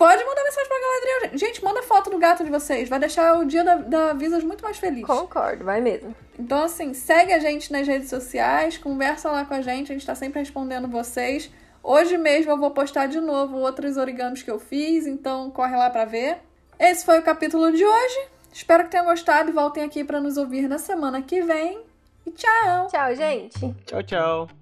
Pode 0.00 0.24
mandar 0.24 0.42
mensagem 0.44 0.66
pra 0.66 0.78
Galadriel. 0.80 1.38
Gente, 1.38 1.62
manda 1.62 1.82
foto 1.82 2.08
do 2.08 2.16
gato 2.16 2.42
de 2.42 2.48
vocês. 2.48 2.88
Vai 2.88 2.98
deixar 2.98 3.38
o 3.38 3.44
dia 3.44 3.62
da, 3.62 3.74
da 3.74 4.12
Visas 4.14 4.42
muito 4.42 4.64
mais 4.64 4.78
feliz. 4.78 5.04
Concordo, 5.04 5.62
vai 5.62 5.82
mesmo. 5.82 6.16
Então, 6.38 6.62
assim, 6.62 6.94
segue 6.94 7.34
a 7.34 7.38
gente 7.38 7.70
nas 7.70 7.86
redes 7.86 8.08
sociais, 8.08 8.78
conversa 8.78 9.30
lá 9.30 9.44
com 9.44 9.52
a 9.52 9.60
gente. 9.60 9.92
A 9.92 9.94
gente 9.94 10.06
tá 10.06 10.14
sempre 10.14 10.40
respondendo 10.40 10.88
vocês. 10.88 11.50
Hoje 11.82 12.16
mesmo 12.16 12.50
eu 12.50 12.56
vou 12.56 12.70
postar 12.70 13.08
de 13.08 13.20
novo 13.20 13.58
outros 13.58 13.98
origamis 13.98 14.42
que 14.42 14.50
eu 14.50 14.58
fiz, 14.58 15.06
então 15.06 15.50
corre 15.50 15.76
lá 15.76 15.90
pra 15.90 16.06
ver. 16.06 16.38
Esse 16.78 17.04
foi 17.04 17.18
o 17.18 17.22
capítulo 17.22 17.70
de 17.70 17.84
hoje. 17.84 18.28
Espero 18.50 18.84
que 18.84 18.90
tenham 18.90 19.04
gostado 19.04 19.50
e 19.50 19.52
voltem 19.52 19.84
aqui 19.84 20.02
para 20.02 20.18
nos 20.18 20.38
ouvir 20.38 20.66
na 20.66 20.78
semana 20.78 21.20
que 21.20 21.42
vem. 21.42 21.78
E 22.24 22.30
tchau! 22.30 22.88
Tchau, 22.90 23.14
gente! 23.14 23.74
Tchau, 23.84 24.02
tchau! 24.02 24.59